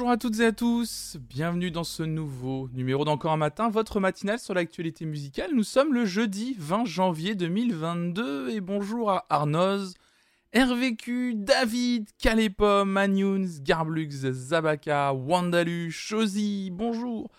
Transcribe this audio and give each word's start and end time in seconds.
bonjour 0.00 0.12
à 0.12 0.16
toutes 0.16 0.40
et 0.40 0.46
à 0.46 0.52
tous, 0.52 1.18
bienvenue 1.28 1.70
dans 1.70 1.84
ce 1.84 2.02
nouveau 2.02 2.70
numéro 2.72 3.04
d'Encore 3.04 3.32
un 3.32 3.36
matin, 3.36 3.68
votre 3.68 4.00
matinale 4.00 4.38
sur 4.38 4.54
l'actualité 4.54 5.04
musicale. 5.04 5.50
Nous 5.52 5.62
sommes 5.62 5.92
le 5.92 6.06
jeudi 6.06 6.56
20 6.58 6.86
janvier 6.86 7.34
2022 7.34 8.48
et 8.48 8.62
bonjour 8.62 9.10
à 9.10 9.26
Arnoz, 9.28 9.92
RVQ, 10.56 11.34
David, 11.34 12.08
Calépom, 12.16 12.86
Manunes, 12.86 13.50
Garblux, 13.60 14.08
Zabaka, 14.08 15.12
Wandalu, 15.12 15.90
Chosy, 15.90 16.70
bonjour 16.72 17.30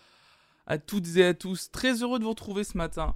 à 0.67 0.77
toutes 0.77 1.17
et 1.17 1.25
à 1.25 1.34
tous, 1.34 1.71
très 1.71 2.03
heureux 2.03 2.20
de 2.20 2.25
vous 2.25 2.30
retrouver 2.30 2.63
ce 2.63 2.77
matin. 2.77 3.16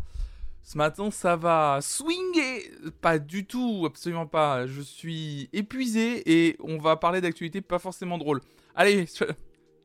Ce 0.63 0.75
matin, 0.75 1.11
ça 1.11 1.35
va 1.35 1.77
swinger 1.83 2.71
Pas 2.99 3.19
du 3.19 3.45
tout, 3.45 3.83
absolument 3.85 4.25
pas. 4.25 4.65
Je 4.65 4.81
suis 4.81 5.49
épuisé 5.53 6.23
et 6.25 6.57
on 6.63 6.79
va 6.79 6.95
parler 6.95 7.21
d'actualité 7.21 7.61
pas 7.61 7.77
forcément 7.77 8.17
drôle. 8.17 8.41
Allez, 8.77 9.05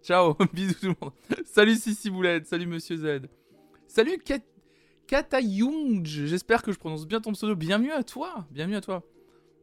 ciao, 0.03 0.35
bisous 0.53 0.75
tout 0.75 0.87
le 0.87 0.97
monde. 1.01 1.13
Salut 1.45 1.77
Sissi 1.77 2.11
Boulette, 2.11 2.49
salut 2.49 2.67
Monsieur 2.67 2.97
Z. 2.97 3.29
Salut 3.87 4.19
Kat 4.19 4.41
j'espère 6.03 6.65
que 6.65 6.73
je 6.73 6.79
prononce 6.79 7.07
bien 7.07 7.21
ton 7.21 7.31
pseudo. 7.33 7.55
Bienvenue 7.55 7.93
à 7.93 8.03
toi, 8.03 8.49
bienvenue 8.51 8.75
à 8.75 8.81
toi. 8.81 9.05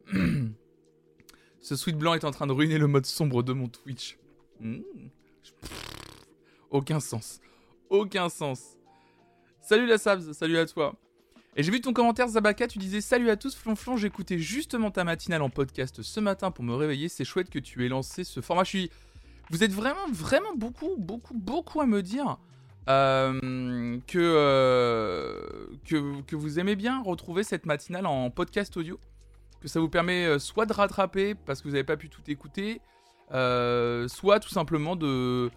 Ce 1.60 1.76
sweat 1.76 1.98
blanc 1.98 2.14
est 2.14 2.24
en 2.24 2.30
train 2.30 2.46
de 2.46 2.52
ruiner 2.52 2.78
le 2.78 2.86
mode 2.86 3.04
sombre 3.04 3.42
de 3.42 3.52
mon 3.52 3.68
Twitch. 3.68 4.18
Hmm. 4.60 4.80
Aucun 6.70 6.98
sens. 6.98 7.40
Aucun 7.90 8.30
sens. 8.30 8.78
Salut 9.60 9.86
la 9.86 9.98
Sabs, 9.98 10.32
salut 10.32 10.56
à 10.56 10.64
toi. 10.64 10.96
Et 11.54 11.62
j'ai 11.62 11.72
vu 11.72 11.80
ton 11.80 11.92
commentaire, 11.92 12.28
Zabaka, 12.28 12.66
tu 12.66 12.78
disais 12.78 13.00
Salut 13.00 13.28
à 13.28 13.36
tous, 13.36 13.54
Flonflon, 13.56 13.96
j'écoutais 13.96 14.38
justement 14.38 14.90
ta 14.90 15.04
matinale 15.04 15.42
en 15.42 15.50
podcast 15.50 16.02
ce 16.02 16.20
matin 16.20 16.50
pour 16.50 16.64
me 16.64 16.74
réveiller. 16.74 17.08
C'est 17.08 17.24
chouette 17.24 17.50
que 17.50 17.58
tu 17.58 17.84
aies 17.84 17.88
lancé 17.88 18.24
ce 18.24 18.40
format. 18.40 18.62
Vous 19.50 19.64
êtes 19.64 19.72
vraiment, 19.72 20.06
vraiment 20.10 20.54
beaucoup, 20.54 20.96
beaucoup, 20.98 21.34
beaucoup 21.34 21.80
à 21.80 21.86
me 21.86 22.02
dire 22.02 22.38
euh, 22.88 23.98
que, 24.06 24.18
euh, 24.18 25.42
que, 25.86 26.20
que, 26.22 26.36
vous 26.36 26.58
aimez 26.58 26.76
bien 26.76 27.02
retrouver 27.02 27.42
cette 27.44 27.64
matinale 27.64 28.06
en 28.06 28.30
podcast 28.30 28.76
audio. 28.76 29.00
Que 29.60 29.68
ça 29.68 29.80
vous 29.80 29.88
permet 29.88 30.24
euh, 30.26 30.38
soit 30.38 30.66
de 30.66 30.72
rattraper 30.72 31.34
parce 31.34 31.60
que 31.60 31.68
vous 31.68 31.72
n'avez 31.72 31.84
pas 31.84 31.96
pu 31.96 32.08
tout 32.08 32.22
écouter, 32.28 32.80
soit 33.30 34.40
tout 34.40 34.50
simplement 34.50 34.96
de. 34.96 35.50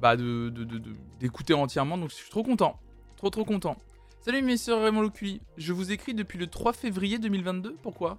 Bah, 0.00 0.16
d'écouter 0.16 1.52
de, 1.52 1.58
entièrement. 1.58 1.98
Donc 1.98 2.10
je 2.10 2.14
suis 2.16 2.30
trop 2.30 2.42
content. 2.42 2.78
Trop, 3.16 3.30
trop 3.30 3.44
content. 3.44 3.76
Salut 4.22 4.42
messieurs 4.42 4.74
Raymond 4.74 5.00
Loculi, 5.00 5.40
je 5.56 5.72
vous 5.72 5.92
écris 5.92 6.12
depuis 6.12 6.38
le 6.38 6.46
3 6.46 6.74
février 6.74 7.18
2022, 7.18 7.76
pourquoi? 7.82 8.18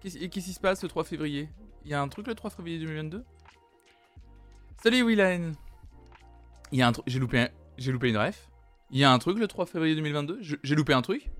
Qu'est-ce 0.00 0.16
qui 0.16 0.40
se 0.40 0.58
passe 0.58 0.82
le 0.82 0.88
3 0.88 1.04
février? 1.04 1.50
Il 1.84 1.90
y 1.90 1.94
a 1.94 2.00
un 2.00 2.08
truc 2.08 2.26
le 2.26 2.34
3 2.34 2.48
février 2.48 2.78
2022 2.78 3.22
Salut 4.82 5.02
Willan 5.02 5.52
Il 6.70 6.78
y 6.78 6.82
a 6.82 6.92
j'ai 7.06 7.18
loupé, 7.18 7.48
loupé 7.86 8.08
une 8.10 8.18
ref 8.18 8.48
Il 8.90 8.98
y 8.98 9.04
a 9.04 9.12
un 9.12 9.18
truc 9.18 9.38
le 9.38 9.48
3 9.48 9.66
février 9.66 9.94
2022 9.94 10.40
J'ai 10.62 10.74
loupé 10.74 10.92
un 10.92 11.02
truc? 11.02 11.30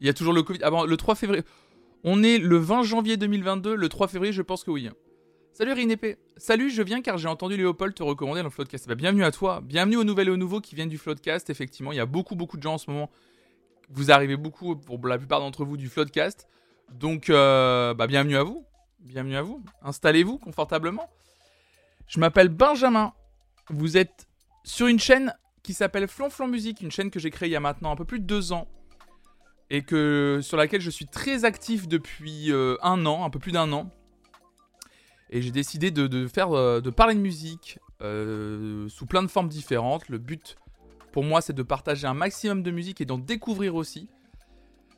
Il 0.00 0.06
y 0.06 0.08
a 0.08 0.14
toujours 0.14 0.32
le 0.32 0.42
Covid, 0.42 0.60
ah 0.62 0.70
bon, 0.70 0.84
le 0.84 0.96
3 0.96 1.14
février... 1.14 1.44
On 2.02 2.22
est 2.22 2.38
le 2.38 2.56
20 2.56 2.82
janvier 2.84 3.18
2022, 3.18 3.74
le 3.74 3.88
3 3.88 4.08
février 4.08 4.32
je 4.32 4.40
pense 4.40 4.64
que 4.64 4.70
oui. 4.70 4.88
Salut 5.52 5.72
Rinépé. 5.72 6.16
Salut, 6.38 6.70
je 6.70 6.80
viens 6.80 7.02
car 7.02 7.18
j'ai 7.18 7.28
entendu 7.28 7.58
Léopold 7.58 7.94
te 7.94 8.02
recommander 8.02 8.40
dans 8.40 8.44
le 8.44 8.50
Floodcast. 8.50 8.88
Bah, 8.88 8.94
bienvenue 8.94 9.24
à 9.24 9.30
toi. 9.30 9.60
Bienvenue 9.62 9.96
aux 9.96 10.04
nouvelles 10.04 10.28
et 10.28 10.30
aux 10.30 10.38
nouveaux 10.38 10.62
qui 10.62 10.74
viennent 10.74 10.88
du 10.88 10.96
Floodcast. 10.96 11.50
Effectivement, 11.50 11.92
il 11.92 11.96
y 11.96 12.00
a 12.00 12.06
beaucoup, 12.06 12.34
beaucoup 12.34 12.56
de 12.56 12.62
gens 12.62 12.74
en 12.74 12.78
ce 12.78 12.90
moment. 12.90 13.10
Vous 13.90 14.10
arrivez 14.10 14.36
beaucoup, 14.36 14.76
pour 14.76 15.04
la 15.06 15.18
plupart 15.18 15.40
d'entre 15.40 15.66
vous, 15.66 15.76
du 15.76 15.88
Floodcast. 15.88 16.48
Donc, 16.94 17.28
euh, 17.28 17.92
bah, 17.92 18.06
bienvenue 18.06 18.36
à 18.36 18.42
vous. 18.42 18.64
Bienvenue 19.00 19.36
à 19.36 19.42
vous. 19.42 19.62
Installez-vous 19.82 20.38
confortablement. 20.38 21.10
Je 22.10 22.18
m'appelle 22.18 22.48
Benjamin. 22.48 23.12
Vous 23.68 23.96
êtes 23.96 24.26
sur 24.64 24.88
une 24.88 24.98
chaîne 24.98 25.32
qui 25.62 25.74
s'appelle 25.74 26.08
Flonflon 26.08 26.48
Musique, 26.48 26.80
une 26.80 26.90
chaîne 26.90 27.08
que 27.08 27.20
j'ai 27.20 27.30
créée 27.30 27.48
il 27.48 27.52
y 27.52 27.56
a 27.56 27.60
maintenant 27.60 27.92
un 27.92 27.96
peu 27.96 28.04
plus 28.04 28.18
de 28.18 28.24
deux 28.24 28.52
ans 28.52 28.66
et 29.70 29.82
que 29.82 30.40
sur 30.42 30.56
laquelle 30.56 30.80
je 30.80 30.90
suis 30.90 31.06
très 31.06 31.44
actif 31.44 31.86
depuis 31.86 32.50
euh, 32.50 32.76
un 32.82 33.06
an, 33.06 33.24
un 33.24 33.30
peu 33.30 33.38
plus 33.38 33.52
d'un 33.52 33.72
an. 33.72 33.88
Et 35.30 35.40
j'ai 35.40 35.52
décidé 35.52 35.92
de, 35.92 36.26
faire, 36.26 36.50
euh, 36.50 36.80
de 36.80 36.90
parler 36.90 37.14
de 37.14 37.20
musique 37.20 37.78
euh, 38.02 38.88
sous 38.88 39.06
plein 39.06 39.22
de 39.22 39.28
formes 39.28 39.48
différentes. 39.48 40.08
Le 40.08 40.18
but 40.18 40.56
pour 41.12 41.22
moi, 41.22 41.40
c'est 41.40 41.52
de 41.52 41.62
partager 41.62 42.08
un 42.08 42.14
maximum 42.14 42.64
de 42.64 42.72
musique 42.72 43.00
et 43.00 43.04
d'en 43.04 43.18
découvrir 43.18 43.76
aussi. 43.76 44.08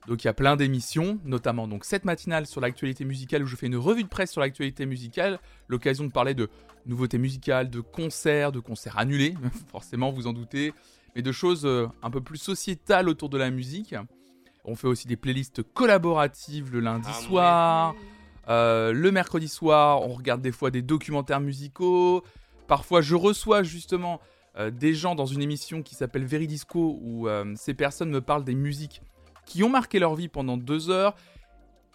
Donc 0.08 0.24
il 0.24 0.26
y 0.26 0.30
a 0.30 0.34
plein 0.34 0.56
d'émissions, 0.56 1.20
notamment 1.24 1.68
donc 1.68 1.84
cette 1.84 2.04
matinale 2.04 2.46
sur 2.46 2.60
l'actualité 2.60 3.04
musicale 3.04 3.44
où 3.44 3.46
je 3.46 3.54
fais 3.54 3.66
une 3.66 3.76
revue 3.76 4.02
de 4.02 4.08
presse 4.08 4.32
sur 4.32 4.40
l'actualité 4.40 4.84
musicale, 4.84 5.38
l'occasion 5.68 6.04
de 6.04 6.10
parler 6.10 6.34
de 6.34 6.48
nouveautés 6.86 7.18
musicales, 7.18 7.70
de 7.70 7.80
concerts, 7.80 8.50
de 8.50 8.58
concerts 8.60 8.98
annulés, 8.98 9.34
forcément 9.70 10.10
vous 10.10 10.26
en 10.26 10.32
doutez, 10.32 10.74
mais 11.14 11.22
de 11.22 11.30
choses 11.30 11.64
euh, 11.64 11.86
un 12.02 12.10
peu 12.10 12.20
plus 12.20 12.38
sociétales 12.38 13.08
autour 13.08 13.28
de 13.28 13.38
la 13.38 13.50
musique. 13.50 13.94
On 14.64 14.76
fait 14.76 14.88
aussi 14.88 15.08
des 15.08 15.16
playlists 15.16 15.62
collaboratives 15.62 16.72
le 16.72 16.80
lundi 16.80 17.08
ah 17.10 17.20
soir. 17.20 17.94
Euh, 18.48 18.92
le 18.92 19.10
mercredi 19.12 19.48
soir, 19.48 20.02
on 20.02 20.14
regarde 20.14 20.40
des 20.40 20.52
fois 20.52 20.70
des 20.70 20.82
documentaires 20.82 21.40
musicaux. 21.40 22.24
Parfois, 22.66 23.00
je 23.00 23.14
reçois 23.14 23.62
justement 23.62 24.20
euh, 24.58 24.70
des 24.70 24.94
gens 24.94 25.14
dans 25.14 25.26
une 25.26 25.42
émission 25.42 25.82
qui 25.82 25.94
s'appelle 25.94 26.24
Veridisco 26.24 26.98
où 27.00 27.28
euh, 27.28 27.52
ces 27.56 27.74
personnes 27.74 28.10
me 28.10 28.20
parlent 28.20 28.44
des 28.44 28.54
musiques 28.54 29.02
qui 29.46 29.62
ont 29.62 29.68
marqué 29.68 29.98
leur 29.98 30.14
vie 30.14 30.28
pendant 30.28 30.56
deux 30.56 30.90
heures. 30.90 31.14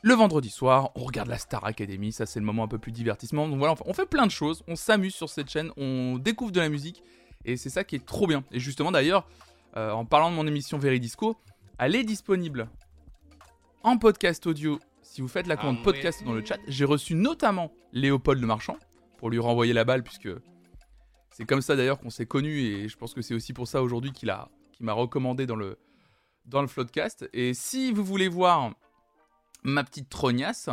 Le 0.04 0.14
vendredi 0.14 0.50
soir, 0.50 0.92
on 0.96 1.04
regarde 1.04 1.28
la 1.28 1.38
Star 1.38 1.66
Academy, 1.66 2.12
ça 2.12 2.26
c'est 2.26 2.40
le 2.40 2.46
moment 2.46 2.64
un 2.64 2.68
peu 2.68 2.78
plus 2.78 2.92
divertissement. 2.92 3.48
Donc 3.48 3.58
voilà, 3.58 3.76
on 3.86 3.94
fait 3.94 4.06
plein 4.06 4.26
de 4.26 4.32
choses, 4.32 4.64
on 4.68 4.76
s'amuse 4.76 5.16
sur 5.16 5.30
cette 5.30 5.50
chaîne, 5.50 5.72
on 5.78 6.18
découvre 6.18 6.52
de 6.52 6.60
la 6.60 6.70
musique 6.70 7.04
et 7.46 7.58
c'est 7.58 7.70
ça 7.70 7.84
qui 7.84 7.96
est 7.96 8.06
trop 8.06 8.28
bien. 8.28 8.44
Et 8.52 8.60
justement 8.60 8.92
d'ailleurs, 8.92 9.28
en 9.76 10.06
parlant 10.06 10.32
de 10.32 10.36
mon 10.36 10.48
émission 10.48 10.78
Veridisco, 10.78 11.38
elle 11.78 11.96
est 11.96 12.04
disponible 12.04 12.70
en 13.84 13.98
podcast 13.98 14.46
audio 14.48 14.80
si 15.08 15.22
vous 15.22 15.28
faites 15.28 15.48
la 15.48 15.56
commande 15.56 15.78
ah 15.80 15.84
podcast 15.84 16.24
dans 16.24 16.34
le 16.34 16.46
chat, 16.46 16.60
j'ai 16.68 16.86
reçu 16.86 17.16
notamment 17.16 17.72
Léopold 17.94 18.40
le 18.40 18.46
Marchand 18.46 18.78
pour 19.18 19.30
lui 19.30 19.40
renvoyer 19.40 19.74
la 19.74 19.86
balle 19.86 20.04
puisque 20.04 20.30
c'est 21.32 21.46
comme 21.46 21.62
ça 21.62 21.76
d'ailleurs 21.76 22.00
qu'on 22.00 22.10
s'est 22.10 22.26
connu 22.26 22.60
et 22.60 22.90
je 22.90 22.98
pense 22.98 23.14
que 23.14 23.22
c'est 23.22 23.34
aussi 23.34 23.54
pour 23.54 23.68
ça 23.68 23.82
aujourd'hui 23.82 24.12
qu'il 24.12 24.30
a 24.30 24.50
qui 24.74 24.84
m'a 24.84 24.94
recommandé 24.94 25.48
dans 25.48 25.56
le 25.56 25.80
dans 26.48 26.62
le 26.62 26.68
floodcast 26.68 27.30
et 27.34 27.54
si 27.54 27.92
vous 27.92 28.04
voulez 28.04 28.28
voir 28.28 28.74
ma 29.64 29.84
petite 29.84 30.10
trognasse 30.10 30.70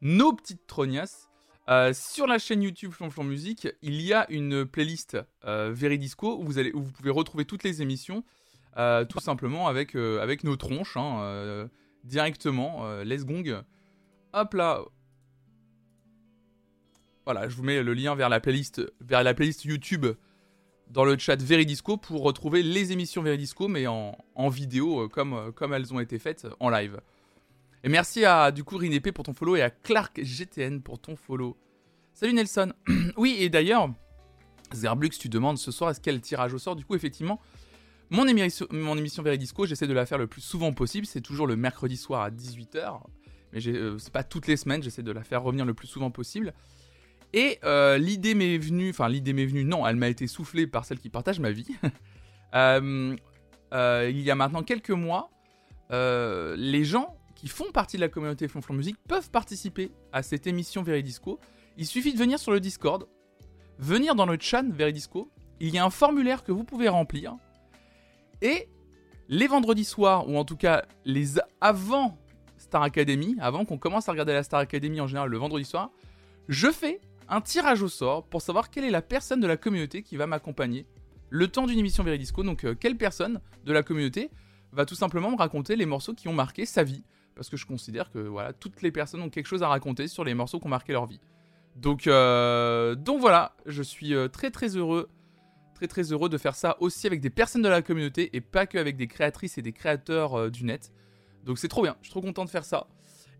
nos 0.00 0.32
petites 0.32 0.66
trognasses 0.66 1.28
euh, 1.68 1.94
sur 1.94 2.26
la 2.26 2.38
chaîne 2.38 2.62
YouTube 2.62 2.92
Flonflon 2.92 3.24
Musique, 3.24 3.68
il 3.80 4.02
y 4.02 4.12
a 4.12 4.30
une 4.30 4.66
playlist 4.66 5.16
euh, 5.46 5.72
Veridisco 5.72 6.38
où 6.38 6.44
vous, 6.44 6.58
allez, 6.58 6.72
où 6.74 6.82
vous 6.82 6.92
pouvez 6.92 7.10
retrouver 7.10 7.46
toutes 7.46 7.64
les 7.64 7.80
émissions, 7.80 8.22
euh, 8.76 9.06
tout 9.06 9.20
simplement 9.20 9.66
avec, 9.66 9.94
avec 9.94 10.44
nos 10.44 10.56
tronches. 10.56 10.98
Hein, 10.98 11.70
directement. 12.04 12.86
Euh, 12.86 13.04
les 13.04 13.18
gong. 13.18 13.64
Hop 14.32 14.54
là. 14.54 14.84
Voilà, 17.24 17.48
je 17.48 17.56
vous 17.56 17.62
mets 17.62 17.82
le 17.82 17.94
lien 17.94 18.14
vers 18.14 18.28
la 18.28 18.38
playlist, 18.38 18.82
vers 19.00 19.22
la 19.22 19.32
playlist 19.32 19.64
YouTube 19.64 20.06
dans 20.94 21.04
le 21.04 21.18
chat 21.18 21.42
Veridisco 21.42 21.96
pour 21.96 22.22
retrouver 22.22 22.62
les 22.62 22.92
émissions 22.92 23.20
Veridisco, 23.20 23.66
mais 23.66 23.88
en, 23.88 24.14
vidéo 24.48 25.02
euh, 25.02 25.08
comme, 25.08 25.34
euh, 25.34 25.50
comme 25.50 25.74
elles 25.74 25.92
ont 25.92 25.98
été 25.98 26.20
faites 26.20 26.46
en 26.60 26.70
live. 26.70 27.00
Et 27.82 27.88
merci 27.88 28.24
à 28.24 28.52
du 28.52 28.62
coup 28.62 28.76
Rinépé 28.76 29.10
pour 29.10 29.24
ton 29.24 29.34
follow 29.34 29.56
et 29.56 29.62
à 29.62 29.70
Clark 29.70 30.20
GTN 30.22 30.80
pour 30.80 31.00
ton 31.00 31.16
follow. 31.16 31.56
Salut 32.14 32.32
Nelson. 32.32 32.72
oui, 33.16 33.36
et 33.40 33.48
d'ailleurs, 33.48 33.90
Zerblux, 34.72 35.10
tu 35.10 35.28
demandes 35.28 35.58
ce 35.58 35.72
soir 35.72 35.90
est-ce 35.90 36.08
le 36.08 36.20
tirage 36.20 36.54
au 36.54 36.58
sort? 36.58 36.76
Du 36.76 36.84
coup, 36.84 36.94
effectivement, 36.94 37.40
mon 38.10 38.28
émission, 38.28 38.68
mon 38.70 38.96
émission 38.96 39.24
Veridisco, 39.24 39.66
j'essaie 39.66 39.88
de 39.88 39.92
la 39.92 40.06
faire 40.06 40.18
le 40.18 40.28
plus 40.28 40.42
souvent 40.42 40.72
possible. 40.72 41.06
C'est 41.06 41.20
toujours 41.20 41.48
le 41.48 41.56
mercredi 41.56 41.96
soir 41.96 42.22
à 42.22 42.30
18h. 42.30 43.00
Mais 43.52 43.66
euh, 43.66 43.98
c'est 43.98 44.12
pas 44.12 44.22
toutes 44.22 44.46
les 44.46 44.56
semaines, 44.56 44.82
j'essaie 44.82 45.02
de 45.02 45.12
la 45.12 45.24
faire 45.24 45.42
revenir 45.42 45.64
le 45.64 45.74
plus 45.74 45.88
souvent 45.88 46.12
possible. 46.12 46.54
Et 47.36 47.58
euh, 47.64 47.98
l'idée 47.98 48.36
m'est 48.36 48.58
venue, 48.58 48.90
enfin 48.90 49.08
l'idée 49.08 49.32
m'est 49.32 49.44
venue, 49.44 49.64
non, 49.64 49.84
elle 49.86 49.96
m'a 49.96 50.08
été 50.08 50.28
soufflée 50.28 50.68
par 50.68 50.84
celle 50.84 51.00
qui 51.00 51.10
partage 51.10 51.40
ma 51.40 51.50
vie. 51.50 51.68
Euh, 53.72 54.08
il 54.08 54.20
y 54.20 54.30
a 54.30 54.36
maintenant 54.36 54.62
quelques 54.62 54.90
mois, 54.90 55.28
les 55.90 56.84
gens 56.84 57.16
qui 57.34 57.48
font 57.48 57.72
partie 57.72 57.96
de 57.96 58.00
la 58.02 58.08
communauté 58.08 58.46
Flonflon 58.46 58.76
Musique 58.76 58.96
peuvent 59.08 59.28
participer 59.32 59.90
à 60.12 60.22
cette 60.22 60.46
émission 60.46 60.84
Veridisco. 60.84 61.40
Il 61.76 61.84
suffit 61.84 62.12
de 62.12 62.18
venir 62.18 62.38
sur 62.38 62.52
le 62.52 62.60
Discord, 62.60 63.08
venir 63.80 64.14
dans 64.14 64.26
le 64.26 64.36
chat 64.40 64.62
Veridisco. 64.62 65.28
Il 65.58 65.74
y 65.74 65.78
a 65.78 65.84
un 65.84 65.90
formulaire 65.90 66.44
que 66.44 66.52
vous 66.52 66.62
pouvez 66.62 66.88
remplir 66.88 67.34
et 68.40 68.68
les 69.28 69.48
vendredis 69.48 69.84
soirs, 69.84 70.28
ou 70.28 70.36
en 70.36 70.44
tout 70.44 70.56
cas 70.56 70.84
les 71.04 71.40
avant 71.60 72.16
Star 72.58 72.82
Academy, 72.82 73.36
avant 73.40 73.64
qu'on 73.64 73.78
commence 73.78 74.08
à 74.08 74.12
regarder 74.12 74.32
la 74.32 74.42
Star 74.42 74.60
Academy 74.60 75.00
en 75.00 75.08
général 75.08 75.28
le 75.30 75.38
vendredi 75.38 75.64
soir, 75.64 75.90
je 76.48 76.70
fais 76.70 77.00
un 77.28 77.40
tirage 77.40 77.82
au 77.82 77.88
sort 77.88 78.24
pour 78.24 78.42
savoir 78.42 78.70
quelle 78.70 78.84
est 78.84 78.90
la 78.90 79.02
personne 79.02 79.40
de 79.40 79.46
la 79.46 79.56
communauté 79.56 80.02
qui 80.02 80.16
va 80.16 80.26
m'accompagner 80.26 80.86
le 81.30 81.48
temps 81.48 81.66
d'une 81.66 81.78
émission 81.78 82.04
Veridisco. 82.04 82.42
Donc, 82.42 82.64
euh, 82.64 82.74
quelle 82.74 82.96
personne 82.96 83.40
de 83.64 83.72
la 83.72 83.82
communauté 83.82 84.30
va 84.72 84.86
tout 84.86 84.94
simplement 84.94 85.30
me 85.30 85.36
raconter 85.36 85.76
les 85.76 85.86
morceaux 85.86 86.14
qui 86.14 86.28
ont 86.28 86.32
marqué 86.32 86.66
sa 86.66 86.84
vie? 86.84 87.02
Parce 87.34 87.48
que 87.48 87.56
je 87.56 87.66
considère 87.66 88.10
que 88.10 88.18
voilà, 88.18 88.52
toutes 88.52 88.82
les 88.82 88.92
personnes 88.92 89.22
ont 89.22 89.30
quelque 89.30 89.46
chose 89.46 89.62
à 89.62 89.68
raconter 89.68 90.06
sur 90.06 90.24
les 90.24 90.34
morceaux 90.34 90.60
qui 90.60 90.66
ont 90.66 90.70
marqué 90.70 90.92
leur 90.92 91.06
vie. 91.06 91.20
Donc, 91.76 92.06
euh, 92.06 92.94
voilà, 93.18 93.56
je 93.66 93.82
suis 93.82 94.14
euh, 94.14 94.28
très 94.28 94.50
très 94.50 94.76
heureux, 94.76 95.08
très 95.74 95.88
très 95.88 96.12
heureux 96.12 96.28
de 96.28 96.38
faire 96.38 96.54
ça 96.54 96.76
aussi 96.80 97.06
avec 97.06 97.20
des 97.20 97.30
personnes 97.30 97.62
de 97.62 97.68
la 97.68 97.82
communauté 97.82 98.30
et 98.32 98.40
pas 98.40 98.66
que 98.66 98.78
avec 98.78 98.96
des 98.96 99.08
créatrices 99.08 99.58
et 99.58 99.62
des 99.62 99.72
créateurs 99.72 100.50
du 100.50 100.64
net. 100.64 100.92
Donc 101.44 101.58
c'est 101.58 101.68
trop 101.68 101.82
bien, 101.82 101.96
je 102.00 102.06
suis 102.06 102.12
trop 102.12 102.22
content 102.22 102.44
de 102.44 102.50
faire 102.50 102.64
ça. 102.64 102.86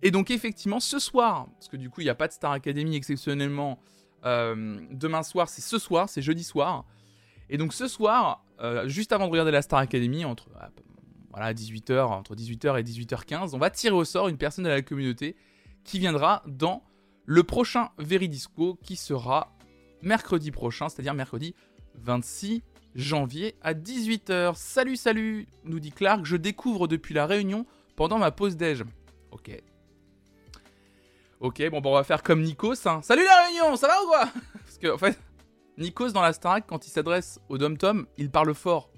Et 0.04 0.10
donc 0.10 0.30
effectivement, 0.30 0.78
ce 0.78 1.00
soir, 1.00 1.48
parce 1.54 1.66
que 1.66 1.76
du 1.76 1.90
coup 1.90 2.02
il 2.02 2.04
n'y 2.04 2.10
a 2.10 2.14
pas 2.14 2.28
de 2.28 2.32
Star 2.32 2.52
Academy 2.52 2.94
exceptionnellement, 2.94 3.80
demain 4.22 5.22
soir 5.22 5.48
c'est 5.48 5.62
ce 5.62 5.78
soir, 5.78 6.08
c'est 6.08 6.22
jeudi 6.22 6.44
soir. 6.44 6.84
Et 7.48 7.56
donc 7.56 7.72
ce 7.72 7.88
soir, 7.88 8.44
juste 8.84 9.12
avant 9.12 9.26
de 9.26 9.30
regarder 9.32 9.50
la 9.50 9.62
Star 9.62 9.78
Academy, 9.78 10.24
entre 10.24 10.50
voilà, 11.30 11.52
18h, 11.52 12.02
entre 12.02 12.36
18h 12.36 12.78
et 12.78 12.82
18h15, 12.84 13.54
on 13.54 13.58
va 13.58 13.70
tirer 13.70 13.94
au 13.94 14.04
sort 14.04 14.28
une 14.28 14.36
personne 14.36 14.64
de 14.64 14.68
la 14.68 14.82
communauté 14.82 15.36
qui 15.82 15.98
viendra 15.98 16.42
dans 16.46 16.84
le 17.24 17.42
prochain 17.42 17.88
Veridisco 17.98 18.78
qui 18.82 18.96
sera 18.96 19.56
mercredi 20.02 20.50
prochain, 20.50 20.90
c'est-à-dire 20.90 21.14
mercredi 21.14 21.54
26 21.94 22.62
janvier 22.94 23.56
à 23.62 23.72
18h. 23.72 24.54
Salut, 24.54 24.96
salut, 24.96 25.48
nous 25.64 25.80
dit 25.80 25.92
Clark, 25.92 26.26
je 26.26 26.36
découvre 26.36 26.88
depuis 26.88 27.14
la 27.14 27.26
réunion 27.26 27.64
pendant 27.96 28.18
ma 28.18 28.30
pause 28.30 28.56
déj. 28.56 28.84
Ok. 29.30 29.50
Ok, 31.40 31.62
bon, 31.70 31.80
bon, 31.80 31.90
on 31.90 31.94
va 31.94 32.04
faire 32.04 32.22
comme 32.22 32.42
Nikos. 32.42 32.86
Hein. 32.86 33.00
Salut 33.02 33.24
la 33.24 33.46
réunion, 33.46 33.76
ça 33.76 33.88
va 33.88 34.02
ou 34.02 34.06
quoi? 34.06 34.28
Parce 34.64 34.78
que, 34.78 34.88
en 34.88 34.98
fait, 34.98 35.18
Nikos 35.78 36.10
dans 36.10 36.22
la 36.22 36.32
Starac, 36.32 36.64
quand 36.66 36.86
il 36.86 36.90
s'adresse 36.90 37.40
au 37.48 37.58
Dom 37.58 37.76
Tom, 37.76 38.06
il 38.16 38.30
parle 38.30 38.54
fort. 38.54 38.90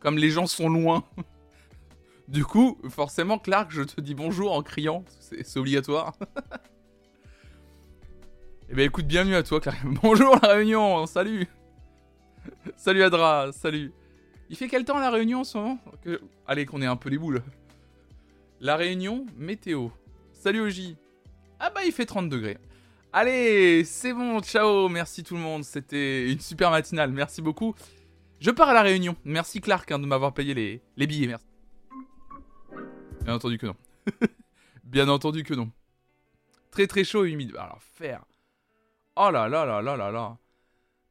Comme 0.00 0.18
les 0.18 0.30
gens 0.30 0.46
sont 0.46 0.68
loin. 0.68 1.04
du 2.28 2.44
coup, 2.44 2.78
forcément, 2.88 3.38
Clark, 3.38 3.70
je 3.70 3.82
te 3.82 4.00
dis 4.00 4.14
bonjour 4.14 4.52
en 4.52 4.62
criant. 4.62 5.04
C'est 5.20 5.58
obligatoire. 5.58 6.14
Eh 8.70 8.74
ben 8.74 8.86
écoute, 8.86 9.06
bienvenue 9.06 9.34
à 9.34 9.42
toi, 9.42 9.60
Clark. 9.60 9.78
Bonjour 10.02 10.38
la 10.42 10.54
réunion, 10.54 11.04
salut 11.04 11.46
Salut 12.76 13.02
Adra, 13.02 13.52
salut 13.52 13.92
Il 14.48 14.56
fait 14.56 14.68
quel 14.68 14.86
temps 14.86 14.98
la 14.98 15.10
réunion 15.10 15.40
en 15.40 15.44
ce 15.44 15.58
moment? 15.58 15.78
Allez, 16.46 16.64
qu'on 16.64 16.80
ait 16.80 16.86
un 16.86 16.96
peu 16.96 17.10
les 17.10 17.18
boules. 17.18 17.42
La 18.60 18.76
réunion, 18.76 19.26
météo. 19.36 19.90
Salut 20.32 20.62
Oji 20.62 20.96
Ah 21.66 21.70
bah 21.70 21.82
il 21.82 21.92
fait 21.92 22.04
30 22.04 22.28
degrés. 22.28 22.58
Allez, 23.10 23.84
c'est 23.86 24.12
bon, 24.12 24.38
ciao, 24.42 24.90
merci 24.90 25.24
tout 25.24 25.34
le 25.34 25.40
monde, 25.40 25.64
c'était 25.64 26.30
une 26.30 26.38
super 26.38 26.70
matinale, 26.70 27.10
merci 27.10 27.40
beaucoup. 27.40 27.74
Je 28.38 28.50
pars 28.50 28.68
à 28.68 28.74
la 28.74 28.82
réunion, 28.82 29.16
merci 29.24 29.62
Clark 29.62 29.90
hein, 29.90 29.98
de 29.98 30.04
m'avoir 30.04 30.34
payé 30.34 30.52
les, 30.52 31.06
billets, 31.06 31.26
merci. 31.26 31.46
Bien 33.22 33.36
entendu 33.36 33.56
que 33.56 33.64
non. 33.64 33.76
Bien 34.84 35.08
entendu 35.08 35.42
que 35.42 35.54
non. 35.54 35.70
Très 36.70 36.86
très 36.86 37.02
chaud 37.02 37.24
et 37.24 37.30
humide. 37.30 37.56
Alors 37.56 37.80
faire 37.80 38.26
Oh 39.16 39.30
là 39.30 39.48
là 39.48 39.64
là 39.64 39.80
là 39.80 39.96
là 39.96 40.10
là. 40.10 40.36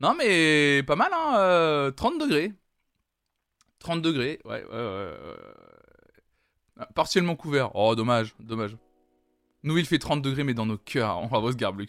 Non 0.02 0.14
mais 0.14 0.84
pas 0.84 0.96
mal 0.96 1.10
hein, 1.14 1.92
30 1.96 2.14
euh, 2.14 2.20
degrés. 2.20 2.54
30 3.80 4.04
degrés, 4.04 4.40
ouais, 4.46 4.64
ouais, 4.66 4.72
ouais, 4.72 5.14
ah, 6.78 6.86
Partiellement 6.94 7.36
couvert. 7.36 7.76
Oh 7.76 7.96
dommage, 7.96 8.36
dommage. 8.40 8.78
Nous 9.64 9.78
il 9.78 9.86
fait 9.86 10.00
30 10.00 10.22
degrés 10.22 10.44
mais 10.44 10.54
dans 10.54 10.66
nos 10.66 10.78
cœurs, 10.78 11.18
on 11.20 11.28
va 11.28 11.40
voir 11.40 11.54
ce 11.54 11.58
Garblux. 11.58 11.88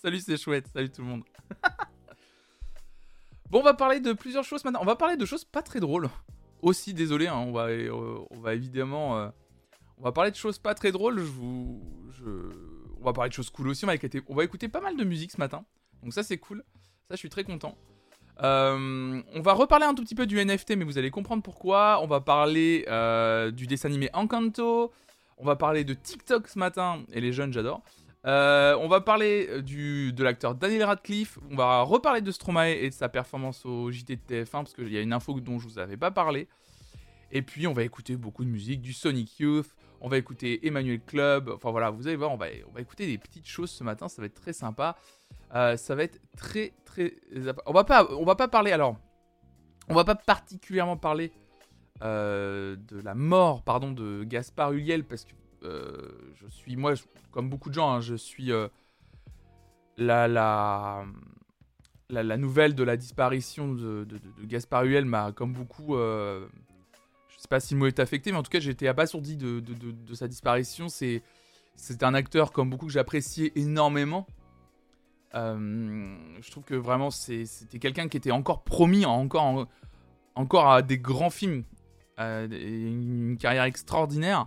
Salut 0.00 0.20
c'est 0.20 0.38
chouette, 0.38 0.66
salut 0.72 0.90
tout 0.90 1.02
le 1.02 1.08
monde. 1.08 1.24
bon 3.50 3.60
on 3.60 3.62
va 3.62 3.74
parler 3.74 4.00
de 4.00 4.14
plusieurs 4.14 4.44
choses 4.44 4.64
maintenant. 4.64 4.80
On 4.82 4.86
va 4.86 4.96
parler 4.96 5.18
de 5.18 5.26
choses 5.26 5.44
pas 5.44 5.60
très 5.60 5.80
drôles. 5.80 6.08
Aussi 6.62 6.94
désolé, 6.94 7.26
hein, 7.26 7.36
on, 7.36 7.52
va, 7.52 7.68
euh, 7.68 8.18
on 8.30 8.40
va 8.40 8.54
évidemment... 8.54 9.18
Euh, 9.18 9.28
on 9.98 10.02
va 10.02 10.12
parler 10.12 10.30
de 10.30 10.36
choses 10.36 10.58
pas 10.58 10.74
très 10.74 10.92
drôles. 10.92 11.22
On 12.24 13.04
va 13.04 13.12
parler 13.12 13.28
de 13.28 13.34
choses 13.34 13.50
cool 13.50 13.68
aussi. 13.68 13.84
On 13.84 13.88
va, 13.88 13.94
écouter, 13.94 14.22
on 14.28 14.34
va 14.34 14.44
écouter 14.44 14.68
pas 14.68 14.80
mal 14.80 14.96
de 14.96 15.04
musique 15.04 15.30
ce 15.30 15.36
matin. 15.36 15.66
Donc 16.02 16.14
ça, 16.14 16.22
c'est 16.22 16.38
cool. 16.38 16.64
Ça, 17.08 17.14
je 17.14 17.16
suis 17.16 17.28
très 17.28 17.44
content. 17.44 17.76
Euh, 18.42 19.22
on 19.34 19.40
va 19.42 19.52
reparler 19.52 19.84
un 19.84 19.92
tout 19.92 20.02
petit 20.02 20.14
peu 20.14 20.26
du 20.26 20.42
NFT, 20.42 20.76
mais 20.76 20.86
vous 20.86 20.96
allez 20.96 21.10
comprendre 21.10 21.42
pourquoi. 21.42 22.00
On 22.02 22.06
va 22.06 22.22
parler 22.22 22.86
du 23.52 23.66
dessin 23.66 23.90
animé 23.90 24.08
Encanto. 24.14 24.90
On 25.40 25.46
va 25.46 25.56
parler 25.56 25.84
de 25.84 25.94
TikTok 25.94 26.48
ce 26.48 26.58
matin. 26.58 27.02
Et 27.12 27.20
les 27.20 27.32
jeunes, 27.32 27.52
j'adore. 27.52 27.82
Euh, 28.26 28.76
on 28.78 28.88
va 28.88 29.00
parler 29.00 29.62
du, 29.62 30.12
de 30.12 30.22
l'acteur 30.22 30.54
Daniel 30.54 30.84
Radcliffe. 30.84 31.38
On 31.50 31.56
va 31.56 31.80
reparler 31.80 32.20
de 32.20 32.30
Stromae 32.30 32.68
et 32.68 32.90
de 32.90 32.94
sa 32.94 33.08
performance 33.08 33.64
au 33.64 33.90
JT 33.90 34.16
de 34.16 34.20
TF1 34.20 34.50
parce 34.50 34.74
qu'il 34.74 34.92
y 34.92 34.98
a 34.98 35.00
une 35.00 35.14
info 35.14 35.40
dont 35.40 35.58
je 35.58 35.66
vous 35.66 35.78
avais 35.78 35.96
pas 35.96 36.10
parlé. 36.10 36.46
Et 37.32 37.40
puis 37.40 37.66
on 37.66 37.72
va 37.72 37.84
écouter 37.84 38.16
beaucoup 38.16 38.44
de 38.44 38.50
musique, 38.50 38.82
du 38.82 38.92
Sonic 38.92 39.38
Youth, 39.38 39.74
on 40.00 40.08
va 40.08 40.18
écouter 40.18 40.66
Emmanuel 40.66 41.00
Club. 41.00 41.48
Enfin 41.48 41.70
voilà, 41.70 41.90
vous 41.90 42.06
allez 42.06 42.16
voir, 42.16 42.32
on 42.32 42.36
va, 42.36 42.48
écouter 42.78 43.06
des 43.06 43.16
petites 43.16 43.46
choses 43.46 43.70
ce 43.70 43.84
matin. 43.84 44.08
Ça 44.08 44.20
va 44.20 44.26
être 44.26 44.34
très 44.34 44.52
sympa. 44.52 44.96
Euh, 45.54 45.76
ça 45.76 45.94
va 45.94 46.02
être 46.02 46.20
très 46.36 46.74
très. 46.84 47.14
On 47.64 47.72
va 47.72 48.06
on 48.10 48.24
va 48.24 48.34
pas 48.34 48.48
parler 48.48 48.72
alors. 48.72 48.96
On 49.88 49.94
va 49.94 50.04
pas 50.04 50.14
particulièrement 50.14 50.96
parler 50.96 51.32
euh, 52.02 52.76
de 52.88 53.00
la 53.00 53.14
mort, 53.14 53.62
pardon, 53.62 53.92
de 53.92 54.24
Gaspard 54.24 54.72
Huliel 54.72 55.04
parce 55.04 55.24
que 55.24 55.32
euh, 55.62 56.08
je 56.34 56.46
suis 56.48 56.76
moi, 56.76 56.94
comme 57.30 57.50
beaucoup 57.50 57.68
de 57.68 57.74
gens, 57.74 57.90
hein, 57.90 58.00
je 58.00 58.14
suis 58.14 58.50
la, 59.96 60.28
la 60.28 61.04
la, 62.08 62.36
nouvelle 62.36 62.74
de 62.74 62.82
la 62.82 62.96
disparition 62.96 63.72
de, 63.72 64.06
Gaspard 64.42 64.84
Huliel 64.84 65.04
m'a, 65.04 65.30
comme 65.32 65.52
beaucoup, 65.52 65.96
je 67.40 67.44
sais 67.44 67.48
pas 67.48 67.60
si 67.60 67.72
le 67.72 67.80
mot 67.80 67.86
est 67.86 67.98
affecté, 68.00 68.32
mais 68.32 68.38
en 68.38 68.42
tout 68.42 68.50
cas, 68.50 68.60
été 68.60 68.86
abasourdi 68.86 69.34
de, 69.34 69.60
de, 69.60 70.14
sa 70.14 70.28
disparition. 70.28 70.90
C'est, 70.90 71.22
un 72.02 72.12
acteur, 72.12 72.52
comme 72.52 72.68
beaucoup, 72.68 72.84
que 72.84 72.92
j'appréciais 72.92 73.50
énormément. 73.54 74.26
Euh, 75.34 76.18
je 76.42 76.50
trouve 76.50 76.64
que 76.64 76.74
vraiment, 76.74 77.10
c'était 77.10 77.78
quelqu'un 77.78 78.08
qui 78.08 78.18
était 78.18 78.30
encore 78.30 78.62
promis, 78.62 79.06
encore, 79.06 79.66
encore 80.34 80.70
à 80.70 80.82
des 80.82 80.98
grands 80.98 81.30
films, 81.30 81.64
à 82.20 82.42
une 82.44 83.36
carrière 83.38 83.64
extraordinaire. 83.64 84.46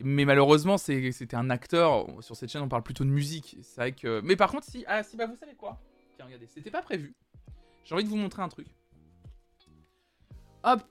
Mais 0.00 0.24
malheureusement, 0.24 0.78
c'était 0.78 1.36
un 1.36 1.50
acteur. 1.50 2.06
Sur 2.20 2.36
cette 2.36 2.50
chaîne, 2.50 2.62
on 2.62 2.68
parle 2.68 2.82
plutôt 2.82 3.04
de 3.04 3.10
musique. 3.10 3.56
C'est 3.62 3.80
vrai 3.80 3.92
que. 3.92 4.20
Mais 4.22 4.36
par 4.36 4.50
contre, 4.50 4.66
si. 4.66 4.84
Ah, 4.86 5.02
si, 5.02 5.16
bah, 5.16 5.26
vous 5.26 5.36
savez 5.36 5.54
quoi? 5.54 5.80
Tiens, 6.16 6.26
regardez, 6.26 6.46
c'était 6.46 6.70
pas 6.70 6.82
prévu. 6.82 7.14
J'ai 7.84 7.94
envie 7.94 8.04
de 8.04 8.08
vous 8.08 8.16
montrer 8.16 8.42
un 8.42 8.48
truc. 8.48 8.66
Hop 10.64 10.82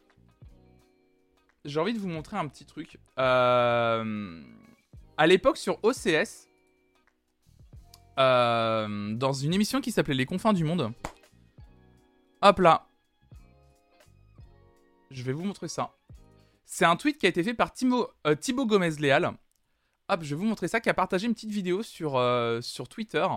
j'ai 1.65 1.79
envie 1.79 1.93
de 1.93 1.99
vous 1.99 2.07
montrer 2.07 2.37
un 2.37 2.47
petit 2.47 2.65
truc. 2.65 2.97
Euh, 3.19 4.43
à 5.17 5.27
l'époque, 5.27 5.57
sur 5.57 5.77
OCS, 5.83 6.47
euh, 8.19 9.13
dans 9.13 9.33
une 9.33 9.53
émission 9.53 9.81
qui 9.81 9.91
s'appelait 9.91 10.15
Les 10.15 10.25
confins 10.25 10.53
du 10.53 10.63
monde, 10.63 10.91
hop 12.41 12.59
là, 12.59 12.87
je 15.11 15.23
vais 15.23 15.33
vous 15.33 15.43
montrer 15.43 15.67
ça. 15.67 15.93
C'est 16.73 16.85
un 16.85 16.95
tweet 16.95 17.17
qui 17.17 17.25
a 17.25 17.29
été 17.29 17.43
fait 17.43 17.53
par 17.53 17.73
euh, 18.25 18.35
Thibaut 18.35 18.65
Gomez-Léal. 18.65 19.33
Hop, 20.07 20.23
je 20.23 20.29
vais 20.29 20.35
vous 20.35 20.45
montrer 20.45 20.69
ça, 20.69 20.79
qui 20.79 20.89
a 20.89 20.93
partagé 20.93 21.27
une 21.27 21.33
petite 21.33 21.51
vidéo 21.51 21.83
sur, 21.83 22.11
sur 22.61 22.87
Twitter. 22.87 23.27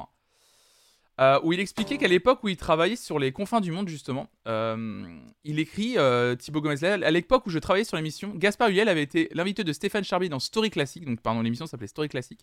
Euh, 1.21 1.39
où 1.45 1.53
il 1.53 1.61
expliquait 1.61 1.97
qu'à 1.97 2.09
l'époque 2.09 2.43
où 2.43 2.49
il 2.49 2.57
travaillait 2.57 2.97
sur 2.97 3.21
les 3.21 3.31
confins 3.31 3.61
du 3.61 3.71
monde, 3.71 3.89
justement, 3.89 4.29
euh, 4.49 5.05
il 5.45 5.61
écrit, 5.61 5.97
euh, 5.97 6.35
Thibaut 6.35 6.61
Gomez, 6.61 6.85
à 6.85 7.11
l'époque 7.13 7.47
où 7.47 7.51
je 7.51 7.59
travaillais 7.61 7.85
sur 7.85 7.97
l'émission, 7.97 8.33
Gaspard 8.35 8.71
Huel 8.71 8.89
avait 8.89 9.03
été 9.03 9.29
l'invité 9.33 9.63
de 9.63 9.73
Stéphane 9.73 10.03
Charby 10.03 10.29
dans 10.29 10.41
Story 10.41 10.71
Classic, 10.71 11.05
donc 11.05 11.21
pardon, 11.21 11.43
l'émission 11.43 11.67
s'appelait 11.67 11.87
Story 11.87 12.09
Classic. 12.09 12.41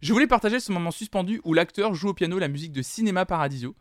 Je 0.00 0.12
voulais 0.12 0.28
partager 0.28 0.60
ce 0.60 0.70
moment 0.70 0.92
suspendu 0.92 1.40
où 1.42 1.54
l'acteur 1.54 1.94
joue 1.94 2.10
au 2.10 2.14
piano 2.14 2.38
la 2.38 2.48
musique 2.48 2.72
de 2.72 2.82
Cinéma 2.82 3.26
Paradiso. 3.26 3.74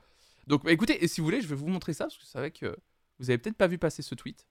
Donc 0.48 0.68
écoutez, 0.68 1.04
et 1.04 1.08
si 1.08 1.22
vous 1.22 1.26
voulez, 1.26 1.42
je 1.42 1.48
vais 1.48 1.56
vous 1.56 1.68
montrer 1.68 1.94
ça, 1.94 2.06
parce 2.06 2.18
que 2.18 2.26
c'est 2.26 2.38
vrai 2.40 2.50
que 2.50 2.76
vous 3.20 3.30
avez 3.30 3.38
peut-être 3.38 3.58
pas 3.58 3.68
vu 3.68 3.78
passer 3.78 4.02
ce 4.02 4.16
tweet. 4.16 4.48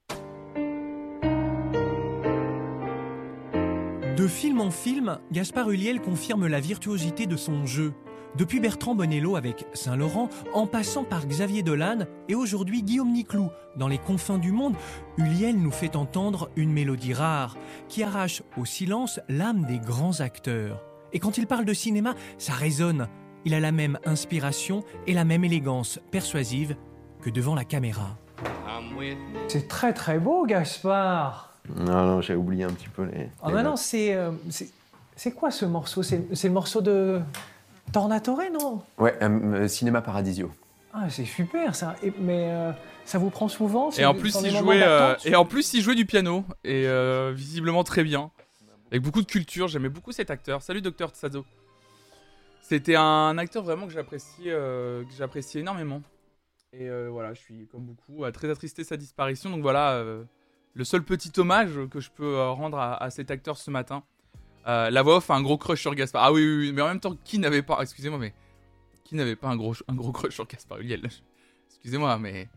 De 4.23 4.29
film 4.29 4.61
en 4.61 4.71
film, 4.71 5.19
Gaspard 5.33 5.69
Huliel 5.69 6.01
confirme 6.01 6.47
la 6.47 6.61
virtuosité 6.61 7.27
de 7.27 7.37
son 7.37 7.67
jeu. 7.67 7.93
Depuis 8.39 8.61
Bertrand 8.61 8.95
Bonello 8.95 9.35
avec 9.35 9.67
Saint-Laurent, 9.73 10.29
en 10.55 10.69
passant 10.69 11.03
par 11.03 11.27
Xavier 11.27 11.65
Dolan 11.65 12.07
et 12.29 12.37
aujourd'hui 12.37 12.85
Guillaume 12.85 13.11
Niclou, 13.11 13.51
dans 13.75 13.89
les 13.89 13.99
confins 13.99 14.39
du 14.39 14.53
monde, 14.53 14.77
Huliel 15.19 15.57
nous 15.57 15.73
fait 15.73 15.97
entendre 15.97 16.51
une 16.55 16.73
mélodie 16.73 17.15
rare 17.15 17.57
qui 17.89 18.05
arrache 18.05 18.45
au 18.57 18.65
silence 18.65 19.19
l'âme 19.29 19.67
des 19.67 19.81
grands 19.81 20.21
acteurs. 20.21 20.85
Et 21.13 21.19
quand 21.19 21.37
il 21.37 21.49
parle 21.49 21.65
de 21.65 21.75
cinéma, 21.75 22.15
ça 22.39 22.53
résonne. 22.53 23.09
Il 23.45 23.55
a 23.55 23.61
la 23.61 23.73
même 23.73 23.99
inspiration 24.05 24.85
et 25.09 25.15
la 25.15 25.25
même 25.25 25.43
élégance 25.43 25.99
persuasive 26.13 26.77
que 27.23 27.31
devant 27.31 27.57
la 27.57 27.65
caméra. 27.65 28.19
C'est 29.49 29.67
très 29.67 29.93
très 29.93 30.21
beau, 30.21 30.47
Gaspard. 30.47 31.52
Non, 31.69 32.07
non, 32.07 32.21
j'ai 32.21 32.35
oublié 32.35 32.65
un 32.65 32.73
petit 32.73 32.89
peu 32.89 33.05
les. 33.05 33.29
Ah, 33.43 33.51
bah 33.51 33.63
non, 33.63 33.75
euh, 33.75 34.31
c'est. 34.51 34.69
c'est 35.17 35.33
quoi 35.33 35.51
ce 35.51 35.65
morceau? 35.65 36.03
C'est 36.03 36.27
le 36.45 36.51
morceau 36.51 36.81
de. 36.81 37.21
Tornatore, 37.93 38.41
non? 38.53 38.83
Ouais, 38.99 39.17
euh, 39.23 39.69
Cinéma 39.69 40.03
Paradisio. 40.03 40.51
Ah, 40.95 41.09
c'est 41.09 41.25
super 41.25 41.75
ça. 41.75 41.97
mais 42.21 42.51
euh, 42.51 42.73
ça 43.05 43.19
vous 43.19 43.31
prend 43.31 43.49
souvent 43.49 43.91
Et 43.91 44.05
en 44.05 44.15
plus, 44.15 44.37
il 44.43 44.51
jouait 44.51 44.83
euh, 44.83 45.15
et 45.25 45.35
en 45.35 45.45
plus, 45.45 45.73
il 45.75 45.83
jouait 45.83 45.95
du 45.95 46.07
piano 46.07 46.45
et 46.65 46.87
visiblement 47.33 47.85
très 47.85 48.05
bien, 48.05 48.31
avec 48.91 49.03
beaucoup 49.03 49.21
de 49.21 49.27
culture. 49.27 49.69
J'aimais 49.69 49.89
beaucoup 49.89 50.13
cet 50.13 50.31
acteur. 50.31 50.63
Salut 50.63 50.81
Docteur 50.81 51.11
Tsazo. 51.11 51.45
C'était 52.73 52.97
un 52.97 53.37
acteur 53.37 53.63
vraiment 53.65 53.87
que 53.87 53.93
j'apprécie, 53.93 54.45
euh, 54.47 55.05
que 55.05 55.13
j'apprécie 55.19 55.59
énormément. 55.59 56.01
Et 56.73 56.89
euh, 56.89 57.09
voilà, 57.11 57.35
je 57.35 57.41
suis 57.41 57.67
comme 57.67 57.83
beaucoup 57.83 58.25
très 58.31 58.49
attristé 58.49 58.81
de 58.81 58.87
sa 58.87 58.97
disparition. 58.97 59.51
Donc 59.51 59.61
voilà, 59.61 59.93
euh, 59.97 60.25
le 60.75 60.85
seul 60.85 61.03
petit 61.03 61.33
hommage 61.39 61.79
que 61.91 62.01
je 62.01 62.11
peux 62.11 62.41
rendre 62.49 62.79
à, 62.79 63.11
cet 63.11 63.31
acteur 63.31 63.57
ce 63.57 63.71
matin. 63.71 64.03
la 64.65 65.03
voix 65.03 65.17
off 65.17 65.31
a 65.31 65.35
un 65.35 65.43
gros 65.43 65.59
crush 65.59 65.81
sur 65.81 65.95
Gaspard. 65.95 66.25
Ah 66.25 66.33
oui, 66.33 66.73
mais 66.73 66.83
en 66.83 66.89
même 66.89 67.01
temps, 67.01 67.17
qui 67.25 67.39
n'avait 67.39 67.63
pas, 67.63 67.79
excusez-moi, 67.83 68.19
mais 68.19 68.35
qui 69.05 69.15
n'avait 69.15 69.37
pas 69.37 69.49
un 69.49 69.57
gros, 69.57 69.75
un 69.89 69.95
gros 69.95 70.13
crush 70.13 70.35
sur 70.35 70.47
Gaspard 70.47 70.79
Ulliel 70.79 71.03
Excusez-moi, 71.69 72.19
mais 72.19 72.49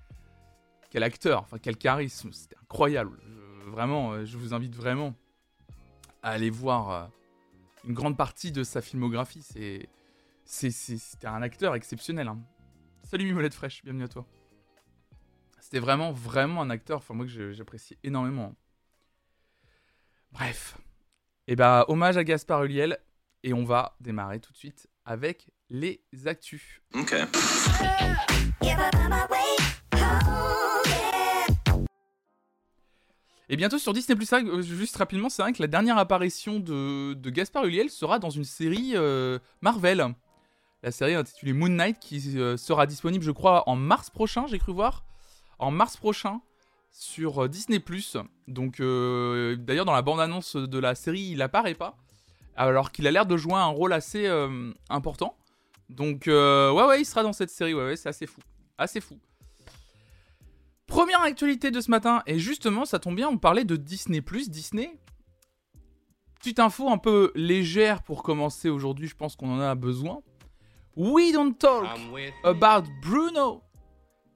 quel 0.92 1.04
acteur, 1.04 1.42
enfin 1.42 1.58
quel 1.62 1.78
charisme, 1.78 2.32
c'était 2.32 2.58
incroyable. 2.62 3.20
vraiment, 3.68 4.24
je 4.24 4.38
vous 4.38 4.54
invite 4.54 4.76
vraiment 4.76 5.14
à 6.24 6.32
aller 6.32 6.50
voir 6.50 7.10
une 7.86 7.94
grande 7.94 8.18
partie 8.18 8.52
de 8.52 8.64
sa 8.64 8.82
filmographie. 8.82 9.44
C'est, 9.44 9.90
c'était 10.46 11.28
un 11.28 11.42
acteur 11.42 11.76
exceptionnel. 11.76 12.28
Hein. 12.28 12.40
Salut 13.04 13.26
Mimolette 13.26 13.54
Fraîche, 13.54 13.84
bienvenue 13.84 14.04
à 14.04 14.08
toi. 14.08 14.26
C'était 15.66 15.80
vraiment, 15.80 16.12
vraiment 16.12 16.62
un 16.62 16.70
acteur, 16.70 17.00
enfin 17.00 17.16
moi 17.16 17.26
que 17.26 17.52
j'apprécie 17.52 17.98
énormément. 18.04 18.54
Bref. 20.32 20.78
Et 21.48 21.54
eh 21.54 21.56
bah, 21.56 21.86
hommage 21.88 22.18
à 22.18 22.24
Gaspard 22.24 22.66
Huliel. 22.66 23.00
Et 23.42 23.52
on 23.52 23.64
va 23.64 23.96
démarrer 24.00 24.40
tout 24.40 24.52
de 24.52 24.58
suite 24.58 24.88
avec 25.06 25.50
les 25.72 26.04
actus. 26.26 26.82
Ok. 26.94 27.16
Et 33.50 33.56
bientôt 33.56 33.80
sur 33.80 33.94
Disney 33.94 34.16
Plus, 34.16 34.32
euh, 34.34 34.62
juste 34.62 34.98
rapidement, 34.98 35.30
c'est 35.30 35.42
vrai 35.42 35.52
que 35.52 35.64
la 35.64 35.68
dernière 35.68 35.98
apparition 35.98 36.60
de, 36.60 37.16
de 37.16 37.30
Gaspard 37.32 37.66
Ulliel 37.66 37.90
sera 37.90 38.20
dans 38.20 38.30
une 38.30 38.46
série 38.46 38.92
euh, 38.94 39.40
Marvel. 39.62 40.14
La 40.84 40.92
série 40.92 41.16
intitulée 41.16 41.54
Moon 41.54 41.70
Knight 41.70 41.98
qui 41.98 42.38
euh, 42.38 42.56
sera 42.56 42.86
disponible, 42.86 43.26
je 43.26 43.32
crois, 43.32 43.68
en 43.68 43.76
mars 43.76 44.12
prochain, 44.12 44.46
j'ai 44.46 44.60
cru 44.60 44.72
voir. 44.72 45.04
En 45.60 45.72
mars 45.72 45.98
prochain 45.98 46.42
sur 46.92 47.48
Disney 47.50 47.80
Plus. 47.80 48.18
Donc, 48.48 48.78
d'ailleurs, 48.80 49.86
dans 49.86 49.94
la 49.94 50.02
bande-annonce 50.02 50.56
de 50.56 50.80
la 50.80 50.96
série, 50.96 51.30
il 51.32 51.42
apparaît 51.42 51.76
pas. 51.76 51.98
Alors 52.56 52.92
qu'il 52.92 53.06
a 53.08 53.12
l'air 53.12 53.26
de 53.26 53.38
jouer 53.38 53.56
un 53.56 53.66
rôle 53.66 53.94
assez 53.94 54.28
important. 54.90 55.38
Donc, 55.90 56.24
ouais, 56.28 56.72
ouais, 56.88 57.02
il 57.02 57.06
sera 57.06 57.24
dans 57.24 57.34
cette 57.34 57.50
série. 57.50 57.74
Ouais, 57.74 57.86
ouais, 57.86 57.96
c'est 57.96 58.10
assez 58.10 58.28
fou. 58.28 58.42
Assez 58.78 59.02
fou. 59.02 59.20
Première 60.88 61.22
actualité 61.22 61.72
de 61.72 61.82
ce 61.82 61.90
matin, 61.90 62.22
et 62.28 62.38
justement, 62.38 62.86
ça 62.86 63.00
tombe 63.00 63.16
bien, 63.16 63.28
on 63.28 63.40
parlait 63.40 63.66
de 63.66 63.76
Disney⁇ 63.76 64.20
Disney. 64.50 65.00
Petite 66.38 66.60
info 66.60 66.90
un 66.90 67.00
peu 67.00 67.32
légère 67.34 68.04
pour 68.04 68.22
commencer 68.22 68.70
aujourd'hui, 68.70 69.08
je 69.08 69.16
pense 69.16 69.36
qu'on 69.36 69.50
en 69.50 69.60
a 69.60 69.74
besoin. 69.74 70.22
We 70.96 71.34
Don't 71.34 71.56
Talk 71.58 71.88
About 72.44 72.88
Bruno 73.02 73.64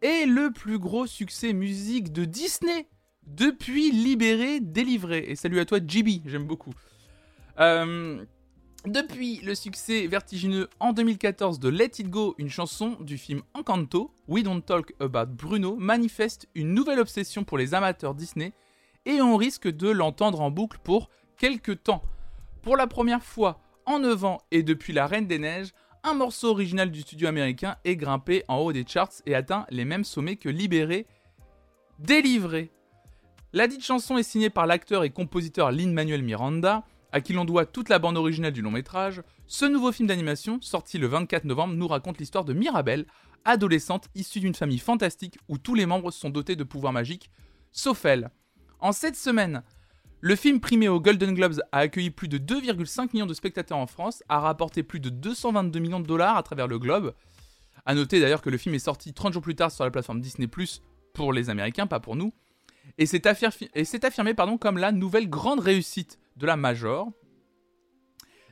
est 0.02 0.26
le 0.26 0.52
plus 0.52 0.80
gros 0.80 1.08
succès 1.08 1.54
musique 1.54 2.12
de 2.12 2.26
Disney 2.26 2.88
depuis 3.28 3.92
Libéré, 3.92 4.60
Délivré. 4.60 5.26
Et 5.28 5.36
salut 5.36 5.60
à 5.60 5.66
toi, 5.66 5.80
JB, 5.86 6.26
j'aime 6.26 6.46
beaucoup. 6.46 6.74
Euh, 7.60 8.24
depuis 8.86 9.42
le 9.44 9.56
succès 9.56 10.08
vertigineux 10.08 10.70
en 10.80 10.94
2014 10.94 11.60
de 11.60 11.68
Let 11.68 11.92
It 12.00 12.10
Go, 12.10 12.36
une 12.38 12.50
chanson 12.50 12.98
du 13.02 13.18
film 13.18 13.42
Encanto, 13.54 14.14
We 14.30 14.44
Don't 14.44 14.62
Talk 14.62 14.94
About 15.02 15.28
Bruno 15.28 15.76
manifeste 15.76 16.48
une 16.56 16.74
nouvelle 16.74 17.00
obsession 17.00 17.44
pour 17.44 17.58
les 17.58 17.74
amateurs 17.74 18.16
Disney 18.16 18.54
et 19.06 19.22
on 19.22 19.36
risque 19.36 19.68
de 19.68 19.90
l'entendre 19.90 20.40
en 20.40 20.50
boucle 20.50 20.80
pour 20.84 21.10
quelques 21.38 21.84
temps. 21.84 22.04
Pour 22.62 22.78
la 22.78 22.88
première 22.88 23.24
fois 23.24 23.60
en 23.86 24.00
9 24.00 24.24
ans 24.26 24.38
et 24.52 24.64
depuis 24.64 24.94
La 24.94 25.08
Reine 25.08 25.28
des 25.28 25.40
Neiges, 25.40 25.74
un 26.04 26.14
morceau 26.14 26.50
original 26.50 26.92
du 26.92 27.02
studio 27.02 27.28
américain 27.28 27.76
est 27.84 27.96
grimpé 27.96 28.44
en 28.48 28.58
haut 28.58 28.74
des 28.74 28.86
charts 28.88 29.22
et 29.26 29.36
atteint 29.36 29.66
les 29.70 29.86
mêmes 29.86 30.04
sommets 30.04 30.38
que 30.38 30.50
Libéré, 30.50 31.06
Délivré. 32.00 32.72
La 33.52 33.68
dite 33.68 33.84
chanson 33.84 34.18
est 34.18 34.24
signée 34.24 34.50
par 34.50 34.68
l'acteur 34.68 35.04
et 35.04 35.10
compositeur 35.10 35.72
Lin-Manuel 35.72 36.24
Miranda, 36.24 36.84
à 37.12 37.22
qui 37.22 37.34
l'on 37.34 37.46
doit 37.46 37.66
toute 37.66 37.90
la 37.90 38.00
bande 38.00 38.18
originale 38.18 38.54
du 38.54 38.62
long 38.62 38.72
métrage, 38.72 39.24
ce 39.48 39.66
nouveau 39.66 39.92
film 39.92 40.08
d'animation, 40.08 40.60
sorti 40.62 40.98
le 40.98 41.08
24 41.08 41.46
novembre, 41.46 41.74
nous 41.74 41.88
raconte 41.88 42.20
l'histoire 42.20 42.46
de 42.46 42.54
Mirabelle, 42.54 43.06
adolescente 43.46 44.08
issue 44.16 44.40
d'une 44.40 44.56
famille 44.56 44.80
fantastique 44.80 45.40
où 45.48 45.58
tous 45.58 45.74
les 45.74 45.86
membres 45.86 46.12
sont 46.12 46.30
dotés 46.30 46.56
de 46.56 46.64
pouvoirs 46.64 46.94
magiques, 46.94 47.32
sauf 47.72 48.06
elle. 48.06 48.30
En 48.80 48.92
cette 48.92 49.16
semaine, 49.16 49.64
le 50.22 50.36
film 50.36 50.60
primé 50.60 50.88
aux 50.88 51.00
Golden 51.00 51.34
Globes 51.34 51.62
a 51.72 51.80
accueilli 51.80 52.10
plus 52.10 52.28
de 52.28 52.38
2,5 52.38 53.10
millions 53.14 53.26
de 53.26 53.34
spectateurs 53.34 53.78
en 53.78 53.88
France, 53.88 54.24
a 54.28 54.40
rapporté 54.40 54.84
plus 54.84 55.00
de 55.00 55.10
222 55.10 55.80
millions 55.80 56.00
de 56.00 56.08
dollars 56.08 56.36
à 56.36 56.44
travers 56.44 56.68
le 56.68 56.78
globe. 56.78 57.14
A 57.86 57.96
noter 57.96 58.20
d'ailleurs 58.20 58.42
que 58.42 58.50
le 58.50 58.58
film 58.58 58.76
est 58.76 58.80
sorti 58.80 59.14
30 59.14 59.34
jours 59.34 59.42
plus 59.42 59.56
tard 59.56 59.72
sur 59.72 59.86
la 59.86 59.92
plateforme 59.92 60.20
Disney⁇ 60.20 60.48
pour 61.14 61.32
les 61.32 61.50
Américains, 61.50 61.88
pas 61.88 62.00
pour 62.00 62.16
nous, 62.16 62.34
et 62.98 63.06
s'est 63.06 63.28
affirmé, 63.28 64.36
comme 64.60 64.78
la 64.78 64.92
nouvelle 64.92 65.30
grande 65.30 65.60
réussite 65.60 66.20
de 66.36 66.46
la 66.46 66.58
Major. 66.58 67.10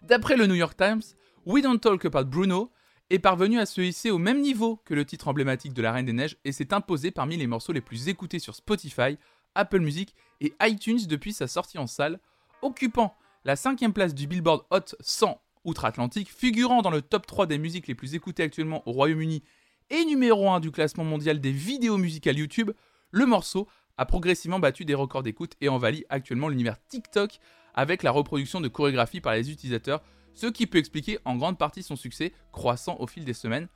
D'après 0.03 0.37
le 0.37 0.47
New 0.47 0.55
York 0.55 0.77
Times, 0.77 1.01
We 1.45 1.63
Don't 1.63 1.79
Talk 1.79 2.05
About 2.05 2.25
Bruno 2.25 2.71
est 3.09 3.19
parvenu 3.19 3.59
à 3.59 3.65
se 3.65 3.81
hisser 3.81 4.09
au 4.09 4.17
même 4.17 4.41
niveau 4.41 4.77
que 4.85 4.93
le 4.93 5.05
titre 5.05 5.27
emblématique 5.27 5.73
de 5.73 5.81
La 5.81 5.91
Reine 5.91 6.05
des 6.05 6.13
Neiges 6.13 6.37
et 6.45 6.51
s'est 6.51 6.73
imposé 6.73 7.11
parmi 7.11 7.37
les 7.37 7.47
morceaux 7.47 7.73
les 7.73 7.81
plus 7.81 8.07
écoutés 8.09 8.39
sur 8.39 8.55
Spotify, 8.55 9.17
Apple 9.55 9.79
Music 9.79 10.15
et 10.41 10.53
iTunes 10.61 10.99
depuis 11.07 11.33
sa 11.33 11.47
sortie 11.47 11.77
en 11.77 11.87
salle, 11.87 12.19
occupant 12.61 13.15
la 13.45 13.55
cinquième 13.55 13.93
place 13.93 14.13
du 14.13 14.27
Billboard 14.27 14.65
Hot 14.71 14.95
100 14.99 15.41
outre-Atlantique, 15.65 16.31
figurant 16.31 16.81
dans 16.81 16.89
le 16.89 17.01
top 17.01 17.25
3 17.25 17.45
des 17.45 17.57
musiques 17.57 17.87
les 17.87 17.95
plus 17.95 18.15
écoutées 18.15 18.43
actuellement 18.43 18.87
au 18.87 18.91
Royaume-Uni 18.91 19.43
et 19.89 20.05
numéro 20.05 20.49
1 20.49 20.59
du 20.59 20.71
classement 20.71 21.03
mondial 21.03 21.39
des 21.39 21.51
vidéos 21.51 21.97
musicales 21.97 22.37
YouTube, 22.37 22.71
le 23.11 23.25
morceau 23.25 23.67
a 23.97 24.05
progressivement 24.05 24.59
battu 24.59 24.85
des 24.85 24.93
records 24.93 25.23
d'écoute 25.23 25.53
et 25.61 25.69
envahit 25.69 26.05
actuellement 26.09 26.49
l'univers 26.49 26.77
TikTok 26.87 27.39
avec 27.73 28.03
la 28.03 28.11
reproduction 28.11 28.61
de 28.61 28.67
chorégraphies 28.67 29.21
par 29.21 29.33
les 29.33 29.51
utilisateurs, 29.51 30.03
ce 30.33 30.47
qui 30.47 30.67
peut 30.67 30.77
expliquer 30.77 31.19
en 31.25 31.35
grande 31.35 31.57
partie 31.57 31.83
son 31.83 31.95
succès 31.95 32.33
croissant 32.51 32.97
au 32.99 33.07
fil 33.07 33.25
des 33.25 33.33
semaines. 33.33 33.67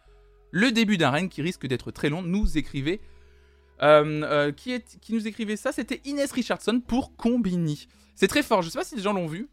Le 0.52 0.72
début 0.72 0.98
d'un 0.98 1.12
règne 1.12 1.30
qui 1.30 1.42
risque 1.42 1.66
d'être 1.66 1.92
très 1.92 2.10
long, 2.10 2.22
nous 2.22 2.58
écrivait. 2.58 3.00
Euh, 3.84 4.22
euh, 4.24 4.52
qui, 4.52 4.80
nous 5.10 5.28
écrivait 5.28 5.56
ça 5.56 5.72
C'était 5.72 6.02
Inès 6.06 6.32
Richardson 6.32 6.82
pour 6.86 7.16
Combini. 7.16 7.88
C'est 8.14 8.28
très 8.28 8.44
fort, 8.44 8.62
je 8.62 8.70
sais 8.70 8.78
pas 8.78 8.86
si 8.86 8.96
les 8.96 9.02
gens 9.02 9.14
l'ont 9.14 9.26
vu. 9.26 9.50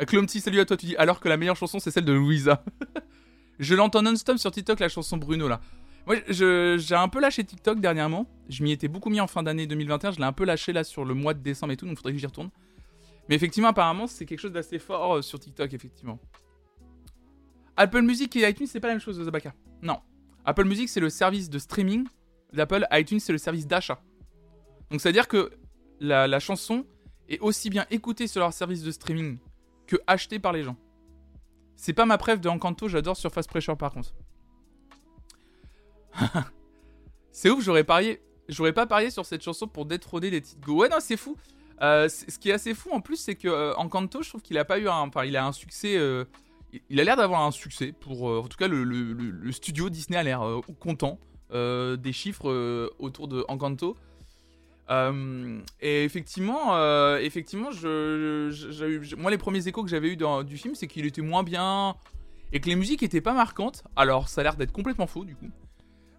Euh, 0.00 0.04
Clomty, 0.06 0.40
salut 0.40 0.60
à 0.60 0.64
toi, 0.64 0.76
tu 0.76 0.86
dis 0.86 0.96
alors 0.96 1.20
que 1.20 1.28
la 1.28 1.36
meilleure 1.36 1.56
chanson 1.56 1.78
c'est 1.78 1.90
celle 1.90 2.06
de 2.06 2.12
Louisa. 2.12 2.64
je 3.58 3.74
l'entends 3.74 4.00
non-stop 4.00 4.38
sur 4.38 4.50
TikTok, 4.50 4.80
la 4.80 4.88
chanson 4.88 5.18
Bruno 5.18 5.46
là. 5.46 5.60
Moi, 6.06 6.16
j'ai 6.28 6.94
un 6.94 7.08
peu 7.08 7.20
lâché 7.20 7.42
TikTok 7.42 7.80
dernièrement. 7.80 8.26
Je 8.48 8.62
m'y 8.62 8.70
étais 8.70 8.86
beaucoup 8.86 9.10
mis 9.10 9.20
en 9.20 9.26
fin 9.26 9.42
d'année 9.42 9.66
2021. 9.66 10.12
Je 10.12 10.18
l'ai 10.18 10.24
un 10.24 10.32
peu 10.32 10.44
lâché 10.44 10.72
là 10.72 10.84
sur 10.84 11.04
le 11.04 11.14
mois 11.14 11.34
de 11.34 11.40
décembre 11.40 11.72
et 11.72 11.76
tout, 11.76 11.84
donc 11.84 11.96
faudrait 11.96 12.12
que 12.12 12.18
j'y 12.18 12.26
retourne. 12.26 12.48
Mais 13.28 13.34
effectivement, 13.34 13.70
apparemment, 13.70 14.06
c'est 14.06 14.24
quelque 14.24 14.38
chose 14.38 14.52
d'assez 14.52 14.78
fort 14.78 15.24
sur 15.24 15.40
TikTok, 15.40 15.74
effectivement. 15.74 16.20
Apple 17.76 18.02
Music 18.02 18.36
et 18.36 18.48
iTunes, 18.48 18.68
c'est 18.68 18.78
pas 18.78 18.86
la 18.86 18.94
même 18.94 19.00
chose, 19.00 19.20
Zabaka. 19.20 19.52
Non. 19.82 19.98
Apple 20.44 20.64
Music, 20.64 20.88
c'est 20.88 21.00
le 21.00 21.10
service 21.10 21.50
de 21.50 21.58
streaming 21.58 22.06
d'Apple. 22.56 22.86
iTunes, 22.92 23.20
c'est 23.20 23.32
le 23.32 23.38
service 23.38 23.66
d'achat. 23.66 24.00
Donc, 24.90 25.00
c'est-à-dire 25.00 25.28
que 25.28 25.50
la, 26.00 26.38
chanson 26.38 26.86
est 27.28 27.38
aussi 27.40 27.70
bien 27.70 27.86
écoutée 27.90 28.26
sur 28.26 28.40
leur 28.40 28.52
service 28.52 28.82
de 28.82 28.90
streaming 28.90 29.38
que 29.86 29.96
achetée 30.06 30.38
par 30.38 30.52
les 30.52 30.62
gens. 30.62 30.76
C'est 31.76 31.92
pas 31.92 32.06
ma 32.06 32.18
preuve 32.18 32.40
de 32.40 32.48
Encanto, 32.48 32.88
j'adore 32.88 33.16
Surface 33.16 33.46
Pressure 33.46 33.76
par 33.76 33.92
contre. 33.92 34.14
c'est 37.32 37.50
ouf, 37.50 37.62
j'aurais 37.62 37.84
parié. 37.84 38.22
J'aurais 38.48 38.72
pas 38.72 38.86
parié 38.86 39.10
sur 39.10 39.26
cette 39.26 39.42
chanson 39.42 39.66
pour 39.66 39.86
détrôner 39.86 40.30
les 40.30 40.40
titres 40.40 40.60
Go. 40.60 40.80
Ouais, 40.80 40.88
non, 40.88 40.98
c'est 41.00 41.16
fou. 41.16 41.36
Euh, 41.82 42.08
ce 42.08 42.38
qui 42.38 42.48
est 42.48 42.52
assez 42.52 42.74
fou 42.74 42.90
en 42.92 43.00
plus, 43.00 43.16
c'est 43.16 43.34
que 43.34 43.48
euh, 43.48 43.74
Encanto, 43.76 44.22
je 44.22 44.30
trouve 44.30 44.40
qu'il 44.40 44.56
a 44.56 44.64
pas 44.64 44.78
eu 44.78 44.88
un. 44.88 45.00
Enfin, 45.00 45.24
il 45.24 45.36
a 45.36 45.44
un 45.44 45.52
succès. 45.52 45.96
Euh, 45.96 46.24
il 46.88 47.00
a 47.00 47.04
l'air 47.04 47.16
d'avoir 47.16 47.42
un 47.42 47.50
succès 47.50 47.92
pour. 47.92 48.22
en 48.24 48.48
tout 48.48 48.56
cas, 48.56 48.68
le, 48.68 49.52
studio 49.52 49.90
Disney 49.90 50.18
a 50.18 50.22
l'air 50.22 50.42
content 50.80 51.18
des 51.50 52.12
chiffres 52.12 52.90
autour 52.98 53.28
de 53.28 53.44
Encanto. 53.48 53.96
et 54.90 56.04
effectivement, 56.04 56.66
moi, 59.16 59.30
les 59.30 59.38
premiers 59.38 59.68
échos 59.68 59.82
que 59.82 59.90
j'avais 59.90 60.08
eu 60.08 60.16
du 60.44 60.56
film, 60.56 60.74
c'est 60.74 60.86
qu'il 60.86 61.06
était 61.06 61.22
moins 61.22 61.42
bien 61.42 61.96
et 62.52 62.60
que 62.60 62.68
les 62.68 62.76
musiques 62.76 63.02
étaient 63.02 63.20
pas 63.20 63.34
marquantes. 63.34 63.84
Alors, 63.96 64.28
ça 64.28 64.40
a 64.40 64.44
l'air 64.44 64.56
d'être 64.56 64.72
complètement 64.72 65.06
faux 65.06 65.24
du 65.24 65.34
coup. 65.34 65.50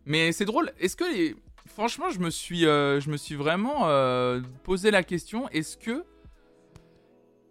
Mais 0.05 0.31
c'est 0.31 0.45
drôle. 0.45 0.71
Est-ce 0.79 0.95
que 0.95 1.03
les 1.03 1.35
franchement, 1.67 2.09
je 2.09 2.19
me 2.19 2.29
suis, 2.29 2.65
euh, 2.65 2.99
vraiment 3.31 3.87
euh, 3.87 4.41
posé 4.63 4.91
la 4.91 5.03
question 5.03 5.47
est-ce 5.49 5.77
que 5.77 6.03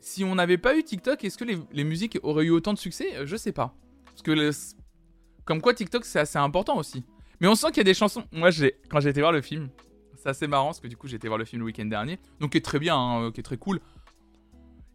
si 0.00 0.24
on 0.24 0.34
n'avait 0.34 0.58
pas 0.58 0.76
eu 0.76 0.82
TikTok, 0.82 1.24
est-ce 1.24 1.38
que 1.38 1.44
les, 1.44 1.84
musiques 1.84 2.18
auraient 2.22 2.44
eu 2.44 2.50
autant 2.50 2.72
de 2.72 2.78
succès? 2.78 3.16
Euh, 3.16 3.26
Je 3.26 3.36
sais 3.36 3.52
pas. 3.52 3.74
Parce 4.06 4.22
que 4.22 4.50
comme 5.44 5.60
quoi 5.60 5.74
TikTok 5.74 6.04
c'est 6.04 6.18
assez 6.18 6.38
important 6.38 6.76
aussi. 6.76 7.04
Mais 7.40 7.48
on 7.48 7.54
sent 7.54 7.68
qu'il 7.68 7.78
y 7.78 7.80
a 7.80 7.84
des 7.84 7.94
chansons. 7.94 8.24
Moi, 8.32 8.50
j'ai 8.50 8.76
quand 8.90 9.00
j'ai 9.00 9.10
été 9.10 9.20
voir 9.20 9.32
le 9.32 9.42
film, 9.42 9.68
c'est 10.16 10.28
assez 10.28 10.46
marrant 10.46 10.66
parce 10.66 10.80
que 10.80 10.88
du 10.88 10.96
coup 10.96 11.06
j'ai 11.06 11.16
été 11.16 11.28
voir 11.28 11.38
le 11.38 11.44
film 11.44 11.60
le 11.60 11.66
week-end 11.66 11.84
dernier, 11.84 12.18
donc 12.40 12.52
qui 12.52 12.58
est 12.58 12.64
très 12.64 12.78
bien, 12.78 12.96
hein, 12.96 13.30
qui 13.32 13.40
est 13.40 13.44
très 13.44 13.58
cool. 13.58 13.80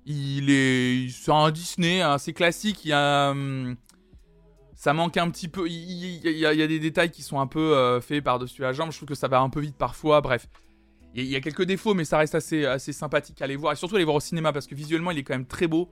Il 0.05 0.49
est, 0.49 1.09
c'est 1.09 1.31
un 1.31 1.51
Disney 1.51 2.01
assez 2.01 2.33
classique. 2.33 2.85
Il 2.85 2.89
y 2.89 2.93
a, 2.93 3.29
hum, 3.31 3.75
ça 4.81 4.93
manque 4.93 5.15
un 5.17 5.29
petit 5.29 5.47
peu. 5.47 5.67
Il 5.69 6.27
y, 6.27 6.45
a, 6.45 6.67
des 6.67 6.79
détails 6.79 7.11
qui 7.11 7.21
sont 7.21 7.39
un 7.39 7.45
peu 7.45 7.77
euh, 7.77 8.01
faits 8.01 8.23
par-dessus 8.23 8.63
la 8.63 8.73
jambe. 8.73 8.91
Je 8.91 8.97
trouve 8.97 9.09
que 9.09 9.15
ça 9.15 9.27
va 9.27 9.39
un 9.39 9.49
peu 9.49 9.59
vite 9.59 9.77
parfois. 9.77 10.21
Bref, 10.21 10.47
il 11.13 11.25
y, 11.25 11.35
a- 11.35 11.39
quelques 11.39 11.65
défauts, 11.65 11.93
mais 11.93 12.03
ça 12.03 12.17
reste 12.17 12.33
assez, 12.33 12.65
assez 12.65 12.91
sympathique 12.91 13.41
à 13.41 13.45
aller 13.45 13.55
voir. 13.55 13.73
Et 13.73 13.75
surtout 13.75 13.95
aller 13.95 14.05
voir 14.05 14.15
au 14.15 14.21
cinéma 14.21 14.51
parce 14.51 14.65
que 14.65 14.73
visuellement, 14.73 15.11
il 15.11 15.19
est 15.19 15.23
quand 15.23 15.35
même 15.35 15.45
très 15.45 15.67
beau. 15.67 15.91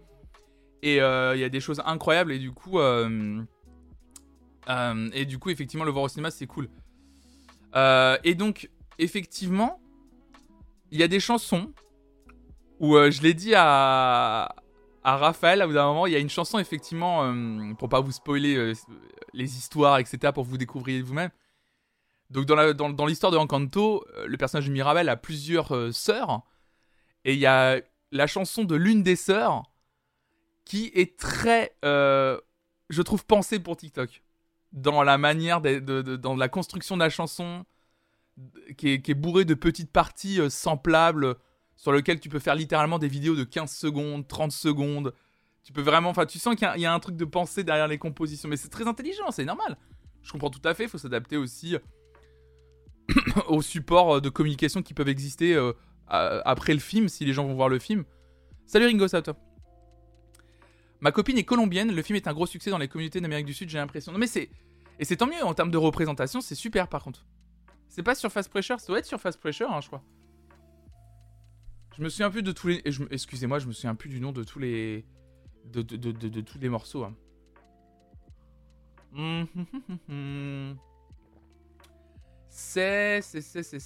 Et 0.82 1.02
euh, 1.02 1.36
il 1.36 1.42
y 1.42 1.44
a 1.44 1.50
des 1.50 1.60
choses 1.60 1.84
incroyables. 1.86 2.32
Et 2.32 2.40
du 2.40 2.52
coup, 2.52 2.80
euh, 2.80 3.44
euh, 4.70 5.10
et 5.14 5.26
du 5.26 5.40
coup, 5.40 5.50
effectivement, 5.50 5.86
le 5.86 5.92
voir 5.92 6.04
au 6.06 6.08
cinéma, 6.10 6.32
c'est 6.32 6.48
cool. 6.48 6.70
Euh, 7.76 8.18
et 8.24 8.36
donc, 8.36 8.70
effectivement, 8.98 9.80
il 10.92 11.00
y 11.00 11.04
a 11.04 11.08
des 11.08 11.20
chansons 11.20 11.72
où 12.80 12.96
euh, 12.96 13.12
je 13.12 13.22
l'ai 13.22 13.34
dit 13.34 13.54
à, 13.56 14.56
à 15.04 15.18
Raphaël, 15.18 15.62
à 15.62 15.68
bout 15.68 15.74
d'un 15.74 15.86
moment, 15.86 16.08
il 16.08 16.14
y 16.14 16.16
a 16.16 16.20
une 16.20 16.30
chanson, 16.30 16.60
effectivement, 16.60 17.34
pour 17.76 17.90
pas 17.90 18.00
vous 18.00 18.12
spoiler 18.12 18.74
les 19.34 19.58
histoires, 19.58 20.00
etc., 20.00 20.32
pour 20.34 20.44
vous 20.46 20.58
découvriez 20.58 21.02
vous-même. 21.02 21.30
Donc, 22.30 22.46
dans 22.46 22.56
la- 22.56 22.74
dans- 22.74 22.90
dans 22.90 23.06
l'histoire 23.06 23.32
de 23.32 23.38
Encanto, 23.38 24.06
le 24.26 24.38
personnage 24.38 24.68
de 24.68 24.72
Mirabel 24.72 25.10
a 25.10 25.16
plusieurs 25.18 25.94
sœurs, 25.94 26.42
et 27.26 27.34
il 27.34 27.40
y 27.40 27.46
a 27.48 27.82
la 28.12 28.28
chanson 28.28 28.64
de 28.64 28.76
l'une 28.76 29.04
des 29.04 29.16
sœurs 29.16 29.64
qui 30.66 30.92
est 30.94 31.18
très, 31.18 31.76
je 31.84 33.02
trouve, 33.02 33.26
pensée 33.26 33.60
pour 33.60 33.78
TikTok. 33.78 34.24
Dans 34.72 35.02
la 35.04 35.18
manière, 35.18 35.62
de, 35.62 35.80
dans 36.16 36.36
la 36.36 36.48
construction 36.50 36.96
de 36.96 37.02
la 37.02 37.10
chanson, 37.10 37.66
qui 38.78 38.90
est, 38.94 39.02
qui 39.02 39.12
est 39.12 39.16
bourrée 39.16 39.46
de 39.46 39.54
petites 39.54 39.92
parties 39.92 40.40
euh, 40.40 40.50
samplables 40.50 41.36
sur 41.76 41.92
lesquelles 41.92 42.20
tu 42.20 42.30
peux 42.30 42.40
faire 42.40 42.56
littéralement 42.56 43.00
des 43.00 43.08
vidéos 43.08 43.36
de 43.36 43.44
15 43.44 43.72
secondes, 43.72 44.28
30 44.28 44.52
secondes. 44.52 45.14
Tu 45.64 45.74
peux 45.74 45.82
vraiment, 45.82 46.10
enfin, 46.10 46.26
tu 46.26 46.40
sens 46.40 46.56
qu'il 46.56 46.68
y 46.78 46.86
a- 46.86 46.94
un 46.94 47.00
truc 47.00 47.16
de 47.16 47.26
pensée 47.26 47.64
derrière 47.64 47.88
les 47.88 47.98
compositions, 47.98 48.48
mais 48.50 48.58
c'est 48.58 48.70
très 48.70 48.88
intelligent, 48.88 49.32
c'est 49.32 49.46
normal. 49.46 49.78
Je 50.22 50.32
comprends 50.32 50.50
tout 50.50 50.62
à 50.64 50.74
fait, 50.74 50.84
il 50.84 50.90
faut 50.90 50.98
s'adapter 50.98 51.38
aussi 51.38 51.76
aux 53.48 53.62
supports 53.62 54.16
euh, 54.18 54.22
de 54.22 54.30
communication 54.30 54.82
qui 54.82 54.94
peuvent 54.94 55.10
exister 55.10 55.54
euh, 55.56 55.74
à- 56.08 56.42
après 56.50 56.74
le 56.74 56.80
film, 56.80 57.10
si 57.10 57.26
les 57.26 57.34
gens 57.34 57.46
vont 57.46 57.56
voir 57.56 57.70
le 57.70 57.80
film. 57.80 58.04
Salut 58.66 58.86
Ringo, 58.86 59.08
ça 59.08 59.18
va 59.18 59.22
toi? 59.24 59.36
Ma 61.02 61.12
copine 61.12 61.38
est 61.38 61.44
colombienne, 61.44 61.94
le 61.94 62.02
film 62.02 62.18
est 62.18 62.28
un 62.28 62.34
gros 62.34 62.46
succès 62.46 62.70
dans 62.70 62.78
les 62.78 62.88
communautés 62.88 63.22
d'Amérique 63.22 63.46
du 63.46 63.54
Sud, 63.54 63.70
j'ai 63.70 63.78
l'impression. 63.78 64.12
Non 64.12 64.18
mais 64.18 64.28
c'est... 64.28 64.50
Et 65.00 65.06
c'est 65.06 65.16
tant 65.16 65.28
mieux, 65.28 65.44
en 65.44 65.54
termes 65.54 65.72
de 65.72 65.78
représentation, 65.78 66.42
c'est 66.42 66.56
super 66.56 66.90
par 66.90 67.04
contre. 67.04 67.26
C'est 67.88 68.04
pas 68.04 68.16
sur 68.16 68.32
Fast 68.32 68.50
Pressure, 68.50 68.80
ça 68.80 68.88
doit 68.88 69.00
être 69.00 69.06
sur 69.06 69.20
Fast 69.20 69.40
Pressure, 69.40 69.72
hein, 69.72 69.80
je 69.82 69.88
crois. 69.88 70.04
Je 71.98 72.04
me 72.04 72.10
souviens 72.10 72.30
plus 72.30 72.44
de 72.44 72.52
tous 72.52 72.68
les... 72.68 72.84
Excusez-moi, 73.12 73.60
je 73.60 73.68
me 73.68 73.74
souviens 73.74 73.96
plus 73.96 74.10
du 74.10 74.20
nom 74.20 74.32
de 74.32 74.44
tous 74.44 74.60
les... 74.60 75.06
De, 75.66 75.82
tous 76.42 76.60
les 76.60 76.70
morceaux. 76.70 77.04
hein. 77.04 77.16
Hum, 79.16 79.48
hum, 79.56 80.00
hum. 80.08 80.78
C'est... 82.50 83.22
C'est... 83.22 83.42
C'est... 83.42 83.64
C'est... 83.64 83.80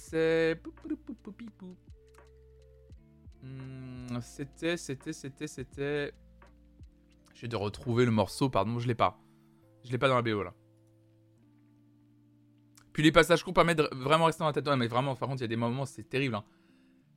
C'était... 4.20 4.76
C'était... 4.76 5.12
C'était... 5.12 5.46
C'était... 5.46 6.12
J'ai 7.34 7.48
de 7.48 7.56
retrouver 7.56 8.04
le 8.04 8.10
morceau, 8.10 8.48
pardon, 8.48 8.78
je 8.78 8.86
l'ai 8.86 8.94
pas. 8.94 9.20
Je 9.84 9.90
l'ai 9.90 9.98
pas 9.98 10.08
dans 10.08 10.14
la 10.14 10.22
BO 10.22 10.42
là. 10.42 10.54
Puis 12.92 13.02
les 13.02 13.12
passages 13.12 13.42
courts 13.42 13.52
permettent 13.52 13.78
de 13.78 13.88
vraiment 13.92 14.26
rester 14.26 14.38
dans 14.40 14.46
la 14.46 14.52
tête. 14.52 14.66
Ouais, 14.68 14.76
mais 14.76 14.86
vraiment, 14.86 15.16
par 15.16 15.28
contre, 15.28 15.40
il 15.40 15.44
y 15.44 15.46
a 15.46 15.48
des 15.48 15.56
moments, 15.56 15.84
c'est 15.84 16.08
terrible. 16.08 16.36
hein. 16.36 16.44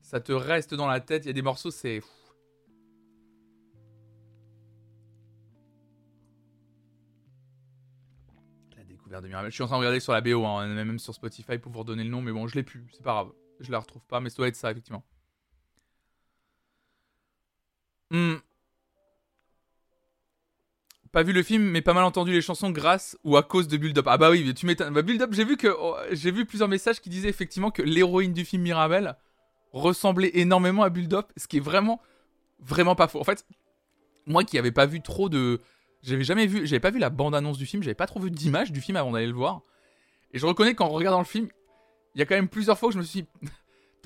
Ça 0.02 0.20
te 0.20 0.32
reste 0.32 0.74
dans 0.74 0.88
la 0.88 1.00
tête. 1.00 1.26
Il 1.26 1.28
y 1.28 1.30
a 1.30 1.34
des 1.34 1.44
morceaux, 1.44 1.70
c'est. 1.70 2.02
La 8.76 8.84
découverte 8.84 9.24
de 9.24 9.28
Mirabel. 9.28 9.52
Je 9.52 9.56
suis 9.56 9.64
en 9.64 9.68
train 9.68 9.76
de 9.76 9.80
regarder 9.82 10.00
sur 10.00 10.14
la 10.14 10.22
BO, 10.22 10.46
hein, 10.46 10.68
même 10.68 10.98
sur 11.00 11.14
Spotify 11.14 11.58
pour 11.60 11.72
vous 11.72 11.80
redonner 11.80 12.04
le 12.04 12.10
nom, 12.10 12.22
mais 12.22 12.32
bon, 12.32 12.48
je 12.48 12.56
l'ai 12.56 12.64
plus. 12.64 12.88
C'est 12.92 13.04
pas 13.04 13.12
grave. 13.14 13.32
Je 13.60 13.72
la 13.72 13.80
retrouve 13.80 14.06
pas, 14.08 14.20
mais 14.20 14.30
ça 14.30 14.38
doit 14.38 14.48
être 14.48 14.56
ça, 14.56 14.72
effectivement. 14.72 15.04
Hmm. 18.12 18.38
Pas 21.12 21.24
vu 21.24 21.32
le 21.32 21.44
film, 21.44 21.64
mais 21.64 21.82
pas 21.82 21.94
mal 21.94 22.04
entendu 22.04 22.32
les 22.32 22.42
chansons 22.42 22.70
grâce 22.70 23.18
ou 23.24 23.38
à 23.38 23.44
cause 23.44 23.68
de 23.68 23.78
Build 23.78 23.98
Up. 23.98 24.06
Ah 24.08 24.18
bah 24.18 24.30
oui, 24.30 24.54
tu 24.54 24.66
m'étonnes. 24.66 24.94
Bah, 24.94 25.02
Build 25.02 25.22
Up, 25.22 25.30
j'ai 25.34 25.46
vu 25.46 25.58
que 25.58 25.68
oh, 25.68 25.96
j'ai 26.12 26.32
vu 26.32 26.46
plusieurs 26.46 26.70
messages 26.70 27.00
qui 27.00 27.10
disaient 27.10 27.30
effectivement 27.30 27.72
que 27.72 27.82
l'héroïne 27.82 28.34
du 28.34 28.44
film 28.44 28.64
Mirabel 28.64 29.16
ressemblait 29.72 30.32
énormément 30.34 30.84
à 30.84 30.90
Build 30.90 31.14
Up, 31.14 31.32
ce 31.38 31.48
qui 31.48 31.58
est 31.58 31.62
vraiment 31.62 32.02
vraiment 32.60 32.96
pas 32.96 33.08
faux. 33.08 33.20
En 33.20 33.24
fait, 33.24 33.46
moi 34.26 34.44
qui 34.44 34.58
avais 34.58 34.72
pas 34.72 34.86
vu 34.86 35.02
trop 35.02 35.30
de 35.30 35.62
j'avais 36.04 36.24
jamais 36.24 36.48
vu, 36.48 36.66
j'avais 36.68 36.80
pas 36.80 36.92
vu 36.92 37.00
la 37.00 37.10
bande-annonce 37.10 37.58
du 37.58 37.66
film, 37.66 37.84
j'avais 37.84 37.96
pas 37.96 38.08
trop 38.08 38.20
vu 38.20 38.32
d'images 38.32 38.72
du 38.72 38.82
film 38.82 38.98
avant 38.98 39.12
d'aller 39.12 39.28
le 39.28 39.34
voir. 39.34 39.62
Et 40.32 40.40
je 40.40 40.46
reconnais 40.46 40.76
qu'en 40.76 40.90
regardant 40.90 41.20
le 41.20 41.26
film, 41.26 41.48
il 42.16 42.20
y 42.20 42.22
a 42.22 42.26
quand 42.26 42.36
même 42.36 42.50
plusieurs 42.50 42.78
fois 42.78 42.90
où 42.90 42.92
je 42.92 42.98
me 42.98 43.04
suis 43.04 43.24
dit, 43.24 43.28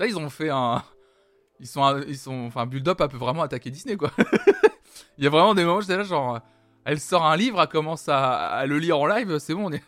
ils 0.00 0.18
ont 0.18 0.30
fait 0.30 0.50
un 0.50 0.82
ils 1.60 1.66
sont 1.66 2.02
ils 2.08 2.18
sont 2.18 2.46
enfin 2.46 2.66
Build 2.66 2.86
Up 2.88 3.00
a 3.00 3.08
peut 3.08 3.16
vraiment 3.16 3.42
attaquer 3.42 3.70
Disney 3.70 3.96
quoi. 3.96 4.10
Il 5.18 5.24
y 5.24 5.26
a 5.26 5.30
vraiment 5.30 5.54
des 5.54 5.64
moments 5.64 5.78
où 5.78 5.80
j'étais 5.80 5.96
là 5.96 6.02
genre 6.02 6.40
elle 6.84 7.00
sort 7.00 7.24
un 7.24 7.36
livre, 7.36 7.60
elle 7.60 7.68
commence 7.68 8.08
à, 8.08 8.64
le 8.66 8.78
lire 8.78 8.98
en 8.98 9.06
live, 9.06 9.38
c'est 9.38 9.54
bon, 9.54 9.66
on 9.66 9.72
est... 9.72 9.82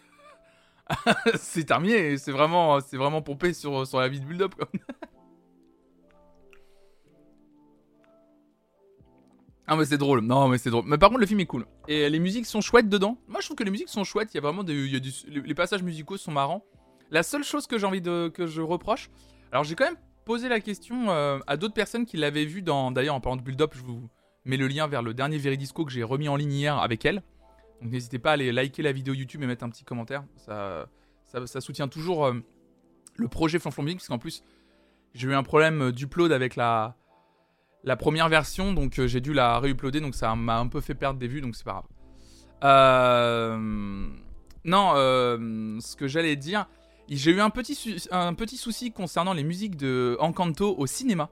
c'est 1.36 1.64
terminé, 1.64 2.18
c'est 2.18 2.32
vraiment, 2.32 2.80
pompé 3.22 3.52
sur, 3.52 3.84
la 3.94 4.08
vie 4.08 4.20
de 4.20 4.26
Build-Up. 4.26 4.54
ah 9.66 9.76
mais 9.76 9.84
c'est 9.86 9.98
drôle, 9.98 10.20
non 10.20 10.48
mais 10.48 10.58
c'est 10.58 10.70
drôle. 10.70 10.84
Mais 10.86 10.98
par 10.98 11.08
contre 11.08 11.20
le 11.20 11.26
film 11.26 11.40
est 11.40 11.46
cool. 11.46 11.66
Et 11.88 12.08
les 12.10 12.18
musiques 12.18 12.46
sont 12.46 12.60
chouettes 12.60 12.88
dedans. 12.88 13.16
Moi 13.28 13.40
je 13.40 13.46
trouve 13.46 13.56
que 13.56 13.64
les 13.64 13.70
musiques 13.70 13.88
sont 13.88 14.04
chouettes, 14.04 14.34
il 14.34 14.36
y 14.36 14.38
a 14.38 14.42
vraiment 14.42 14.62
des, 14.62 14.74
y 14.74 14.96
a 14.96 15.00
les 15.30 15.54
passages 15.54 15.82
musicaux 15.82 16.16
sont 16.16 16.32
marrants. 16.32 16.64
La 17.10 17.22
seule 17.22 17.44
chose 17.44 17.66
que 17.66 17.78
j'ai 17.78 17.86
envie 17.86 18.02
de, 18.02 18.28
que 18.28 18.46
je 18.46 18.60
reproche, 18.60 19.10
alors 19.52 19.64
j'ai 19.64 19.74
quand 19.74 19.84
même 19.84 19.98
posé 20.24 20.48
la 20.48 20.60
question 20.60 21.10
euh, 21.10 21.38
à 21.46 21.56
d'autres 21.56 21.74
personnes 21.74 22.06
qui 22.06 22.16
l'avaient 22.16 22.44
vu 22.44 22.62
dans, 22.62 22.90
d'ailleurs 22.90 23.14
en 23.14 23.20
parlant 23.20 23.36
de 23.36 23.42
Build-Up, 23.42 23.72
je 23.74 23.82
vous 23.82 24.08
mets 24.44 24.56
le 24.56 24.68
lien 24.68 24.86
vers 24.86 25.02
le 25.02 25.14
dernier 25.14 25.38
Veridisco 25.38 25.84
que 25.84 25.92
j'ai 25.92 26.02
remis 26.02 26.28
en 26.28 26.36
ligne 26.36 26.52
hier 26.52 26.78
avec 26.78 27.04
elle. 27.04 27.22
Donc 27.80 27.92
n'hésitez 27.92 28.18
pas 28.18 28.30
à 28.30 28.32
aller 28.34 28.52
liker 28.52 28.82
la 28.82 28.92
vidéo 28.92 29.14
YouTube 29.14 29.42
et 29.42 29.46
mettre 29.46 29.64
un 29.64 29.70
petit 29.70 29.84
commentaire. 29.84 30.24
Ça, 30.36 30.86
soutient 31.60 31.88
toujours 31.88 32.26
euh, 32.26 32.34
le 33.16 33.28
projet 33.28 33.58
Flanflon 33.58 33.84
Music, 33.84 33.98
parce 33.98 34.08
qu'en 34.08 34.18
plus, 34.18 34.42
j'ai 35.14 35.28
eu 35.28 35.34
un 35.34 35.42
problème 35.42 35.82
euh, 35.82 35.92
d'upload 35.92 36.32
avec 36.32 36.56
la, 36.56 36.96
première 37.98 38.28
version, 38.28 38.72
donc 38.72 38.98
euh, 38.98 39.06
j'ai 39.06 39.20
dû 39.20 39.32
la 39.34 39.58
réuploader, 39.58 40.00
donc 40.00 40.14
ça 40.14 40.34
m'a 40.36 40.58
un 40.58 40.68
peu 40.68 40.80
fait 40.80 40.94
perdre 40.94 41.18
des 41.18 41.28
vues, 41.28 41.40
donc 41.40 41.56
c'est 41.56 41.64
pas 41.64 41.84
grave. 42.62 43.58
Non, 44.64 44.94
ce 44.94 45.96
que 45.96 46.06
j'allais 46.06 46.36
dire, 46.36 46.66
j'ai 47.10 47.32
eu 47.32 47.40
un 47.40 47.50
petit, 47.50 48.06
un 48.10 48.32
petit 48.32 48.56
souci 48.56 48.92
concernant 48.92 49.34
les 49.34 49.44
musiques 49.44 49.76
de 49.76 50.16
Encanto 50.20 50.74
au 50.78 50.86
cinéma. 50.86 51.28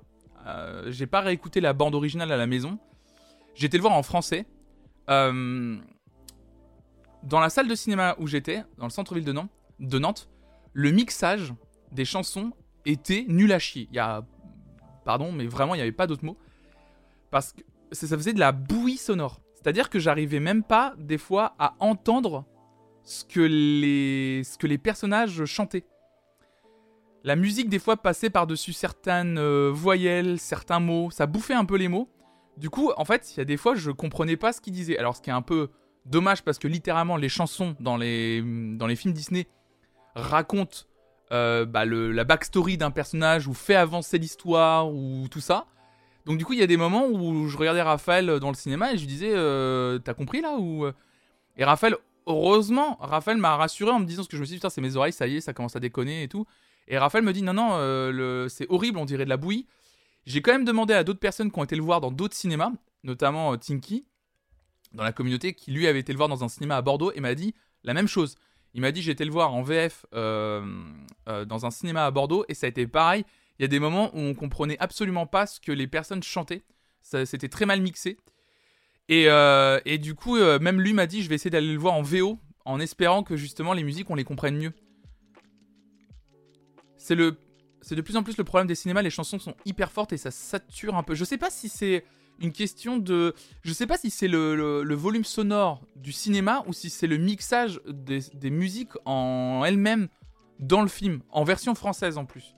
J'ai 0.88 1.06
pas 1.06 1.20
réécouté 1.20 1.62
la 1.62 1.72
bande 1.72 1.94
originale 1.94 2.30
à 2.30 2.36
la 2.36 2.46
maison. 2.46 2.78
J'ai 3.54 3.66
été 3.66 3.76
le 3.76 3.82
voir 3.82 3.94
en 3.94 4.02
français. 4.02 4.46
Euh, 5.10 5.78
dans 7.22 7.40
la 7.40 7.50
salle 7.50 7.68
de 7.68 7.74
cinéma 7.74 8.16
où 8.18 8.26
j'étais, 8.26 8.64
dans 8.78 8.86
le 8.86 8.90
centre-ville 8.90 9.24
de 9.24 9.32
Nantes, 9.32 9.50
de 9.78 9.98
Nantes, 9.98 10.28
le 10.72 10.90
mixage 10.90 11.52
des 11.90 12.04
chansons 12.04 12.52
était 12.84 13.24
nul 13.28 13.52
à 13.52 13.58
chier. 13.58 13.88
Pardon, 15.04 15.32
mais 15.32 15.46
vraiment 15.46 15.74
il 15.74 15.78
n'y 15.78 15.82
avait 15.82 15.92
pas 15.92 16.06
d'autre 16.06 16.24
mot, 16.24 16.36
parce 17.30 17.52
que 17.52 17.62
ça 17.92 18.06
ça 18.06 18.16
faisait 18.16 18.32
de 18.32 18.40
la 18.40 18.52
bouillie 18.52 18.96
sonore. 18.96 19.40
C'est-à-dire 19.54 19.90
que 19.90 19.98
j'arrivais 19.98 20.40
même 20.40 20.62
pas 20.62 20.94
des 20.98 21.18
fois 21.18 21.54
à 21.58 21.74
entendre 21.78 22.44
ce 23.04 23.24
que 23.24 23.40
les, 23.40 24.42
ce 24.44 24.58
que 24.58 24.66
les 24.66 24.78
personnages 24.78 25.44
chantaient. 25.44 25.84
La 27.24 27.36
musique 27.36 27.68
des 27.68 27.78
fois 27.78 27.96
passait 27.96 28.30
par-dessus 28.30 28.72
certaines 28.72 29.38
euh, 29.38 29.70
voyelles, 29.72 30.40
certains 30.40 30.80
mots, 30.80 31.10
ça 31.10 31.26
bouffait 31.26 31.54
un 31.54 31.64
peu 31.64 31.76
les 31.76 31.88
mots. 31.88 32.08
Du 32.56 32.70
coup, 32.70 32.92
en 32.96 33.04
fait, 33.04 33.32
il 33.34 33.38
y 33.38 33.40
a 33.40 33.44
des 33.44 33.56
fois, 33.56 33.74
je 33.74 33.90
comprenais 33.90 34.36
pas 34.36 34.52
ce 34.52 34.60
qu'il 34.60 34.72
disait. 34.72 34.98
Alors, 34.98 35.16
ce 35.16 35.22
qui 35.22 35.30
est 35.30 35.32
un 35.32 35.42
peu 35.42 35.70
dommage 36.04 36.42
parce 36.42 36.58
que 36.58 36.68
littéralement, 36.68 37.16
les 37.16 37.28
chansons 37.28 37.76
dans 37.80 37.96
les, 37.96 38.42
films 38.96 39.14
Disney 39.14 39.46
racontent 40.14 40.80
euh, 41.32 41.64
bah, 41.64 41.84
la 41.86 42.24
backstory 42.24 42.76
d'un 42.76 42.90
personnage 42.90 43.46
ou 43.46 43.54
fait 43.54 43.74
avancer 43.74 44.18
l'histoire 44.18 44.92
ou 44.92 45.26
tout 45.30 45.40
ça. 45.40 45.66
Donc, 46.26 46.38
du 46.38 46.44
coup, 46.44 46.52
il 46.52 46.60
y 46.60 46.62
a 46.62 46.66
des 46.66 46.76
moments 46.76 47.06
où 47.06 47.48
je 47.48 47.56
regardais 47.56 47.82
Raphaël 47.82 48.38
dans 48.38 48.48
le 48.48 48.54
cinéma 48.54 48.92
et 48.92 48.96
je 48.96 49.02
lui 49.02 49.08
disais 49.08 49.32
euh, 49.32 49.98
T'as 49.98 50.14
compris 50.14 50.40
là? 50.40 50.56
Ou... 50.56 50.84
euh 50.84 50.92
Et 51.56 51.64
Raphaël, 51.64 51.96
heureusement, 52.26 52.98
Raphaël 53.00 53.38
m'a 53.38 53.56
rassuré 53.56 53.90
en 53.90 53.98
me 53.98 54.04
disant 54.04 54.22
ce 54.22 54.28
que 54.28 54.36
je 54.36 54.42
me 54.42 54.46
suis 54.46 54.54
dit 54.54 54.58
Putain, 54.58 54.70
c'est 54.70 54.82
mes 54.82 54.96
oreilles, 54.96 55.12
ça 55.12 55.26
y 55.26 55.36
est, 55.36 55.40
ça 55.40 55.52
commence 55.54 55.74
à 55.74 55.80
déconner 55.80 56.22
et 56.22 56.28
tout. 56.28 56.46
Et 56.86 56.98
Raphaël 56.98 57.24
me 57.24 57.32
dit 57.32 57.42
Non, 57.42 57.54
non, 57.54 58.48
c'est 58.48 58.66
horrible, 58.68 58.98
on 58.98 59.06
dirait 59.06 59.24
de 59.24 59.30
la 59.30 59.38
bouillie. 59.38 59.66
J'ai 60.26 60.40
quand 60.42 60.52
même 60.52 60.64
demandé 60.64 60.94
à 60.94 61.04
d'autres 61.04 61.20
personnes 61.20 61.50
qui 61.50 61.58
ont 61.58 61.64
été 61.64 61.76
le 61.76 61.82
voir 61.82 62.00
dans 62.00 62.10
d'autres 62.10 62.36
cinémas, 62.36 62.72
notamment 63.02 63.52
euh, 63.52 63.56
Tinky, 63.56 64.06
dans 64.92 65.02
la 65.02 65.12
communauté, 65.12 65.54
qui 65.54 65.72
lui 65.72 65.86
avait 65.86 66.00
été 66.00 66.12
le 66.12 66.16
voir 66.16 66.28
dans 66.28 66.44
un 66.44 66.48
cinéma 66.48 66.76
à 66.76 66.82
Bordeaux 66.82 67.12
et 67.14 67.20
m'a 67.20 67.34
dit 67.34 67.54
la 67.84 67.94
même 67.94 68.08
chose. 68.08 68.36
Il 68.74 68.80
m'a 68.80 68.92
dit 68.92 69.02
j'ai 69.02 69.12
été 69.12 69.24
le 69.24 69.30
voir 69.30 69.52
en 69.52 69.62
VF 69.62 70.06
euh, 70.14 70.64
euh, 71.28 71.44
dans 71.44 71.66
un 71.66 71.70
cinéma 71.70 72.06
à 72.06 72.10
Bordeaux 72.10 72.44
et 72.48 72.54
ça 72.54 72.66
a 72.66 72.68
été 72.70 72.86
pareil. 72.86 73.24
Il 73.58 73.62
y 73.62 73.64
a 73.64 73.68
des 73.68 73.80
moments 73.80 74.10
où 74.14 74.18
on 74.18 74.34
comprenait 74.34 74.78
absolument 74.80 75.26
pas 75.26 75.46
ce 75.46 75.60
que 75.60 75.72
les 75.72 75.86
personnes 75.86 76.22
chantaient. 76.22 76.62
C'était 77.02 77.48
très 77.48 77.66
mal 77.66 77.82
mixé. 77.82 78.16
Et, 79.08 79.28
euh, 79.28 79.80
et 79.84 79.98
du 79.98 80.14
coup, 80.14 80.36
même 80.36 80.80
lui 80.80 80.92
m'a 80.92 81.06
dit 81.06 81.22
je 81.22 81.28
vais 81.28 81.34
essayer 81.34 81.50
d'aller 81.50 81.72
le 81.72 81.78
voir 81.78 81.94
en 81.94 82.02
VO, 82.02 82.38
en 82.64 82.80
espérant 82.80 83.22
que 83.22 83.36
justement 83.36 83.72
les 83.72 83.82
musiques 83.82 84.08
on 84.08 84.14
les 84.14 84.24
comprenne 84.24 84.56
mieux. 84.56 84.72
C'est 86.96 87.14
le 87.14 87.36
c'est 87.82 87.94
de 87.94 88.00
plus 88.00 88.16
en 88.16 88.22
plus 88.22 88.36
le 88.38 88.44
problème 88.44 88.66
des 88.66 88.74
cinémas, 88.74 89.02
les 89.02 89.10
chansons 89.10 89.38
sont 89.38 89.54
hyper 89.64 89.90
fortes 89.90 90.12
et 90.12 90.16
ça 90.16 90.30
sature 90.30 90.94
un 90.96 91.02
peu. 91.02 91.14
Je 91.14 91.24
sais 91.24 91.38
pas 91.38 91.50
si 91.50 91.68
c'est 91.68 92.04
une 92.40 92.52
question 92.52 92.96
de. 92.96 93.34
Je 93.62 93.72
sais 93.72 93.86
pas 93.86 93.98
si 93.98 94.10
c'est 94.10 94.28
le, 94.28 94.94
volume 94.94 95.24
sonore 95.24 95.82
du 95.96 96.12
cinéma 96.12 96.64
ou 96.66 96.72
si 96.72 96.90
c'est 96.90 97.06
le 97.06 97.18
mixage 97.18 97.80
des, 97.86 98.50
musiques 98.50 98.92
en 99.04 99.62
elles-mêmes 99.64 100.08
dans 100.58 100.82
le 100.82 100.88
film, 100.88 101.22
en 101.30 101.44
version 101.44 101.74
française 101.74 102.18
en 102.18 102.24
plus. 102.24 102.54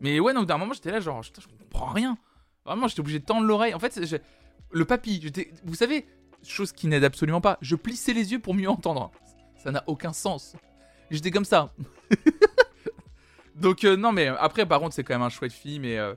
Mais 0.00 0.20
ouais, 0.20 0.32
donc 0.32 0.46
d'un 0.46 0.58
moment 0.58 0.72
j'étais 0.72 0.92
là, 0.92 1.00
genre, 1.00 1.22
je 1.22 1.30
comprends 1.64 1.92
rien. 1.92 2.16
Vraiment, 2.64 2.86
j'étais 2.86 3.00
obligé 3.00 3.18
de 3.18 3.24
tendre 3.24 3.46
l'oreille. 3.46 3.74
En 3.74 3.78
fait, 3.78 3.98
le 4.70 4.84
papy. 4.84 5.32
Vous 5.64 5.74
savez, 5.74 6.06
chose 6.42 6.72
qui 6.72 6.86
n'aide 6.86 7.04
absolument 7.04 7.40
pas, 7.40 7.58
je 7.62 7.74
plissais 7.74 8.12
les 8.12 8.32
yeux 8.32 8.38
pour 8.38 8.54
mieux 8.54 8.68
entendre. 8.68 9.10
Ça 9.56 9.72
n'a 9.72 9.82
aucun 9.86 10.12
sens. 10.12 10.54
J'étais 11.10 11.30
comme 11.30 11.44
ça. 11.44 11.72
donc, 13.60 13.84
euh, 13.84 13.96
non, 13.96 14.12
mais 14.12 14.26
après, 14.28 14.66
par 14.66 14.80
contre, 14.80 14.94
c'est 14.94 15.04
quand 15.04 15.14
même 15.14 15.22
un 15.22 15.28
chouette 15.30 15.52
film 15.52 15.84
et. 15.84 15.98
euh, 15.98 16.14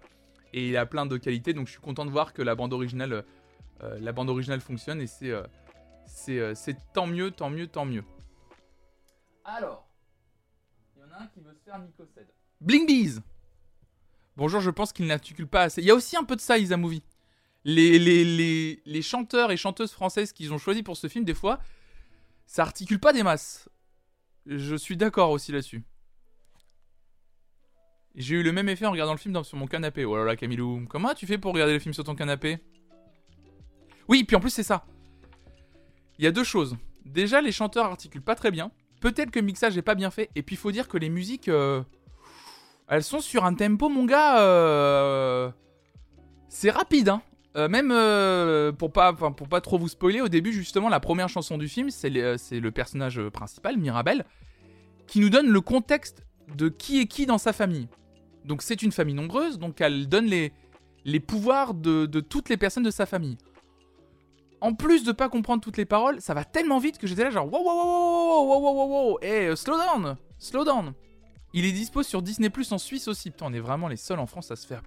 et 0.54 0.68
il 0.68 0.76
a 0.76 0.86
plein 0.86 1.06
de 1.06 1.16
qualités. 1.16 1.54
Donc 1.54 1.68
je 1.68 1.72
suis 1.72 1.80
content 1.80 2.06
de 2.06 2.12
voir 2.12 2.34
que 2.34 2.42
la 2.42 2.56
bande 2.56 2.74
originale 2.74 3.14
euh, 3.14 3.22
euh, 3.84 3.98
la 4.02 4.12
bande 4.12 4.30
originale 4.30 4.60
fonctionne 4.60 5.00
et 5.00 5.08
c'est 5.08 5.32
euh, 5.32 5.44
c'est 6.06 6.40
euh, 6.40 6.54
c'est 6.56 6.76
tant 6.92 7.08
mieux 7.08 7.32
tant 7.32 7.50
mieux 7.50 7.68
tant 7.68 7.86
mieux. 7.86 8.04
Alors 9.46 9.88
il 10.98 11.00
y 11.00 11.06
en 11.06 11.18
a 11.18 11.24
un 11.24 11.28
qui 11.28 11.40
veut 11.40 11.54
se 11.54 11.64
faire 11.64 11.80
Nicocède 11.80 12.28
Bling 12.60 12.86
Bees. 12.86 13.22
Bonjour 14.36 14.60
je 14.60 14.70
pense 14.70 14.92
qu'il 14.92 15.08
n'articule 15.08 15.48
pas 15.48 15.62
assez. 15.62 15.82
Il 15.82 15.88
y 15.88 15.92
a 15.92 15.96
aussi 15.96 16.18
un 16.18 16.26
peu 16.26 16.36
de 16.36 16.42
ça 16.42 16.58
Isa 16.58 16.76
Movie. 16.76 17.04
Les, 17.64 17.98
les, 17.98 18.26
les, 18.26 18.82
les 18.86 19.02
chanteurs 19.02 19.52
et 19.52 19.56
chanteuses 19.56 19.94
françaises 19.94 20.34
qu'ils 20.34 20.52
ont 20.54 20.58
choisi 20.58 20.84
pour 20.84 20.98
ce 20.98 21.08
film 21.08 21.24
des 21.24 21.34
fois 21.34 21.62
ça 22.46 22.64
articule 22.64 23.00
pas 23.00 23.14
des 23.14 23.24
masses. 23.24 23.70
Je 24.46 24.76
suis 24.76 24.98
d'accord 24.98 25.32
aussi 25.32 25.54
là-dessus 25.54 25.82
j'ai 28.16 28.36
eu 28.36 28.44
le 28.44 28.52
même 28.52 28.70
effet 28.70 28.86
en 28.86 28.92
regardant 28.92 29.14
le 29.14 29.18
film 29.18 29.44
sur 29.44 29.58
mon 29.58 29.68
canapé. 29.68 30.06
Oh 30.06 30.18
là 30.18 30.26
là, 30.26 30.36
Camilou, 30.36 30.86
comment 30.90 31.14
tu 31.14 31.26
fais 31.26 31.38
pour 31.38 31.54
regarder 31.54 31.74
le 31.74 31.80
film 31.80 31.94
sur 31.94 32.04
ton 32.04 32.16
canapé? 32.16 32.60
Oui, 34.08 34.24
puis 34.24 34.36
en 34.36 34.40
plus, 34.40 34.50
c'est 34.50 34.64
ça. 34.64 34.86
Il 36.20 36.26
y 36.26 36.28
a 36.28 36.32
deux 36.32 36.44
choses. 36.44 36.76
Déjà, 37.06 37.42
les 37.42 37.52
chanteurs 37.52 37.86
articulent 37.86 38.22
pas 38.22 38.36
très 38.36 38.52
bien. 38.52 38.72
Peut-être 39.00 39.32
que 39.32 39.40
le 39.40 39.46
mixage 39.46 39.78
est 39.78 39.82
pas 39.82 39.96
bien 39.96 40.12
fait. 40.12 40.30
Et 40.36 40.44
puis, 40.44 40.56
il 40.56 40.60
faut 40.60 40.72
dire 40.72 40.88
que 40.88 40.98
les 40.98 41.10
musiques. 41.10 41.48
euh, 41.48 41.82
elles 42.88 43.04
sont 43.04 43.22
sur 43.22 43.46
un 43.46 43.54
tempo, 43.54 43.90
mon 43.90 44.06
gars. 44.06 44.42
euh, 44.42 45.50
C'est 46.50 46.72
rapide, 46.72 47.10
hein. 47.10 47.22
Euh, 47.58 47.68
même 47.68 47.90
pour 48.78 48.94
pas 48.94 49.12
pour 49.12 49.50
pas 49.50 49.60
trop 49.60 49.78
vous 49.78 49.90
spoiler, 49.90 50.22
au 50.22 50.30
début 50.30 50.54
justement 50.54 50.88
la 50.88 51.02
première 51.02 51.28
chanson 51.28 51.58
du 51.58 51.68
film, 51.68 51.90
c'est 51.90 52.10
le, 52.10 52.70
personnage 52.70 53.22
principal, 53.30 53.78
Mirabel, 53.78 54.24
qui 55.06 55.20
nous 55.20 55.30
donne 55.30 55.50
le 55.50 55.60
contexte 55.60 56.26
de 56.56 56.70
qui 56.70 57.02
est 57.02 57.08
qui 57.08 57.26
dans 57.26 57.38
sa 57.38 57.52
famille. 57.52 57.90
Donc 58.46 58.62
c'est 58.62 58.82
une 58.82 58.92
famille 58.92 59.16
nombreuse, 59.16 59.60
donc 59.60 59.82
elle 59.82 60.08
donne 60.08 60.26
les, 60.26 60.52
les 61.06 61.20
pouvoirs 61.20 61.74
de, 61.74 62.06
de, 62.06 62.20
toutes 62.20 62.50
les 62.50 62.58
personnes 62.58 62.84
de 62.84 62.92
sa 62.92 63.06
famille. 63.06 63.38
En 64.62 64.74
plus 64.74 65.04
de 65.04 65.12
pas 65.12 65.30
comprendre 65.30 65.62
toutes 65.62 65.78
les 65.78 65.86
paroles, 65.86 66.22
ça 66.22 66.34
va 66.34 66.44
tellement 66.44 66.80
vite 66.80 66.98
que 66.98 67.08
j'étais 67.08 67.24
là 67.24 67.30
genre 67.32 67.52
wow 67.52 67.64
wow 67.64 67.76
wow 67.76 68.46
wow 68.46 68.60
wow 68.60 68.74
wow 68.74 69.10
wow 69.10 69.20
hey, 69.22 69.52
uh, 69.52 69.58
slow 69.58 69.78
down, 69.78 70.16
slow 70.38 70.64
down. 70.64 70.94
Il 71.54 71.66
est 71.66 71.72
dispo 71.72 72.02
sur 72.04 72.22
Disney 72.22 72.50
Plus 72.50 72.72
en 72.72 72.78
Suisse 72.78 73.08
aussi. 73.08 73.30
Putain, 73.30 73.48
on 73.48 73.54
est 73.54 73.60
vraiment 73.60 73.88
les 73.88 73.98
seuls 73.98 74.20
en 74.20 74.28
France 74.28 74.52
à 74.52 74.56
se 74.56 74.66
faire. 74.66 74.84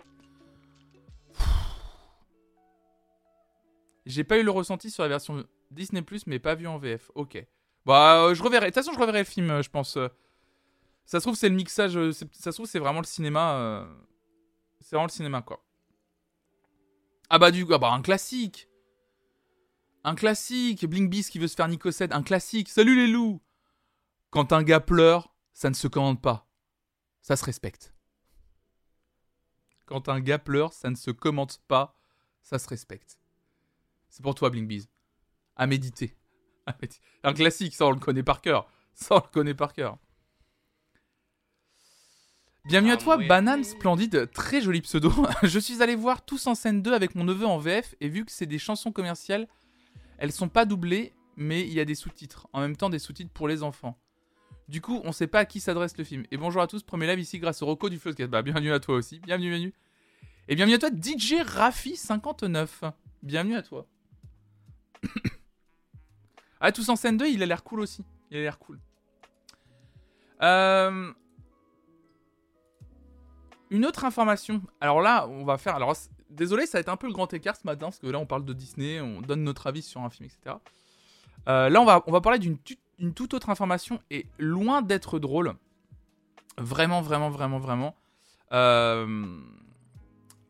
J'ai 4.06 4.24
pas 4.24 4.38
eu 4.38 4.42
le 4.42 4.50
ressenti 4.50 4.90
sur 4.90 5.02
la 5.02 5.08
version 5.08 5.44
Disney 5.70 6.02
Plus, 6.02 6.26
mais 6.26 6.38
pas 6.38 6.54
vu 6.54 6.66
en 6.66 6.78
VF. 6.78 7.10
Ok. 7.14 7.44
Bah, 7.84 8.24
euh, 8.24 8.34
je 8.34 8.42
reverrai. 8.42 8.66
De 8.66 8.70
toute 8.70 8.82
façon, 8.82 8.92
je 8.92 8.98
reverrai 8.98 9.18
le 9.18 9.24
film, 9.24 9.50
euh, 9.50 9.62
je 9.62 9.70
pense. 9.70 9.96
Euh, 9.96 10.08
ça 11.04 11.20
se 11.20 11.24
trouve, 11.24 11.36
c'est 11.36 11.48
le 11.48 11.54
mixage. 11.54 11.96
euh, 11.96 12.12
Ça 12.12 12.50
se 12.50 12.56
trouve, 12.56 12.66
c'est 12.66 12.78
vraiment 12.78 13.00
le 13.00 13.06
cinéma. 13.06 13.54
euh, 13.56 13.94
C'est 14.80 14.96
vraiment 14.96 15.06
le 15.06 15.12
cinéma, 15.12 15.42
quoi. 15.42 15.64
Ah 17.30 17.38
bah, 17.38 17.50
du 17.50 17.64
coup, 17.66 17.74
ah 17.74 17.78
bah, 17.78 17.92
un 17.92 18.02
classique. 18.02 18.68
Un 20.04 20.14
classique. 20.14 20.84
Bling 20.86 21.08
Beast 21.08 21.30
qui 21.30 21.38
veut 21.38 21.48
se 21.48 21.54
faire 21.56 21.68
Nicocède. 21.68 22.12
Un 22.12 22.22
classique. 22.22 22.68
Salut 22.68 22.94
les 22.96 23.06
loups. 23.06 23.40
Quand 24.30 24.52
un 24.52 24.62
gars 24.62 24.80
pleure, 24.80 25.34
ça 25.52 25.68
ne 25.70 25.74
se 25.74 25.88
commande 25.88 26.20
pas. 26.20 26.46
Ça 27.22 27.36
se 27.36 27.44
respecte. 27.44 27.94
Quand 29.86 30.08
un 30.08 30.20
gars 30.20 30.38
pleure, 30.38 30.72
ça 30.72 30.90
ne 30.90 30.94
se 30.96 31.10
commente 31.10 31.60
pas. 31.68 31.96
Ça 32.42 32.58
se 32.58 32.68
respecte. 32.68 33.18
C'est 34.08 34.22
pour 34.22 34.34
toi, 34.34 34.50
Bling. 34.50 34.84
À 35.56 35.66
méditer. 35.66 36.16
À 36.66 36.74
méditer. 36.80 37.02
Un 37.22 37.34
classique, 37.34 37.74
ça 37.74 37.84
on 37.86 37.90
le 37.90 37.98
connaît 38.00 38.22
par 38.22 38.40
cœur. 38.40 38.70
Ça 38.94 39.16
on 39.16 39.18
le 39.18 39.30
connaît 39.30 39.54
par 39.54 39.74
cœur. 39.74 39.98
Bienvenue 42.66 42.92
à 42.92 42.96
toi, 42.96 43.18
Banane 43.18 43.62
Splendide, 43.62 44.30
très 44.30 44.62
joli 44.62 44.80
pseudo. 44.80 45.12
Je 45.42 45.58
suis 45.58 45.82
allé 45.82 45.94
voir 45.94 46.24
Tous 46.24 46.46
en 46.46 46.54
scène 46.54 46.80
2 46.80 46.94
avec 46.94 47.14
mon 47.14 47.22
neveu 47.22 47.44
en 47.44 47.58
VF 47.58 47.94
et 48.00 48.08
vu 48.08 48.24
que 48.24 48.32
c'est 48.32 48.46
des 48.46 48.58
chansons 48.58 48.90
commerciales, 48.90 49.48
elles 50.16 50.32
sont 50.32 50.48
pas 50.48 50.64
doublées, 50.64 51.12
mais 51.36 51.60
il 51.60 51.74
y 51.74 51.80
a 51.80 51.84
des 51.84 51.94
sous-titres. 51.94 52.48
En 52.54 52.62
même 52.62 52.74
temps, 52.74 52.88
des 52.88 52.98
sous-titres 52.98 53.32
pour 53.34 53.48
les 53.48 53.62
enfants. 53.62 53.98
Du 54.66 54.80
coup, 54.80 55.02
on 55.04 55.12
sait 55.12 55.26
pas 55.26 55.40
à 55.40 55.44
qui 55.44 55.60
s'adresse 55.60 55.98
le 55.98 56.04
film. 56.04 56.24
Et 56.30 56.38
bonjour 56.38 56.62
à 56.62 56.66
tous, 56.66 56.82
premier 56.82 57.06
live 57.06 57.20
ici 57.20 57.38
grâce 57.38 57.60
au 57.60 57.66
Rocco 57.66 57.90
du 57.90 57.98
Floodcast. 57.98 58.30
Bah, 58.30 58.40
bienvenue 58.40 58.72
à 58.72 58.80
toi 58.80 58.94
aussi, 58.94 59.20
bienvenue, 59.20 59.50
bienvenue. 59.50 59.74
Et 60.48 60.54
bienvenue 60.54 60.76
à 60.76 60.78
toi, 60.78 60.88
DJ 60.88 61.42
Rafi59. 61.44 62.92
Bienvenue 63.22 63.56
à 63.56 63.62
toi. 63.62 63.86
ah, 66.60 66.72
Tous 66.72 66.88
en 66.88 66.96
scène 66.96 67.18
2, 67.18 67.28
il 67.28 67.42
a 67.42 67.46
l'air 67.46 67.62
cool 67.62 67.80
aussi. 67.80 68.04
Il 68.30 68.38
a 68.38 68.40
l'air 68.40 68.58
cool. 68.58 68.80
Euh, 70.40 71.12
Une 73.70 73.84
autre 73.86 74.04
information. 74.04 74.62
Alors 74.80 75.00
là, 75.00 75.26
on 75.28 75.44
va 75.44 75.58
faire. 75.58 75.74
Alors, 75.74 75.96
désolé, 76.30 76.66
ça 76.66 76.78
va 76.78 76.80
être 76.80 76.88
un 76.88 76.96
peu 76.96 77.06
le 77.06 77.12
grand 77.12 77.32
écart 77.32 77.56
ce 77.56 77.66
matin, 77.66 77.86
parce 77.86 77.98
que 77.98 78.06
là, 78.06 78.18
on 78.18 78.26
parle 78.26 78.44
de 78.44 78.52
Disney, 78.52 79.00
on 79.00 79.20
donne 79.20 79.42
notre 79.42 79.66
avis 79.66 79.82
sur 79.82 80.00
un 80.02 80.10
film, 80.10 80.28
etc. 80.28 80.56
Euh, 81.48 81.68
là, 81.68 81.80
on 81.80 81.84
va, 81.84 82.02
on 82.06 82.12
va 82.12 82.20
parler 82.20 82.38
d'une 82.38 82.58
toute 83.12 83.34
autre 83.34 83.50
information, 83.50 84.00
et 84.10 84.26
loin 84.38 84.82
d'être 84.82 85.18
drôle. 85.18 85.54
Vraiment, 86.58 87.00
vraiment, 87.02 87.30
vraiment, 87.30 87.58
vraiment. 87.58 87.96
Euh, 88.52 89.40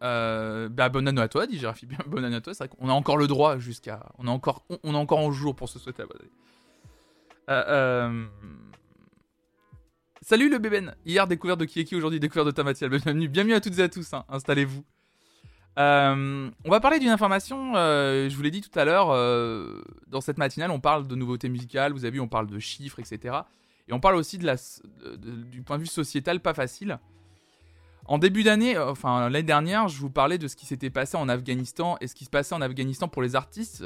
euh, 0.03 0.69
bah, 0.69 0.91
bonne 0.91 1.09
année 1.09 1.23
à 1.23 1.29
toi, 1.29 1.47
dit 1.47 1.59
Girafi. 1.59 1.87
Bien, 1.87 1.99
bonne 2.07 2.25
année 2.25 2.37
à 2.37 2.41
toi. 2.41 2.53
C'est 2.53 2.67
vrai 2.67 2.77
qu'on 2.77 2.89
a 2.89 2.93
encore 2.93 3.17
le 3.17 3.27
droit 3.27 3.59
jusqu'à. 3.59 4.07
On 4.19 4.27
a 4.27 4.31
encore, 4.31 4.65
on, 4.69 4.79
on 4.83 4.95
a 4.95 4.99
encore 4.99 5.21
un 5.21 5.33
jour 5.33 5.57
pour 5.57 5.69
se 5.69 5.79
souhaiter 5.79 6.03
la 6.03 6.09
bonne 6.09 6.21
année. 6.21 6.31
Euh, 7.51 7.65
euh, 7.69 8.27
Salut 10.27 10.49
le 10.49 10.57
bébène. 10.59 10.95
Hier 11.05 11.27
découverte 11.27 11.61
de 11.61 11.67
qui, 11.67 11.95
aujourd'hui 11.95 12.19
découverte 12.19 12.47
de 12.47 12.51
Tamatiel. 12.51 12.89
Bienvenue, 12.89 13.29
bienvenue 13.29 13.53
à 13.53 13.61
toutes 13.61 13.79
et 13.79 13.83
à 13.83 13.91
tous. 13.91 14.15
hein. 14.15 14.25
Installez-vous. 14.31 14.83
Euh, 15.79 16.51
on 16.65 16.71
va 16.71 16.81
parler 16.81 16.99
d'une 16.99 17.11
information. 17.11 17.77
euh, 17.77 18.31
je 18.31 18.35
vous 18.35 18.41
l'ai 18.41 18.51
dit 18.51 18.63
tout 18.63 18.79
à 18.79 18.87
l'heure. 18.87 19.11
euh, 19.11 19.83
dans 20.07 20.23
cette 20.23 20.39
matinale, 20.39 20.71
on 20.71 20.81
parle 20.81 21.07
de 21.07 21.15
nouveautés 21.15 21.51
musicales. 21.51 21.93
Vous 21.93 22.07
avez 22.07 22.13
vu, 22.13 22.21
on 22.21 22.27
parle 22.29 22.47
de 22.47 22.59
chiffres, 22.59 23.01
etc. 23.01 23.37
Et 23.87 23.93
on 23.93 24.01
parle 24.01 24.17
aussi 24.17 24.39
du 24.39 25.63
point 25.63 25.77
de 25.77 25.83
vue 25.83 25.87
sociétal, 25.87 26.41
pas 26.41 26.55
facile. 26.55 26.99
En 28.07 28.17
début 28.17 28.45
d'année, 28.45 28.79
enfin 28.79 29.29
l'année 29.29 29.43
dernière, 29.43 29.89
je 29.89 30.01
vous 30.01 30.09
parlais 30.09 30.39
de 30.39 30.49
ce 30.49 30.57
qui 30.57 30.65
s'était 30.65 30.89
passé 30.89 31.19
en 31.19 31.29
Afghanistan 31.29 31.99
et 32.01 32.07
ce 32.07 32.15
qui 32.15 32.25
se 32.25 32.31
passait 32.31 32.55
en 32.55 32.63
Afghanistan 32.63 33.09
pour 33.09 33.21
les 33.21 33.37
artistes, 33.37 33.85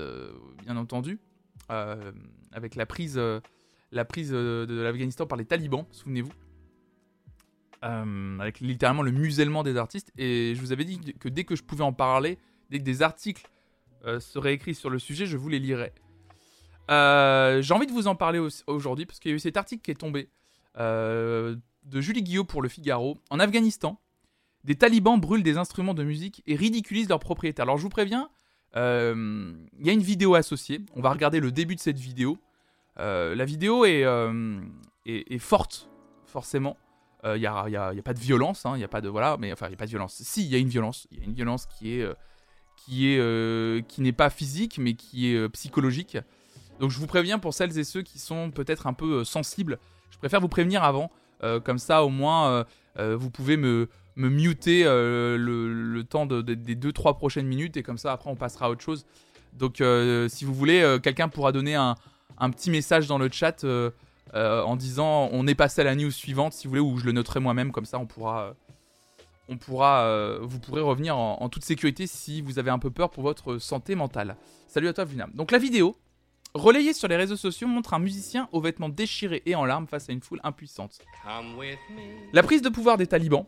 bien 0.62 0.76
entendu, 0.76 1.18
avec 1.68 2.76
la 2.76 2.86
prise, 2.86 3.20
la 3.92 4.04
prise 4.04 4.30
euh, 4.32 4.66
de 4.66 4.80
l'Afghanistan 4.80 5.26
par 5.26 5.38
les 5.38 5.44
talibans, 5.44 5.86
souvenez-vous, 5.90 6.32
Euh, 7.84 8.40
avec 8.40 8.58
littéralement 8.58 9.04
le 9.04 9.12
musellement 9.12 9.62
des 9.62 9.76
artistes. 9.76 10.10
Et 10.18 10.52
je 10.56 10.60
vous 10.60 10.72
avais 10.72 10.84
dit 10.84 10.98
que 11.20 11.28
dès 11.28 11.44
que 11.44 11.54
je 11.54 11.62
pouvais 11.62 11.84
en 11.84 11.92
parler, 11.92 12.36
dès 12.70 12.80
que 12.80 12.84
des 12.84 13.02
articles 13.02 13.46
euh, 14.04 14.18
seraient 14.18 14.54
écrits 14.54 14.74
sur 14.74 14.90
le 14.90 14.98
sujet, 14.98 15.26
je 15.26 15.36
vous 15.36 15.48
les 15.48 15.60
lirais. 15.60 15.92
J'ai 16.88 17.74
envie 17.74 17.86
de 17.86 17.92
vous 17.92 18.08
en 18.08 18.16
parler 18.16 18.40
au- 18.40 18.48
aujourd'hui 18.66 19.06
parce 19.06 19.20
qu'il 19.20 19.30
y 19.30 19.34
a 19.34 19.36
eu 19.36 19.38
cet 19.38 19.56
article 19.56 19.82
qui 19.82 19.92
est 19.92 20.00
tombé 20.00 20.28
de 20.76 22.00
Julie 22.00 22.22
Guillot 22.24 22.44
pour 22.44 22.62
Le 22.62 22.68
Figaro. 22.68 23.18
En 23.30 23.38
Afghanistan, 23.38 24.00
des 24.64 24.74
talibans 24.74 25.20
brûlent 25.20 25.44
des 25.44 25.56
instruments 25.56 25.94
de 25.94 26.02
musique 26.02 26.42
et 26.46 26.56
ridiculisent 26.56 27.08
leurs 27.08 27.20
propriétaires. 27.20 27.62
Alors 27.64 27.78
je 27.78 27.84
vous 27.84 27.90
préviens, 27.90 28.28
il 28.74 28.80
y 29.86 29.90
a 29.90 29.92
une 29.92 30.02
vidéo 30.02 30.34
associée. 30.34 30.80
On 30.96 31.00
va 31.00 31.10
regarder 31.10 31.38
le 31.38 31.52
début 31.52 31.76
de 31.76 31.80
cette 31.80 31.98
vidéo. 32.00 32.38
Euh, 33.00 33.34
la 33.34 33.44
vidéo 33.44 33.84
est, 33.84 34.04
euh, 34.04 34.60
est, 35.06 35.32
est 35.32 35.38
forte, 35.38 35.88
forcément. 36.26 36.76
Il 37.24 37.40
n'y 37.40 37.46
a, 37.46 37.64
y 37.68 37.72
y 37.72 37.76
a 37.76 38.02
pas 38.02 38.14
de 38.14 38.18
violence, 38.20 38.62
il 38.64 38.78
n'y 38.78 38.84
a 38.84 38.88
pas 38.88 39.00
de 39.00 39.08
voilà, 39.08 39.36
mais 39.40 39.52
enfin 39.52 39.66
il 39.66 39.72
y 39.72 39.74
a 39.74 39.76
pas 39.76 39.86
de 39.86 39.90
violence. 39.90 40.14
Si, 40.22 40.44
il 40.44 40.48
y 40.50 40.54
a 40.54 40.58
une 40.58 40.68
violence, 40.68 41.08
il 41.10 41.18
y 41.18 41.22
a 41.22 41.24
une 41.24 41.34
violence 41.34 41.66
qui 41.66 41.98
est 41.98 42.02
euh, 42.02 42.14
qui 42.76 43.12
est 43.12 43.18
euh, 43.18 43.82
qui 43.82 44.00
n'est 44.02 44.12
pas 44.12 44.30
physique, 44.30 44.78
mais 44.78 44.94
qui 44.94 45.32
est 45.32 45.36
euh, 45.36 45.48
psychologique. 45.48 46.16
Donc 46.78 46.90
je 46.92 46.98
vous 46.98 47.08
préviens 47.08 47.40
pour 47.40 47.54
celles 47.54 47.76
et 47.76 47.82
ceux 47.82 48.02
qui 48.02 48.20
sont 48.20 48.52
peut-être 48.52 48.86
un 48.86 48.92
peu 48.92 49.14
euh, 49.20 49.24
sensibles, 49.24 49.78
je 50.10 50.16
préfère 50.18 50.40
vous 50.40 50.48
prévenir 50.48 50.84
avant, 50.84 51.10
euh, 51.42 51.58
comme 51.58 51.78
ça 51.78 52.04
au 52.04 52.08
moins 52.08 52.50
euh, 52.50 52.64
euh, 53.00 53.16
vous 53.16 53.30
pouvez 53.30 53.56
me 53.56 53.88
me 54.14 54.28
muter 54.28 54.84
euh, 54.86 55.36
le, 55.36 56.04
temps 56.04 56.24
de- 56.24 56.40
de- 56.40 56.54
des 56.54 56.76
2-3 56.76 57.16
prochaines 57.16 57.46
minutes 57.48 57.76
et 57.76 57.82
comme 57.82 57.98
ça 57.98 58.12
après 58.12 58.30
on 58.30 58.36
passera 58.36 58.66
à 58.66 58.70
autre 58.70 58.82
chose. 58.82 59.06
Donc 59.54 59.80
euh, 59.80 60.28
si 60.28 60.44
vous 60.44 60.54
voulez, 60.54 60.80
euh, 60.82 61.00
quelqu'un 61.00 61.28
pourra 61.28 61.50
donner 61.50 61.74
un, 61.74 61.96
un 62.36 62.50
petit 62.50 62.70
message 62.70 63.06
dans 63.06 63.18
le 63.18 63.30
chat 63.30 63.64
euh, 63.64 63.90
euh, 64.34 64.62
en 64.62 64.76
disant 64.76 65.28
on 65.32 65.46
est 65.46 65.54
passé 65.54 65.80
à 65.80 65.84
la 65.84 65.94
news 65.94 66.10
suivante 66.10 66.52
si 66.52 66.66
vous 66.66 66.70
voulez, 66.70 66.80
ou 66.80 66.98
je 66.98 67.04
le 67.04 67.12
noterai 67.12 67.40
moi-même, 67.40 67.72
comme 67.72 67.86
ça 67.86 67.98
on 67.98 68.06
pourra. 68.06 68.54
on 69.48 69.56
pourra, 69.56 70.02
euh, 70.04 70.38
vous 70.42 70.60
pourrez 70.60 70.82
revenir 70.82 71.16
en, 71.16 71.40
en 71.40 71.48
toute 71.48 71.64
sécurité 71.64 72.06
si 72.06 72.42
vous 72.42 72.58
avez 72.58 72.70
un 72.70 72.78
peu 72.78 72.90
peur 72.90 73.10
pour 73.10 73.22
votre 73.22 73.58
santé 73.58 73.94
mentale. 73.94 74.36
Salut 74.66 74.88
à 74.88 74.92
toi, 74.92 75.04
Vunam. 75.04 75.30
Donc 75.34 75.50
la 75.50 75.58
vidéo, 75.58 75.96
relayée 76.54 76.92
sur 76.92 77.08
les 77.08 77.16
réseaux 77.16 77.36
sociaux, 77.36 77.66
montre 77.68 77.94
un 77.94 77.98
musicien 77.98 78.48
aux 78.52 78.60
vêtements 78.60 78.90
déchirés 78.90 79.42
et 79.46 79.54
en 79.54 79.64
larmes 79.64 79.86
face 79.86 80.08
à 80.10 80.12
une 80.12 80.20
foule 80.20 80.40
impuissante. 80.44 80.98
La 82.32 82.42
prise 82.42 82.62
de 82.62 82.68
pouvoir 82.68 82.98
des 82.98 83.06
talibans 83.06 83.46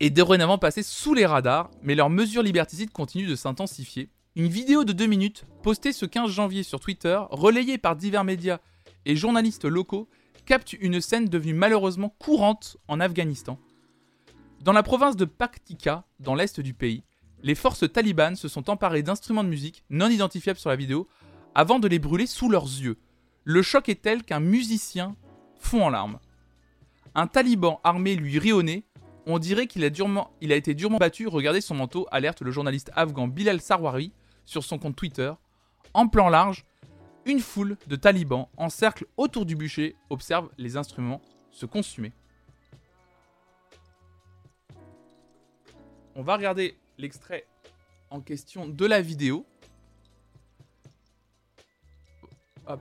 est 0.00 0.10
dorénavant 0.10 0.58
passée 0.58 0.82
sous 0.82 1.14
les 1.14 1.24
radars, 1.24 1.70
mais 1.82 1.94
leurs 1.94 2.10
mesures 2.10 2.42
liberticides 2.42 2.90
continuent 2.90 3.28
de 3.28 3.36
s'intensifier. 3.36 4.10
Une 4.36 4.48
vidéo 4.48 4.84
de 4.84 4.92
2 4.92 5.06
minutes, 5.06 5.46
postée 5.62 5.94
ce 5.94 6.04
15 6.04 6.30
janvier 6.30 6.62
sur 6.62 6.78
Twitter, 6.78 7.18
relayée 7.30 7.78
par 7.78 7.96
divers 7.96 8.22
médias 8.22 8.58
et 9.06 9.16
journalistes 9.16 9.64
locaux, 9.64 10.10
capte 10.44 10.74
une 10.74 11.00
scène 11.00 11.24
devenue 11.24 11.54
malheureusement 11.54 12.14
courante 12.18 12.76
en 12.86 13.00
Afghanistan. 13.00 13.58
Dans 14.60 14.74
la 14.74 14.82
province 14.82 15.16
de 15.16 15.24
Paktika, 15.24 16.04
dans 16.20 16.34
l'est 16.34 16.60
du 16.60 16.74
pays, 16.74 17.02
les 17.42 17.54
forces 17.54 17.90
talibanes 17.90 18.36
se 18.36 18.46
sont 18.46 18.68
emparées 18.68 19.02
d'instruments 19.02 19.42
de 19.42 19.48
musique 19.48 19.84
non 19.88 20.10
identifiables 20.10 20.58
sur 20.58 20.68
la 20.68 20.76
vidéo 20.76 21.08
avant 21.54 21.78
de 21.78 21.88
les 21.88 21.98
brûler 21.98 22.26
sous 22.26 22.50
leurs 22.50 22.64
yeux. 22.66 22.98
Le 23.44 23.62
choc 23.62 23.88
est 23.88 24.02
tel 24.02 24.22
qu'un 24.22 24.40
musicien 24.40 25.16
fond 25.58 25.82
en 25.82 25.88
larmes. 25.88 26.18
Un 27.14 27.26
taliban 27.26 27.80
armé 27.84 28.14
lui 28.14 28.38
rit 28.38 28.52
au 28.52 28.62
nez. 28.62 28.84
On 29.24 29.38
dirait 29.38 29.66
qu'il 29.66 29.82
a, 29.82 29.86
été 29.86 30.74
durement 30.74 30.98
battu. 30.98 31.26
Regardez 31.26 31.62
son 31.62 31.74
manteau, 31.74 32.06
alerte 32.10 32.42
le 32.42 32.50
journaliste 32.50 32.90
afghan 32.94 33.28
Bilal 33.28 33.62
Sarwari 33.62 34.12
sur 34.46 34.64
son 34.64 34.78
compte 34.78 34.96
Twitter. 34.96 35.32
En 35.92 36.08
plan 36.08 36.30
large, 36.30 36.64
une 37.26 37.40
foule 37.40 37.76
de 37.88 37.96
talibans 37.96 38.48
en 38.56 38.70
cercle 38.70 39.06
autour 39.16 39.44
du 39.44 39.56
bûcher 39.56 39.96
observe 40.08 40.48
les 40.56 40.76
instruments 40.76 41.20
se 41.50 41.66
consumer. 41.66 42.12
On 46.14 46.22
va 46.22 46.36
regarder 46.36 46.78
l'extrait 46.96 47.46
en 48.10 48.20
question 48.20 48.68
de 48.68 48.86
la 48.86 49.02
vidéo. 49.02 49.44
Hop. 52.66 52.80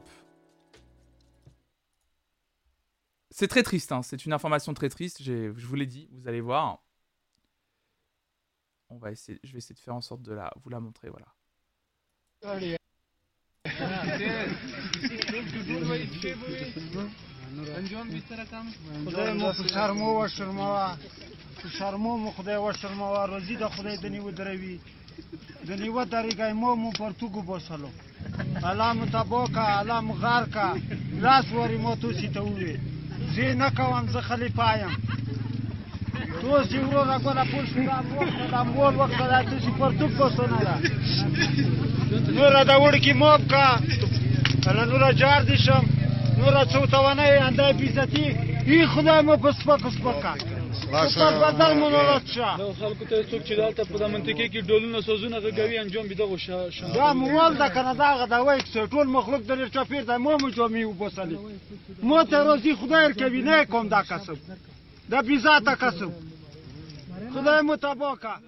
C'est 3.30 3.50
très 3.50 3.64
triste, 3.64 3.92
hein, 3.92 4.02
c'est 4.02 4.26
une 4.26 4.32
information 4.32 4.74
très 4.74 4.88
triste, 4.88 5.22
je 5.22 5.50
vous 5.50 5.76
l'ai 5.76 5.86
dit, 5.86 6.08
vous 6.14 6.28
allez 6.30 6.40
voir. 6.40 6.82
On 8.90 8.98
va 8.98 9.12
essayer, 9.12 9.40
je 9.44 9.52
vais 9.52 9.58
essayer 9.58 9.76
de 9.76 9.80
faire 9.80 9.96
en 9.96 10.02
sorte 10.02 10.22
de 10.22 10.32
la, 10.32 10.54
vous 10.64 10.70
la 10.70 10.80
montrer, 10.80 11.10
voilà. 11.10 11.35
Sorry. 12.46 12.66
Yes. 12.66 12.78
انجام 17.78 18.08
بیشتر 18.10 18.46
کم 18.52 18.66
خدای 19.06 19.34
مو 19.34 19.54
شرمو 19.74 20.24
و 20.24 20.28
شرموا 20.28 20.96
شرمو 21.80 22.18
مو 22.18 22.32
خدای 22.32 22.56
و 22.56 22.74
شرموا 22.74 23.26
روزی 23.26 23.56
د 23.56 23.70
خدای 23.70 23.98
د 23.98 24.06
نیو 24.06 24.32
دروي 24.32 24.80
د 25.68 25.72
نیو 25.72 26.06
طریقې 26.06 26.54
مو 26.54 26.76
مو 26.76 26.92
پرتګو 26.92 27.42
بوسلو 27.48 27.90
علام 28.64 29.06
تبوکا 29.06 29.66
علام 29.80 30.12
غارکا 30.12 30.70
لاس 31.26 31.52
وری 31.52 31.78
مو 31.78 31.96
تو 31.96 32.14
سی 32.14 32.28
ته 32.28 32.42
وی 32.42 32.78
زه 33.36 33.54
نه 33.62 33.70
کوم 33.78 34.08
زه 34.14 34.22
خلیفایم 34.22 34.94
Toți 36.46 36.70
din 36.70 36.88
rog 36.94 37.08
acolo 37.18 37.42
pun 37.52 37.66
și 37.72 37.82
la 37.92 38.00
loc, 38.14 38.30
la 38.52 38.62
mol, 38.74 38.94
loc, 38.98 39.12
la 39.30 39.36
atât 39.38 39.62
și 39.66 39.72
părtuc 39.78 40.12
cosonara. 40.18 40.76
Nu 42.36 42.44
rada 42.54 42.76
urchi 42.86 43.14
mopca, 43.22 43.66
ala 44.68 44.84
nu 44.90 44.98
ra 44.98 45.10
jardisham, 45.20 45.86
nu 46.38 46.46
ra 46.56 46.64
țutavana 46.72 47.24
e 47.34 47.40
andai 47.48 47.74
bizati, 47.80 48.26
ای 48.68 48.86
خدای 48.88 49.22
ما 49.22 49.38
په 49.38 49.52
سپکه 49.52 49.90
سپکه 49.90 50.34
په 50.92 51.28
بدل 51.46 51.74
منولات 51.82 52.26
شه 52.26 52.58
نو 52.58 52.74
خلکو 52.74 53.06
ته 53.10 53.24
څوک 53.30 53.42
چې 53.48 53.54
دلته 53.62 53.84
په 53.86 54.08
منطقه 54.08 54.48
کې 54.52 54.66
ډولونه 54.70 55.02
سوزونه 55.02 55.38
غږوي 55.40 55.78
انجام 55.80 56.08
بده 56.08 56.24
غو 56.24 56.38
شه 56.38 56.70
دا 56.96 57.14
مول 57.14 57.54
د 57.62 57.70
کانادا 57.76 58.10
غداوي 58.22 58.60
چې 58.62 58.90
ټول 58.94 59.08
مخلوق 59.18 59.42
د 59.46 59.52
لري 59.52 59.70
چاپیر 59.70 60.04
د 60.06 60.12
مو 60.24 60.38
مو 60.42 60.50
جامي 60.50 60.84
وبسلي 60.86 61.38
مو 62.08 62.24
ته 62.24 62.38
راضي 62.48 62.74
خدای 62.82 63.14
کوي 63.14 63.42
نه 63.42 63.66
کوم 63.66 63.88
دا 63.88 64.02
کسب 64.10 64.38
دا 65.12 65.22
بیزاته 65.22 65.76
کسب 65.76 66.12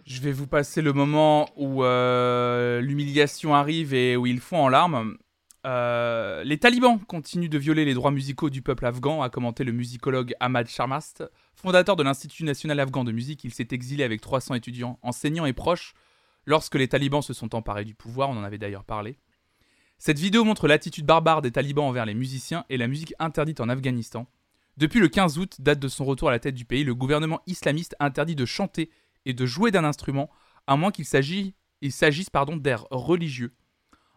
Je 0.06 0.21
vais 0.21 0.32
vous 0.32 0.47
passer 0.47 0.82
le 0.82 0.93
moment 0.93 1.50
où 1.56 1.84
euh, 1.84 2.80
l'humiliation 2.82 3.54
arrive 3.54 3.93
et 3.93 4.15
où 4.15 4.26
ils 4.26 4.39
font 4.39 4.63
en 4.63 4.69
larmes. 4.69 5.17
Euh, 5.65 6.43
les 6.45 6.58
talibans 6.58 6.97
continuent 7.00 7.50
de 7.50 7.58
violer 7.58 7.84
les 7.84 7.93
droits 7.93 8.12
musicaux 8.12 8.50
du 8.50 8.62
peuple 8.62 8.86
afghan, 8.86 9.21
a 9.21 9.30
commenté 9.30 9.63
le 9.65 9.73
musicologue 9.73 10.34
Ahmad 10.39 10.67
Sharmast. 10.67 11.30
Fondateur 11.56 11.97
de 11.97 12.04
l'Institut 12.04 12.45
national 12.45 12.80
afghan 12.80 13.04
de 13.04 13.12
musique, 13.12 13.43
il 13.43 13.54
s'est 13.54 13.67
exilé 13.71 14.04
avec 14.06 14.21
300 14.21 14.56
étudiants, 14.56 15.00
enseignants 15.02 15.45
et 15.45 15.54
proches 15.54 15.93
lorsque 16.45 16.76
les 16.76 16.88
talibans 16.88 17.21
se 17.21 17.34
sont 17.34 17.54
emparés 17.56 17.84
du 17.84 17.93
pouvoir, 17.93 18.30
on 18.30 18.38
en 18.38 18.43
avait 18.43 18.58
d'ailleurs 18.58 18.86
parlé. 18.86 19.17
Cette 20.00 20.19
vidéo 20.19 20.43
montre 20.43 20.67
l'attitude 20.67 21.06
barbare 21.06 21.41
des 21.41 21.52
talibans 21.52 21.86
envers 21.86 22.06
les 22.06 22.13
musiciens 22.13 22.65
et 22.69 22.78
la 22.78 22.88
musique 22.88 23.13
interdite 23.19 23.60
en 23.60 23.67
Afghanistan. 23.67 24.28
Depuis 24.78 25.00
le 25.00 25.08
15 25.08 25.40
août, 25.40 25.56
date 25.60 25.80
de 25.80 25.88
son 25.88 26.06
retour 26.06 26.30
à 26.30 26.32
la 26.32 26.40
tête 26.40 26.54
du 26.54 26.63
pays, 26.63 26.84
le 26.84 26.94
gouvernement 26.94 27.42
islamiste 27.48 27.96
interdit 28.00 28.36
de 28.36 28.46
chanter 28.46 28.92
et 29.26 29.34
de 29.34 29.46
jouer 29.48 29.72
d'un 29.72 29.84
instrument, 29.84 30.30
à 30.68 30.76
moins 30.76 30.92
qu'il 30.92 31.06
s'agisse 31.06 31.54
d'airs 31.82 32.86
religieux. 32.92 33.56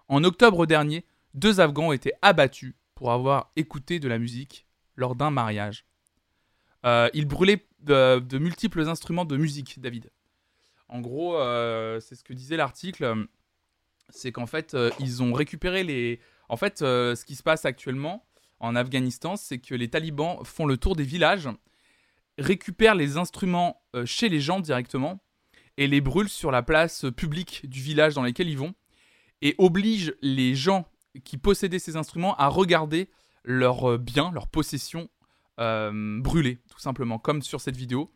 En 0.08 0.22
octobre 0.22 0.66
dernier, 0.66 1.06
deux 1.32 1.60
Afghans 1.60 1.88
ont 1.88 1.92
été 1.92 2.12
abattus 2.20 2.74
pour 2.94 3.10
avoir 3.10 3.50
écouté 3.56 4.00
de 4.00 4.08
la 4.08 4.18
musique 4.18 4.66
lors 4.96 5.14
d'un 5.14 5.30
mariage. 5.30 5.86
Euh, 6.84 7.08
ils 7.14 7.26
brûlaient 7.26 7.66
de, 7.80 8.38
multiples 8.38 8.86
instruments 8.86 9.24
de 9.24 9.38
musique, 9.38 9.80
David. 9.80 10.10
En 10.88 11.00
gros, 11.00 11.36
euh, 11.36 12.00
c'est 12.00 12.16
ce 12.16 12.24
que 12.24 12.34
disait 12.34 12.58
l'article, 12.58 13.26
c'est 14.10 14.32
qu'en 14.32 14.46
fait, 14.46 14.74
euh, 14.74 14.90
ils 14.98 15.22
ont 15.22 15.32
récupéré 15.32 15.84
les... 15.84 16.20
En 16.50 16.58
fait, 16.58 16.80
ce 16.80 17.24
qui 17.24 17.36
se 17.36 17.42
passe 17.42 17.64
actuellement 17.64 18.26
en 18.60 18.76
Afghanistan, 18.76 19.36
c'est 19.36 19.58
que 19.58 19.74
les 19.74 19.88
talibans 19.88 20.38
font 20.44 20.66
le 20.66 20.76
tour 20.76 20.94
des 20.94 21.04
villages, 21.04 21.48
récupèrent 22.38 22.94
les 22.94 23.16
instruments 23.16 23.82
euh, 23.96 24.04
chez 24.06 24.28
les 24.28 24.40
gens 24.40 24.60
directement, 24.60 25.18
et 25.78 25.86
les 25.86 26.02
brûlent 26.02 26.28
sur 26.28 26.50
la 26.50 26.62
place 26.62 27.06
publique 27.16 27.68
du 27.68 27.80
village 27.80 28.14
dans 28.14 28.22
lequel 28.22 28.48
ils 28.48 28.58
vont, 28.58 28.74
et 29.40 29.54
obligent 29.56 30.14
les 30.20 30.54
gens 30.54 30.86
qui 31.24 31.38
possédaient 31.38 31.78
ces 31.78 31.96
instruments 31.96 32.36
à 32.36 32.48
regarder 32.48 33.08
leurs 33.44 33.92
euh, 33.92 33.98
biens, 33.98 34.30
leurs 34.30 34.48
possessions 34.48 35.08
euh, 35.58 36.20
brûlées, 36.20 36.58
tout 36.70 36.78
simplement, 36.78 37.18
comme 37.18 37.42
sur 37.42 37.60
cette 37.60 37.76
vidéo. 37.76 38.12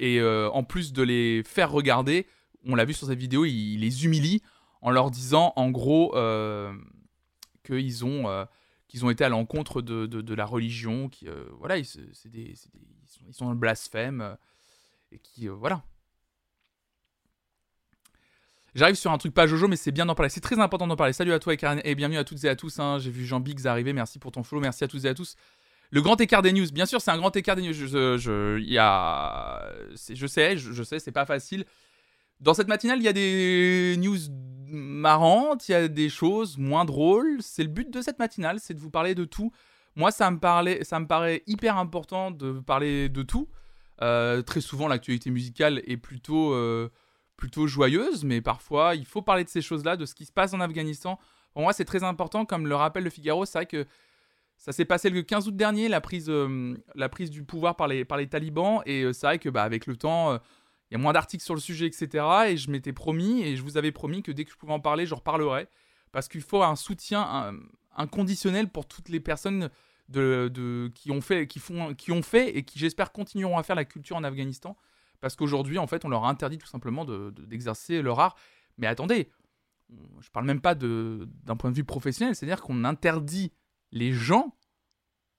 Et 0.00 0.20
en 0.20 0.64
plus 0.64 0.92
de 0.92 1.00
les 1.00 1.44
faire 1.44 1.70
regarder, 1.70 2.26
on 2.66 2.74
l'a 2.74 2.84
vu 2.84 2.92
sur 2.92 3.06
cette 3.06 3.20
vidéo, 3.20 3.44
il, 3.44 3.74
il 3.74 3.82
les 3.82 4.04
humilie 4.04 4.42
en 4.82 4.90
leur 4.90 5.12
disant 5.12 5.52
en 5.54 5.70
gros 5.70 6.12
qu'ils 7.62 8.04
ont, 8.04 8.46
qu'ils 8.90 9.04
ont 9.04 9.10
été 9.10 9.22
à 9.24 9.28
l'encontre 9.28 9.82
de, 9.82 10.06
de- 10.06 10.20
la 10.34 10.44
religion, 10.44 11.08
qui, 11.08 11.28
euh, 11.28 11.44
voilà, 11.58 11.78
ils, 11.78 11.84
des- 12.28 12.28
des- 12.28 12.50
ils 12.50 13.06
sont, 13.06 13.20
ils 13.28 13.32
euh, 14.20 14.34
et 15.12 15.20
qui, 15.20 15.48
euh, 15.48 15.52
voilà. 15.52 15.84
J'arrive 18.74 18.96
sur 18.96 19.12
un 19.12 19.18
truc 19.18 19.32
pas 19.32 19.46
Jojo, 19.46 19.68
mais 19.68 19.76
c'est 19.76 19.92
bien 19.92 20.06
d'en 20.06 20.14
parler. 20.16 20.28
C'est 20.30 20.40
très 20.40 20.58
important 20.58 20.88
d'en 20.88 20.96
parler. 20.96 21.12
Salut 21.12 21.32
à 21.32 21.38
toi 21.38 21.54
et 21.84 21.94
bienvenue 21.94 22.18
à 22.18 22.24
toutes 22.24 22.42
et 22.44 22.48
à 22.48 22.56
tous. 22.56 22.78
hein. 22.80 22.98
J'ai 22.98 23.10
vu 23.10 23.24
Jean 23.26 23.38
Biggs 23.40 23.66
arriver. 23.66 23.92
Merci 23.92 24.18
pour 24.18 24.32
ton 24.32 24.42
follow. 24.42 24.60
Merci 24.60 24.82
à 24.84 24.88
toutes 24.88 25.04
et 25.04 25.08
à 25.08 25.14
tous. 25.14 25.36
Le 25.90 26.02
grand 26.02 26.20
écart 26.20 26.42
des 26.42 26.52
news. 26.52 26.66
Bien 26.72 26.86
sûr, 26.86 27.00
c'est 27.00 27.10
un 27.10 27.18
grand 27.18 27.34
écart 27.36 27.56
des 27.56 27.62
news. 27.62 27.72
Je, 27.72 27.86
je, 27.86 28.16
je- 28.16 28.60
y 28.60 28.78
a, 28.78 29.72
je 30.14 30.26
sais, 30.26 30.56
je, 30.56 30.72
je 30.72 30.82
sais, 30.84 30.98
c'est 31.00 31.10
pas 31.12 31.26
facile. 31.26 31.64
Dans 32.40 32.54
cette 32.54 32.68
matinale, 32.68 32.98
il 32.98 33.04
y 33.04 33.08
a 33.08 33.12
des 33.12 33.96
news 33.98 34.16
marrantes, 34.70 35.68
il 35.68 35.72
y 35.72 35.74
a 35.74 35.88
des 35.88 36.08
choses 36.08 36.56
moins 36.56 36.86
drôles. 36.86 37.38
C'est 37.40 37.62
le 37.62 37.68
but 37.68 37.90
de 37.90 38.00
cette 38.00 38.18
matinale, 38.18 38.60
c'est 38.60 38.72
de 38.72 38.80
vous 38.80 38.90
parler 38.90 39.14
de 39.14 39.24
tout. 39.24 39.52
Moi, 39.96 40.10
ça 40.10 40.30
me, 40.30 40.38
paraît 40.38 41.42
hyper 41.46 41.76
important 41.76 42.30
de 42.30 42.52
parler 42.60 43.08
de 43.10 43.22
tout. 43.22 43.48
Euh, 44.00 44.40
très 44.40 44.62
souvent, 44.62 44.88
l'actualité 44.88 45.30
musicale 45.30 45.82
est 45.86 45.98
plutôt, 45.98 46.54
euh, 46.54 46.88
plutôt 47.36 47.66
joyeuse, 47.66 48.24
mais 48.24 48.40
parfois, 48.40 48.94
il 48.94 49.04
faut 49.04 49.20
parler 49.20 49.44
de 49.44 49.50
ces 49.50 49.60
choses-là, 49.60 49.96
de 49.96 50.06
ce 50.06 50.14
qui 50.14 50.24
se 50.24 50.32
passe 50.32 50.54
en 50.54 50.60
Afghanistan. 50.60 51.18
Pour 51.52 51.62
moi, 51.62 51.74
c'est 51.74 51.84
très 51.84 52.04
important, 52.04 52.46
comme 52.46 52.66
le 52.66 52.74
rappelle 52.74 53.04
le 53.04 53.10
Figaro. 53.10 53.44
C'est 53.44 53.58
vrai 53.58 53.66
que 53.66 53.84
ça 54.56 54.72
s'est 54.72 54.86
passé 54.86 55.10
le 55.10 55.20
15 55.20 55.48
août 55.48 55.56
dernier, 55.56 55.88
la 55.88 56.00
prise, 56.00 56.30
euh, 56.30 56.74
la 56.94 57.10
prise 57.10 57.30
du 57.30 57.44
pouvoir 57.44 57.76
par 57.76 57.88
les, 57.88 58.06
talibans. 58.28 58.80
Et 58.86 59.12
c'est 59.12 59.26
vrai 59.26 59.38
que 59.38 59.50
bah, 59.50 59.64
avec 59.64 59.86
le 59.86 59.96
temps, 59.96 60.38
il 60.90 60.94
y 60.94 60.96
a 60.96 60.98
moins 60.98 61.12
d'articles 61.12 61.44
sur 61.44 61.54
le 61.54 61.60
sujet, 61.60 61.86
etc. 61.86 62.24
Et 62.48 62.56
je 62.56 62.70
m'étais 62.70 62.92
promis, 62.92 63.42
et 63.42 63.56
je 63.56 63.62
vous 63.62 63.76
avais 63.76 63.92
promis 63.92 64.22
que 64.22 64.32
dès 64.32 64.44
que 64.44 64.50
je 64.50 64.56
pouvais 64.56 64.72
en 64.72 64.80
parler, 64.80 65.06
je 65.06 65.14
reparlerai. 65.14 65.68
Parce 66.12 66.26
qu'il 66.28 66.42
faut 66.42 66.62
un 66.62 66.74
soutien 66.76 67.54
inconditionnel 67.96 68.68
pour 68.68 68.86
toutes 68.86 69.08
les 69.08 69.20
personnes 69.20 69.70
de, 70.08 70.90
qui, 70.94 71.10
ont 71.12 71.20
fait, 71.20 71.46
qui, 71.46 71.60
font, 71.60 71.94
qui 71.94 72.10
ont 72.10 72.22
fait 72.22 72.56
et 72.56 72.64
qui, 72.64 72.78
j'espère, 72.80 73.12
continueront 73.12 73.58
à 73.58 73.62
faire 73.62 73.76
la 73.76 73.84
culture 73.84 74.16
en 74.16 74.24
Afghanistan. 74.24 74.76
Parce 75.20 75.36
qu'aujourd'hui, 75.36 75.78
en 75.78 75.86
fait, 75.86 76.04
on 76.04 76.08
leur 76.08 76.24
a 76.24 76.28
interdit 76.30 76.58
tout 76.58 76.66
simplement 76.66 77.04
de- 77.04 77.30
de- 77.30 77.44
d'exercer 77.44 78.02
leur 78.02 78.18
art. 78.18 78.36
Mais 78.78 78.86
attendez, 78.88 79.30
je 80.20 80.28
parle 80.30 80.46
même 80.46 80.60
pas 80.60 80.74
d'un 80.74 81.56
point 81.58 81.70
de 81.70 81.76
vue 81.76 81.84
professionnel, 81.84 82.34
c'est-à-dire 82.34 82.62
qu'on 82.62 82.84
interdit 82.84 83.52
les 83.92 84.12
gens 84.12 84.56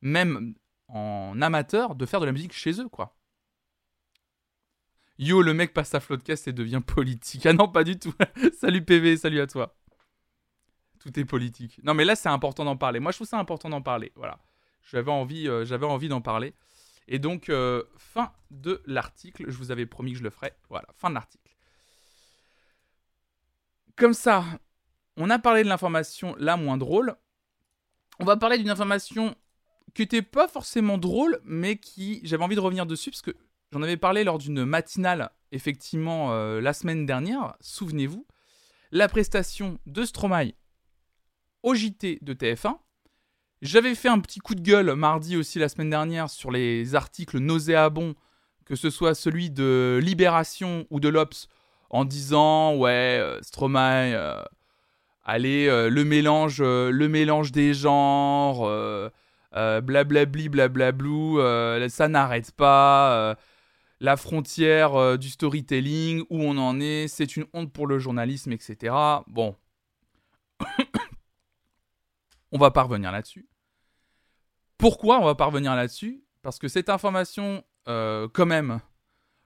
même 0.02 0.56
en 0.88 1.42
amateur, 1.42 1.96
de 1.96 2.06
faire 2.06 2.20
de 2.20 2.26
la 2.26 2.32
musique 2.32 2.54
chez 2.54 2.80
eux, 2.82 2.90
quoi. 2.90 3.16
Yo, 5.22 5.44
le 5.44 5.54
mec 5.54 5.72
passe 5.72 5.94
à 5.94 6.00
Floodcast 6.00 6.48
et 6.48 6.52
devient 6.52 6.82
politique. 6.84 7.46
Ah 7.46 7.54
non, 7.54 7.68
pas 7.68 7.84
du 7.84 8.00
tout. 8.00 8.12
salut 8.60 8.84
PV, 8.84 9.18
salut 9.18 9.40
à 9.40 9.46
toi. 9.46 9.76
Tout 11.00 11.20
est 11.20 11.26
politique. 11.26 11.80
Non, 11.84 11.94
mais 11.94 12.06
là, 12.06 12.16
c'est 12.16 12.28
important 12.28 12.66
d'en 12.66 12.76
parler. 12.76 13.00
Moi, 13.00 13.12
je 13.12 13.18
trouve 13.20 13.28
ça 13.28 13.38
important 13.38 13.70
d'en 13.70 13.84
parler. 13.84 14.12
Voilà. 14.16 14.40
J'avais 14.90 15.12
envie, 15.12 15.48
euh, 15.48 15.64
envie 15.84 16.08
d'en 16.08 16.22
parler. 16.22 16.56
Et 17.08 17.20
donc, 17.20 17.50
euh, 17.50 17.84
fin 17.98 18.32
de 18.50 18.82
l'article. 18.88 19.46
Je 19.48 19.56
vous 19.60 19.70
avais 19.70 19.86
promis 19.86 20.14
que 20.14 20.18
je 20.18 20.24
le 20.24 20.32
ferais. 20.32 20.58
Voilà, 20.70 20.88
fin 20.98 21.12
de 21.12 21.14
l'article. 21.14 21.56
Comme 23.96 24.16
ça, 24.16 24.44
on 25.18 25.30
a 25.30 25.38
parlé 25.38 25.64
de 25.64 25.70
l'information 25.70 26.36
la 26.40 26.58
moins 26.58 26.78
drôle. 26.78 27.16
On 28.18 28.26
va 28.26 28.38
parler 28.38 28.58
d'une 28.58 28.72
information 28.72 29.36
qui 29.94 30.02
n'était 30.02 30.24
pas 30.24 30.48
forcément 30.48 30.98
drôle, 30.98 31.40
mais 31.44 31.78
qui 31.78 32.22
j'avais 32.24 32.44
envie 32.44 32.56
de 32.56 32.60
revenir 32.60 32.88
dessus 32.88 33.12
parce 33.12 33.22
que 33.22 33.36
j'en 33.72 33.82
avais 33.82 33.98
parlé 33.98 34.24
lors 34.24 34.38
d'une 34.38 34.66
matinale, 34.66 35.32
effectivement, 35.52 36.34
euh, 36.34 36.62
la 36.62 36.74
semaine 36.74 37.06
dernière. 37.06 37.56
Souvenez-vous, 37.62 38.26
la 38.92 39.08
prestation 39.08 39.80
de 39.86 40.04
Stromae 40.04 40.54
au 41.64 41.76
JT 41.76 42.20
de 42.22 42.34
TF1. 42.34 42.78
J'avais 43.62 43.96
fait 43.96 44.10
un 44.10 44.20
petit 44.20 44.40
coup 44.40 44.56
de 44.56 44.62
gueule 44.62 44.96
mardi 44.96 45.38
aussi 45.38 45.60
la 45.60 45.70
semaine 45.70 45.92
dernière 45.92 46.30
sur 46.30 46.52
les 46.52 46.96
articles 46.96 47.38
nauséabonds, 47.38 48.16
que 48.66 48.76
ce 48.76 48.90
soit 48.90 49.14
celui 49.14 49.52
de 49.52 50.00
Libération 50.02 50.88
ou 50.90 51.00
de 51.00 51.10
l'Obs, 51.10 51.48
en 51.92 52.04
disant 52.04 52.76
ouais 52.76 53.20
euh, 53.20 53.40
Stromae, 53.44 54.14
euh, 54.16 54.44
allez 55.24 55.68
le 55.68 56.04
mélange, 56.04 56.62
le 56.62 57.08
mélange 57.08 57.52
des 57.52 57.76
genres, 57.76 58.68
blablabli 59.54 60.50
blablablou, 60.50 61.40
ça 61.90 62.08
n'arrête 62.08 62.52
pas. 62.52 63.38
La 64.02 64.18
frontière 64.18 65.18
du 65.18 65.30
storytelling, 65.30 66.26
où 66.30 66.42
on 66.42 66.58
en 66.58 66.82
est, 66.82 67.08
c'est 67.08 67.38
une 67.38 67.46
honte 67.54 67.72
pour 67.72 67.88
le 67.88 68.00
journalisme, 68.00 68.52
etc. 68.52 68.94
Bon, 69.28 69.56
on 72.52 72.58
va 72.58 72.72
pas 72.72 72.84
revenir 72.84 73.12
là-dessus. 73.12 73.48
Pourquoi 74.78 75.20
on 75.20 75.26
va 75.26 75.36
pas 75.36 75.46
revenir 75.46 75.76
là-dessus? 75.76 76.24
Parce 76.42 76.58
que 76.58 76.68
cette 76.68 76.90
information, 76.90 77.64
euh, 77.88 78.28
quand 78.34 78.46
même, 78.46 78.80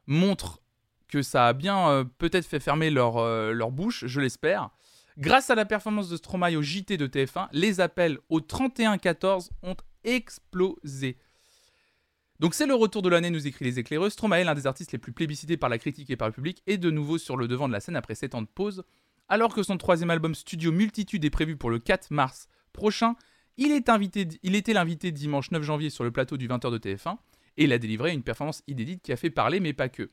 montre 0.07 0.61
que 1.07 1.21
ça 1.21 1.47
a 1.47 1.53
bien 1.53 1.89
euh, 1.89 2.03
peut-être 2.03 2.45
fait 2.45 2.59
fermer 2.59 2.89
leur, 2.89 3.17
euh, 3.17 3.51
leur 3.51 3.71
bouche, 3.71 4.05
je 4.07 4.21
l'espère. 4.21 4.69
Grâce 5.17 5.49
à 5.49 5.55
la 5.55 5.65
performance 5.65 6.09
de 6.09 6.17
Stromae 6.17 6.55
au 6.55 6.61
JT 6.61 6.97
de 6.97 7.07
TF1, 7.07 7.47
les 7.51 7.79
appels 7.79 8.19
au 8.29 8.39
31-14 8.39 9.49
ont 9.63 9.75
explosé. 10.03 11.17
Donc 12.39 12.53
c'est 12.53 12.65
le 12.65 12.75
retour 12.75 13.01
de 13.01 13.09
l'année, 13.09 13.29
nous 13.29 13.47
écrit 13.47 13.63
les 13.65 13.79
éclaireux. 13.79 14.09
Stromae, 14.09 14.43
l'un 14.43 14.55
des 14.55 14.67
artistes 14.67 14.91
les 14.91 14.97
plus 14.97 15.13
plébiscités 15.13 15.57
par 15.57 15.69
la 15.69 15.77
critique 15.77 16.09
et 16.09 16.17
par 16.17 16.27
le 16.27 16.33
public, 16.33 16.61
est 16.67 16.77
de 16.77 16.91
nouveau 16.91 17.17
sur 17.17 17.37
le 17.37 17.47
devant 17.47 17.67
de 17.67 17.73
la 17.73 17.79
scène 17.79 17.95
après 17.95 18.15
7 18.15 18.35
ans 18.35 18.41
de 18.41 18.47
pause. 18.47 18.83
Alors 19.29 19.53
que 19.53 19.63
son 19.63 19.77
troisième 19.77 20.09
album 20.09 20.35
studio 20.35 20.71
Multitude 20.71 21.23
est 21.23 21.29
prévu 21.29 21.55
pour 21.55 21.69
le 21.69 21.79
4 21.79 22.11
mars 22.11 22.47
prochain, 22.73 23.15
il, 23.57 23.71
est 23.71 23.87
invité, 23.87 24.27
il 24.43 24.55
était 24.55 24.73
l'invité 24.73 25.11
dimanche 25.11 25.49
9 25.51 25.63
janvier 25.63 25.89
sur 25.89 26.03
le 26.03 26.11
plateau 26.11 26.35
du 26.35 26.47
20h 26.47 26.71
de 26.71 26.77
TF1 26.77 27.17
et 27.57 27.63
il 27.63 27.73
a 27.73 27.77
délivré 27.77 28.11
une 28.11 28.21
performance 28.21 28.63
inédite 28.67 29.01
qui 29.01 29.13
a 29.13 29.15
fait 29.15 29.29
parler, 29.29 29.61
mais 29.61 29.73
pas 29.73 29.87
que. 29.87 30.11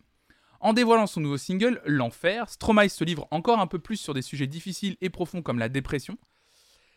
En 0.61 0.72
dévoilant 0.72 1.08
son 1.08 1.20
nouveau 1.20 1.38
single, 1.38 1.82
L'Enfer, 1.85 2.48
Stromae 2.48 2.88
se 2.88 3.02
livre 3.02 3.26
encore 3.32 3.58
un 3.58 3.66
peu 3.66 3.80
plus 3.80 3.96
sur 3.96 4.14
des 4.14 4.22
sujets 4.22 4.46
difficiles 4.46 4.96
et 5.00 5.11
profonds 5.11 5.42
comme 5.42 5.58
la 5.58 5.68
dépression. 5.68 6.16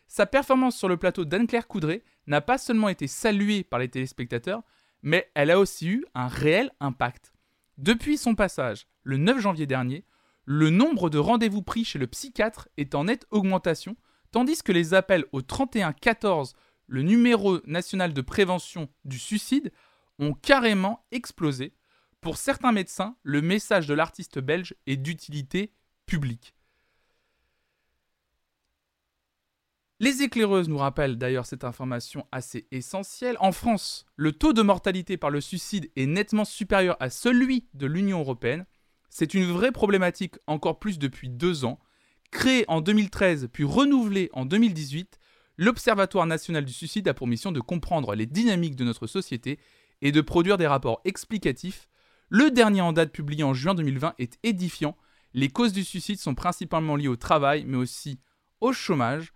Sa 0.06 0.24
performance 0.24 0.76
sur 0.76 0.88
le 0.88 0.96
plateau 0.96 1.24
d'Anne-Claire 1.24 1.66
Coudray 1.66 2.04
n'a 2.28 2.40
pas 2.40 2.58
seulement 2.58 2.88
été 2.88 3.08
saluée 3.08 3.64
par 3.64 3.80
les 3.80 3.88
téléspectateurs, 3.88 4.62
mais 5.06 5.30
elle 5.34 5.52
a 5.52 5.60
aussi 5.60 5.86
eu 5.86 6.04
un 6.16 6.26
réel 6.26 6.72
impact. 6.80 7.32
Depuis 7.78 8.18
son 8.18 8.34
passage, 8.34 8.88
le 9.04 9.18
9 9.18 9.38
janvier 9.38 9.64
dernier, 9.64 10.04
le 10.44 10.68
nombre 10.68 11.10
de 11.10 11.18
rendez-vous 11.18 11.62
pris 11.62 11.84
chez 11.84 12.00
le 12.00 12.08
psychiatre 12.08 12.68
est 12.76 12.92
en 12.96 13.04
nette 13.04 13.24
augmentation, 13.30 13.96
tandis 14.32 14.64
que 14.64 14.72
les 14.72 14.94
appels 14.94 15.24
au 15.30 15.42
3114, 15.42 16.54
le 16.88 17.02
numéro 17.02 17.60
national 17.66 18.14
de 18.14 18.20
prévention 18.20 18.88
du 19.04 19.20
suicide, 19.20 19.70
ont 20.18 20.32
carrément 20.32 21.06
explosé. 21.12 21.76
Pour 22.20 22.36
certains 22.36 22.72
médecins, 22.72 23.16
le 23.22 23.42
message 23.42 23.86
de 23.86 23.94
l'artiste 23.94 24.40
belge 24.40 24.74
est 24.88 24.96
d'utilité 24.96 25.72
publique. 26.06 26.55
Les 29.98 30.22
éclaireuses 30.22 30.68
nous 30.68 30.76
rappellent 30.76 31.16
d'ailleurs 31.16 31.46
cette 31.46 31.64
information 31.64 32.26
assez 32.30 32.66
essentielle. 32.70 33.38
En 33.40 33.50
France, 33.50 34.04
le 34.16 34.32
taux 34.32 34.52
de 34.52 34.60
mortalité 34.60 35.16
par 35.16 35.30
le 35.30 35.40
suicide 35.40 35.90
est 35.96 36.04
nettement 36.04 36.44
supérieur 36.44 36.98
à 37.00 37.08
celui 37.08 37.66
de 37.72 37.86
l'Union 37.86 38.20
européenne. 38.20 38.66
C'est 39.08 39.32
une 39.32 39.50
vraie 39.50 39.72
problématique 39.72 40.34
encore 40.46 40.78
plus 40.78 40.98
depuis 40.98 41.30
deux 41.30 41.64
ans. 41.64 41.78
Créé 42.30 42.66
en 42.68 42.82
2013 42.82 43.48
puis 43.50 43.64
renouvelé 43.64 44.28
en 44.34 44.44
2018, 44.44 45.18
l'Observatoire 45.56 46.26
national 46.26 46.66
du 46.66 46.74
suicide 46.74 47.08
a 47.08 47.14
pour 47.14 47.26
mission 47.26 47.50
de 47.50 47.60
comprendre 47.60 48.14
les 48.14 48.26
dynamiques 48.26 48.76
de 48.76 48.84
notre 48.84 49.06
société 49.06 49.58
et 50.02 50.12
de 50.12 50.20
produire 50.20 50.58
des 50.58 50.66
rapports 50.66 51.00
explicatifs. 51.06 51.88
Le 52.28 52.50
dernier 52.50 52.82
en 52.82 52.92
date 52.92 53.12
publié 53.12 53.44
en 53.44 53.54
juin 53.54 53.74
2020 53.74 54.12
est 54.18 54.38
édifiant. 54.42 54.94
Les 55.32 55.48
causes 55.48 55.72
du 55.72 55.84
suicide 55.84 56.18
sont 56.18 56.34
principalement 56.34 56.96
liées 56.96 57.08
au 57.08 57.16
travail, 57.16 57.64
mais 57.66 57.78
aussi 57.78 58.20
au 58.60 58.74
chômage. 58.74 59.32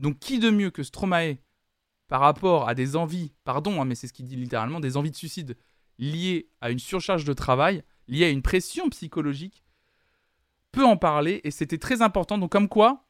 Donc 0.00 0.18
qui 0.18 0.38
de 0.38 0.50
mieux 0.50 0.70
que 0.70 0.82
Stromae 0.82 1.36
par 2.08 2.20
rapport 2.20 2.68
à 2.68 2.74
des 2.74 2.96
envies, 2.96 3.32
pardon, 3.44 3.80
hein, 3.80 3.84
mais 3.84 3.94
c'est 3.94 4.08
ce 4.08 4.12
qu'il 4.12 4.26
dit 4.26 4.34
littéralement, 4.34 4.80
des 4.80 4.96
envies 4.96 5.12
de 5.12 5.16
suicide 5.16 5.56
liées 5.98 6.48
à 6.60 6.70
une 6.70 6.80
surcharge 6.80 7.24
de 7.24 7.32
travail, 7.32 7.84
liées 8.08 8.24
à 8.24 8.30
une 8.30 8.42
pression 8.42 8.88
psychologique, 8.88 9.62
peut 10.72 10.84
en 10.84 10.96
parler 10.96 11.40
et 11.44 11.52
c'était 11.52 11.78
très 11.78 12.02
important. 12.02 12.38
Donc 12.38 12.50
comme 12.50 12.68
quoi, 12.68 13.06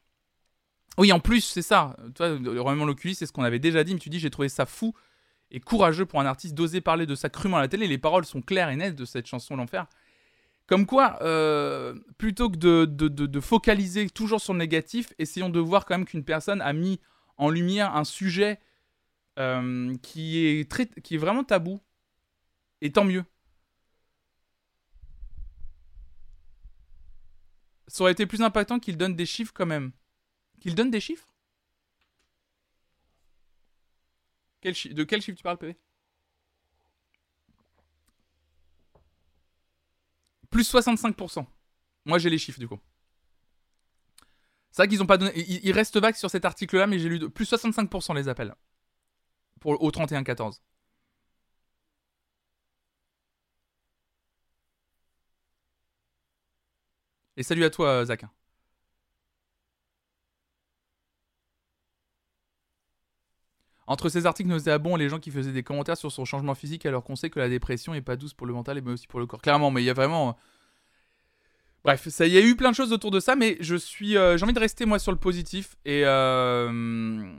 oui, 0.97 1.11
en 1.11 1.19
plus, 1.19 1.41
c'est 1.41 1.61
ça. 1.61 1.95
Toi, 2.15 2.37
Romain 2.57 2.85
Loculis, 2.85 3.15
c'est 3.15 3.25
ce 3.25 3.31
qu'on 3.31 3.43
avait 3.43 3.59
déjà 3.59 3.83
dit, 3.83 3.93
mais 3.93 3.99
tu 3.99 4.09
dis, 4.09 4.19
j'ai 4.19 4.29
trouvé 4.29 4.49
ça 4.49 4.65
fou 4.65 4.93
et 5.49 5.59
courageux 5.59 6.05
pour 6.05 6.19
un 6.19 6.25
artiste 6.25 6.53
d'oser 6.53 6.81
parler 6.81 7.05
de 7.05 7.15
ça 7.15 7.29
crûment 7.29 7.57
à 7.57 7.61
la 7.61 7.67
télé. 7.67 7.87
Les 7.87 7.97
paroles 7.97 8.25
sont 8.25 8.41
claires 8.41 8.69
et 8.69 8.75
nettes 8.75 8.95
de 8.95 9.05
cette 9.05 9.25
chanson 9.25 9.55
L'Enfer. 9.55 9.87
Comme 10.71 10.85
quoi, 10.85 11.21
euh, 11.21 11.99
plutôt 12.17 12.49
que 12.49 12.55
de, 12.55 13.39
focaliser 13.41 14.09
toujours 14.09 14.39
sur 14.39 14.53
le 14.53 14.59
négatif, 14.59 15.11
essayons 15.19 15.49
de 15.49 15.59
voir 15.59 15.85
quand 15.85 15.97
même 15.97 16.05
qu'une 16.05 16.23
personne 16.23 16.61
a 16.61 16.71
mis 16.71 17.01
en 17.35 17.49
lumière 17.49 17.93
un 17.93 18.05
sujet 18.05 18.57
euh, 19.37 19.93
qui, 19.97 20.37
est 20.37 20.71
très, 20.71 20.87
qui 20.87 21.15
est 21.15 21.17
vraiment 21.17 21.43
tabou. 21.43 21.81
Et 22.79 22.89
tant 22.89 23.03
mieux. 23.03 23.25
Ça 27.87 28.03
aurait 28.05 28.13
été 28.13 28.25
plus 28.25 28.41
impactant 28.41 28.79
qu'il 28.79 28.95
donne 28.95 29.17
des 29.17 29.25
chiffres 29.25 29.51
quand 29.53 29.65
même. 29.65 29.91
Qu'il 30.61 30.73
donne 30.73 30.89
des 30.89 31.01
chiffres? 31.01 31.27
De 34.63 35.03
quel 35.03 35.21
chiffre 35.21 35.37
tu 35.37 35.43
parles, 35.43 35.57
PV 35.57 35.75
Plus 40.51 40.71
65%. 40.71 41.45
Moi, 42.05 42.19
j'ai 42.19 42.29
les 42.29 42.37
chiffres, 42.37 42.59
du 42.59 42.67
coup. 42.67 42.79
C'est 44.71 44.83
vrai 44.83 44.87
qu'ils 44.87 45.01
ont 45.03 45.05
pas 45.05 45.17
donné. 45.17 45.31
Il, 45.35 45.71
reste 45.73 45.97
vague 45.97 46.15
sur 46.15 46.29
cet 46.29 46.45
article-là, 46.45 46.87
mais 46.87 46.99
j'ai 46.99 47.09
lu 47.09 47.29
plus 47.29 47.45
65% 47.51 48.15
les 48.15 48.27
appels. 48.29 48.55
Pour, 49.59 49.81
au 49.81 49.91
31-14. 49.91 50.61
Et 57.37 57.43
salut 57.43 57.63
à 57.65 57.69
toi, 57.69 58.05
Zach. 58.05 58.23
Entre 63.91 64.09
ces 64.09 64.25
articles 64.25 64.49
nauséabonds 64.49 64.95
et 64.95 64.99
les 64.99 65.09
gens 65.09 65.19
qui 65.19 65.31
faisaient 65.31 65.51
des 65.51 65.63
commentaires 65.63 65.97
sur 65.97 66.11
son 66.11 66.25
changement 66.25 66.55
physique 66.55 66.85
alors 66.85 67.03
qu'on 67.03 67.15
sait 67.15 67.29
que 67.29 67.39
la 67.39 67.49
dépression 67.49 67.93
est 67.93 68.01
pas 68.01 68.15
douce 68.15 68.33
pour 68.33 68.47
le 68.47 68.53
mental 68.53 68.81
mais 68.83 68.91
aussi 68.91 69.07
pour 69.07 69.19
le 69.19 69.25
corps. 69.25 69.41
Clairement, 69.41 69.71
mais 69.71 69.81
il 69.81 69.85
y 69.85 69.89
a 69.89 69.93
vraiment... 69.93 70.37
Bref, 71.83 72.07
ça, 72.09 72.27
il 72.27 72.33
y 72.33 72.37
a 72.37 72.41
eu 72.41 72.55
plein 72.55 72.69
de 72.69 72.75
choses 72.75 72.93
autour 72.93 73.09
de 73.09 73.19
ça, 73.19 73.35
mais 73.35 73.57
je 73.59 73.75
suis, 73.75 74.15
euh, 74.15 74.37
j'ai 74.37 74.43
envie 74.43 74.53
de 74.53 74.59
rester 74.59 74.85
moi 74.85 74.99
sur 74.99 75.11
le 75.11 75.17
positif 75.17 75.75
et 75.83 76.03
euh, 76.05 77.33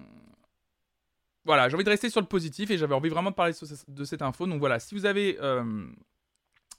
voilà, 1.45 1.69
j'ai 1.69 1.75
envie 1.75 1.85
de 1.85 1.91
rester 1.91 2.09
sur 2.11 2.21
le 2.21 2.27
positif 2.27 2.71
et 2.71 2.79
j'avais 2.79 2.95
envie 2.95 3.09
vraiment 3.09 3.31
de 3.31 3.35
parler 3.35 3.53
de 3.89 4.05
cette 4.05 4.23
info. 4.23 4.47
Donc 4.47 4.61
voilà, 4.61 4.79
si 4.79 4.95
vous 4.95 5.07
avez, 5.07 5.39
euh, 5.41 5.87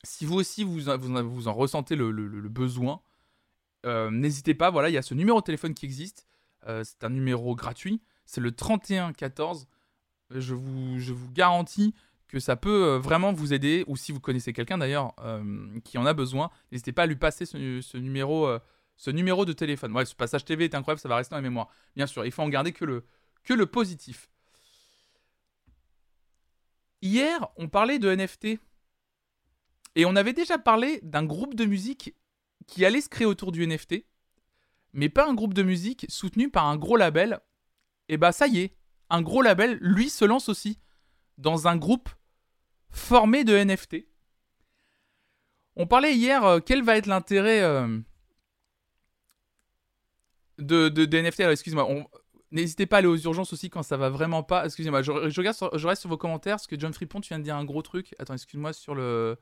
si 0.03 0.25
vous 0.25 0.35
aussi 0.35 0.63
vous, 0.63 0.79
vous, 0.79 1.47
en 1.47 1.53
ressentez 1.53 1.95
le, 1.95 2.11
besoin, 2.49 3.01
euh, 3.85 4.09
n'hésitez 4.09 4.53
pas. 4.53 4.69
Voilà, 4.69 4.89
il 4.89 4.93
y 4.93 4.97
a 4.97 5.01
ce 5.01 5.13
numéro 5.13 5.39
de 5.39 5.45
téléphone 5.45 5.73
qui 5.73 5.85
existe. 5.85 6.27
Euh, 6.67 6.83
c'est 6.85 7.03
un 7.03 7.09
numéro 7.09 7.55
gratuit. 7.55 8.01
C'est 8.25 8.41
le 8.41 8.51
3114. 8.51 9.67
Je 10.31 10.53
vous, 10.53 10.99
je 10.99 11.13
vous 11.13 11.31
garantis 11.31 11.93
que 12.27 12.39
ça 12.39 12.55
peut 12.55 12.85
euh, 12.85 12.99
vraiment 12.99 13.33
vous 13.33 13.53
aider. 13.53 13.83
Ou 13.87 13.95
si 13.95 14.11
vous 14.11 14.19
connaissez 14.19 14.53
quelqu'un 14.53 14.77
d'ailleurs 14.77 15.13
qui 15.83 15.97
en 15.97 16.05
a 16.05 16.13
besoin, 16.13 16.49
n'hésitez 16.71 16.91
pas 16.91 17.03
à 17.03 17.05
lui 17.05 17.15
passer 17.15 17.45
ce, 17.45 17.97
numéro, 17.97 18.49
ce 18.97 19.11
numéro 19.11 19.45
de 19.45 19.53
téléphone. 19.53 19.93
Ouais, 19.93 20.05
ce 20.05 20.15
passage 20.15 20.45
TV 20.45 20.65
est 20.65 20.75
incroyable, 20.75 20.99
ça 20.99 21.09
va 21.09 21.17
rester 21.17 21.31
dans 21.31 21.37
la 21.37 21.43
mémoire. 21.43 21.69
Bien 21.95 22.07
sûr, 22.07 22.25
il 22.25 22.31
faut 22.31 22.41
en 22.41 22.49
garder 22.49 22.71
que 22.71 22.85
le, 22.85 23.03
que 23.43 23.53
le 23.53 23.65
positif. 23.65 24.29
Hier, 27.01 27.45
on 27.57 27.67
parlait 27.67 27.99
de 27.99 28.13
NFT. 28.13 28.59
Et 29.95 30.05
on 30.05 30.15
avait 30.15 30.33
déjà 30.33 30.57
parlé 30.57 30.99
d'un 31.03 31.25
groupe 31.25 31.53
de 31.53 31.65
musique 31.65 32.15
qui 32.65 32.85
allait 32.85 33.01
se 33.01 33.09
créer 33.09 33.27
autour 33.27 33.51
du 33.51 33.67
NFT, 33.67 34.05
mais 34.93 35.09
pas 35.09 35.27
un 35.27 35.33
groupe 35.33 35.53
de 35.53 35.63
musique 35.63 36.05
soutenu 36.09 36.49
par 36.49 36.65
un 36.65 36.77
gros 36.77 36.97
label. 36.97 37.39
Et 38.09 38.17
bah 38.17 38.31
ça 38.31 38.47
y 38.47 38.59
est, 38.59 38.75
un 39.09 39.21
gros 39.21 39.41
label, 39.41 39.77
lui, 39.81 40.09
se 40.09 40.25
lance 40.25 40.49
aussi 40.49 40.79
dans 41.37 41.67
un 41.67 41.77
groupe 41.77 42.09
formé 42.89 43.43
de 43.43 43.55
NFT. 43.55 44.07
On 45.75 45.87
parlait 45.87 46.15
hier, 46.15 46.43
euh, 46.43 46.59
quel 46.59 46.83
va 46.83 46.97
être 46.97 47.07
l'intérêt 47.07 47.61
euh, 47.61 47.99
de, 50.59 50.89
NFT 50.89 51.41
Alors, 51.41 51.51
excuse-moi, 51.51 51.89
on- 51.89 52.07
n'hésitez 52.51 52.85
pas 52.85 52.97
à 52.97 52.99
aller 52.99 53.07
aux 53.07 53.17
urgences 53.17 53.53
aussi 53.53 53.69
quand 53.69 53.81
ça 53.83 53.97
va 53.97 54.09
vraiment 54.09 54.43
pas. 54.43 54.65
Excusez-moi, 54.65 55.01
je, 55.01 55.41
reste 55.87 56.01
sur 56.01 56.09
vos 56.09 56.17
commentaires 56.17 56.55
parce 56.55 56.67
que 56.67 56.79
John 56.79 56.93
Fripon, 56.93 57.21
tu 57.21 57.29
viens 57.29 57.39
de 57.39 57.43
dire 57.43 57.55
un 57.55 57.65
gros 57.65 57.81
truc. 57.81 58.13
Attends, 58.19 58.35
excuse-moi 58.35 58.73
sur 58.73 58.93
le. 58.93 59.37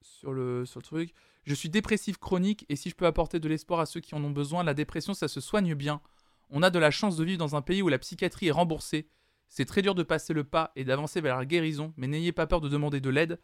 Sur 0.00 0.32
sur 0.66 0.78
le 0.78 0.82
truc. 0.82 1.14
Je 1.44 1.54
suis 1.54 1.68
dépressif 1.68 2.16
chronique 2.16 2.64
et 2.70 2.76
si 2.76 2.88
je 2.88 2.94
peux 2.94 3.06
apporter 3.06 3.38
de 3.38 3.48
l'espoir 3.48 3.80
à 3.80 3.86
ceux 3.86 4.00
qui 4.00 4.14
en 4.14 4.24
ont 4.24 4.30
besoin, 4.30 4.64
la 4.64 4.72
dépression 4.72 5.12
ça 5.12 5.28
se 5.28 5.40
soigne 5.40 5.74
bien. 5.74 6.00
On 6.56 6.62
a 6.62 6.70
de 6.70 6.78
la 6.78 6.92
chance 6.92 7.16
de 7.16 7.24
vivre 7.24 7.38
dans 7.38 7.56
un 7.56 7.62
pays 7.62 7.82
où 7.82 7.88
la 7.88 7.98
psychiatrie 7.98 8.46
est 8.46 8.52
remboursée. 8.52 9.08
C'est 9.48 9.64
très 9.64 9.82
dur 9.82 9.96
de 9.96 10.04
passer 10.04 10.32
le 10.32 10.44
pas 10.44 10.70
et 10.76 10.84
d'avancer 10.84 11.20
vers 11.20 11.36
la 11.36 11.44
guérison, 11.44 11.92
mais 11.96 12.06
n'ayez 12.06 12.30
pas 12.30 12.46
peur 12.46 12.60
de 12.60 12.68
demander 12.68 13.00
de 13.00 13.10
l'aide. 13.10 13.40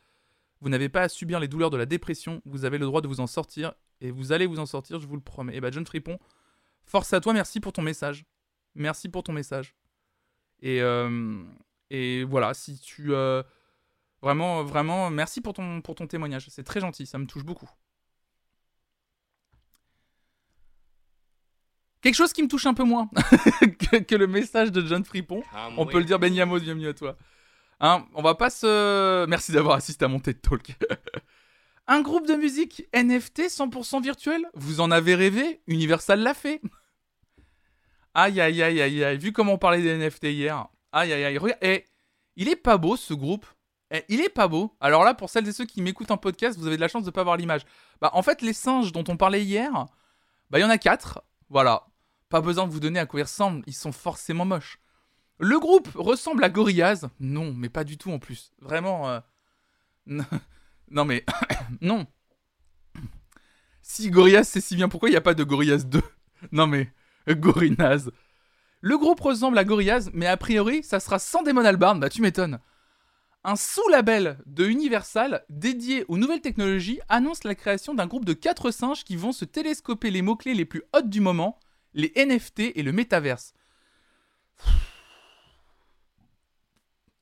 Vous 0.60 0.68
n'avez 0.68 0.88
pas 0.88 1.02
à 1.02 1.08
subir 1.08 1.40
les 1.40 1.48
douleurs 1.48 1.70
de 1.70 1.76
la 1.76 1.86
dépression, 1.86 2.40
vous 2.44 2.64
avez 2.64 2.78
le 2.78 2.86
droit 2.86 3.00
de 3.00 3.08
vous 3.08 3.18
en 3.18 3.26
sortir 3.26 3.74
et 4.00 4.12
vous 4.12 4.30
allez 4.30 4.46
vous 4.46 4.60
en 4.60 4.66
sortir, 4.66 5.00
je 5.00 5.08
vous 5.08 5.16
le 5.16 5.22
promets. 5.22 5.56
Et 5.56 5.60
bah 5.60 5.72
John 5.72 5.84
Fripon, 5.84 6.20
force 6.84 7.12
à 7.12 7.20
toi, 7.20 7.32
merci 7.32 7.58
pour 7.58 7.72
ton 7.72 7.82
message. 7.82 8.26
Merci 8.76 9.08
pour 9.08 9.24
ton 9.24 9.32
message. 9.32 9.74
Et, 10.62 10.80
euh, 10.80 11.42
voilà, 12.28 12.54
si 12.54 12.78
tu... 12.78 13.12
euh, 13.12 13.42
vraiment, 14.22 14.62
vraiment, 14.62 15.10
merci 15.10 15.40
pour 15.40 15.52
ton 15.52 16.06
témoignage. 16.06 16.46
C'est 16.48 16.62
très 16.62 16.78
gentil, 16.78 17.06
ça 17.06 17.18
me 17.18 17.26
touche 17.26 17.44
beaucoup. 17.44 17.68
Quelque 22.02 22.14
chose 22.14 22.32
qui 22.32 22.42
me 22.42 22.48
touche 22.48 22.66
un 22.66 22.74
peu 22.74 22.84
moins 22.84 23.10
que, 23.60 23.98
que 23.98 24.14
le 24.14 24.26
message 24.26 24.72
de 24.72 24.84
John 24.86 25.04
Fripon. 25.04 25.42
On 25.76 25.86
peut 25.86 25.98
le 25.98 26.04
dire, 26.04 26.18
Ben 26.18 26.32
Yamos, 26.32 26.60
bienvenue 26.60 26.88
à 26.88 26.94
toi. 26.94 27.16
Hein, 27.80 28.06
on 28.14 28.22
va 28.22 28.34
pas 28.34 28.50
se... 28.50 29.26
Merci 29.26 29.52
d'avoir 29.52 29.76
assisté 29.76 30.04
à 30.04 30.08
mon 30.08 30.18
TED 30.18 30.40
Talk. 30.40 30.76
Un 31.86 32.02
groupe 32.02 32.26
de 32.26 32.34
musique 32.34 32.84
NFT 32.94 33.48
100% 33.48 34.02
virtuel? 34.02 34.46
Vous 34.54 34.80
en 34.80 34.90
avez 34.90 35.14
rêvé? 35.14 35.60
Universal 35.66 36.20
l'a 36.20 36.34
fait. 36.34 36.60
Aïe, 38.14 38.40
aïe, 38.40 38.62
aïe, 38.62 38.80
aïe, 38.80 39.04
aïe. 39.04 39.18
Vu 39.18 39.32
comment 39.32 39.54
on 39.54 39.58
parlait 39.58 39.82
des 39.82 39.96
NFT 39.96 40.24
hier. 40.24 40.68
Aïe, 40.92 41.12
aïe, 41.12 41.24
aïe. 41.24 41.38
Regarde, 41.38 41.58
eh, 41.62 41.84
il 42.36 42.48
est 42.48 42.56
pas 42.56 42.78
beau 42.78 42.96
ce 42.96 43.12
groupe. 43.14 43.46
Eh, 43.90 44.04
il 44.08 44.20
est 44.20 44.28
pas 44.28 44.46
beau. 44.46 44.76
Alors 44.80 45.04
là, 45.04 45.14
pour 45.14 45.30
celles 45.30 45.48
et 45.48 45.52
ceux 45.52 45.64
qui 45.64 45.82
m'écoutent 45.82 46.10
en 46.10 46.16
podcast, 46.16 46.58
vous 46.58 46.66
avez 46.66 46.76
de 46.76 46.80
la 46.80 46.88
chance 46.88 47.04
de 47.04 47.10
pas 47.10 47.24
voir 47.24 47.36
l'image. 47.36 47.62
Bah, 48.00 48.10
en 48.14 48.22
fait, 48.22 48.40
les 48.42 48.52
singes 48.52 48.92
dont 48.92 49.04
on 49.08 49.16
parlait 49.16 49.42
hier, 49.42 49.72
bah, 50.50 50.58
il 50.58 50.62
y 50.62 50.64
en 50.64 50.70
a 50.70 50.78
quatre. 50.78 51.22
Voilà. 51.48 51.86
Pas 52.30 52.40
besoin 52.40 52.66
de 52.66 52.72
vous 52.72 52.80
donner 52.80 52.98
à 53.00 53.06
quoi 53.06 53.20
ils 53.20 53.24
ressemblent. 53.24 53.62
Ils 53.66 53.74
sont 53.74 53.92
forcément 53.92 54.44
moches. 54.46 54.78
Le 55.38 55.58
groupe 55.58 55.88
ressemble 55.94 56.44
à 56.44 56.48
Gorillaz? 56.48 57.08
Non, 57.18 57.52
mais 57.52 57.68
pas 57.68 57.84
du 57.84 57.98
tout 57.98 58.10
en 58.10 58.18
plus. 58.18 58.52
Vraiment. 58.60 59.10
euh, 59.10 59.20
Non, 60.90 61.04
mais. 61.04 61.24
non. 61.80 62.06
Si 63.82 64.10
Gorillaz 64.10 64.44
c'est 64.44 64.60
si 64.60 64.76
bien, 64.76 64.88
pourquoi 64.88 65.08
il 65.08 65.12
n'y 65.12 65.18
a 65.18 65.22
pas 65.22 65.34
de 65.34 65.44
Gorillaz 65.44 65.84
2 65.84 66.00
Non, 66.52 66.66
mais. 66.66 66.90
Gorillaz. 67.28 68.10
Le 68.80 68.96
groupe 68.96 69.20
ressemble 69.20 69.58
à 69.58 69.64
Gorillaz, 69.64 70.10
mais 70.14 70.26
a 70.26 70.36
priori, 70.36 70.82
ça 70.82 71.00
sera 71.00 71.18
sans 71.18 71.42
Damon 71.42 71.64
Albarn. 71.64 72.00
Bah, 72.00 72.08
tu 72.08 72.22
m'étonnes. 72.22 72.60
Un 73.42 73.56
sous-label 73.56 74.38
de 74.46 74.66
Universal 74.66 75.44
dédié 75.48 76.04
aux 76.08 76.18
nouvelles 76.18 76.42
technologies 76.42 77.00
annonce 77.08 77.44
la 77.44 77.54
création 77.54 77.94
d'un 77.94 78.06
groupe 78.06 78.24
de 78.24 78.34
quatre 78.34 78.70
singes 78.70 79.02
qui 79.04 79.16
vont 79.16 79.32
se 79.32 79.44
télescoper 79.44 80.10
les 80.10 80.22
mots-clés 80.22 80.54
les 80.54 80.66
plus 80.66 80.82
hot 80.94 81.02
du 81.02 81.20
moment, 81.20 81.58
les 81.94 82.12
NFT 82.16 82.72
et 82.74 82.82
le 82.82 82.92
métaverse. 82.92 83.54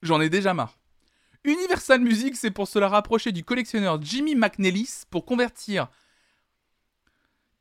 J'en 0.02 0.20
ai 0.20 0.28
déjà 0.28 0.54
marre. 0.54 0.78
Universal 1.44 2.00
Music 2.00 2.36
s'est 2.36 2.50
pour 2.50 2.68
cela 2.68 2.88
rapproché 2.88 3.32
du 3.32 3.44
collectionneur 3.44 4.00
Jimmy 4.02 4.34
McNellis 4.34 5.04
pour 5.10 5.24
convertir 5.24 5.88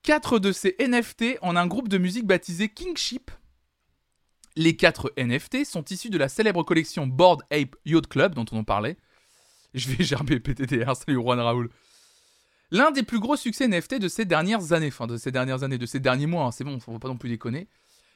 4 0.04 0.40
de 0.40 0.52
ces 0.52 0.76
NFT 0.80 1.38
en 1.42 1.56
un 1.56 1.68
groupe 1.68 1.90
de 1.90 1.98
musique 1.98 2.26
baptisé 2.26 2.70
Kingship. 2.70 3.32
Les 4.56 4.76
4 4.76 5.14
NFT 5.18 5.66
sont 5.66 5.84
issus 5.86 6.10
de 6.10 6.18
la 6.18 6.30
célèbre 6.30 6.64
collection 6.64 7.08
Board 7.08 7.44
Ape 7.52 7.76
Yacht 7.86 8.08
Club 8.08 8.34
dont 8.34 8.46
on 8.52 8.60
en 8.60 8.64
parlait. 8.64 8.98
Je 9.74 9.90
vais 9.90 10.04
gerber 10.04 10.40
PTTR, 10.40 10.96
salut 10.96 11.16
Juan 11.22 11.40
Raoul. 11.40 11.70
L'un 12.72 12.92
des 12.92 13.04
plus 13.04 13.20
gros 13.20 13.38
succès 13.38 13.68
NFT 13.68 13.96
de 14.00 14.08
ces 14.08 14.26
dernières 14.26 14.74
années, 14.74 14.88
enfin 14.88 15.08
de 15.08 15.18
ces 15.18 15.32
dernières 15.32 15.64
années, 15.64 15.78
de 15.78 15.86
ces 15.86 16.00
derniers 16.00 16.26
mois, 16.26 16.46
hein, 16.46 16.52
c'est 16.52 16.64
bon, 16.64 16.80
on 16.88 16.94
va 16.94 17.00
pas 17.00 17.08
non 17.08 17.18
plus 17.18 17.30
déconner. 17.30 17.68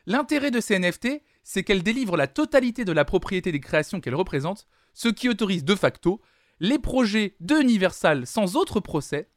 L'intérêt 0.05 0.51
de 0.51 0.59
ces 0.59 0.77
NFT, 0.77 1.21
c'est 1.43 1.63
qu'elles 1.63 1.83
délivrent 1.83 2.17
la 2.17 2.27
totalité 2.27 2.85
de 2.85 2.91
la 2.91 3.05
propriété 3.05 3.51
des 3.51 3.59
créations 3.59 4.01
qu'elles 4.01 4.15
représentent, 4.15 4.67
ce 4.93 5.07
qui 5.09 5.29
autorise 5.29 5.63
de 5.63 5.75
facto 5.75 6.21
les 6.59 6.79
projets 6.79 7.35
de 7.39 7.55
Universal 7.55 8.27
sans 8.27 8.55
autre 8.55 8.79
procès. 8.79 9.29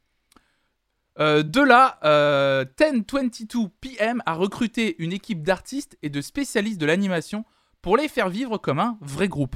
Euh, 1.19 1.43
de 1.43 1.61
là, 1.61 1.97
euh, 2.03 2.65
1022 2.79 3.69
PM 3.81 4.21
a 4.25 4.33
recruté 4.33 4.95
une 4.99 5.13
équipe 5.13 5.43
d'artistes 5.43 5.97
et 6.03 6.09
de 6.09 6.21
spécialistes 6.21 6.79
de 6.79 6.85
l'animation 6.85 7.45
pour 7.81 7.97
les 7.97 8.09
faire 8.09 8.29
vivre 8.29 8.57
comme 8.57 8.79
un 8.79 8.97
vrai 9.01 9.27
groupe. 9.27 9.55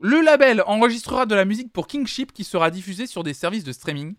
Le 0.00 0.20
label 0.20 0.62
enregistrera 0.66 1.26
de 1.26 1.34
la 1.34 1.44
musique 1.44 1.72
pour 1.72 1.88
Kingship 1.88 2.32
qui 2.32 2.44
sera 2.44 2.70
diffusée 2.70 3.06
sur 3.06 3.24
des 3.24 3.34
services 3.34 3.64
de 3.64 3.72
streaming. 3.72 4.14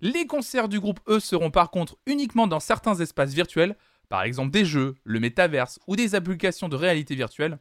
Les 0.00 0.26
concerts 0.26 0.68
du 0.68 0.80
groupe, 0.80 1.00
eux, 1.08 1.20
seront 1.20 1.52
par 1.52 1.70
contre 1.70 1.96
uniquement 2.06 2.48
dans 2.48 2.58
certains 2.58 2.96
espaces 2.96 3.32
virtuels, 3.32 3.76
par 4.08 4.22
exemple 4.22 4.50
des 4.50 4.64
jeux, 4.64 4.96
le 5.04 5.20
métaverse 5.20 5.78
ou 5.86 5.94
des 5.94 6.16
applications 6.16 6.68
de 6.68 6.74
réalité 6.76 7.14
virtuelle. 7.14 7.58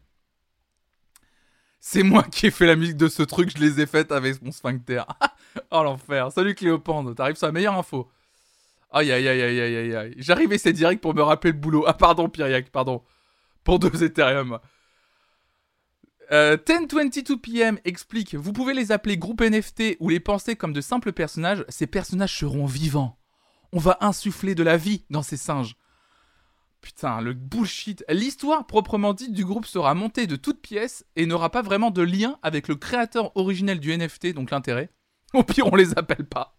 C'est 1.79 2.01
moi 2.01 2.23
qui 2.23 2.47
ai 2.47 2.51
fait 2.51 2.65
la 2.65 2.75
musique 2.75 2.97
de 2.97 3.07
ce 3.07 3.21
truc, 3.21 3.51
je 3.55 3.61
les 3.61 3.81
ai 3.81 3.85
faites 3.85 4.11
avec 4.11 4.41
mon 4.41 4.51
sphincter. 4.51 5.03
oh 5.71 5.83
l'enfer. 5.83 6.31
Salut 6.31 6.55
Cléopande, 6.55 7.13
t'arrives 7.13 7.35
sur 7.35 7.47
la 7.47 7.51
meilleure 7.51 7.77
info. 7.77 8.09
Aïe 8.89 9.11
aïe 9.11 9.27
aïe 9.27 9.41
aïe 9.41 9.59
aïe 9.59 9.95
aïe. 9.95 10.13
J'arrivais 10.17 10.57
c'est 10.57 10.73
direct 10.73 11.01
pour 11.01 11.13
me 11.13 11.21
rappeler 11.21 11.51
le 11.51 11.57
boulot. 11.57 11.83
Ah 11.85 11.93
pardon 11.93 12.29
Pyriac, 12.29 12.69
pardon. 12.71 13.03
Pour 13.63 13.79
deux 13.79 14.03
Ethereum. 14.03 14.59
Euh, 16.31 16.57
1022 16.57 17.37
PM 17.37 17.79
explique, 17.85 18.35
vous 18.35 18.53
pouvez 18.53 18.73
les 18.73 18.91
appeler 18.91 19.17
groupe 19.17 19.41
NFT 19.41 19.97
ou 19.99 20.09
les 20.09 20.19
penser 20.19 20.55
comme 20.55 20.73
de 20.73 20.81
simples 20.81 21.11
personnages, 21.11 21.65
ces 21.69 21.87
personnages 21.87 22.37
seront 22.37 22.65
vivants. 22.65 23.17
On 23.71 23.79
va 23.79 23.97
insuffler 24.01 24.55
de 24.55 24.63
la 24.63 24.77
vie 24.77 25.03
dans 25.09 25.23
ces 25.23 25.37
singes. 25.37 25.75
Putain, 26.81 27.21
le 27.21 27.33
bullshit. 27.33 28.03
L'histoire 28.09 28.67
proprement 28.67 29.13
dite 29.13 29.33
du 29.33 29.45
groupe 29.45 29.65
sera 29.65 29.95
montée 29.95 30.27
de 30.27 30.35
toutes 30.35 30.61
pièces 30.61 31.05
et 31.15 31.25
n'aura 31.25 31.49
pas 31.49 31.61
vraiment 31.61 31.91
de 31.91 32.01
lien 32.01 32.37
avec 32.43 32.67
le 32.67 32.75
créateur 32.75 33.35
originel 33.35 33.79
du 33.79 33.97
NFT, 33.97 34.33
donc 34.33 34.51
l'intérêt. 34.51 34.89
Au 35.33 35.43
pire, 35.43 35.71
on 35.71 35.75
les 35.75 35.97
appelle 35.97 36.25
pas. 36.25 36.55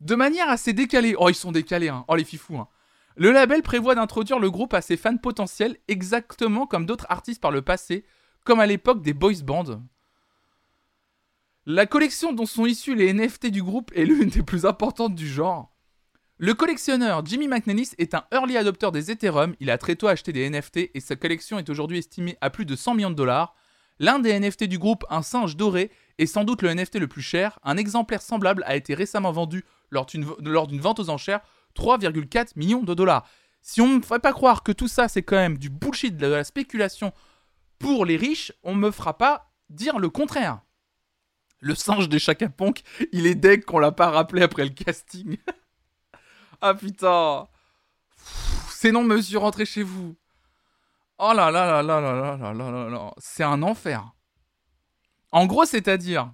De 0.00 0.14
manière 0.14 0.48
assez 0.48 0.72
décalée. 0.72 1.16
Oh, 1.18 1.28
ils 1.28 1.34
sont 1.34 1.52
décalés, 1.52 1.88
hein. 1.88 2.04
Oh, 2.08 2.14
les 2.14 2.24
fifous, 2.24 2.56
hein. 2.56 2.68
Le 3.16 3.30
label 3.30 3.62
prévoit 3.62 3.94
d'introduire 3.94 4.38
le 4.38 4.50
groupe 4.50 4.74
à 4.74 4.80
ses 4.80 4.96
fans 4.96 5.16
potentiels 5.16 5.76
exactement 5.86 6.66
comme 6.66 6.86
d'autres 6.86 7.06
artistes 7.08 7.40
par 7.40 7.52
le 7.52 7.62
passé, 7.62 8.04
comme 8.44 8.60
à 8.60 8.66
l'époque 8.66 9.02
des 9.02 9.14
boys 9.14 9.42
bands. 9.42 9.82
La 11.66 11.86
collection 11.86 12.32
dont 12.32 12.46
sont 12.46 12.66
issus 12.66 12.94
les 12.94 13.12
NFT 13.12 13.46
du 13.46 13.62
groupe 13.62 13.90
est 13.94 14.04
l'une 14.04 14.28
des 14.28 14.42
plus 14.42 14.66
importantes 14.66 15.14
du 15.14 15.26
genre. 15.26 15.74
Le 16.36 16.52
collectionneur 16.52 17.24
Jimmy 17.24 17.48
McNellis 17.48 17.92
est 17.96 18.12
un 18.12 18.24
early 18.32 18.58
adopter 18.58 18.90
des 18.92 19.10
Ethereum, 19.10 19.54
il 19.60 19.70
a 19.70 19.78
très 19.78 19.96
tôt 19.96 20.08
acheté 20.08 20.32
des 20.32 20.50
NFT 20.50 20.90
et 20.92 21.00
sa 21.00 21.16
collection 21.16 21.58
est 21.58 21.70
aujourd'hui 21.70 21.98
estimée 21.98 22.36
à 22.40 22.50
plus 22.50 22.66
de 22.66 22.76
100 22.76 22.94
millions 22.94 23.10
de 23.10 23.14
dollars. 23.14 23.54
L'un 23.98 24.18
des 24.18 24.38
NFT 24.38 24.64
du 24.64 24.78
groupe, 24.78 25.04
un 25.08 25.22
singe 25.22 25.56
doré, 25.56 25.90
est 26.18 26.26
sans 26.26 26.44
doute 26.44 26.62
le 26.62 26.74
NFT 26.74 26.96
le 26.96 27.06
plus 27.06 27.22
cher. 27.22 27.58
Un 27.62 27.76
exemplaire 27.76 28.20
semblable 28.20 28.64
a 28.66 28.76
été 28.76 28.92
récemment 28.92 29.32
vendu 29.32 29.64
lors 29.90 30.06
d'une 30.06 30.80
vente 30.80 30.98
aux 30.98 31.08
enchères 31.08 31.40
3,4 31.78 32.52
millions 32.56 32.82
de 32.82 32.92
dollars. 32.92 33.26
Si 33.62 33.80
on 33.80 33.86
ne 33.86 33.96
me 33.96 34.02
ferait 34.02 34.18
pas 34.18 34.32
croire 34.32 34.62
que 34.64 34.72
tout 34.72 34.88
ça 34.88 35.08
c'est 35.08 35.22
quand 35.22 35.36
même 35.36 35.56
du 35.56 35.70
bullshit, 35.70 36.16
de 36.16 36.26
la 36.26 36.44
spéculation 36.44 37.12
pour 37.78 38.04
les 38.04 38.16
riches, 38.16 38.52
on 38.62 38.74
me 38.74 38.90
fera 38.90 39.16
pas 39.16 39.52
dire 39.70 39.98
le 39.98 40.08
contraire. 40.08 40.60
Le 41.60 41.74
singe 41.74 42.08
des 42.08 42.18
Chaka 42.18 42.48
il 43.12 43.26
est 43.26 43.34
deg 43.34 43.64
qu'on 43.64 43.78
l'a 43.78 43.92
pas 43.92 44.10
rappelé 44.10 44.42
après 44.42 44.64
le 44.64 44.70
casting. 44.70 45.38
ah 46.60 46.74
putain. 46.74 47.48
C'est 48.68 48.92
non, 48.92 49.02
monsieur, 49.02 49.38
rentrez 49.38 49.64
chez 49.64 49.82
vous. 49.82 50.16
Oh 51.18 51.32
là 51.34 51.50
là 51.50 51.66
là 51.66 51.82
là 51.82 52.00
là 52.00 52.12
là 52.12 52.36
là 52.36 52.52
là 52.52 52.70
là 52.70 52.90
là. 52.90 53.14
C'est 53.18 53.44
un 53.44 53.62
enfer. 53.62 54.12
En 55.32 55.46
gros, 55.46 55.64
c'est-à-dire 55.64 56.32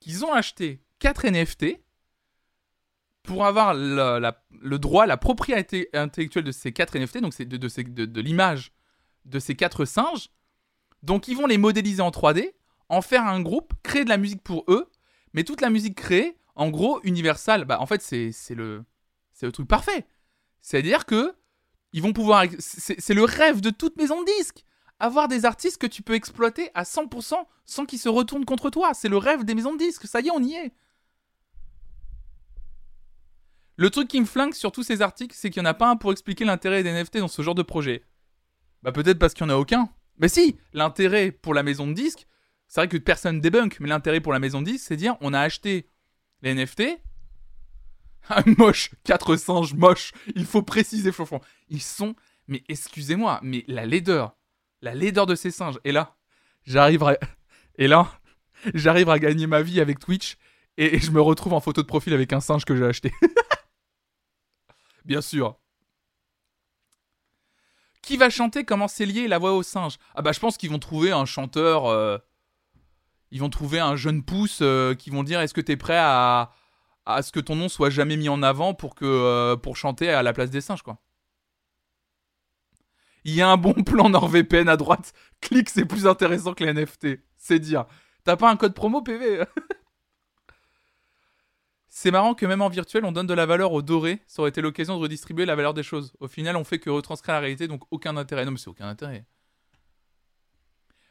qu'ils 0.00 0.24
ont 0.24 0.32
acheté 0.32 0.82
4 1.00 1.26
NFT 1.28 1.80
pour 3.22 3.44
avoir 3.44 3.74
le, 3.74 4.78
droit, 4.78 5.06
la 5.06 5.16
propriété 5.16 5.88
intellectuelle 5.92 6.44
de 6.44 6.52
ces 6.52 6.72
quatre 6.72 6.98
NFT, 6.98 7.18
donc 7.18 7.36
de, 7.36 7.56
de, 7.56 8.20
l'image 8.20 8.72
de 9.24 9.38
ces 9.38 9.54
quatre 9.54 9.84
singes. 9.84 10.30
Donc 11.02 11.28
ils 11.28 11.36
vont 11.36 11.46
les 11.46 11.58
modéliser 11.58 12.02
en 12.02 12.10
3D, 12.10 12.52
en 12.88 13.02
faire 13.02 13.26
un 13.26 13.40
groupe, 13.40 13.72
créer 13.82 14.04
de 14.04 14.08
la 14.08 14.18
musique 14.18 14.42
pour 14.42 14.64
eux, 14.68 14.90
mais 15.32 15.44
toute 15.44 15.60
la 15.60 15.70
musique 15.70 15.96
créée, 15.96 16.36
en 16.56 16.70
gros, 16.70 17.00
Universal, 17.04 17.64
bah 17.64 17.80
en 17.80 17.86
fait 17.86 18.02
c'est 18.02 18.32
le, 18.50 18.84
c'est 19.32 19.46
le 19.46 19.52
truc 19.52 19.68
parfait. 19.68 20.06
C'est-à-dire 20.60 21.06
que 21.06 21.34
ils 21.92 22.02
vont 22.02 22.12
pouvoir, 22.12 22.44
c'est 22.58 23.00
c'est 23.00 23.14
le 23.14 23.24
rêve 23.24 23.60
de 23.60 23.70
toute 23.70 23.96
maison 23.96 24.20
de 24.20 24.26
disques, 24.38 24.64
avoir 24.98 25.28
des 25.28 25.44
artistes 25.44 25.78
que 25.78 25.86
tu 25.86 26.02
peux 26.02 26.14
exploiter 26.14 26.70
à 26.74 26.82
100% 26.82 27.34
sans 27.64 27.86
qu'ils 27.86 27.98
se 27.98 28.08
retournent 28.08 28.44
contre 28.44 28.70
toi. 28.70 28.92
C'est 28.94 29.08
le 29.08 29.16
rêve 29.16 29.44
des 29.44 29.54
maisons 29.54 29.72
de 29.72 29.78
disques. 29.78 30.06
Ça 30.06 30.20
y 30.20 30.28
est, 30.28 30.30
on 30.30 30.42
y 30.42 30.54
est. 30.54 30.72
Le 33.76 33.88
truc 33.88 34.08
qui 34.08 34.20
me 34.20 34.26
flingue 34.26 34.52
sur 34.52 34.72
tous 34.72 34.82
ces 34.82 35.00
articles, 35.00 35.34
c'est 35.34 35.48
qu'il 35.48 35.62
n'y 35.62 35.68
en 35.68 35.70
a 35.70 35.74
pas 35.74 35.88
un 35.88 35.96
pour 35.96 36.12
expliquer 36.12 36.44
l'intérêt 36.44 36.82
des 36.82 36.92
NFT 36.92 37.18
dans 37.18 37.28
ce 37.28 37.40
genre 37.40 37.54
de 37.54 37.62
projet. 37.62 38.04
Bah 38.82 38.92
peut-être 38.92 39.18
parce 39.18 39.32
qu'il 39.32 39.46
n'y 39.46 39.52
en 39.52 39.56
a 39.56 39.58
aucun. 39.58 39.88
Mais 40.20 40.28
si, 40.28 40.58
l'intérêt 40.72 41.32
pour 41.32 41.54
la 41.54 41.62
maison 41.62 41.86
de 41.86 41.94
disques, 41.94 42.26
c'est 42.68 42.82
vrai 42.82 42.88
que 42.88 42.98
personne 42.98 43.40
débunk, 43.40 43.80
mais 43.80 43.88
l'intérêt 43.88 44.20
pour 44.20 44.32
la 44.32 44.38
maison 44.38 44.60
de 44.60 44.66
disques, 44.66 44.84
c'est 44.86 44.96
dire 44.96 45.16
on 45.20 45.32
a 45.32 45.40
acheté 45.40 45.88
les 46.42 46.54
NFT. 46.54 46.82
Ah, 48.32 48.44
moche, 48.58 48.90
quatre 49.02 49.34
singes 49.34 49.74
moches. 49.74 50.12
Il 50.36 50.44
faut 50.44 50.62
préciser, 50.62 51.10
Flonflon. 51.10 51.40
Ils 51.68 51.80
sont, 51.82 52.14
mais 52.46 52.62
excusez-moi, 52.68 53.40
mais 53.42 53.64
la 53.66 53.86
laideur, 53.86 54.36
la 54.82 54.94
laideur 54.94 55.26
de 55.26 55.34
ces 55.34 55.50
singes. 55.50 55.80
Et 55.84 55.90
là, 55.90 56.16
j'arrive 56.62 57.02
à, 57.02 57.18
et 57.76 57.88
là, 57.88 58.20
j'arrive 58.74 59.08
à 59.08 59.18
gagner 59.18 59.48
ma 59.48 59.62
vie 59.62 59.80
avec 59.80 59.98
Twitch 59.98 60.36
et 60.76 61.00
je 61.00 61.10
me 61.10 61.20
retrouve 61.20 61.54
en 61.54 61.60
photo 61.60 61.82
de 61.82 61.86
profil 61.86 62.12
avec 62.12 62.32
un 62.32 62.40
singe 62.40 62.64
que 62.64 62.76
j'ai 62.76 62.84
acheté. 62.84 63.10
Bien 65.04 65.22
sûr. 65.22 65.59
Qui 68.02 68.16
va 68.16 68.30
chanter 68.30 68.64
Comment 68.64 68.88
c'est 68.88 69.06
lié 69.06 69.28
la 69.28 69.38
voix 69.38 69.52
au 69.52 69.62
singe? 69.62 69.98
Ah 70.14 70.22
bah 70.22 70.32
je 70.32 70.40
pense 70.40 70.56
qu'ils 70.56 70.70
vont 70.70 70.78
trouver 70.78 71.12
un 71.12 71.24
chanteur. 71.26 71.86
euh, 71.86 72.18
Ils 73.30 73.40
vont 73.40 73.50
trouver 73.50 73.78
un 73.80 73.96
jeune 73.96 74.22
pouce 74.24 74.60
euh, 74.62 74.94
qui 74.94 75.10
vont 75.10 75.22
dire 75.22 75.40
est-ce 75.40 75.54
que 75.54 75.60
t'es 75.60 75.76
prêt 75.76 75.98
à 75.98 76.52
à 77.06 77.22
ce 77.22 77.32
que 77.32 77.40
ton 77.40 77.56
nom 77.56 77.68
soit 77.68 77.90
jamais 77.90 78.16
mis 78.16 78.28
en 78.28 78.42
avant 78.42 78.74
pour 78.74 78.94
que 78.94 79.04
euh, 79.04 79.56
pour 79.56 79.76
chanter 79.76 80.10
à 80.10 80.22
la 80.22 80.32
place 80.32 80.50
des 80.50 80.60
singes 80.60 80.82
quoi? 80.82 80.98
Il 83.24 83.34
y 83.34 83.42
a 83.42 83.48
un 83.48 83.56
bon 83.56 83.72
plan 83.84 84.08
NordVPN 84.08 84.68
à 84.68 84.76
droite. 84.76 85.12
Clique, 85.40 85.68
c'est 85.70 85.84
plus 85.84 86.06
intéressant 86.06 86.54
que 86.54 86.64
les 86.64 86.72
NFT. 86.72 87.20
C'est 87.36 87.58
dire. 87.58 87.84
T'as 88.24 88.36
pas 88.36 88.50
un 88.50 88.56
code 88.56 88.74
promo 88.74 89.02
PV 89.02 89.44
C'est 91.92 92.12
marrant 92.12 92.34
que 92.34 92.46
même 92.46 92.62
en 92.62 92.68
virtuel, 92.68 93.04
on 93.04 93.10
donne 93.10 93.26
de 93.26 93.34
la 93.34 93.46
valeur 93.46 93.72
au 93.72 93.82
doré. 93.82 94.22
Ça 94.28 94.42
aurait 94.42 94.50
été 94.50 94.60
l'occasion 94.60 94.96
de 94.96 95.02
redistribuer 95.02 95.44
la 95.44 95.56
valeur 95.56 95.74
des 95.74 95.82
choses. 95.82 96.12
Au 96.20 96.28
final, 96.28 96.54
on 96.54 96.62
fait 96.62 96.78
que 96.78 96.88
retranscrire 96.88 97.34
la 97.34 97.40
réalité, 97.40 97.66
donc 97.66 97.82
aucun 97.90 98.16
intérêt. 98.16 98.44
Non, 98.44 98.52
mais 98.52 98.58
c'est 98.58 98.68
aucun 98.68 98.88
intérêt. 98.88 99.26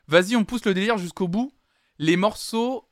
Vas-y, 0.08 0.38
on 0.38 0.46
pousse 0.46 0.64
le 0.66 0.74
délire 0.74 0.98
jusqu'au 0.98 1.28
bout. 1.28 1.54
Les 1.98 2.16
morceaux 2.16 2.88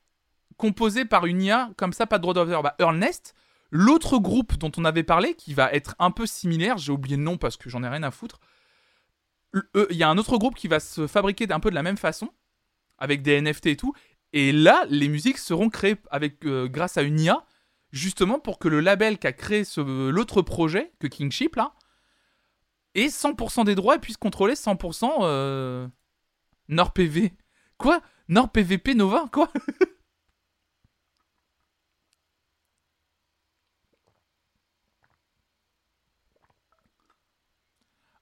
composés 0.58 1.06
par 1.06 1.24
une 1.24 1.40
IA, 1.40 1.70
comme 1.78 1.94
ça, 1.94 2.06
pas 2.06 2.18
de 2.18 2.22
droit 2.22 2.34
d'auteur. 2.34 2.62
Bah, 2.62 2.76
Earnest, 2.78 3.34
l'autre 3.70 4.18
groupe 4.18 4.58
dont 4.58 4.70
on 4.76 4.84
avait 4.84 5.02
parlé, 5.02 5.34
qui 5.34 5.54
va 5.54 5.72
être 5.72 5.96
un 5.98 6.10
peu 6.10 6.26
similaire, 6.26 6.76
j'ai 6.76 6.92
oublié 6.92 7.16
le 7.16 7.22
nom 7.22 7.38
parce 7.38 7.56
que 7.56 7.70
j'en 7.70 7.82
ai 7.82 7.88
rien 7.88 8.02
à 8.02 8.10
foutre. 8.10 8.38
Euh, 9.56 9.86
Il 9.88 9.96
y 9.96 10.02
a 10.02 10.10
un 10.10 10.18
autre 10.18 10.36
groupe 10.36 10.56
qui 10.56 10.68
va 10.68 10.78
se 10.78 11.06
fabriquer 11.06 11.50
un 11.50 11.60
peu 11.60 11.70
de 11.70 11.74
la 11.74 11.82
même 11.82 11.96
façon, 11.96 12.28
avec 12.98 13.22
des 13.22 13.40
NFT 13.40 13.66
et 13.68 13.76
tout. 13.76 13.94
Et 14.34 14.52
là, 14.52 14.84
les 14.90 15.08
musiques 15.08 15.38
seront 15.38 15.70
créées 15.70 15.96
avec, 16.10 16.44
euh, 16.44 16.68
grâce 16.68 16.98
à 16.98 17.02
une 17.02 17.18
IA, 17.18 17.42
justement 17.92 18.38
pour 18.38 18.58
que 18.58 18.68
le 18.68 18.80
label 18.80 19.18
qui 19.18 19.26
a 19.26 19.32
créé 19.32 19.64
l'autre 19.76 20.42
projet, 20.42 20.92
que 20.98 21.06
Kingship, 21.06 21.56
là, 21.56 21.74
ait 22.94 23.08
100% 23.08 23.64
des 23.64 23.74
droits 23.74 23.96
et 23.96 23.98
puisse 23.98 24.16
contrôler 24.16 24.54
100% 24.54 25.10
euh, 25.22 25.88
NordPV. 26.68 27.32
Quoi? 27.78 28.00
NordPVP 28.28 28.94
Nova 28.94 29.28
Quoi? 29.32 29.50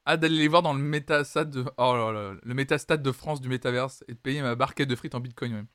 Ah, 0.08 0.16
d'aller 0.16 0.36
les 0.38 0.48
voir 0.48 0.62
dans 0.62 0.72
le 0.72 0.80
métastade 0.80 1.50
de... 1.50 1.64
Oh 1.78 2.12
le 2.42 2.54
métastade 2.54 3.02
de 3.02 3.12
France 3.12 3.40
du 3.40 3.48
métaverse 3.48 4.04
et 4.08 4.14
de 4.14 4.18
payer 4.18 4.40
ma 4.40 4.54
barquette 4.54 4.88
de 4.88 4.94
frites 4.94 5.16
en 5.16 5.20
bitcoin, 5.20 5.52
même. 5.52 5.66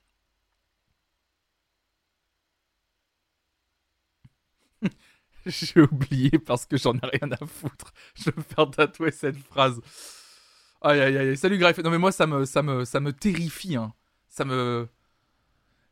J'ai 5.46 5.82
oublié 5.82 6.32
parce 6.32 6.66
que 6.66 6.78
j'en 6.78 6.94
ai 6.96 7.18
rien 7.18 7.32
à 7.32 7.46
foutre. 7.46 7.94
Je 8.16 8.30
vais 8.32 8.42
faire 8.44 8.70
tatouer 8.70 9.12
cette 9.12 9.38
phrase. 9.38 9.80
Aïe 10.82 11.00
aïe 11.00 11.18
aïe. 11.18 11.38
Salut 11.38 11.58
Greff. 11.58 11.78
Non 11.80 11.90
mais 11.92 11.98
moi 11.98 12.12
ça 12.12 12.28
me 12.28 12.46
ça 12.46 12.62
me 12.64 12.86
ça 12.86 13.00
me 13.00 13.14
terrifie 13.14 13.76
hein. 13.76 13.94
Ça 14.30 14.46
me 14.46 14.88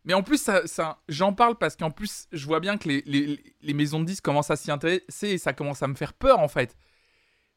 Mais 0.05 0.13
en 0.13 0.23
plus 0.23 0.41
ça, 0.41 0.65
ça 0.67 1.01
j'en 1.09 1.33
parle 1.33 1.57
parce 1.57 1.75
qu'en 1.75 1.91
plus 1.91 2.27
je 2.31 2.45
vois 2.45 2.59
bien 2.59 2.77
que 2.77 2.87
les, 2.87 3.03
les, 3.05 3.55
les 3.61 3.73
maisons 3.73 3.99
de 3.99 4.05
disques 4.05 4.23
commencent 4.23 4.51
à 4.51 4.55
s'y 4.55 4.71
intéresser 4.71 5.29
et 5.29 5.37
ça 5.37 5.53
commence 5.53 5.83
à 5.83 5.87
me 5.87 5.95
faire 5.95 6.13
peur 6.13 6.39
en 6.39 6.47
fait. 6.47 6.77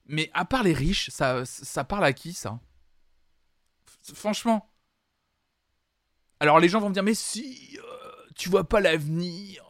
Mais 0.06 0.30
à 0.34 0.44
part 0.44 0.62
les 0.64 0.74
riches, 0.74 1.10
ça 1.10 1.44
ça 1.46 1.84
parle 1.84 2.04
à 2.04 2.12
qui 2.12 2.32
ça? 2.32 2.60
Franchement. 4.14 4.68
Alors 6.40 6.58
les 6.60 6.68
gens 6.68 6.80
vont 6.80 6.88
me 6.88 6.94
dire 6.94 7.02
mais 7.02 7.14
si 7.14 7.78
euh, 7.78 7.82
tu 8.34 8.48
vois 8.48 8.68
pas 8.68 8.80
l'avenir 8.80 9.64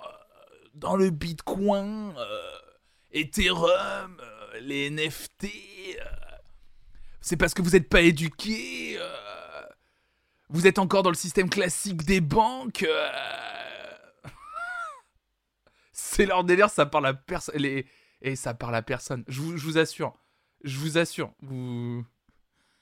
dans 0.74 0.96
le 0.96 1.10
Bitcoin, 1.10 2.14
euh, 2.16 2.58
Ethereum, 3.12 4.20
euh, 4.20 4.60
les 4.60 4.90
NFT, 4.90 5.44
euh, 5.44 6.04
c'est 7.20 7.36
parce 7.36 7.54
que 7.54 7.62
vous 7.62 7.70
n'êtes 7.70 7.88
pas 7.88 8.00
éduqué, 8.00 8.98
vous 10.48 10.66
êtes 10.66 10.78
encore 10.78 11.02
dans 11.02 11.10
le 11.10 11.16
système 11.16 11.48
classique 11.48 12.04
des 12.04 12.20
banques. 12.20 12.86
c'est 15.92 16.26
leur 16.26 16.44
délire, 16.44 16.68
ça 16.68 16.84
parle 16.84 17.06
à 17.06 17.14
personne. 17.14 17.54
Et 18.24 18.36
ça 18.36 18.54
parle 18.54 18.74
à 18.74 18.82
personne. 18.82 19.24
Je 19.28 19.40
vous, 19.40 19.78
assure. 19.78 20.14
Je 20.62 20.78
vous 20.78 20.98
assure. 20.98 21.32
Vous. 21.40 22.04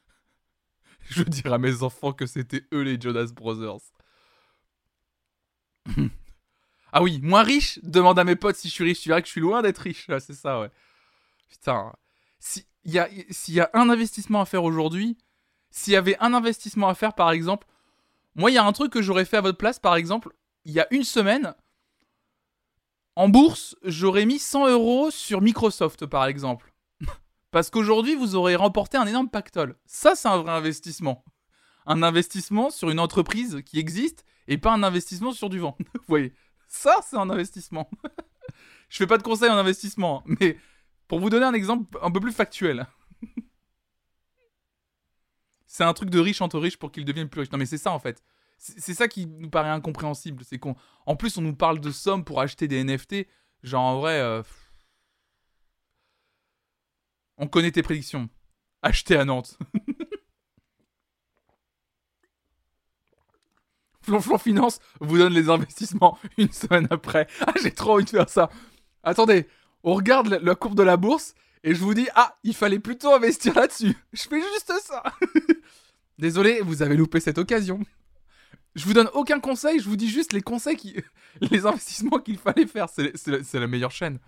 Je 1.11 1.23
dire 1.23 1.53
à 1.53 1.59
mes 1.59 1.83
enfants 1.83 2.13
que 2.13 2.27
c'était 2.27 2.65
eux 2.73 2.83
les 2.83 3.01
Jonas 3.01 3.33
Brothers. 3.35 3.81
Ah 6.93 7.03
oui, 7.03 7.21
moins 7.23 7.43
riche 7.43 7.79
Demande 7.83 8.19
à 8.19 8.25
mes 8.25 8.37
potes 8.37 8.57
si 8.57 8.69
je 8.69 8.73
suis 8.73 8.85
riche. 8.85 9.01
Tu 9.01 9.09
verras 9.09 9.21
que 9.21 9.27
je 9.27 9.33
suis 9.33 9.41
loin 9.41 9.63
d'être 9.63 9.79
riche. 9.79 10.07
Ah, 10.09 10.21
c'est 10.21 10.35
ça, 10.35 10.61
ouais. 10.61 10.71
Putain. 11.49 11.93
S'il 12.39 12.65
y, 12.85 12.99
a, 12.99 13.09
y 13.49 13.61
a 13.61 13.71
un 13.75 13.91
investissement 13.91 14.41
à 14.41 14.47
faire 14.47 14.65
aujourd'hui, 14.65 15.19
s'il 15.71 15.93
y 15.93 15.97
avait 15.97 16.17
un 16.21 16.35
investissement 16.35 16.89
à 16.89 16.95
faire, 16.95 17.15
par 17.15 17.31
exemple, 17.31 17.67
moi, 18.35 18.51
il 18.51 18.55
y 18.55 18.59
a 18.59 18.65
un 18.65 18.73
truc 18.73 18.93
que 18.93 19.03
j'aurais 19.03 19.25
fait 19.25 19.37
à 19.37 19.41
votre 19.41 19.59
place, 19.59 19.79
par 19.79 19.97
exemple, 19.97 20.31
il 20.65 20.73
y 20.73 20.81
a 20.81 20.87
une 20.91 21.05
semaine, 21.05 21.55
en 23.17 23.29
bourse, 23.29 23.77
j'aurais 23.83 24.27
mis 24.27 24.39
100 24.39 24.69
euros 24.69 25.11
sur 25.11 25.41
Microsoft, 25.41 26.07
par 26.07 26.27
exemple. 26.27 26.73
Parce 27.51 27.71
qu'aujourd'hui, 27.71 28.15
vous 28.15 28.35
aurez 28.35 28.57
remporté 28.57 28.97
un 28.97 29.07
énorme 29.07 29.29
pactole. 29.29 29.77
Ça, 29.85 30.15
c'est 30.15 30.29
un 30.29 30.39
vrai 30.39 30.53
investissement. 30.53 31.25
Un 31.87 32.03
investissement 32.03 32.71
sur 32.71 32.91
une 32.91 33.01
entreprise 33.01 33.63
qui 33.67 33.79
existe 33.79 34.25
et 34.49 34.59
pas 34.59 34.73
un 34.73 34.83
investissement 34.83 35.33
sur 35.33 35.51
du 35.51 35.59
vent. 35.59 35.77
vous 35.95 36.01
voyez 36.09 36.33
ça, 36.71 37.01
c'est 37.03 37.17
un 37.17 37.29
investissement. 37.29 37.91
je 38.89 38.97
fais 38.97 39.07
pas 39.07 39.19
de 39.19 39.25
conseils 39.25 39.51
en 39.51 39.57
investissement, 39.57 40.21
hein, 40.21 40.37
mais 40.41 40.57
pour 41.09 41.19
vous 41.19 41.29
donner 41.29 41.45
un 41.45 41.53
exemple 41.53 41.99
un 42.01 42.13
peu 42.13 42.21
plus 42.21 42.33
factuel. 42.33 42.87
c'est 45.67 45.83
un 45.83 45.93
truc 45.93 46.11
de 46.11 46.21
riche 46.21 46.41
entre 46.41 46.61
riches 46.61 46.79
pour 46.79 46.93
qu'ils 46.93 47.05
deviennent 47.05 47.29
plus 47.29 47.41
riches. 47.41 47.51
Non, 47.51 47.59
mais 47.59 47.67
c'est 47.67 47.77
ça 47.77 47.91
en 47.91 47.99
fait. 47.99 48.23
C'est 48.57 48.95
ça 48.95 49.09
qui 49.09 49.27
nous 49.27 49.51
paraît 49.51 49.71
incompréhensible. 49.71 50.45
C'est 50.45 50.59
qu'on, 50.59 50.77
en 51.07 51.17
plus, 51.17 51.39
on 51.39 51.43
nous 51.43 51.57
parle 51.57 51.81
de 51.81 51.91
sommes 51.91 52.25
pour 52.25 52.41
acheter 52.41 52.69
des 52.69 52.85
NFT. 52.85 53.27
Genre 53.63 53.83
en 53.83 53.99
vrai, 53.99 54.21
euh, 54.21 54.43
on 57.37 57.49
connaît 57.49 57.73
tes 57.73 57.83
prédictions. 57.83 58.29
Acheter 58.83 59.17
à 59.17 59.25
Nantes. 59.25 59.59
Flonflon 64.03 64.39
Finance 64.39 64.81
vous 65.01 65.19
donne 65.19 65.33
les 65.33 65.49
investissements 65.49 66.19
une 66.39 66.53
semaine 66.53 66.89
après. 66.91 67.27
Ah, 67.41 67.53
j'ai 67.63 67.73
trop 67.73 67.95
envie 67.95 68.05
de 68.05 68.11
faire 68.11 68.29
ça. 68.29 68.51
Attendez, 69.03 69.47
on 69.83 69.95
regarde 69.95 70.29
la, 70.29 70.55
courbe 70.55 70.77
de 70.77 70.83
la 70.83 70.97
bourse 70.97 71.35
et 71.63 71.75
je 71.75 71.81
vous 71.81 71.95
dis, 71.95 72.09
ah, 72.15 72.39
il 72.43 72.55
fallait 72.55 72.79
plutôt 72.79 73.13
investir 73.13 73.55
là-dessus. 73.55 73.97
Je 74.13 74.23
fais 74.23 74.41
juste 74.41 74.73
ça. 74.83 75.03
Désolé, 76.19 76.61
vous 76.63 76.83
avez 76.83 76.97
loupé 76.97 77.21
cette 77.21 77.39
occasion. 77.39 77.81
Je 78.75 78.85
vous 78.85 78.93
donne 78.93 79.11
aucun 79.15 79.41
conseil, 79.41 79.81
je 79.81 79.89
vous 79.89 79.97
dis 79.97 80.09
juste 80.09 80.33
les 80.33 80.43
conseils 80.43 80.77
qui. 80.77 80.95
les 81.41 81.67
investissements 81.67 82.19
qu'il 82.19 82.39
fallait 82.39 82.67
faire. 82.67 82.89
C'est 82.89 83.55
la 83.55 83.67
meilleure 83.67 83.91
chaîne. 83.91 84.19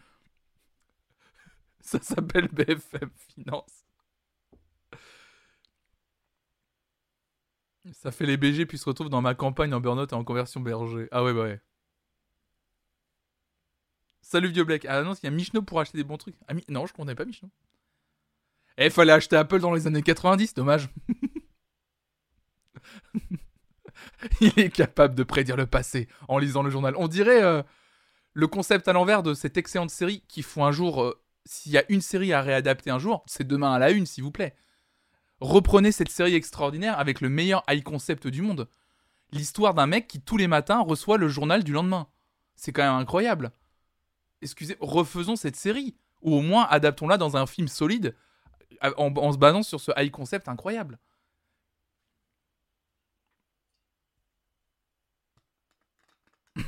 Ça 1.81 2.01
s'appelle 2.01 2.49
BFM 2.49 3.11
Finance. 3.35 3.82
Ça 7.91 8.11
fait 8.11 8.27
les 8.27 8.37
BG 8.37 8.67
puis 8.67 8.77
se 8.79 8.85
retrouve 8.87 9.09
dans 9.09 9.23
ma 9.23 9.35
campagne 9.35 9.73
en 9.75 9.81
burn-out 9.81 10.13
et 10.13 10.15
en 10.15 10.25
conversion 10.25 10.61
berger. 10.61 11.09
Ah 11.11 11.25
ouais, 11.25 11.33
bah 11.33 11.43
ouais. 11.43 11.61
Salut 14.23 14.49
vieux 14.49 14.65
Black. 14.65 14.85
Ah 14.87 15.03
non, 15.03 15.15
il 15.15 15.25
y 15.25 15.27
a 15.27 15.31
Michno 15.31 15.63
pour 15.63 15.81
acheter 15.81 15.99
des 15.99 16.05
bons 16.05 16.17
trucs. 16.17 16.37
Ah, 16.49 16.55
non, 16.69 16.87
je 16.87 16.93
connais 16.95 17.15
pas 17.15 17.25
Michno. 17.25 17.51
Eh, 18.79 18.91
fallait 18.91 19.13
acheter 19.13 19.37
Apple 19.37 19.61
dans 19.61 19.73
les 19.73 19.87
années 19.87 20.03
90, 20.03 20.55
dommage. 20.55 20.89
il 24.41 24.59
est 24.59 24.71
capable 24.71 25.15
de 25.15 25.23
prédire 25.23 25.57
le 25.57 25.67
passé 25.67 26.09
en 26.29 26.39
lisant 26.39 26.63
le 26.63 26.71
journal. 26.71 26.95
On 26.97 27.09
dirait 27.09 27.43
euh, 27.43 27.63
le 28.35 28.47
concept 28.47 28.89
à 28.89 28.93
l'envers 28.93 29.23
de 29.23 29.35
cette 29.35 29.57
excellente 29.57 29.91
série 29.91 30.23
qu'il 30.29 30.45
faut 30.45 30.65
un 30.65 30.73
jour. 30.73 31.03
euh, 31.03 31.21
S'il 31.47 31.73
y 31.73 31.79
a 31.79 31.85
une 31.91 32.01
série 32.01 32.33
à 32.33 32.43
réadapter 32.43 32.91
un 32.91 32.99
jour, 32.99 33.23
c'est 33.27 33.47
demain 33.47 33.73
à 33.75 33.79
la 33.79 33.91
une, 33.91 34.07
s'il 34.07 34.25
vous 34.25 34.33
plaît. 34.33 34.55
Reprenez 35.43 35.91
cette 35.91 36.09
série 36.09 36.37
extraordinaire 36.37 36.97
avec 37.01 37.21
le 37.21 37.29
meilleur 37.29 37.65
high 37.69 37.83
concept 37.83 38.29
du 38.29 38.43
monde. 38.43 38.69
L'histoire 39.33 39.75
d'un 39.75 39.89
mec 39.89 40.07
qui 40.07 40.21
tous 40.21 40.37
les 40.37 40.47
matins 40.47 40.79
reçoit 40.79 41.19
le 41.19 41.27
journal 41.27 41.65
du 41.65 41.73
lendemain. 41.73 42.07
C'est 42.55 42.71
quand 42.73 42.85
même 42.85 43.01
incroyable. 43.01 43.51
Excusez, 44.41 44.77
refaisons 44.79 45.35
cette 45.35 45.57
série. 45.57 45.97
Ou 46.21 46.37
au 46.37 46.43
moins 46.43 46.69
adaptons-la 46.71 47.19
dans 47.19 47.37
un 47.37 47.47
film 47.47 47.67
solide 47.67 48.15
en, 48.83 49.33
se 49.33 49.39
basant 49.39 49.65
sur 49.65 49.81
ce 49.81 49.91
high 49.97 50.13
concept 50.13 50.47
incroyable. 50.47 51.01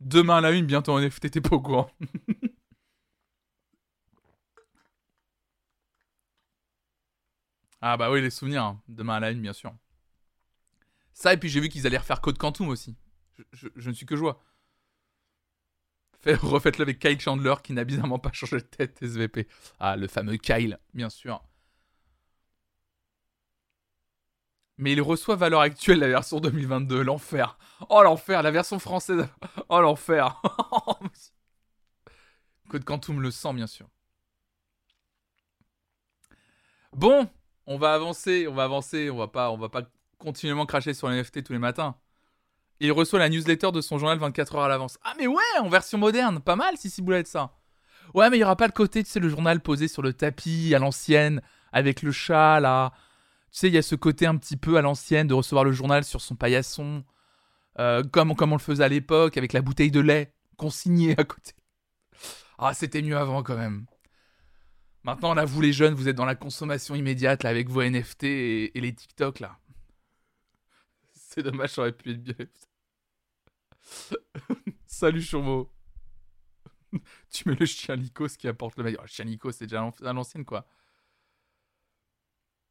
Demain 0.00 0.36
à 0.36 0.40
la 0.42 0.50
une, 0.50 0.66
bientôt 0.66 0.92
en 0.92 1.00
NFT, 1.00 1.30
t'es 1.30 1.40
pas 1.40 1.56
au 1.56 1.62
courant. 1.62 1.90
ah 7.82 7.96
bah 7.98 8.10
oui, 8.10 8.22
les 8.22 8.30
souvenirs. 8.30 8.62
hein. 8.64 8.82
Demain 8.88 9.16
à 9.16 9.20
la 9.20 9.30
une, 9.30 9.42
bien 9.42 9.52
sûr. 9.52 9.74
Ça, 11.12 11.32
et 11.32 11.36
puis 11.36 11.48
j'ai 11.48 11.60
vu 11.60 11.68
qu'ils 11.68 11.86
allaient 11.86 11.98
refaire 11.98 12.20
Code 12.20 12.38
Quantum 12.38 12.68
aussi. 12.68 12.96
Je, 13.52 13.68
ne 13.88 13.94
suis 13.94 14.06
que 14.06 14.16
joie. 14.16 14.42
Fait- 16.20 16.34
Refaites-le 16.40 16.82
avec 16.82 17.00
Kyle 17.00 17.20
Chandler 17.20 17.54
qui 17.64 17.72
n'a 17.72 17.82
bizarrement 17.84 18.18
pas 18.20 18.30
changé 18.32 18.56
de 18.58 18.62
tête 18.62 19.02
SVP. 19.02 19.48
Ah, 19.80 19.96
le 19.96 20.06
fameux 20.06 20.36
Kyle, 20.36 20.78
bien 20.94 21.10
sûr. 21.10 21.42
Mais 24.78 24.92
il 24.92 25.02
reçoit 25.02 25.42
à 25.44 25.48
l'heure 25.48 25.60
actuelle 25.60 25.98
la 26.00 26.08
version 26.08 26.40
2022. 26.40 27.02
L'enfer. 27.02 27.58
Oh, 27.88 28.02
l'enfer. 28.02 28.42
La 28.42 28.50
version 28.50 28.78
française. 28.78 29.26
Oh, 29.68 29.80
l'enfer. 29.80 30.40
Code 32.70 32.84
Quantum 32.84 33.20
le 33.20 33.30
sent, 33.30 33.52
bien 33.52 33.66
sûr. 33.66 33.86
Bon, 36.92 37.28
on 37.66 37.78
va 37.78 37.94
avancer. 37.94 38.46
On 38.48 38.54
va 38.54 38.64
avancer. 38.64 39.10
On 39.10 39.16
va 39.16 39.28
pas, 39.28 39.50
on 39.50 39.56
va 39.56 39.68
pas 39.68 39.82
continuellement 40.18 40.66
cracher 40.66 40.94
sur 40.94 41.08
les 41.08 41.20
NFT 41.20 41.44
tous 41.44 41.52
les 41.52 41.58
matins. 41.58 41.96
Il 42.78 42.92
reçoit 42.92 43.18
la 43.18 43.28
newsletter 43.28 43.72
de 43.72 43.80
son 43.80 43.98
journal 43.98 44.18
24 44.18 44.54
heures 44.54 44.62
à 44.62 44.68
l'avance. 44.68 44.98
Ah 45.02 45.12
mais 45.18 45.26
ouais, 45.26 45.42
en 45.60 45.68
version 45.68 45.98
moderne, 45.98 46.40
pas 46.40 46.56
mal 46.56 46.76
si 46.76 46.88
Ciboulette 46.88 47.26
ça. 47.26 47.56
Ouais 48.14 48.30
mais 48.30 48.38
il 48.38 48.40
y 48.40 48.44
aura 48.44 48.56
pas 48.56 48.66
le 48.66 48.72
côté, 48.72 49.04
tu 49.04 49.10
sais, 49.10 49.20
le 49.20 49.28
journal 49.28 49.60
posé 49.60 49.86
sur 49.86 50.02
le 50.02 50.14
tapis 50.14 50.74
à 50.74 50.78
l'ancienne, 50.78 51.42
avec 51.72 52.02
le 52.02 52.10
chat 52.10 52.58
là. 52.60 52.92
Tu 53.52 53.58
sais, 53.58 53.68
il 53.68 53.74
y 53.74 53.78
a 53.78 53.82
ce 53.82 53.96
côté 53.96 54.26
un 54.26 54.36
petit 54.36 54.56
peu 54.56 54.78
à 54.78 54.82
l'ancienne 54.82 55.26
de 55.26 55.34
recevoir 55.34 55.64
le 55.64 55.72
journal 55.72 56.04
sur 56.04 56.20
son 56.20 56.36
paillasson, 56.36 57.04
euh, 57.78 58.02
comme, 58.02 58.34
comme 58.34 58.52
on 58.52 58.56
le 58.56 58.60
faisait 58.60 58.84
à 58.84 58.88
l'époque, 58.88 59.36
avec 59.36 59.52
la 59.52 59.60
bouteille 59.60 59.90
de 59.90 60.00
lait 60.00 60.32
consignée 60.56 61.14
à 61.18 61.24
côté. 61.24 61.52
Ah 62.58 62.72
c'était 62.72 63.02
mieux 63.02 63.16
avant 63.16 63.42
quand 63.42 63.56
même. 63.56 63.86
Maintenant 65.02 65.34
là, 65.34 65.44
vous 65.44 65.60
les 65.60 65.72
jeunes, 65.72 65.94
vous 65.94 66.08
êtes 66.08 66.16
dans 66.16 66.26
la 66.26 66.34
consommation 66.34 66.94
immédiate 66.94 67.44
avec 67.44 67.68
vos 67.68 67.82
NFT 67.82 68.24
et, 68.24 68.72
les 68.74 68.94
TikTok 68.94 69.40
là. 69.40 69.58
C'est 71.12 71.42
dommage, 71.42 71.70
ça 71.70 71.82
aurait 71.82 71.92
pu 71.92 72.10
être 72.10 72.22
bien. 72.22 72.34
Salut 74.86 75.22
Churmo. 75.22 75.72
tu 77.30 77.48
mets 77.48 77.54
le 77.54 77.66
chien 77.66 77.96
Lycos 77.96 78.28
qui 78.38 78.48
apporte 78.48 78.76
le 78.76 78.84
meilleur. 78.84 79.02
Le 79.02 79.08
chien 79.08 79.24
Lycos, 79.24 79.52
c'est 79.52 79.66
déjà 79.66 79.90
à 80.02 80.12
l'ancienne, 80.12 80.44
quoi. 80.44 80.66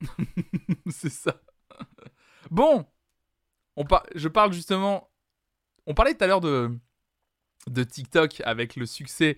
c'est 0.90 1.10
ça. 1.10 1.42
Bon. 2.52 2.86
On 3.76 3.86
par- 3.86 4.06
Je 4.16 4.28
parle 4.28 4.54
justement... 4.54 5.10
On 5.86 5.94
parlait 5.94 6.14
tout 6.14 6.24
à 6.24 6.28
l'heure 6.28 6.42
de... 6.42 6.78
de 7.68 7.84
TikTok 7.84 8.42
avec 8.46 8.76
le 8.76 8.86
succès 8.86 9.38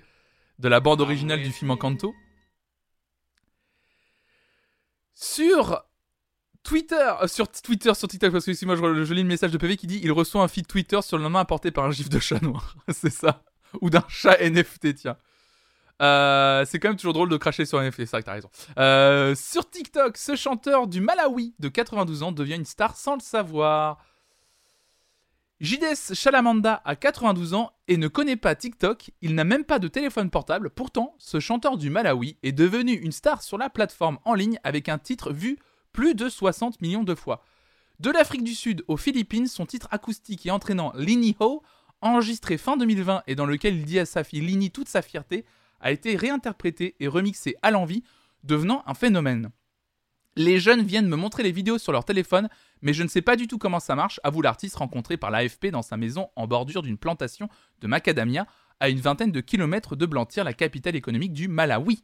de 0.59 0.67
la 0.67 0.79
bande 0.79 1.01
originale 1.01 1.41
du 1.41 1.51
film 1.51 1.71
Encanto. 1.71 2.13
Sur 5.21 5.83
Twitter, 6.63 7.13
euh, 7.21 7.27
sur 7.27 7.47
Twitter, 7.47 7.93
sur 7.93 8.07
TikTok, 8.07 8.31
parce 8.31 8.45
que 8.45 8.51
excuse-moi, 8.51 8.75
je, 8.75 9.03
je 9.03 9.13
lis 9.13 9.21
le 9.21 9.27
message 9.27 9.51
de 9.51 9.57
PV 9.59 9.77
qui 9.77 9.85
dit 9.85 10.01
il 10.03 10.11
reçoit 10.11 10.41
un 10.41 10.47
feed 10.47 10.65
Twitter 10.65 10.99
sur 11.03 11.17
le 11.17 11.23
lendemain 11.23 11.41
apporté 11.41 11.69
par 11.69 11.85
un 11.85 11.91
gif 11.91 12.09
de 12.09 12.17
chat 12.17 12.41
noir. 12.41 12.75
c'est 12.89 13.11
ça. 13.11 13.43
Ou 13.81 13.91
d'un 13.91 14.03
chat 14.09 14.37
NFT, 14.41 14.95
tiens. 14.95 15.17
Euh, 16.01 16.65
c'est 16.65 16.79
quand 16.79 16.89
même 16.89 16.97
toujours 16.97 17.13
drôle 17.13 17.29
de 17.29 17.37
cracher 17.37 17.65
sur 17.65 17.79
NFT, 17.79 17.97
c'est 17.97 18.09
vrai 18.09 18.21
que 18.21 18.25
t'as 18.25 18.33
raison. 18.33 18.49
Euh, 18.79 19.35
sur 19.35 19.69
TikTok, 19.69 20.17
ce 20.17 20.35
chanteur 20.35 20.87
du 20.87 21.01
Malawi 21.01 21.53
de 21.59 21.69
92 21.69 22.23
ans 22.23 22.31
devient 22.31 22.55
une 22.55 22.65
star 22.65 22.95
sans 22.95 23.13
le 23.13 23.21
savoir. 23.21 24.03
JDS 25.61 26.15
Chalamanda 26.15 26.81
a 26.85 26.95
92 26.95 27.53
ans 27.53 27.71
et 27.87 27.97
ne 27.97 28.07
connaît 28.07 28.35
pas 28.35 28.55
TikTok, 28.55 29.11
il 29.21 29.35
n'a 29.35 29.43
même 29.43 29.63
pas 29.63 29.77
de 29.77 29.87
téléphone 29.87 30.31
portable, 30.31 30.71
pourtant 30.71 31.13
ce 31.19 31.39
chanteur 31.39 31.77
du 31.77 31.91
Malawi 31.91 32.35
est 32.41 32.51
devenu 32.51 32.93
une 32.93 33.11
star 33.11 33.43
sur 33.43 33.59
la 33.59 33.69
plateforme 33.69 34.17
en 34.25 34.33
ligne 34.33 34.59
avec 34.63 34.89
un 34.89 34.97
titre 34.97 35.31
vu 35.31 35.59
plus 35.93 36.15
de 36.15 36.29
60 36.29 36.81
millions 36.81 37.03
de 37.03 37.13
fois. 37.13 37.45
De 37.99 38.09
l'Afrique 38.09 38.43
du 38.43 38.55
Sud 38.55 38.83
aux 38.87 38.97
Philippines, 38.97 39.45
son 39.45 39.67
titre 39.67 39.87
acoustique 39.91 40.47
et 40.47 40.51
entraînant 40.51 40.93
Lini 40.95 41.37
Ho, 41.39 41.61
enregistré 42.01 42.57
fin 42.57 42.75
2020 42.75 43.21
et 43.27 43.35
dans 43.35 43.45
lequel 43.45 43.75
il 43.75 43.85
dit 43.85 43.99
à 43.99 44.07
sa 44.07 44.23
fille 44.23 44.41
Lini 44.41 44.71
toute 44.71 44.89
sa 44.89 45.03
fierté, 45.03 45.45
a 45.79 45.91
été 45.91 46.15
réinterprété 46.15 46.95
et 46.99 47.07
remixé 47.07 47.55
à 47.61 47.69
l'envie, 47.69 48.03
devenant 48.43 48.81
un 48.87 48.95
phénomène. 48.95 49.51
Les 50.37 50.59
jeunes 50.59 50.83
viennent 50.83 51.09
me 51.09 51.17
montrer 51.17 51.43
les 51.43 51.51
vidéos 51.51 51.77
sur 51.77 51.91
leur 51.91 52.05
téléphone, 52.05 52.47
mais 52.81 52.93
je 52.93 53.03
ne 53.03 53.09
sais 53.09 53.21
pas 53.21 53.35
du 53.35 53.47
tout 53.47 53.57
comment 53.57 53.81
ça 53.81 53.95
marche, 53.95 54.19
avoue 54.23 54.41
l'artiste 54.41 54.77
rencontré 54.77 55.17
par 55.17 55.29
l'AFP 55.29 55.67
dans 55.67 55.81
sa 55.81 55.97
maison 55.97 56.29
en 56.35 56.47
bordure 56.47 56.83
d'une 56.83 56.97
plantation 56.97 57.49
de 57.81 57.87
macadamia 57.87 58.47
à 58.79 58.89
une 58.89 58.99
vingtaine 58.99 59.31
de 59.31 59.41
kilomètres 59.41 59.95
de 59.95 60.05
Blantyre, 60.05 60.43
la 60.43 60.53
capitale 60.53 60.95
économique 60.95 61.33
du 61.33 61.47
Malawi. 61.47 62.03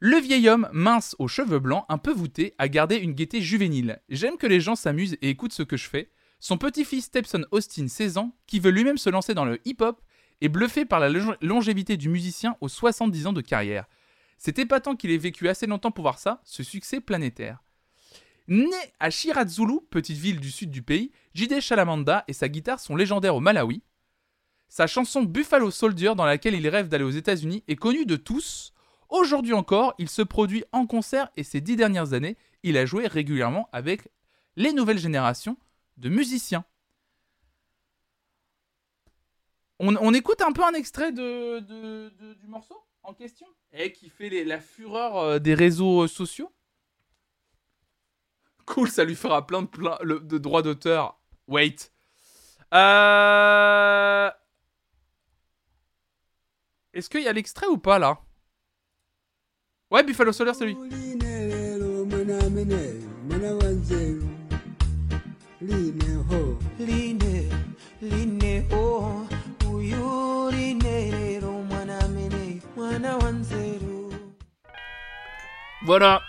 Le 0.00 0.16
vieil 0.18 0.48
homme, 0.48 0.68
mince 0.72 1.14
aux 1.18 1.28
cheveux 1.28 1.60
blancs, 1.60 1.84
un 1.88 1.98
peu 1.98 2.12
voûté, 2.12 2.54
a 2.58 2.68
gardé 2.68 2.96
une 2.96 3.12
gaieté 3.12 3.40
juvénile. 3.40 4.02
J'aime 4.08 4.36
que 4.36 4.46
les 4.46 4.60
gens 4.60 4.74
s'amusent 4.74 5.16
et 5.22 5.30
écoutent 5.30 5.52
ce 5.52 5.62
que 5.62 5.76
je 5.76 5.88
fais. 5.88 6.10
Son 6.40 6.58
petit-fils 6.58 7.04
Stepson 7.04 7.44
Austin, 7.52 7.88
16 7.88 8.18
ans, 8.18 8.36
qui 8.46 8.60
veut 8.60 8.70
lui-même 8.70 8.98
se 8.98 9.08
lancer 9.08 9.34
dans 9.34 9.44
le 9.44 9.60
hip-hop, 9.66 10.02
est 10.40 10.48
bluffé 10.48 10.84
par 10.84 11.00
la 11.00 11.08
longévité 11.40 11.96
du 11.96 12.08
musicien 12.08 12.56
aux 12.60 12.68
70 12.68 13.28
ans 13.28 13.32
de 13.32 13.40
carrière. 13.40 13.86
C'est 14.38 14.58
épatant 14.58 14.96
qu'il 14.96 15.10
ait 15.10 15.18
vécu 15.18 15.48
assez 15.48 15.66
longtemps 15.66 15.90
pour 15.90 16.02
voir 16.02 16.18
ça, 16.18 16.40
ce 16.44 16.62
succès 16.62 17.00
planétaire. 17.00 17.62
Né 18.46 18.76
à 19.00 19.08
Shirazzulu, 19.10 19.80
petite 19.88 20.18
ville 20.18 20.40
du 20.40 20.50
sud 20.50 20.70
du 20.70 20.82
pays, 20.82 21.12
Jide 21.32 21.60
Chalamanda 21.60 22.24
et 22.28 22.34
sa 22.34 22.48
guitare 22.48 22.78
sont 22.78 22.96
légendaires 22.96 23.36
au 23.36 23.40
Malawi. 23.40 23.82
Sa 24.68 24.86
chanson 24.86 25.22
Buffalo 25.22 25.70
Soldier, 25.70 26.14
dans 26.14 26.26
laquelle 26.26 26.54
il 26.54 26.68
rêve 26.68 26.88
d'aller 26.88 27.04
aux 27.04 27.10
États-Unis, 27.10 27.64
est 27.68 27.76
connue 27.76 28.06
de 28.06 28.16
tous. 28.16 28.74
Aujourd'hui 29.08 29.52
encore, 29.52 29.94
il 29.98 30.08
se 30.08 30.22
produit 30.22 30.64
en 30.72 30.86
concert 30.86 31.30
et 31.36 31.44
ces 31.44 31.60
dix 31.60 31.76
dernières 31.76 32.12
années, 32.12 32.36
il 32.62 32.76
a 32.76 32.84
joué 32.84 33.06
régulièrement 33.06 33.68
avec 33.72 34.08
les 34.56 34.72
nouvelles 34.72 34.98
générations 34.98 35.56
de 35.96 36.08
musiciens. 36.08 36.64
On, 39.78 40.14
écoute 40.14 40.40
un 40.40 40.52
peu 40.52 40.64
un 40.64 40.72
extrait 40.72 41.12
du 41.12 42.46
morceau 42.46 42.76
en 43.02 43.12
question? 43.12 43.46
Et 43.76 43.92
qui 43.92 44.08
fait 44.08 44.28
les- 44.28 44.44
la 44.44 44.60
fureur 44.60 45.16
euh, 45.16 45.38
des 45.38 45.54
réseaux 45.54 46.04
euh, 46.04 46.08
sociaux 46.08 46.52
Cool, 48.66 48.88
ça 48.88 49.04
lui 49.04 49.14
fera 49.16 49.46
plein 49.46 49.62
de, 49.62 49.66
plein- 49.66 49.98
le- 50.02 50.20
de 50.20 50.38
droits 50.38 50.62
d'auteur. 50.62 51.18
Wait. 51.48 51.92
Euh... 52.72 54.30
Est-ce 56.94 57.10
qu'il 57.10 57.22
y 57.22 57.28
a 57.28 57.32
l'extrait 57.32 57.66
ou 57.66 57.76
pas 57.78 57.98
là? 57.98 58.20
Ouais, 59.90 60.02
Buffalo 60.02 60.32
Solar, 60.32 60.54
c'est 60.54 60.64
lui. 60.66 60.76
Voilà. 75.84 76.22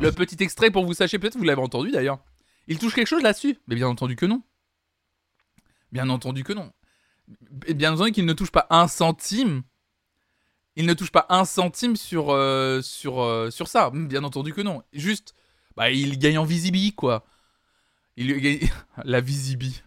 Le 0.00 0.10
petit 0.10 0.42
extrait 0.42 0.70
pour 0.70 0.86
vous 0.86 0.94
sachiez, 0.94 1.18
peut-être 1.18 1.36
vous 1.36 1.44
l'avez 1.44 1.60
entendu 1.60 1.90
d'ailleurs. 1.90 2.18
Il 2.66 2.78
touche 2.78 2.94
quelque 2.94 3.06
chose 3.06 3.22
là-dessus? 3.22 3.58
Mais 3.68 3.74
bien 3.74 3.88
entendu 3.88 4.16
que 4.16 4.24
non. 4.24 4.42
Bien 5.92 6.08
entendu 6.08 6.42
que 6.42 6.54
non. 6.54 6.72
Bien 7.28 7.92
entendu 7.92 8.12
qu'il 8.12 8.24
ne 8.24 8.32
touche 8.32 8.50
pas 8.50 8.66
un 8.70 8.88
centime. 8.88 9.62
Il 10.76 10.86
ne 10.86 10.94
touche 10.94 11.10
pas 11.10 11.26
un 11.28 11.44
centime 11.44 11.94
sur, 11.96 12.30
euh, 12.30 12.80
euh, 13.04 13.50
ça. 13.50 13.90
Bien 13.90 14.24
entendu 14.24 14.54
que 14.54 14.62
non. 14.62 14.82
Juste, 14.94 15.34
bah, 15.76 15.90
il 15.90 16.18
gagne 16.18 16.38
en 16.38 16.44
visibilité, 16.44 16.94
quoi. 16.96 17.26
Il 18.16 18.40
gagne... 18.40 18.70
La 19.04 19.20
visibilité. 19.20 19.82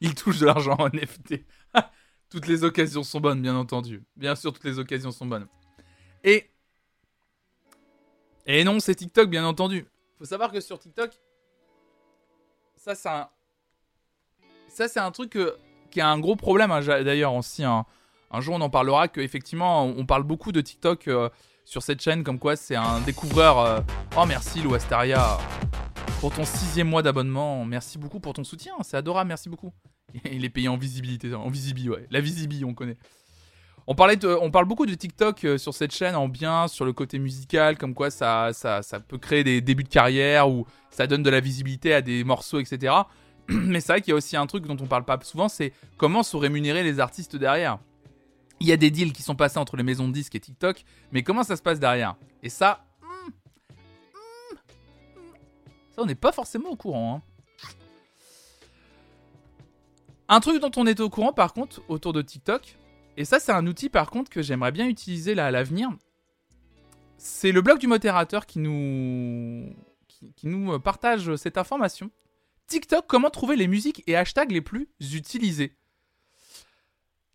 Il 0.00 0.14
touche 0.16 0.40
de 0.40 0.46
l'argent 0.46 0.76
en 0.78 0.88
NFT. 0.88 1.44
toutes 2.30 2.46
les 2.48 2.64
occasions 2.64 3.04
sont 3.04 3.20
bonnes, 3.20 3.42
bien 3.42 3.54
entendu. 3.54 4.02
Bien 4.16 4.34
sûr, 4.34 4.52
toutes 4.52 4.64
les 4.64 4.80
occasions 4.80 5.12
sont 5.12 5.26
bonnes. 5.26 5.46
Et. 6.24 6.50
Et 8.46 8.64
non, 8.64 8.80
c'est 8.80 8.94
TikTok, 8.94 9.28
bien 9.28 9.44
entendu. 9.44 9.86
Faut 10.18 10.24
savoir 10.24 10.50
que 10.50 10.60
sur 10.60 10.78
TikTok, 10.78 11.10
ça, 12.76 12.94
c'est 12.94 13.08
un. 13.08 13.28
Ça, 14.68 14.88
c'est 14.88 15.00
un 15.00 15.10
truc 15.10 15.38
qui 15.90 16.00
a 16.00 16.08
un 16.08 16.18
gros 16.18 16.36
problème, 16.36 16.70
hein, 16.70 16.80
d'ailleurs, 16.80 17.34
aussi. 17.34 17.64
hein. 17.64 17.84
Un 18.30 18.40
jour, 18.40 18.54
on 18.54 18.60
en 18.60 18.70
parlera, 18.70 19.08
qu'effectivement, 19.08 19.84
on 19.84 19.98
on 19.98 20.06
parle 20.06 20.22
beaucoup 20.22 20.52
de 20.52 20.60
TikTok 20.60 21.08
euh, 21.08 21.30
sur 21.64 21.82
cette 21.82 22.00
chaîne, 22.02 22.24
comme 22.24 22.38
quoi 22.38 22.56
c'est 22.56 22.76
un 22.76 23.00
découvreur. 23.00 23.58
euh, 23.58 23.80
Oh, 24.16 24.24
merci, 24.26 24.60
Lou 24.60 24.74
Astaria, 24.74 25.38
pour 26.20 26.32
ton 26.34 26.44
sixième 26.44 26.88
mois 26.88 27.02
d'abonnement. 27.02 27.64
Merci 27.64 27.96
beaucoup 27.98 28.20
pour 28.20 28.34
ton 28.34 28.44
soutien, 28.44 28.74
c'est 28.82 28.96
adorable, 28.96 29.28
merci 29.28 29.48
beaucoup. 29.48 29.72
Il 30.30 30.44
est 30.44 30.50
payé 30.50 30.68
en 30.68 30.76
visibilité, 30.76 31.32
en 31.34 31.48
visibi, 31.48 31.88
ouais. 31.88 32.06
La 32.10 32.20
visibi, 32.20 32.64
on 32.64 32.74
connaît. 32.74 32.96
On, 33.90 33.94
parle 33.94 34.66
beaucoup 34.66 34.84
de 34.84 34.92
TikTok 34.92 35.44
euh, 35.44 35.56
sur 35.56 35.72
cette 35.72 35.94
chaîne 35.94 36.14
en 36.14 36.28
bien, 36.28 36.68
sur 36.68 36.84
le 36.84 36.92
côté 36.92 37.18
musical, 37.18 37.78
comme 37.78 37.94
quoi 37.94 38.10
ça, 38.10 38.50
peut 39.08 39.16
créer 39.16 39.44
des 39.44 39.62
débuts 39.62 39.84
de 39.84 39.88
carrière 39.88 40.50
ou 40.50 40.66
ça 40.90 41.06
donne 41.06 41.22
de 41.22 41.30
la 41.30 41.40
visibilité 41.40 41.94
à 41.94 42.02
des 42.02 42.22
morceaux, 42.22 42.60
etc. 42.60 42.94
Mais 43.48 43.80
c'est 43.80 43.92
vrai 43.92 44.00
qu'il 44.02 44.10
y 44.10 44.12
a 44.12 44.16
aussi 44.16 44.36
un 44.36 44.46
truc 44.46 44.66
dont 44.66 44.76
on 44.78 44.86
parle 44.86 45.06
pas 45.06 45.18
souvent, 45.22 45.48
c'est 45.48 45.72
comment 45.96 46.22
sont 46.22 46.38
rémunérés 46.38 46.82
les 46.82 47.00
artistes 47.00 47.34
derrière. 47.34 47.78
Il 48.60 48.66
y 48.66 48.72
a 48.72 48.76
des 48.76 48.90
deals 48.90 49.14
qui 49.14 49.22
sont 49.22 49.36
passés 49.36 49.58
entre 49.58 49.78
les 49.78 49.82
maisons 49.82 50.06
de 50.06 50.12
disques 50.12 50.34
et 50.34 50.40
TikTok, 50.40 50.84
mais 51.10 51.22
comment 51.22 51.42
ça 51.42 51.56
se 51.56 51.62
passe 51.62 51.80
derrière? 51.80 52.16
Et 52.42 52.50
ça, 52.50 52.84
hmm, 53.00 53.30
hmm, 53.30 54.54
hmm, 54.54 54.56
ça 55.96 56.02
on 56.02 56.04
n'est 56.04 56.14
pas 56.14 56.32
forcément 56.32 56.68
au 56.68 56.76
courant. 56.76 57.22
hein. 57.22 57.68
Un 60.28 60.40
truc 60.40 60.60
dont 60.60 60.72
on 60.76 60.86
est 60.86 61.00
au 61.00 61.08
courant 61.08 61.32
par 61.32 61.54
contre 61.54 61.80
autour 61.88 62.12
de 62.12 62.20
TikTok, 62.20 62.76
et 63.18 63.24
ça 63.24 63.40
c'est 63.40 63.52
un 63.52 63.66
outil 63.66 63.88
par 63.88 64.10
contre 64.10 64.30
que 64.30 64.42
j'aimerais 64.42 64.70
bien 64.70 64.86
utiliser 64.86 65.34
là 65.34 65.46
à 65.46 65.50
l'avenir, 65.50 65.90
c'est 67.16 67.50
le 67.50 67.60
blog 67.60 67.78
du 67.78 67.88
modérateur 67.88 68.46
qui 68.46 68.60
nous, 68.60 69.74
nous 70.44 70.72
euh, 70.72 70.78
partage 70.78 71.34
cette 71.34 71.58
information. 71.58 72.12
TikTok, 72.68 73.06
comment 73.08 73.30
trouver 73.30 73.56
les 73.56 73.66
musiques 73.66 74.04
et 74.06 74.14
hashtags 74.14 74.52
les 74.52 74.60
plus 74.60 74.88
utilisés? 75.00 75.74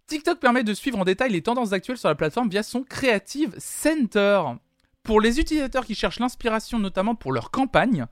TikTok 0.07 0.39
permet 0.39 0.63
de 0.63 0.73
suivre 0.73 0.99
en 0.99 1.03
détail 1.03 1.31
les 1.31 1.41
tendances 1.41 1.73
actuelles 1.73 1.97
sur 1.97 2.07
la 2.07 2.15
plateforme 2.15 2.49
via 2.49 2.63
son 2.63 2.83
Creative 2.83 3.53
Center. 3.57 4.41
Pour 5.01 5.19
les 5.19 5.41
utilisateurs 5.41 5.85
qui 5.85 5.95
cherchent 5.95 6.19
l'inspiration 6.19 6.79
notamment 6.79 7.15
pour 7.15 7.33
leur 7.33 7.51
campagne, 7.51 8.05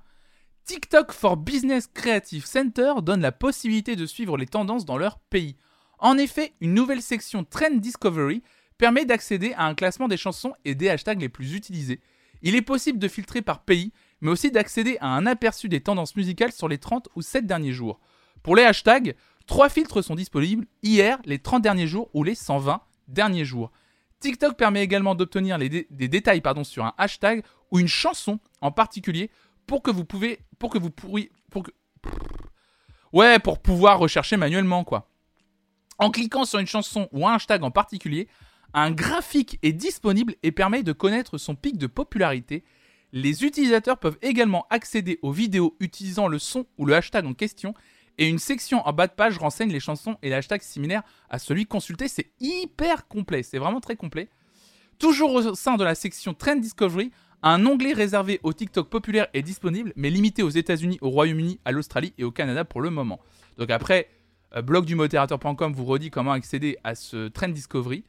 TikTok 0.65 1.13
for 1.13 1.37
Business 1.37 1.87
Creative 1.87 2.45
Center 2.45 2.95
donne 3.01 3.21
la 3.21 3.31
possibilité 3.31 3.95
de 3.95 4.05
suivre 4.05 4.35
les 4.35 4.45
tendances 4.45 4.83
dans 4.83 4.97
leur 4.97 5.19
pays. 5.19 5.55
En 6.01 6.17
effet, 6.17 6.53
une 6.61 6.73
nouvelle 6.73 7.03
section 7.03 7.43
Trend 7.43 7.75
Discovery 7.75 8.41
permet 8.79 9.05
d'accéder 9.05 9.53
à 9.55 9.65
un 9.65 9.75
classement 9.75 10.07
des 10.07 10.17
chansons 10.17 10.53
et 10.65 10.73
des 10.73 10.89
hashtags 10.89 11.21
les 11.21 11.29
plus 11.29 11.53
utilisés. 11.53 12.01
Il 12.41 12.55
est 12.55 12.63
possible 12.63 12.97
de 12.97 13.07
filtrer 13.07 13.43
par 13.43 13.63
pays, 13.63 13.93
mais 14.19 14.31
aussi 14.31 14.49
d'accéder 14.49 14.97
à 14.99 15.09
un 15.09 15.27
aperçu 15.27 15.69
des 15.69 15.81
tendances 15.81 16.15
musicales 16.15 16.51
sur 16.51 16.67
les 16.67 16.79
30 16.79 17.09
ou 17.15 17.21
7 17.21 17.45
derniers 17.45 17.71
jours. 17.71 17.99
Pour 18.41 18.55
les 18.55 18.63
hashtags, 18.63 19.15
trois 19.45 19.69
filtres 19.69 20.03
sont 20.03 20.15
disponibles 20.15 20.65
hier, 20.81 21.19
les 21.25 21.37
30 21.37 21.61
derniers 21.61 21.85
jours 21.85 22.09
ou 22.15 22.23
les 22.23 22.33
120 22.33 22.81
derniers 23.07 23.45
jours. 23.45 23.71
TikTok 24.21 24.57
permet 24.57 24.81
également 24.81 25.13
d'obtenir 25.13 25.59
des 25.59 26.07
détails 26.07 26.41
sur 26.63 26.83
un 26.83 26.93
hashtag 26.97 27.43
ou 27.69 27.77
une 27.77 27.87
chanson 27.87 28.39
en 28.61 28.71
particulier 28.71 29.29
pour 29.67 29.83
que 29.83 29.91
vous 29.91 30.05
pouvez 30.05 30.39
ouais 33.13 33.39
pour 33.39 33.59
pouvoir 33.59 33.99
rechercher 33.99 34.37
manuellement 34.37 34.83
quoi. 34.83 35.10
En 35.97 36.09
cliquant 36.11 36.45
sur 36.45 36.59
une 36.59 36.67
chanson 36.67 37.07
ou 37.11 37.27
un 37.27 37.35
hashtag 37.35 37.63
en 37.63 37.71
particulier, 37.71 38.27
un 38.73 38.91
graphique 38.91 39.59
est 39.63 39.73
disponible 39.73 40.35
et 40.43 40.51
permet 40.51 40.83
de 40.83 40.93
connaître 40.93 41.37
son 41.37 41.55
pic 41.55 41.77
de 41.77 41.87
popularité. 41.87 42.63
Les 43.11 43.43
utilisateurs 43.43 43.97
peuvent 43.97 44.17
également 44.21 44.65
accéder 44.69 45.19
aux 45.21 45.31
vidéos 45.31 45.75
utilisant 45.79 46.27
le 46.27 46.39
son 46.39 46.65
ou 46.77 46.85
le 46.85 46.95
hashtag 46.95 47.25
en 47.25 47.33
question 47.33 47.73
et 48.17 48.27
une 48.27 48.39
section 48.39 48.85
en 48.87 48.93
bas 48.93 49.07
de 49.07 49.13
page 49.13 49.37
renseigne 49.37 49.71
les 49.71 49.79
chansons 49.79 50.17
et 50.21 50.29
les 50.29 50.35
hashtags 50.35 50.61
similaires 50.61 51.03
à 51.29 51.39
celui 51.39 51.65
consulté. 51.65 52.07
C'est 52.07 52.31
hyper 52.39 53.07
complet, 53.07 53.43
c'est 53.43 53.57
vraiment 53.57 53.79
très 53.79 53.95
complet. 53.95 54.29
Toujours 54.99 55.33
au 55.33 55.55
sein 55.55 55.75
de 55.75 55.83
la 55.83 55.95
section 55.95 56.33
Trend 56.33 56.57
Discovery, 56.57 57.11
un 57.43 57.65
onglet 57.65 57.93
réservé 57.93 58.39
au 58.43 58.53
TikTok 58.53 58.89
populaire 58.89 59.27
est 59.33 59.41
disponible, 59.41 59.93
mais 59.95 60.11
limité 60.11 60.43
aux 60.43 60.49
États-Unis, 60.49 60.99
au 61.01 61.09
Royaume-Uni, 61.09 61.59
à 61.65 61.71
l'Australie 61.71 62.13
et 62.19 62.23
au 62.23 62.31
Canada 62.31 62.63
pour 62.63 62.81
le 62.81 62.91
moment. 62.91 63.19
Donc 63.57 63.71
après, 63.71 64.09
euh, 64.55 64.61
blogdumodérateur.com 64.61 65.73
vous 65.73 65.85
redit 65.85 66.09
comment 66.09 66.31
accéder 66.31 66.77
à 66.83 66.95
ce 66.95 67.27
Trend 67.27 67.49
Discovery. 67.49 68.03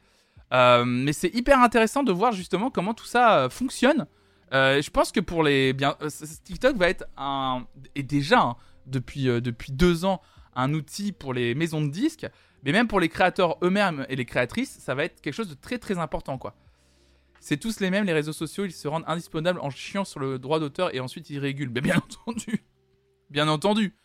Euh, 0.51 0.83
mais 0.85 1.13
c'est 1.13 1.33
hyper 1.33 1.59
intéressant 1.59 2.03
de 2.03 2.11
voir 2.11 2.31
justement 2.31 2.69
comment 2.69 2.93
tout 2.93 3.05
ça 3.05 3.39
euh, 3.39 3.49
fonctionne. 3.49 4.07
Je 4.51 4.89
pense 4.91 5.11
que 5.11 5.19
pour 5.19 5.41
les 5.41 5.73
bien, 5.73 5.97
TikTok 6.43 6.75
va 6.75 6.87
être 6.87 7.05
un 7.17 7.65
et 7.95 8.03
déjà 8.03 8.39
hein, 8.39 8.55
depuis 8.85 9.23
depuis 9.23 9.71
deux 9.71 10.05
ans 10.05 10.21
un 10.55 10.75
outil 10.75 11.11
pour 11.11 11.33
les 11.33 11.55
maisons 11.55 11.81
de 11.81 11.89
disques, 11.89 12.27
mais 12.63 12.71
même 12.71 12.87
pour 12.87 12.99
les 12.99 13.09
créateurs 13.09 13.57
eux-mêmes 13.63 14.05
et 14.09 14.15
les 14.15 14.25
créatrices, 14.25 14.77
ça 14.77 14.93
va 14.93 15.05
être 15.05 15.21
quelque 15.21 15.33
chose 15.33 15.49
de 15.49 15.55
très 15.55 15.79
très 15.79 15.97
important 15.97 16.37
quoi. 16.37 16.53
C'est 17.39 17.57
tous 17.57 17.79
les 17.79 17.89
mêmes, 17.89 18.05
les 18.05 18.13
réseaux 18.13 18.31
sociaux, 18.31 18.65
ils 18.65 18.71
se 18.71 18.87
rendent 18.87 19.05
indisponables 19.07 19.59
en 19.59 19.71
chiant 19.71 20.05
sur 20.05 20.19
le 20.19 20.37
droit 20.37 20.59
d'auteur 20.59 20.93
et 20.93 20.99
ensuite 20.99 21.31
ils 21.31 21.39
régulent. 21.39 21.71
Mais 21.73 21.81
bien 21.81 21.97
entendu, 22.27 22.63
bien 23.31 23.47
entendu. 23.47 23.95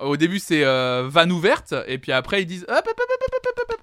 Au 0.00 0.16
début 0.16 0.38
c'est 0.38 0.64
euh, 0.64 1.06
vanne 1.08 1.30
ouverte 1.32 1.74
et 1.86 1.98
puis 1.98 2.12
après 2.12 2.42
ils 2.42 2.46
disent 2.46 2.64
hop 2.68 2.86
hop 2.86 3.00
hop 3.00 3.70
hop. 3.70 3.80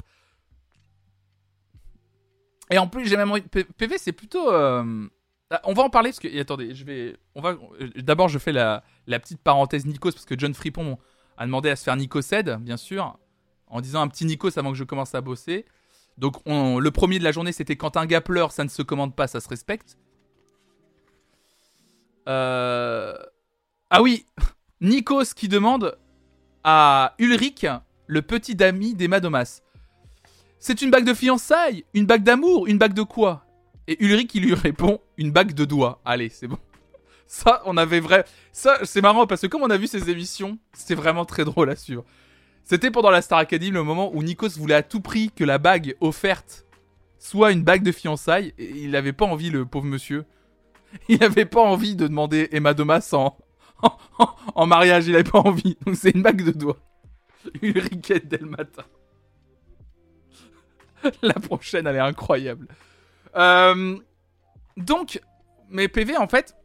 Et 2.69 2.77
en 2.77 2.87
plus 2.87 3.07
j'ai 3.07 3.17
même 3.17 3.31
PV 3.77 3.97
c'est 3.97 4.11
plutôt 4.11 4.51
euh, 4.51 5.07
ah, 5.49 5.61
on 5.65 5.73
va 5.73 5.83
en 5.83 5.89
parler 5.89 6.09
parce 6.09 6.19
que 6.19 6.27
et 6.27 6.39
attendez 6.39 6.73
je 6.75 6.83
vais 6.85 7.15
on 7.35 7.41
va 7.41 7.51
euh, 7.51 7.89
d'abord 7.97 8.29
je 8.29 8.39
fais 8.39 8.51
la, 8.51 8.83
la 9.07 9.19
petite 9.19 9.41
parenthèse 9.41 9.85
Nikos 9.85 10.11
parce 10.11 10.25
que 10.25 10.37
John 10.37 10.53
Fripon 10.53 10.97
a 11.37 11.45
demandé 11.45 11.69
à 11.69 11.75
se 11.75 11.83
faire 11.83 11.95
Nicosed 11.95 12.57
bien 12.61 12.77
sûr 12.77 13.17
en 13.67 13.81
disant 13.81 14.01
un 14.01 14.07
petit 14.07 14.25
Nikos 14.25 14.57
avant 14.59 14.71
que 14.71 14.77
je 14.77 14.83
commence 14.83 15.15
à 15.15 15.21
bosser. 15.21 15.65
Donc 16.17 16.35
on- 16.45 16.77
le 16.79 16.91
premier 16.91 17.19
de 17.19 17.23
la 17.23 17.31
journée 17.31 17.51
c'était 17.53 17.77
quand 17.77 17.95
un 17.97 18.05
gars 18.05 18.21
pleure 18.21 18.51
ça 18.51 18.63
ne 18.63 18.69
se 18.69 18.81
commande 18.81 19.15
pas 19.15 19.27
ça 19.27 19.39
se 19.39 19.47
respecte. 19.49 19.97
Euh... 22.27 23.15
Ah 23.89 24.01
oui, 24.01 24.25
Nikos 24.81 25.35
qui 25.35 25.47
demande 25.47 25.95
à 26.63 27.13
Ulrich, 27.19 27.67
le 28.07 28.23
petit 28.23 28.61
ami 28.63 28.95
d'Emma 28.95 29.19
Domas. 29.19 29.61
C'est 30.57 30.81
une 30.81 30.89
bague 30.89 31.05
de 31.05 31.13
fiançailles, 31.13 31.85
une 31.93 32.07
bague 32.07 32.23
d'amour, 32.23 32.65
une 32.65 32.79
bague 32.79 32.95
de 32.95 33.03
quoi? 33.03 33.45
Et 33.87 34.03
Ulrich 34.03 34.31
qui 34.31 34.39
lui 34.39 34.55
répond 34.55 34.99
une 35.17 35.31
bague 35.31 35.53
de 35.53 35.65
doigts. 35.65 36.01
Allez, 36.03 36.29
c'est 36.29 36.47
bon. 36.47 36.57
Ça, 37.27 37.61
on 37.65 37.77
avait 37.77 37.99
vrai. 37.99 38.25
Ça, 38.53 38.79
c'est 38.83 39.01
marrant 39.01 39.27
parce 39.27 39.41
que 39.41 39.47
comme 39.47 39.61
on 39.61 39.69
a 39.69 39.77
vu 39.77 39.85
ces 39.85 40.09
émissions, 40.09 40.57
c'était 40.73 40.95
vraiment 40.95 41.25
très 41.25 41.45
drôle 41.45 41.69
à 41.69 41.75
suivre. 41.75 42.03
C'était 42.63 42.89
pendant 42.89 43.11
la 43.11 43.21
Star 43.21 43.37
Academy 43.37 43.69
le 43.69 43.83
moment 43.83 44.11
où 44.15 44.23
Nikos 44.23 44.57
voulait 44.57 44.73
à 44.73 44.83
tout 44.83 45.01
prix 45.01 45.29
que 45.35 45.43
la 45.43 45.59
bague 45.59 45.95
offerte 46.01 46.65
soit 47.19 47.51
une 47.51 47.63
bague 47.63 47.83
de 47.83 47.91
fiançailles 47.91 48.55
il 48.57 48.89
n'avait 48.89 49.13
pas 49.13 49.25
envie, 49.25 49.51
le 49.51 49.63
pauvre 49.67 49.85
monsieur. 49.85 50.25
Il 51.07 51.19
n'avait 51.19 51.45
pas 51.45 51.61
envie 51.61 51.95
de 51.95 52.07
demander 52.07 52.49
Emma 52.51 52.73
Domas 52.73 53.11
en, 53.13 53.37
en, 54.55 54.65
mariage, 54.65 55.07
il 55.07 55.13
n'avait 55.13 55.23
pas 55.29 55.39
envie. 55.39 55.77
Donc 55.85 55.95
c'est 55.95 56.11
une 56.11 56.21
bague 56.21 56.43
de 56.43 56.51
doigts. 56.51 56.79
Ulriquette 57.61 58.27
dès 58.27 58.37
le 58.37 58.47
matin. 58.47 58.83
La 61.21 61.33
prochaine, 61.33 61.87
elle 61.87 61.95
est 61.95 61.99
incroyable. 61.99 62.67
Euh, 63.35 63.97
donc, 64.77 65.19
mes 65.69 65.87
PV, 65.87 66.17
en 66.17 66.27
fait, 66.27 66.55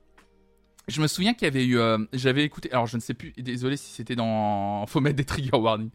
je 0.89 1.01
me 1.01 1.07
souviens 1.07 1.35
qu'il 1.35 1.47
y 1.47 1.51
avait 1.51 1.65
eu. 1.65 1.79
euh, 1.79 1.99
J'avais 2.13 2.45
écouté. 2.45 2.71
Alors, 2.73 2.87
je 2.87 2.97
ne 2.97 3.01
sais 3.01 3.15
plus. 3.15 3.33
Désolé 3.39 3.77
si 3.77 3.91
c'était 3.93 4.17
dans. 4.17 4.87
Faut 4.89 5.01
mettre 5.01 5.17
des 5.17 5.25
trigger 5.25 5.57
warnings. 5.57 5.91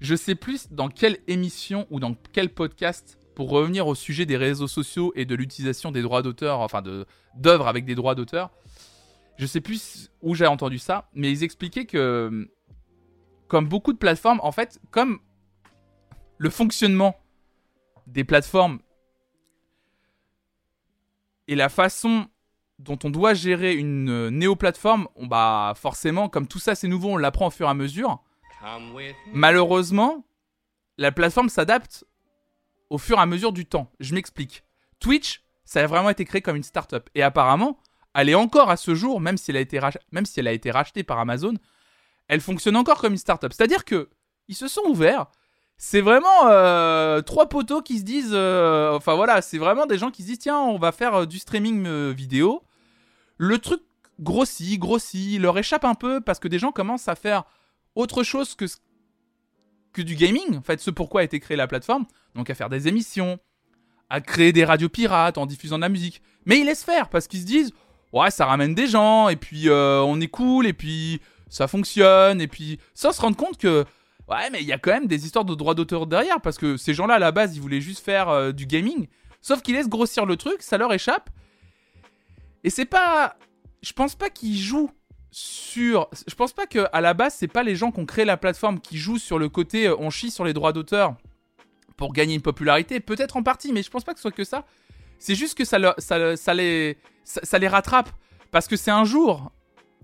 Je 0.00 0.14
sais 0.14 0.34
plus 0.34 0.72
dans 0.72 0.88
quelle 0.88 1.18
émission 1.28 1.86
ou 1.90 2.00
dans 2.00 2.16
quel 2.32 2.48
podcast 2.48 3.18
pour 3.34 3.50
revenir 3.50 3.86
au 3.86 3.94
sujet 3.94 4.26
des 4.26 4.36
réseaux 4.36 4.68
sociaux 4.68 5.12
et 5.16 5.24
de 5.24 5.34
l'utilisation 5.34 5.92
des 5.92 6.02
droits 6.02 6.22
d'auteur, 6.22 6.60
enfin 6.60 6.82
d'œuvres 7.34 7.68
avec 7.68 7.84
des 7.84 7.94
droits 7.94 8.14
d'auteur. 8.14 8.50
Je 9.36 9.46
sais 9.46 9.60
plus 9.60 10.10
où 10.22 10.34
j'ai 10.34 10.46
entendu 10.46 10.78
ça, 10.78 11.08
mais 11.12 11.30
ils 11.30 11.42
expliquaient 11.42 11.86
que, 11.86 12.48
comme 13.48 13.68
beaucoup 13.68 13.92
de 13.92 13.98
plateformes, 13.98 14.40
en 14.42 14.52
fait, 14.52 14.80
comme 14.90 15.18
le 16.38 16.50
fonctionnement 16.50 17.16
des 18.06 18.24
plateformes 18.24 18.80
et 21.48 21.54
la 21.54 21.68
façon 21.68 22.28
dont 22.78 22.98
on 23.04 23.10
doit 23.10 23.34
gérer 23.34 23.74
une 23.74 24.10
euh, 24.10 24.30
néo-plateforme, 24.30 25.08
on, 25.14 25.26
bah 25.26 25.74
forcément, 25.76 26.28
comme 26.28 26.46
tout 26.46 26.58
ça 26.58 26.74
c'est 26.74 26.88
nouveau, 26.88 27.10
on 27.10 27.16
l'apprend 27.16 27.46
au 27.46 27.50
fur 27.50 27.66
et 27.66 27.70
à 27.70 27.74
mesure. 27.74 28.22
Malheureusement, 29.32 30.24
la 30.98 31.12
plateforme 31.12 31.48
s'adapte 31.48 32.04
au 32.90 32.98
fur 32.98 33.18
et 33.18 33.20
à 33.20 33.26
mesure 33.26 33.52
du 33.52 33.66
temps. 33.66 33.90
Je 34.00 34.14
m'explique. 34.14 34.64
Twitch, 35.00 35.44
ça 35.64 35.82
a 35.82 35.86
vraiment 35.86 36.10
été 36.10 36.24
créé 36.24 36.40
comme 36.40 36.56
une 36.56 36.62
start-up. 36.62 37.08
Et 37.14 37.22
apparemment, 37.22 37.78
elle 38.14 38.28
est 38.28 38.34
encore 38.34 38.70
à 38.70 38.76
ce 38.76 38.94
jour, 38.94 39.20
même 39.20 39.36
si 39.36 39.50
elle 39.50 39.56
a 39.56 40.52
été, 40.52 40.70
rachetée 40.70 41.02
par 41.02 41.18
Amazon, 41.18 41.54
elle 42.28 42.40
fonctionne 42.40 42.76
encore 42.76 43.00
comme 43.00 43.12
une 43.12 43.18
start-up. 43.18 43.52
C'est-à-dire 43.52 43.84
que 43.84 44.08
Ils 44.48 44.54
se 44.54 44.68
sont 44.68 44.82
ouverts. 44.86 45.26
C'est 45.76 46.02
vraiment 46.02 46.46
euh, 46.46 47.22
trois 47.22 47.48
poteaux 47.48 47.82
qui 47.82 47.98
se 47.98 48.04
disent. 48.04 48.32
euh, 48.32 48.92
enfin 48.94 49.14
voilà, 49.14 49.42
c'est 49.42 49.58
vraiment 49.58 49.86
des 49.86 49.98
gens 49.98 50.10
qui 50.10 50.22
se 50.22 50.28
disent 50.28 50.38
tiens, 50.38 50.58
on 50.58 50.78
va 50.78 50.92
faire 50.92 51.14
euh, 51.14 51.26
du 51.26 51.38
streaming 51.38 52.12
vidéo. 52.12 52.62
Le 53.36 53.58
truc 53.58 53.82
grossit, 54.20 54.78
grossit, 54.78 55.40
leur 55.40 55.58
échappe 55.58 55.84
un 55.84 55.94
peu 55.94 56.20
parce 56.20 56.38
que 56.38 56.48
des 56.48 56.58
gens 56.58 56.72
commencent 56.72 57.08
à 57.08 57.16
faire 57.16 57.44
autre 57.94 58.22
chose 58.22 58.54
que 58.54 60.02
du 60.02 60.14
gaming. 60.14 60.58
En 60.58 60.62
fait, 60.62 60.80
ce 60.80 60.90
pourquoi 60.90 61.22
a 61.22 61.24
été 61.24 61.40
créée 61.40 61.56
la 61.56 61.66
plateforme. 61.66 62.06
Donc 62.34 62.50
à 62.50 62.54
faire 62.54 62.68
des 62.68 62.86
émissions, 62.86 63.38
à 64.10 64.20
créer 64.20 64.52
des 64.52 64.64
radios 64.64 64.88
pirates 64.88 65.38
en 65.38 65.46
diffusant 65.46 65.76
de 65.76 65.82
la 65.82 65.88
musique. 65.88 66.22
Mais 66.44 66.58
ils 66.60 66.66
laissent 66.66 66.84
faire 66.84 67.08
parce 67.08 67.26
qu'ils 67.26 67.40
se 67.40 67.46
disent 67.46 67.72
ouais, 68.14 68.30
ça 68.30 68.46
ramène 68.46 68.74
des 68.74 68.86
gens 68.86 69.28
et 69.28 69.36
puis 69.36 69.68
euh, 69.68 70.00
on 70.00 70.20
est 70.20 70.28
cool 70.28 70.66
et 70.66 70.72
puis 70.72 71.20
ça 71.50 71.66
fonctionne 71.68 72.40
et 72.40 72.48
puis 72.48 72.78
sans 72.94 73.12
se 73.12 73.20
rendre 73.20 73.36
compte 73.36 73.58
que 73.58 73.84
ouais, 74.28 74.50
mais 74.50 74.62
il 74.62 74.66
y 74.66 74.72
a 74.72 74.78
quand 74.78 74.92
même 74.92 75.06
des 75.06 75.26
histoires 75.26 75.44
de 75.44 75.54
droits 75.54 75.74
d'auteur 75.74 76.06
derrière 76.06 76.40
parce 76.40 76.56
que 76.56 76.76
ces 76.76 76.94
gens-là 76.94 77.14
à 77.14 77.18
la 77.18 77.32
base 77.32 77.56
ils 77.56 77.60
voulaient 77.60 77.80
juste 77.80 78.04
faire 78.04 78.28
euh, 78.28 78.52
du 78.52 78.66
gaming. 78.66 79.08
Sauf 79.42 79.60
qu'ils 79.60 79.74
laissent 79.74 79.90
grossir 79.90 80.24
le 80.24 80.36
truc, 80.36 80.62
ça 80.62 80.78
leur 80.78 80.92
échappe. 80.94 81.28
Et 82.62 82.70
c'est 82.70 82.86
pas. 82.86 83.36
Je 83.82 83.92
pense 83.92 84.14
pas 84.14 84.30
qu'ils 84.30 84.56
jouent 84.56 84.90
sur. 85.30 86.08
Je 86.26 86.34
pense 86.34 86.54
pas 86.54 86.66
que 86.66 86.86
à 86.94 87.02
la 87.02 87.12
base, 87.12 87.34
c'est 87.34 87.48
pas 87.48 87.62
les 87.62 87.76
gens 87.76 87.90
qui 87.90 88.00
ont 88.00 88.06
créé 88.06 88.24
la 88.24 88.38
plateforme 88.38 88.80
qui 88.80 88.96
jouent 88.96 89.18
sur 89.18 89.38
le 89.38 89.50
côté 89.50 89.88
euh, 89.88 89.96
on 89.98 90.08
chie 90.08 90.30
sur 90.30 90.46
les 90.46 90.54
droits 90.54 90.72
d'auteur 90.72 91.14
pour 91.98 92.14
gagner 92.14 92.34
une 92.34 92.40
popularité. 92.40 93.00
Peut-être 93.00 93.36
en 93.36 93.42
partie, 93.42 93.70
mais 93.72 93.82
je 93.82 93.90
pense 93.90 94.02
pas 94.02 94.14
que 94.14 94.18
ce 94.18 94.22
soit 94.22 94.32
que 94.32 94.44
ça. 94.44 94.64
C'est 95.18 95.34
juste 95.34 95.58
que 95.58 95.64
ça, 95.64 95.94
ça 95.98 96.54
les, 96.54 96.96
ça, 97.24 97.58
les 97.58 97.68
rattrape. 97.68 98.10
Parce 98.50 98.68
que 98.68 98.76
c'est 98.76 98.90
un 98.90 99.04
jour 99.04 99.50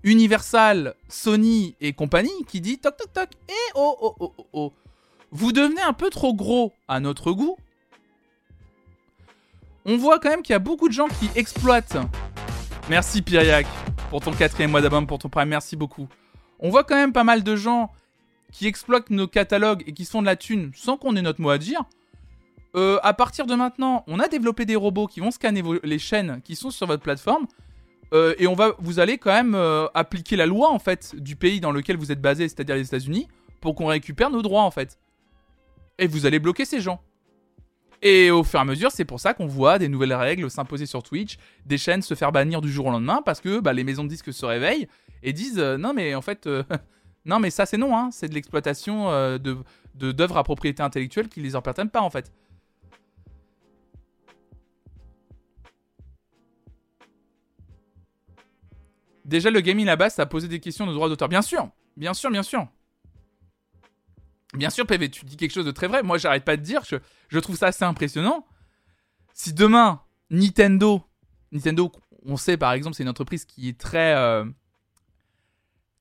Universal, 0.03 0.95
Sony 1.07 1.75
et 1.79 1.93
compagnie 1.93 2.45
qui 2.47 2.59
dit 2.59 2.79
toc 2.79 2.97
toc 2.97 3.13
toc. 3.13 3.29
Et 3.47 3.71
oh 3.75 3.95
oh 4.01 4.15
oh 4.19 4.33
oh 4.37 4.47
oh. 4.53 4.73
Vous 5.31 5.51
devenez 5.51 5.81
un 5.81 5.93
peu 5.93 6.09
trop 6.09 6.33
gros 6.33 6.73
à 6.87 6.99
notre 6.99 7.31
goût. 7.31 7.57
On 9.85 9.97
voit 9.97 10.19
quand 10.19 10.29
même 10.29 10.41
qu'il 10.41 10.53
y 10.53 10.55
a 10.55 10.59
beaucoup 10.59 10.87
de 10.87 10.93
gens 10.93 11.07
qui 11.07 11.29
exploitent. 11.35 11.97
Merci 12.89 13.21
Pyriac 13.21 13.65
pour 14.11 14.19
ton 14.19 14.33
quatrième 14.33 14.71
mois 14.71 14.81
d'abonnement, 14.81 15.07
pour 15.07 15.19
ton 15.19 15.29
prime, 15.29 15.47
merci 15.47 15.77
beaucoup. 15.77 16.09
On 16.59 16.69
voit 16.69 16.83
quand 16.83 16.95
même 16.95 17.13
pas 17.13 17.23
mal 17.23 17.43
de 17.43 17.55
gens 17.55 17.93
qui 18.51 18.67
exploitent 18.67 19.09
nos 19.09 19.25
catalogues 19.25 19.83
et 19.87 19.93
qui 19.93 20.03
se 20.03 20.11
font 20.11 20.21
de 20.21 20.25
la 20.25 20.35
thune 20.35 20.71
sans 20.75 20.97
qu'on 20.97 21.15
ait 21.15 21.21
notre 21.21 21.39
mot 21.39 21.49
à 21.49 21.57
dire. 21.57 21.85
Euh, 22.75 22.99
à 23.03 23.13
partir 23.13 23.45
de 23.45 23.55
maintenant, 23.55 24.03
on 24.07 24.19
a 24.19 24.27
développé 24.27 24.65
des 24.65 24.75
robots 24.75 25.07
qui 25.07 25.19
vont 25.19 25.31
scanner 25.31 25.61
les 25.83 25.99
chaînes 25.99 26.41
qui 26.43 26.55
sont 26.55 26.71
sur 26.71 26.87
votre 26.87 27.03
plateforme. 27.03 27.47
Euh, 28.13 28.33
et 28.37 28.47
on 28.47 28.55
va, 28.55 28.73
vous 28.79 28.99
allez 28.99 29.17
quand 29.17 29.31
même 29.31 29.55
euh, 29.55 29.87
appliquer 29.93 30.35
la 30.35 30.45
loi 30.45 30.69
en 30.69 30.79
fait 30.79 31.15
du 31.15 31.35
pays 31.35 31.59
dans 31.61 31.71
lequel 31.71 31.97
vous 31.97 32.11
êtes 32.11 32.21
basé, 32.21 32.47
c'est-à-dire 32.47 32.75
les 32.75 32.85
États-Unis, 32.85 33.27
pour 33.61 33.75
qu'on 33.75 33.87
récupère 33.87 34.29
nos 34.29 34.41
droits 34.41 34.63
en 34.63 34.71
fait. 34.71 34.99
Et 35.97 36.07
vous 36.07 36.25
allez 36.25 36.39
bloquer 36.39 36.65
ces 36.65 36.81
gens. 36.81 37.01
Et 38.01 38.31
au 38.31 38.43
fur 38.43 38.59
et 38.59 38.61
à 38.63 38.65
mesure, 38.65 38.89
c'est 38.91 39.05
pour 39.05 39.19
ça 39.19 39.33
qu'on 39.33 39.45
voit 39.45 39.77
des 39.77 39.87
nouvelles 39.87 40.13
règles 40.13 40.49
s'imposer 40.49 40.87
sur 40.87 41.03
Twitch, 41.03 41.37
des 41.65 41.77
chaînes 41.77 42.01
se 42.01 42.15
faire 42.15 42.31
bannir 42.31 42.59
du 42.59 42.71
jour 42.71 42.87
au 42.87 42.91
lendemain 42.91 43.21
parce 43.23 43.39
que 43.41 43.59
bah, 43.59 43.73
les 43.73 43.83
maisons 43.83 44.03
de 44.03 44.09
disques 44.09 44.33
se 44.33 44.45
réveillent 44.45 44.87
et 45.23 45.33
disent 45.33 45.59
non 45.59 45.93
mais 45.93 46.15
en 46.15 46.21
fait 46.21 46.49
non 47.25 47.37
mais 47.39 47.51
ça 47.51 47.67
c'est 47.67 47.77
non 47.77 47.95
hein, 47.95 48.09
c'est 48.11 48.27
de 48.27 48.33
l'exploitation 48.33 49.11
de- 49.37 49.63
d'œuvres 49.93 50.37
à 50.37 50.43
propriété 50.43 50.81
intellectuelle 50.81 51.29
qui 51.29 51.41
les 51.41 51.55
appartiennent 51.55 51.91
pas 51.91 52.01
en 52.01 52.09
fait. 52.09 52.31
Déjà, 59.31 59.49
le 59.49 59.61
gaming 59.61 59.85
là-bas, 59.85 60.09
ça 60.09 60.23
a 60.23 60.25
posé 60.25 60.49
des 60.49 60.59
questions 60.59 60.85
de 60.85 60.91
droit 60.91 61.07
d'auteur. 61.07 61.29
Bien 61.29 61.41
sûr, 61.41 61.69
bien 61.95 62.13
sûr, 62.13 62.29
bien 62.29 62.43
sûr. 62.43 62.67
Bien 64.53 64.69
sûr, 64.69 64.85
PV, 64.85 65.09
tu 65.09 65.23
dis 65.23 65.37
quelque 65.37 65.53
chose 65.53 65.65
de 65.65 65.71
très 65.71 65.87
vrai. 65.87 66.03
Moi, 66.03 66.17
j'arrête 66.17 66.43
pas 66.43 66.57
de 66.57 66.61
dire, 66.61 66.83
je, 66.85 66.97
je 67.29 67.39
trouve 67.39 67.55
ça 67.55 67.67
assez 67.67 67.85
impressionnant. 67.85 68.45
Si 69.33 69.53
demain, 69.53 70.01
Nintendo, 70.29 71.01
Nintendo, 71.53 71.93
on 72.25 72.35
sait 72.35 72.57
par 72.57 72.73
exemple, 72.73 72.97
c'est 72.97 73.03
une 73.03 73.09
entreprise 73.09 73.45
qui 73.45 73.69
est 73.69 73.79
très. 73.79 74.15
euh, 74.17 74.43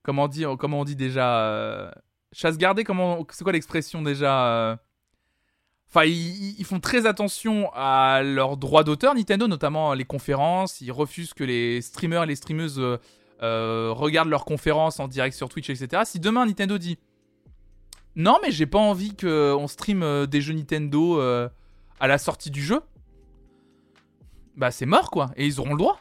comment 0.02 0.26
dire, 0.26 0.56
comment 0.58 0.80
on 0.80 0.84
dit 0.84 0.96
déjà 0.96 1.38
euh, 1.46 1.88
Chasse 2.32 2.58
gardée, 2.58 2.84
c'est 3.30 3.44
quoi 3.44 3.52
l'expression 3.52 4.02
déjà 4.02 4.46
euh, 4.48 4.76
Enfin, 5.88 6.04
ils 6.04 6.64
font 6.64 6.80
très 6.80 7.06
attention 7.06 7.70
à 7.74 8.22
leurs 8.24 8.56
droits 8.56 8.82
d'auteur, 8.82 9.14
Nintendo, 9.14 9.46
notamment 9.46 9.94
les 9.94 10.04
conférences. 10.04 10.80
Ils 10.80 10.92
refusent 10.92 11.34
que 11.34 11.44
les 11.44 11.80
streamers 11.80 12.24
et 12.24 12.26
les 12.26 12.36
streameuses 12.36 12.98
euh, 13.42 13.90
regardent 13.92 14.28
leurs 14.28 14.44
conférences 14.44 15.00
en 15.00 15.08
direct 15.08 15.34
sur 15.34 15.48
Twitch, 15.48 15.70
etc. 15.70 16.02
Si 16.04 16.20
demain 16.20 16.44
Nintendo 16.44 16.76
dit 16.76 16.98
non, 18.16 18.38
mais 18.42 18.50
j'ai 18.50 18.66
pas 18.66 18.78
envie 18.78 19.16
qu'on 19.16 19.66
stream 19.66 20.02
euh, 20.02 20.26
des 20.26 20.40
jeux 20.40 20.52
Nintendo 20.52 21.20
euh, 21.20 21.48
à 22.00 22.06
la 22.06 22.18
sortie 22.18 22.50
du 22.50 22.62
jeu, 22.62 22.80
bah 24.56 24.70
c'est 24.70 24.86
mort 24.86 25.10
quoi, 25.10 25.30
et 25.36 25.46
ils 25.46 25.60
auront 25.60 25.72
le 25.72 25.78
droit. 25.78 26.00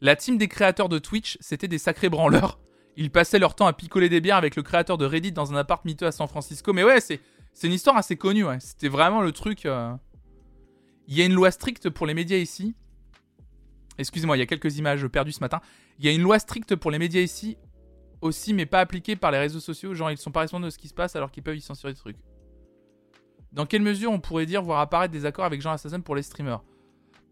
La 0.00 0.16
team 0.16 0.38
des 0.38 0.48
créateurs 0.48 0.88
de 0.88 0.98
Twitch, 0.98 1.36
c'était 1.40 1.68
des 1.68 1.78
sacrés 1.78 2.08
branleurs. 2.08 2.58
Ils 2.96 3.10
passaient 3.10 3.38
leur 3.38 3.54
temps 3.54 3.66
à 3.66 3.72
picoler 3.72 4.08
des 4.08 4.20
bières 4.20 4.36
avec 4.36 4.56
le 4.56 4.62
créateur 4.62 4.98
de 4.98 5.04
Reddit 5.04 5.32
dans 5.32 5.52
un 5.52 5.56
appart 5.56 5.84
miteux 5.84 6.06
à 6.06 6.12
San 6.12 6.26
Francisco. 6.26 6.72
Mais 6.72 6.82
ouais, 6.82 7.00
c'est 7.00 7.20
une 7.62 7.72
histoire 7.72 7.96
assez 7.96 8.16
connue. 8.16 8.44
C'était 8.60 8.88
vraiment 8.88 9.22
le 9.22 9.30
truc. 9.30 9.64
Il 9.64 11.16
y 11.16 11.22
a 11.22 11.24
une 11.24 11.32
loi 11.32 11.50
stricte 11.50 11.90
pour 11.90 12.06
les 12.06 12.14
médias 12.14 12.38
ici. 12.38 12.74
Excusez-moi, 13.98 14.36
il 14.36 14.40
y 14.40 14.42
a 14.42 14.46
quelques 14.46 14.78
images 14.78 15.06
perdues 15.08 15.32
ce 15.32 15.40
matin. 15.40 15.60
Il 15.98 16.06
y 16.06 16.08
a 16.08 16.12
une 16.12 16.22
loi 16.22 16.38
stricte 16.38 16.76
pour 16.76 16.90
les 16.90 16.98
médias 16.98 17.20
ici 17.20 17.56
aussi, 18.20 18.54
mais 18.54 18.66
pas 18.66 18.80
appliquée 18.80 19.16
par 19.16 19.30
les 19.30 19.38
réseaux 19.38 19.60
sociaux. 19.60 19.94
Genre, 19.94 20.10
ils 20.10 20.18
sont 20.18 20.30
pas 20.30 20.40
responsables 20.40 20.66
de 20.66 20.70
ce 20.70 20.78
qui 20.78 20.88
se 20.88 20.94
passe 20.94 21.16
alors 21.16 21.30
qu'ils 21.30 21.42
peuvent 21.42 21.56
y 21.56 21.60
censurer 21.60 21.92
des 21.92 21.98
trucs. 21.98 22.16
Dans 23.52 23.66
quelle 23.66 23.82
mesure 23.82 24.10
on 24.10 24.20
pourrait 24.20 24.46
dire 24.46 24.62
voir 24.62 24.80
apparaître 24.80 25.12
des 25.12 25.24
accords 25.24 25.44
avec 25.44 25.60
Jean 25.60 25.72
Assassin 25.72 26.00
pour 26.00 26.14
les 26.14 26.22
streamers? 26.22 26.62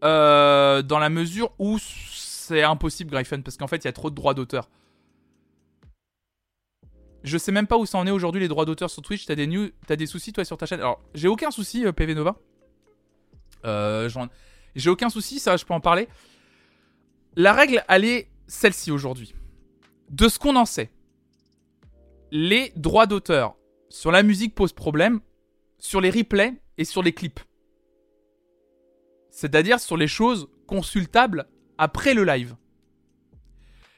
Euh, 0.03 0.81
Dans 0.81 0.99
la 0.99 1.09
mesure 1.09 1.51
où 1.59 1.77
c'est 1.79 2.63
impossible, 2.63 3.11
Gryphon, 3.11 3.41
parce 3.41 3.57
qu'en 3.57 3.67
fait, 3.67 3.77
il 3.77 3.85
y 3.85 3.87
a 3.87 3.93
trop 3.93 4.09
de 4.09 4.15
droits 4.15 4.33
d'auteur. 4.33 4.69
Je 7.23 7.37
sais 7.37 7.51
même 7.51 7.67
pas 7.67 7.77
où 7.77 7.85
ça 7.85 7.97
en 7.97 8.07
est 8.07 8.11
aujourd'hui 8.11 8.39
les 8.41 8.47
droits 8.47 8.65
d'auteur 8.65 8.89
sur 8.89 9.01
Twitch. 9.01 9.25
T'as 9.25 9.35
des 9.35 9.47
des 9.47 10.05
soucis 10.05 10.31
toi 10.31 10.45
sur 10.45 10.57
ta 10.57 10.65
chaîne? 10.65 10.79
Alors, 10.79 11.01
j'ai 11.13 11.27
aucun 11.27 11.51
souci, 11.51 11.85
euh, 11.85 11.91
PV 11.91 12.15
Nova. 12.15 12.37
Euh, 13.65 14.09
j'ai 14.75 14.89
aucun 14.89 15.09
souci, 15.09 15.39
ça, 15.39 15.57
je 15.57 15.65
peux 15.65 15.73
en 15.73 15.81
parler. 15.81 16.07
La 17.39 17.53
règle, 17.53 17.85
elle 17.87 18.03
est 18.03 18.31
celle-ci 18.47 18.89
aujourd'hui. 18.89 19.35
De 20.09 20.27
ce 20.27 20.39
qu'on 20.39 20.55
en 20.55 20.65
sait, 20.65 20.89
les 22.31 22.73
droits 22.75 23.05
d'auteur 23.05 23.55
sur 23.89 24.11
la 24.11 24.23
musique 24.23 24.55
posent 24.55 24.73
problème 24.73 25.19
sur 25.77 26.01
les 26.01 26.09
replays 26.09 26.59
et 26.79 26.83
sur 26.83 27.03
les 27.03 27.13
clips. 27.13 27.39
C'est-à-dire 29.29 29.79
sur 29.79 29.97
les 29.97 30.07
choses 30.07 30.49
consultables 30.65 31.47
après 31.77 32.15
le 32.15 32.23
live. 32.23 32.55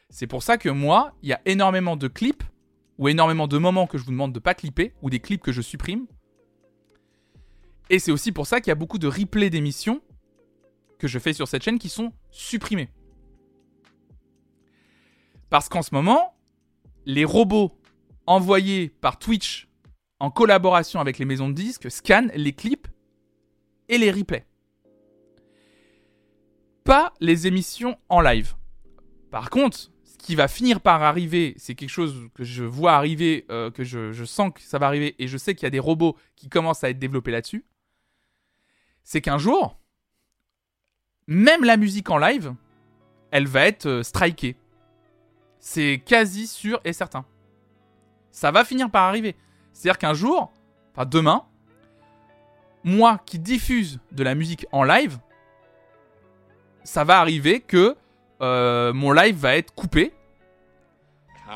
C'est 0.10 0.28
pour 0.28 0.44
ça 0.44 0.58
que 0.58 0.68
moi, 0.68 1.14
il 1.24 1.30
y 1.30 1.34
a 1.34 1.40
énormément 1.46 1.96
de 1.96 2.10
clips 2.10 2.44
ou 2.98 3.08
énormément 3.08 3.48
de 3.48 3.58
moments 3.58 3.88
que 3.88 3.98
je 3.98 4.04
vous 4.04 4.12
demande 4.12 4.34
de 4.34 4.40
pas 4.40 4.54
clipper 4.54 4.94
ou 5.02 5.10
des 5.10 5.22
clips 5.22 5.42
que 5.42 5.54
je 5.54 5.62
supprime. 5.62 6.08
Et 7.90 8.00
c'est 8.00 8.12
aussi 8.12 8.34
pour 8.34 8.48
ça 8.48 8.60
qu'il 8.60 8.68
y 8.68 8.72
a 8.72 8.76
beaucoup 8.76 9.00
de 9.00 9.08
replays 9.08 9.50
d'émissions 9.50 10.02
que 10.98 11.08
je 11.08 11.20
fais 11.20 11.32
sur 11.32 11.48
cette 11.48 11.64
chaîne 11.64 11.80
qui 11.80 11.88
sont 11.88 12.12
supprimés. 12.32 12.90
Parce 15.50 15.70
qu'en 15.70 15.82
ce 15.82 15.93
moment, 15.93 16.36
les 17.06 17.26
robots 17.26 17.76
envoyés 18.26 18.89
par 19.02 19.18
Twitch 19.18 19.68
en 20.20 20.30
collaboration 20.30 21.00
avec 21.00 21.18
les 21.18 21.26
maisons 21.26 21.50
de 21.50 21.54
disques 21.54 21.89
scannent 21.89 22.32
les 22.36 22.54
clips 22.54 22.88
et 23.88 23.97
les 23.97 24.12
replays. 24.12 24.45
Pas 26.84 27.14
les 27.20 27.47
émissions 27.47 27.97
en 28.10 28.22
live. 28.22 28.56
Par 29.32 29.50
contre, 29.50 29.78
ce 29.78 30.18
qui 30.18 30.36
va 30.36 30.47
finir 30.47 30.82
par 30.82 31.02
arriver, 31.02 31.54
c'est 31.58 31.76
quelque 31.76 31.89
chose 31.89 32.30
que 32.34 32.43
je 32.43 32.64
vois 32.64 32.93
arriver, 32.93 33.45
euh, 33.50 33.72
que 33.72 33.84
je, 33.84 34.12
je 34.12 34.26
sens 34.26 34.52
que 34.54 34.62
ça 34.62 34.78
va 34.80 34.88
arriver, 34.88 35.16
et 35.20 35.28
je 35.28 35.38
sais 35.38 35.56
qu'il 35.56 35.64
y 35.64 35.68
a 35.68 35.72
des 35.72 35.80
robots 35.80 36.18
qui 36.36 36.50
commencent 36.50 36.84
à 36.84 36.89
être 36.89 37.00
développés 37.00 37.32
là-dessus. 37.32 37.66
C'est 39.04 39.22
qu'un 39.22 39.38
jour, 39.38 39.80
même 41.28 41.64
la 41.64 41.78
musique 41.78 42.10
en 42.10 42.18
live, 42.18 42.54
elle 43.32 43.47
va 43.47 43.66
être 43.66 43.86
euh, 43.86 44.04
strikée. 44.04 44.56
C'est 45.60 46.01
quasi 46.05 46.47
sûr 46.47 46.80
et 46.86 46.93
certain. 46.93 47.26
Ça 48.32 48.51
va 48.51 48.64
finir 48.64 48.89
par 48.89 49.03
arriver. 49.03 49.36
C'est-à-dire 49.74 49.97
qu'un 49.97 50.14
jour, 50.14 50.51
enfin 50.93 51.05
demain, 51.05 51.45
moi 52.84 53.20
qui 53.26 53.39
diffuse 53.39 53.99
de 54.12 54.24
la 54.24 54.36
musique 54.36 54.66
en 54.72 54.84
live, 54.84 55.20
ça 56.84 57.03
va 57.03 57.20
arriver 57.20 57.60
que 57.60 57.95
euh, 58.41 58.93
mon 58.93 59.12
live 59.12 59.36
va 59.36 59.57
être 59.57 59.74
coupé 59.74 60.14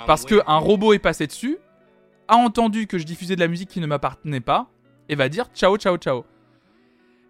parce 0.06 0.26
que 0.26 0.42
un 0.48 0.58
robot 0.58 0.94
est 0.94 1.00
passé 1.00 1.28
dessus, 1.28 1.58
a 2.28 2.36
entendu 2.36 2.88
que 2.88 2.98
je 2.98 3.04
diffusais 3.06 3.36
de 3.36 3.40
la 3.40 3.48
musique 3.48 3.70
qui 3.70 3.80
ne 3.80 3.88
m'appartenait 3.88 4.42
pas 4.42 4.70
et 5.08 5.16
va 5.16 5.30
dire 5.30 5.48
ciao 5.54 5.78
ciao 5.78 5.98
ciao. 5.98 6.26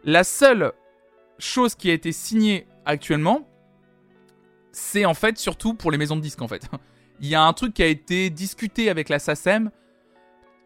La 0.04 0.24
seule 0.24 0.74
chose 1.38 1.76
qui 1.76 1.90
a 1.90 1.94
été 1.94 2.12
signée 2.12 2.68
actuellement, 2.86 3.48
c'est 4.74 5.06
en 5.06 5.14
fait 5.14 5.38
surtout 5.38 5.74
pour 5.74 5.92
les 5.92 5.98
maisons 5.98 6.18
de 6.18 6.22
disques 6.22 6.42
en 6.42 6.48
fait. 6.48 6.68
Il 7.22 7.28
y 7.28 7.36
a 7.36 7.44
un 7.44 7.54
truc 7.54 7.76
qui 7.76 7.84
a 7.84 7.88
été 7.88 8.30
discuté 8.30 8.90
avec 8.90 9.08
la 9.08 9.20
SACEM, 9.20 9.72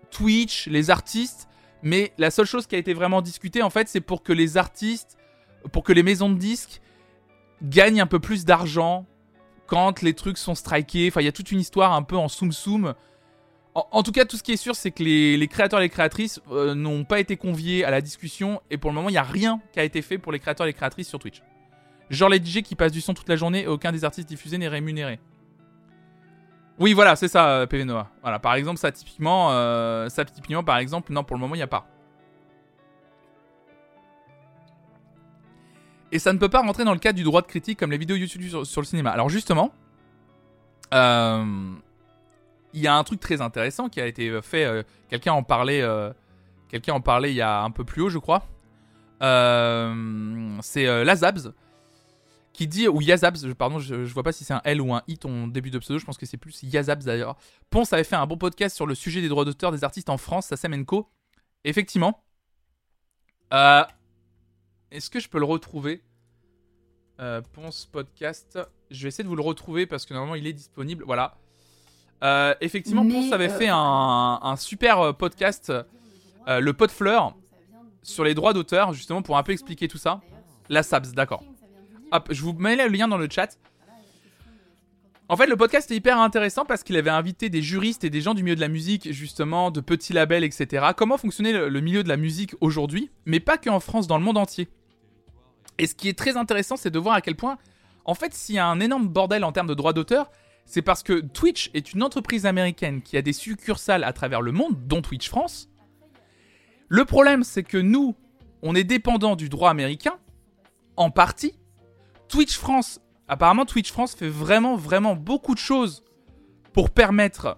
Twitch, 0.09 0.67
les 0.67 0.89
artistes, 0.89 1.47
mais 1.83 2.13
la 2.17 2.31
seule 2.31 2.45
chose 2.45 2.65
qui 2.65 2.75
a 2.75 2.77
été 2.79 2.93
vraiment 2.93 3.21
discutée, 3.21 3.61
en 3.61 3.69
fait, 3.69 3.87
c'est 3.87 4.01
pour 4.01 4.23
que 4.23 4.33
les 4.33 4.57
artistes, 4.57 5.17
pour 5.71 5.83
que 5.83 5.93
les 5.93 6.03
maisons 6.03 6.29
de 6.29 6.39
disques 6.39 6.81
gagnent 7.61 8.01
un 8.01 8.07
peu 8.07 8.19
plus 8.19 8.45
d'argent 8.45 9.05
quand 9.67 10.01
les 10.01 10.13
trucs 10.13 10.37
sont 10.37 10.55
strikés. 10.55 11.09
Enfin, 11.09 11.21
il 11.21 11.25
y 11.25 11.29
a 11.29 11.33
toute 11.33 11.51
une 11.51 11.59
histoire 11.59 11.93
un 11.93 12.01
peu 12.01 12.15
en 12.15 12.29
soum-soum. 12.29 12.95
En, 13.75 13.87
en 13.91 14.03
tout 14.03 14.13
cas, 14.13 14.25
tout 14.25 14.37
ce 14.37 14.43
qui 14.43 14.53
est 14.53 14.57
sûr, 14.57 14.75
c'est 14.75 14.91
que 14.91 15.03
les, 15.03 15.37
les 15.37 15.47
créateurs 15.47 15.79
et 15.79 15.83
les 15.83 15.89
créatrices 15.89 16.39
euh, 16.49 16.73
n'ont 16.73 17.03
pas 17.03 17.19
été 17.19 17.37
conviés 17.37 17.83
à 17.83 17.91
la 17.91 18.01
discussion, 18.01 18.61
et 18.71 18.77
pour 18.77 18.89
le 18.89 18.95
moment, 18.95 19.09
il 19.09 19.13
n'y 19.13 19.17
a 19.17 19.23
rien 19.23 19.61
qui 19.73 19.79
a 19.79 19.83
été 19.83 20.01
fait 20.01 20.17
pour 20.17 20.31
les 20.31 20.39
créateurs 20.39 20.65
et 20.65 20.69
les 20.69 20.73
créatrices 20.73 21.09
sur 21.09 21.19
Twitch. 21.19 21.43
Genre 22.09 22.29
les 22.29 22.37
DJ 22.37 22.61
qui 22.61 22.75
passent 22.75 22.91
du 22.91 23.01
son 23.01 23.13
toute 23.13 23.27
la 23.27 23.35
journée 23.35 23.63
et 23.63 23.67
aucun 23.67 23.91
des 23.91 24.05
artistes 24.05 24.27
diffusés 24.27 24.57
n'est 24.57 24.67
rémunéré. 24.67 25.19
Oui, 26.79 26.93
voilà, 26.93 27.15
c'est 27.15 27.27
ça, 27.27 27.49
euh, 27.49 27.65
PV 27.65 27.85
Noah. 27.85 28.09
Voilà, 28.21 28.39
par 28.39 28.53
exemple, 28.53 28.79
ça 28.79 28.91
typiquement, 28.91 29.51
euh, 29.51 30.09
ça 30.09 30.23
typiquement, 30.25 30.63
par 30.63 30.77
exemple, 30.77 31.11
non, 31.11 31.23
pour 31.23 31.35
le 31.35 31.41
moment, 31.41 31.55
il 31.55 31.59
n'y 31.59 31.63
a 31.63 31.67
pas. 31.67 31.87
Et 36.11 36.19
ça 36.19 36.31
ne 36.31 36.37
peut 36.37 36.49
pas 36.49 36.61
rentrer 36.61 36.85
dans 36.85 36.93
le 36.93 36.99
cadre 36.99 37.17
du 37.17 37.23
droit 37.23 37.41
de 37.41 37.47
critique 37.47 37.79
comme 37.79 37.91
les 37.91 37.97
vidéos 37.97 38.15
YouTube 38.15 38.63
sur, 38.63 38.81
le 38.81 38.85
cinéma. 38.85 39.09
Alors 39.09 39.27
justement, 39.27 39.73
euh, 40.93 41.73
il 42.73 42.79
y 42.79 42.87
a 42.87 42.95
un 42.95 43.03
truc 43.03 43.19
très 43.19 43.41
intéressant 43.41 43.89
qui 43.89 43.99
a 43.99 44.07
été 44.07 44.41
fait. 44.41 44.85
quelqu'un 45.09 45.33
en 45.33 45.43
parlait, 45.43 45.83
quelqu'un 46.69 46.93
en 46.93 47.01
parlait 47.01 47.31
il 47.31 47.35
y 47.35 47.41
a 47.41 47.61
un 47.61 47.71
peu 47.71 47.83
plus 47.83 48.03
haut, 48.03 48.09
je 48.09 48.19
crois. 48.19 48.43
C'est 49.19 50.87
euh, 50.87 51.03
Lazabs 51.03 51.53
qui 52.57 52.67
dit 52.67 52.87
ou 52.87 53.01
Yazabs, 53.01 53.53
pardon, 53.53 53.77
je, 53.77 54.03
je 54.03 54.13
vois 54.15 54.23
pas 54.23 54.31
si 54.31 54.43
c'est 54.43 54.53
un 54.55 54.61
L 54.63 54.81
ou 54.81 54.91
un 54.91 55.03
I 55.07 55.19
ton 55.19 55.45
début 55.45 55.69
de 55.69 55.77
pseudo, 55.77 55.99
je 55.99 56.05
pense 56.05 56.17
que 56.17 56.25
c'est 56.25 56.37
plus 56.37 56.63
Yazabs 56.63 57.03
d'ailleurs. 57.03 57.37
Ponce 57.69 57.93
avait 57.93 58.03
fait 58.03 58.15
un 58.15 58.25
bon 58.25 58.35
podcast 58.35 58.75
sur 58.75 58.87
le 58.87 58.95
sujet 58.95 59.21
des 59.21 59.29
droits 59.29 59.45
d'auteur 59.45 59.71
des 59.71 59.83
artistes 59.83 60.09
en 60.09 60.17
France, 60.17 60.47
Sassem 60.47 60.83
Co. 60.83 61.07
Effectivement. 61.65 62.23
Euh, 63.53 63.83
Est-ce 64.89 65.11
que 65.11 65.19
je 65.19 65.29
peux 65.29 65.37
le 65.37 65.45
retrouver? 65.45 66.01
Euh, 67.19 67.41
Ponce 67.53 67.85
podcast. 67.85 68.57
Je 68.89 69.03
vais 69.03 69.09
essayer 69.09 69.23
de 69.23 69.29
vous 69.29 69.35
le 69.35 69.43
retrouver 69.43 69.85
parce 69.85 70.07
que 70.07 70.15
normalement 70.15 70.35
il 70.35 70.47
est 70.47 70.53
disponible. 70.53 71.03
Voilà. 71.05 71.37
Euh, 72.23 72.55
effectivement, 72.59 73.03
Mais, 73.03 73.13
Ponce 73.13 73.33
avait 73.33 73.49
fait 73.49 73.69
un, 73.69 74.39
un 74.41 74.55
super 74.55 75.15
podcast, 75.15 75.71
le 76.47 76.71
pot 76.71 76.87
de 76.87 76.91
fleurs, 76.91 77.35
sur 78.01 78.23
les 78.23 78.33
droits 78.33 78.53
d'auteur, 78.53 78.93
justement 78.93 79.21
pour 79.21 79.37
un 79.37 79.43
peu 79.43 79.51
expliquer 79.51 79.87
tout 79.87 79.99
ça. 79.99 80.21
La 80.69 80.81
Sabs, 80.81 81.13
d'accord. 81.13 81.43
Hop, 82.11 82.29
je 82.31 82.41
vous 82.41 82.53
mets 82.53 82.75
le 82.75 82.87
lien 82.87 83.07
dans 83.07 83.17
le 83.17 83.27
chat. 83.29 83.57
En 85.29 85.35
fait, 85.35 85.47
le 85.47 85.57
podcast 85.57 85.91
est 85.91 85.95
hyper 85.95 86.19
intéressant 86.19 86.63
parce 86.63 86.83
qu'il 86.83 86.95
avait 86.95 87.09
invité 87.09 87.49
des 87.49 87.61
juristes 87.61 88.05
et 88.05 88.09
des 88.09 88.21
gens 88.21 88.33
du 88.33 88.43
milieu 88.43 88.55
de 88.55 88.61
la 88.61 88.69
musique, 88.69 89.11
justement, 89.11 89.71
de 89.71 89.81
petits 89.81 90.13
labels, 90.13 90.45
etc. 90.45 90.87
Comment 90.95 91.17
fonctionnait 91.17 91.51
le, 91.51 91.81
milieu 91.81 92.01
de 92.01 92.07
la 92.07 92.15
musique 92.15 92.55
aujourd'hui, 92.61 93.11
mais 93.25 93.41
pas 93.41 93.57
qu'en 93.57 93.81
France, 93.81 94.07
dans 94.07 94.17
le 94.17 94.23
monde 94.23 94.37
entier? 94.37 94.69
Et 95.79 95.85
ce 95.85 95.95
qui 95.95 96.07
est 96.07 96.17
très 96.17 96.37
intéressant, 96.37 96.77
c'est 96.77 96.91
de 96.91 96.99
voir 96.99 97.15
à 97.15 97.21
quel 97.21 97.35
point, 97.35 97.57
en 98.05 98.13
fait, 98.13 98.33
s'il 98.33 98.55
y 98.55 98.59
a 98.59 98.67
un 98.67 98.79
énorme 98.79 99.09
bordel 99.09 99.43
en 99.43 99.51
termes 99.51 99.67
de 99.67 99.73
droits 99.73 99.91
d'auteur, 99.91 100.31
c'est 100.65 100.81
parce 100.81 101.03
que 101.03 101.19
Twitch 101.19 101.71
est 101.73 101.93
une 101.93 102.03
entreprise 102.03 102.45
américaine 102.45 103.01
qui 103.01 103.17
a 103.17 103.21
des 103.21 103.33
succursales 103.33 104.05
à 104.05 104.13
travers 104.13 104.41
le 104.41 104.53
monde, 104.53 104.87
dont 104.87 105.01
Twitch 105.01 105.27
France. 105.27 105.69
Le 106.87 107.03
problème, 107.03 107.43
c'est 107.43 107.63
que 107.63 107.77
nous, 107.77 108.15
on 108.61 108.75
est 108.75 108.85
dépendant 108.85 109.35
du 109.35 109.49
droit 109.49 109.69
américain, 109.69 110.17
en 110.95 111.11
partie. 111.11 111.53
Twitch 112.27 112.57
France, 112.57 112.99
apparemment 113.27 113.65
Twitch 113.65 113.91
France 113.91 114.15
fait 114.15 114.29
vraiment, 114.29 114.75
vraiment 114.75 115.15
beaucoup 115.15 115.53
de 115.53 115.59
choses 115.59 116.03
pour 116.73 116.89
permettre 116.89 117.57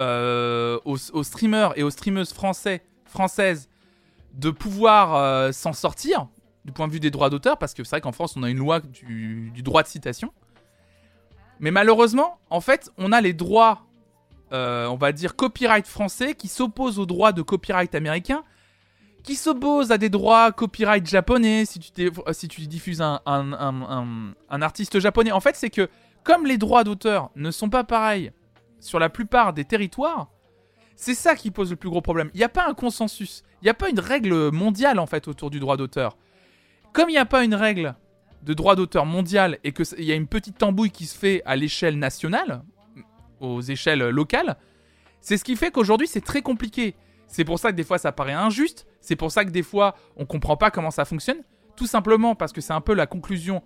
euh, 0.00 0.78
aux, 0.84 0.96
streamers 1.22 1.72
et 1.76 1.82
aux 1.82 1.90
streameuses 1.90 2.32
français, 2.32 2.82
françaises 3.04 3.68
de 4.34 4.50
pouvoir 4.50 5.14
euh, 5.14 5.52
s'en 5.52 5.72
sortir 5.72 6.28
du 6.64 6.72
point 6.72 6.86
de 6.86 6.92
vue 6.92 7.00
des 7.00 7.10
droits 7.10 7.30
d'auteur, 7.30 7.56
parce 7.56 7.72
que 7.72 7.82
c'est 7.82 7.90
vrai 7.90 8.00
qu'en 8.00 8.12
France, 8.12 8.36
on 8.36 8.42
a 8.42 8.50
une 8.50 8.58
loi 8.58 8.80
du, 8.80 9.50
du 9.54 9.62
droit 9.62 9.82
de 9.82 9.88
citation. 9.88 10.32
Mais 11.60 11.70
malheureusement, 11.70 12.38
en 12.50 12.60
fait, 12.60 12.90
on 12.98 13.12
a 13.12 13.20
les 13.20 13.32
droits, 13.32 13.86
euh, 14.52 14.86
on 14.86 14.96
va 14.96 15.12
dire, 15.12 15.34
copyright 15.34 15.86
français 15.86 16.34
qui 16.34 16.48
s'opposent 16.48 16.98
aux 16.98 17.06
droits 17.06 17.32
de 17.32 17.42
copyright 17.42 17.94
américain, 17.94 18.44
qui 19.22 19.34
s'opposent 19.34 19.90
à 19.92 19.98
des 19.98 20.08
droits 20.08 20.52
copyright 20.52 21.06
japonais 21.06 21.64
si 21.64 21.78
tu, 21.80 22.66
diffuses 22.66 23.02
un- 23.02 23.20
un 23.26 24.62
artiste 24.62 24.98
japonais. 25.00 25.32
En 25.32 25.40
fait, 25.40 25.56
c'est 25.56 25.70
que 25.70 25.88
comme 26.24 26.46
les 26.46 26.58
droits 26.58 26.84
d'auteur 26.84 27.30
ne 27.36 27.50
sont 27.50 27.68
pas 27.70 27.84
pareils 27.84 28.32
sur 28.80 28.98
la 28.98 29.08
plupart 29.08 29.52
des 29.52 29.64
territoires, 29.64 30.28
c'est 30.96 31.14
ça 31.14 31.34
qui 31.36 31.50
pose 31.50 31.70
le 31.70 31.76
plus 31.76 31.90
gros 31.90 32.00
problème. 32.00 32.30
Il 32.34 32.38
n'y 32.38 32.44
a 32.44 32.48
pas 32.48 32.66
un 32.68 32.74
consensus, 32.74 33.42
il 33.62 33.64
n'y 33.66 33.70
a 33.70 33.74
pas 33.74 33.88
une 33.88 34.00
règle 34.00 34.50
mondiale 34.50 34.98
en 34.98 35.06
fait 35.06 35.28
autour 35.28 35.50
du 35.50 35.60
droit 35.60 35.76
d'auteur. 35.76 36.16
Comme 36.92 37.08
il 37.08 37.12
n'y 37.12 37.18
a 37.18 37.26
pas 37.26 37.44
une 37.44 37.54
règle 37.54 37.94
de 38.42 38.54
droit 38.54 38.76
d'auteur 38.76 39.04
mondial 39.04 39.58
et 39.64 39.72
qu'il 39.72 40.04
y 40.04 40.12
a 40.12 40.14
une 40.14 40.26
petite 40.26 40.58
tambouille 40.58 40.90
qui 40.90 41.06
se 41.06 41.16
fait 41.16 41.42
à 41.44 41.54
l'échelle 41.56 41.98
nationale, 41.98 42.62
aux 43.40 43.60
échelles 43.60 44.08
locales, 44.08 44.56
c'est 45.20 45.36
ce 45.36 45.44
qui 45.44 45.54
fait 45.56 45.70
qu'aujourd'hui 45.70 46.06
c'est 46.08 46.20
très 46.24 46.42
compliqué. 46.42 46.94
C'est 47.28 47.44
pour 47.44 47.58
ça 47.58 47.70
que 47.70 47.76
des 47.76 47.84
fois 47.84 47.98
ça 47.98 48.10
paraît 48.10 48.32
injuste, 48.32 48.86
c'est 49.00 49.16
pour 49.16 49.30
ça 49.30 49.44
que 49.44 49.50
des 49.50 49.62
fois 49.62 49.94
on 50.16 50.26
comprend 50.26 50.56
pas 50.56 50.70
comment 50.70 50.90
ça 50.90 51.04
fonctionne, 51.04 51.42
tout 51.76 51.86
simplement 51.86 52.34
parce 52.34 52.52
que 52.52 52.60
c'est 52.60 52.72
un 52.72 52.80
peu 52.80 52.94
la 52.94 53.06
conclusion, 53.06 53.62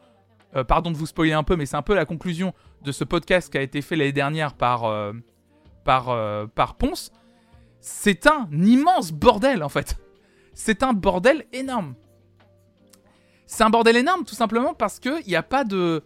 euh, 0.56 0.64
pardon 0.64 0.90
de 0.90 0.96
vous 0.96 1.06
spoiler 1.06 1.32
un 1.32 1.44
peu, 1.44 1.56
mais 1.56 1.64
c'est 1.64 1.76
un 1.76 1.82
peu 1.82 1.94
la 1.94 2.04
conclusion 2.04 2.52
de 2.82 2.92
ce 2.92 3.04
podcast 3.04 3.50
qui 3.50 3.58
a 3.58 3.62
été 3.62 3.80
fait 3.80 3.96
l'année 3.96 4.12
dernière 4.12 4.54
par, 4.54 4.84
euh, 4.84 5.12
par, 5.84 6.10
euh, 6.10 6.46
par 6.46 6.74
Ponce. 6.74 7.12
C'est 7.80 8.26
un 8.26 8.48
immense 8.52 9.12
bordel 9.12 9.62
en 9.62 9.68
fait. 9.68 9.96
C'est 10.54 10.82
un 10.82 10.92
bordel 10.92 11.46
énorme. 11.52 11.94
C'est 13.46 13.62
un 13.62 13.70
bordel 13.70 13.96
énorme 13.96 14.24
tout 14.24 14.34
simplement 14.34 14.74
parce 14.74 14.98
qu'il 14.98 15.26
n'y 15.26 15.36
a 15.36 15.42
pas 15.42 15.64
de... 15.64 16.02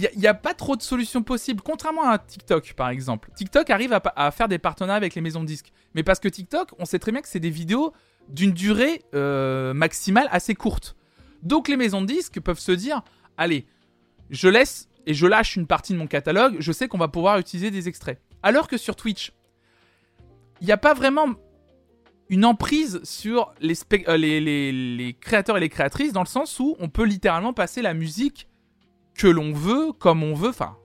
Il 0.00 0.20
n'y 0.20 0.28
a, 0.28 0.34
pas 0.34 0.54
trop 0.54 0.76
de 0.76 0.82
solutions 0.82 1.24
possibles, 1.24 1.60
contrairement 1.60 2.08
à 2.08 2.18
TikTok 2.18 2.74
par 2.74 2.88
exemple. 2.88 3.30
TikTok 3.34 3.68
arrive 3.68 3.92
à, 3.92 4.30
faire 4.30 4.46
des 4.46 4.58
partenariats 4.58 4.96
avec 4.96 5.16
les 5.16 5.20
maisons 5.20 5.40
de 5.40 5.46
disques. 5.46 5.72
Mais 5.96 6.04
parce 6.04 6.20
que 6.20 6.28
TikTok, 6.28 6.70
on 6.78 6.84
sait 6.84 7.00
très 7.00 7.10
bien 7.10 7.20
que 7.20 7.26
c'est 7.26 7.40
des 7.40 7.50
vidéos 7.50 7.92
d'une 8.28 8.52
durée 8.52 9.02
euh, 9.16 9.74
maximale 9.74 10.28
assez 10.30 10.54
courte. 10.54 10.94
Donc 11.42 11.66
les 11.66 11.76
maisons 11.76 12.00
de 12.00 12.06
disques 12.06 12.38
peuvent 12.38 12.60
se 12.60 12.70
dire, 12.70 13.02
allez, 13.36 13.66
je 14.30 14.48
laisse 14.48 14.88
et 15.06 15.14
je 15.14 15.26
lâche 15.26 15.56
une 15.56 15.66
partie 15.66 15.94
de 15.94 15.98
mon 15.98 16.06
catalogue, 16.06 16.56
je 16.60 16.70
sais 16.70 16.86
qu'on 16.86 16.98
va 16.98 17.08
pouvoir 17.08 17.38
utiliser 17.40 17.72
des 17.72 17.88
extraits. 17.88 18.20
Alors 18.44 18.68
que 18.68 18.76
sur 18.76 18.94
Twitch, 18.94 19.32
il 20.60 20.66
n'y 20.66 20.72
a 20.72 20.76
pas 20.76 20.94
vraiment 20.94 21.34
une 22.28 22.44
emprise 22.44 23.00
sur 23.02 23.52
euh, 23.64 24.16
les 24.16 25.16
créateurs 25.20 25.56
et 25.56 25.60
les 25.60 25.68
créatrices, 25.68 26.12
dans 26.12 26.22
le 26.22 26.28
sens 26.28 26.60
où 26.60 26.76
on 26.78 26.88
peut 26.88 27.04
littéralement 27.04 27.52
passer 27.52 27.82
la 27.82 27.94
musique 27.94 28.48
que 29.18 29.26
l'on 29.26 29.52
veut, 29.52 29.92
comme 29.92 30.22
on 30.22 30.32
veut, 30.32 30.50
enfin, 30.50 30.78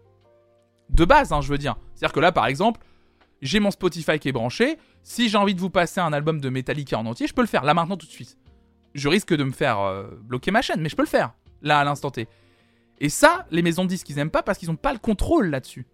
de 0.89 1.05
base, 1.05 1.31
hein, 1.31 1.39
je 1.39 1.49
veux 1.49 1.57
dire. 1.57 1.75
C'est-à-dire 1.95 2.13
que 2.13 2.19
là, 2.19 2.31
par 2.31 2.47
exemple, 2.47 2.81
j'ai 3.41 3.59
mon 3.59 3.71
Spotify 3.71 4.19
qui 4.19 4.27
est 4.27 4.34
branché, 4.34 4.77
si 5.03 5.29
j'ai 5.29 5.38
envie 5.38 5.55
de 5.55 5.61
vous 5.61 5.69
passer 5.69 6.01
un 6.01 6.11
album 6.11 6.41
de 6.41 6.49
Metallica 6.49 6.97
en 6.97 7.05
entier, 7.05 7.27
je 7.27 7.34
peux 7.34 7.41
le 7.41 7.47
faire, 7.47 7.63
là 7.63 7.73
maintenant 7.73 7.95
tout 7.95 8.07
de 8.07 8.11
suite. 8.11 8.38
Je 8.95 9.07
risque 9.07 9.34
de 9.34 9.43
me 9.43 9.51
faire 9.51 9.79
euh, 9.79 10.07
bloquer 10.23 10.51
ma 10.51 10.61
chaîne, 10.61 10.81
mais 10.81 10.89
je 10.89 10.95
peux 10.95 11.03
le 11.03 11.07
faire, 11.07 11.34
là 11.61 11.79
à 11.79 11.84
l'instant 11.84 12.09
T. 12.09 12.27
Et 12.99 13.09
ça, 13.09 13.45
les 13.51 13.61
maisons 13.61 13.84
de 13.84 13.89
disques, 13.89 14.09
ils 14.09 14.19
aiment 14.19 14.31
pas 14.31 14.43
parce 14.43 14.57
qu'ils 14.57 14.69
n'ont 14.69 14.75
pas 14.75 14.93
le 14.93 14.99
contrôle 14.99 15.49
là-dessus. 15.49 15.86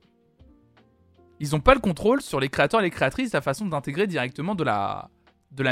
Ils 1.40 1.52
n'ont 1.52 1.60
pas 1.60 1.74
le 1.74 1.80
contrôle 1.80 2.22
sur 2.22 2.40
les 2.40 2.50
créateurs 2.50 2.82
et 2.82 2.84
les 2.84 2.90
créatrices, 2.90 3.34
la 3.34 3.42
façon 3.42 3.66
d'intégrer 3.66 4.08
directement 4.08 4.56
de 4.56 4.64
la 4.64 5.10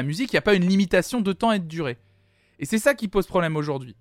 musique. 0.03 0.31
Il 0.31 0.35
n'y 0.35 0.39
a 0.39 0.41
pas 0.41 0.53
une 0.53 0.67
limitation 0.67 1.21
de 1.21 1.33
temps 1.33 1.51
et 1.51 1.59
de 1.59 1.65
durée. 1.65 1.97
Et 2.59 2.65
c'est 2.65 2.79
ça 2.79 2.93
qui 2.93 3.07
pose 3.07 3.27
problème 3.27 3.55
aujourd'hui. 3.55 3.95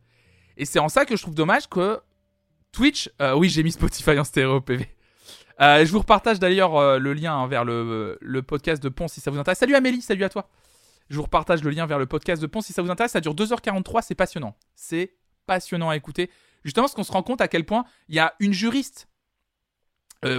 Et 0.57 0.65
c'est 0.65 0.79
en 0.79 0.89
ça 0.89 1.05
que 1.05 1.17
je 1.17 1.23
trouve 1.23 1.35
dommage 1.35 1.69
que 1.69 2.01
Twitch. 2.73 3.11
euh, 3.21 3.35
oui, 3.35 3.49
j'ai 3.49 3.63
mis 3.63 3.73
Spotify 3.73 4.19
en 4.19 4.25
stéréo 4.25 4.61
PV. 4.61 4.89
Euh, 5.61 5.87
je 5.87 5.91
vous 5.91 6.01
repartage 6.01 6.39
d'ailleurs 6.39 6.77
euh, 6.77 6.99
le 6.99 7.15
lien 7.15 7.35
hein, 7.35 7.47
vers 7.47 7.65
le, 7.65 8.19
podcast 8.47 8.83
de 8.83 8.91
Ponce 8.91 9.15
si 9.15 9.21
ça 9.21 9.31
vous 9.31 9.39
intéresse. 9.39 9.59
Salut 9.59 9.75
Amélie, 9.75 10.03
salut 10.03 10.25
à 10.25 10.29
toi. 10.29 10.49
Je 11.09 11.17
vous 11.17 11.23
repartage 11.23 11.63
le 11.63 11.71
lien 11.71 11.87
vers 11.87 11.99
le 11.99 12.07
podcast 12.07 12.43
de 12.43 12.47
Ponce 12.47 12.67
si 12.67 12.73
ça 12.73 12.83
vous 12.83 12.91
intéresse. 12.91 13.13
Ça 13.13 13.21
dure 13.21 13.35
2h43, 13.35 14.03
c'est 14.03 14.15
passionnant. 14.15 14.55
C'est 14.75 15.15
passionnant 15.47 15.89
à 15.89 15.97
écouter. 15.97 16.31
Justement, 16.65 16.85
parce 16.85 16.95
qu'on 16.95 17.05
se 17.05 17.13
rend 17.13 17.23
compte 17.23 17.41
à 17.41 17.49
quel 17.49 17.65
point 17.65 17.85
il 18.09 18.17
y 18.17 18.19
a 18.19 18.35
une 18.41 18.53
juriste. 18.53 19.09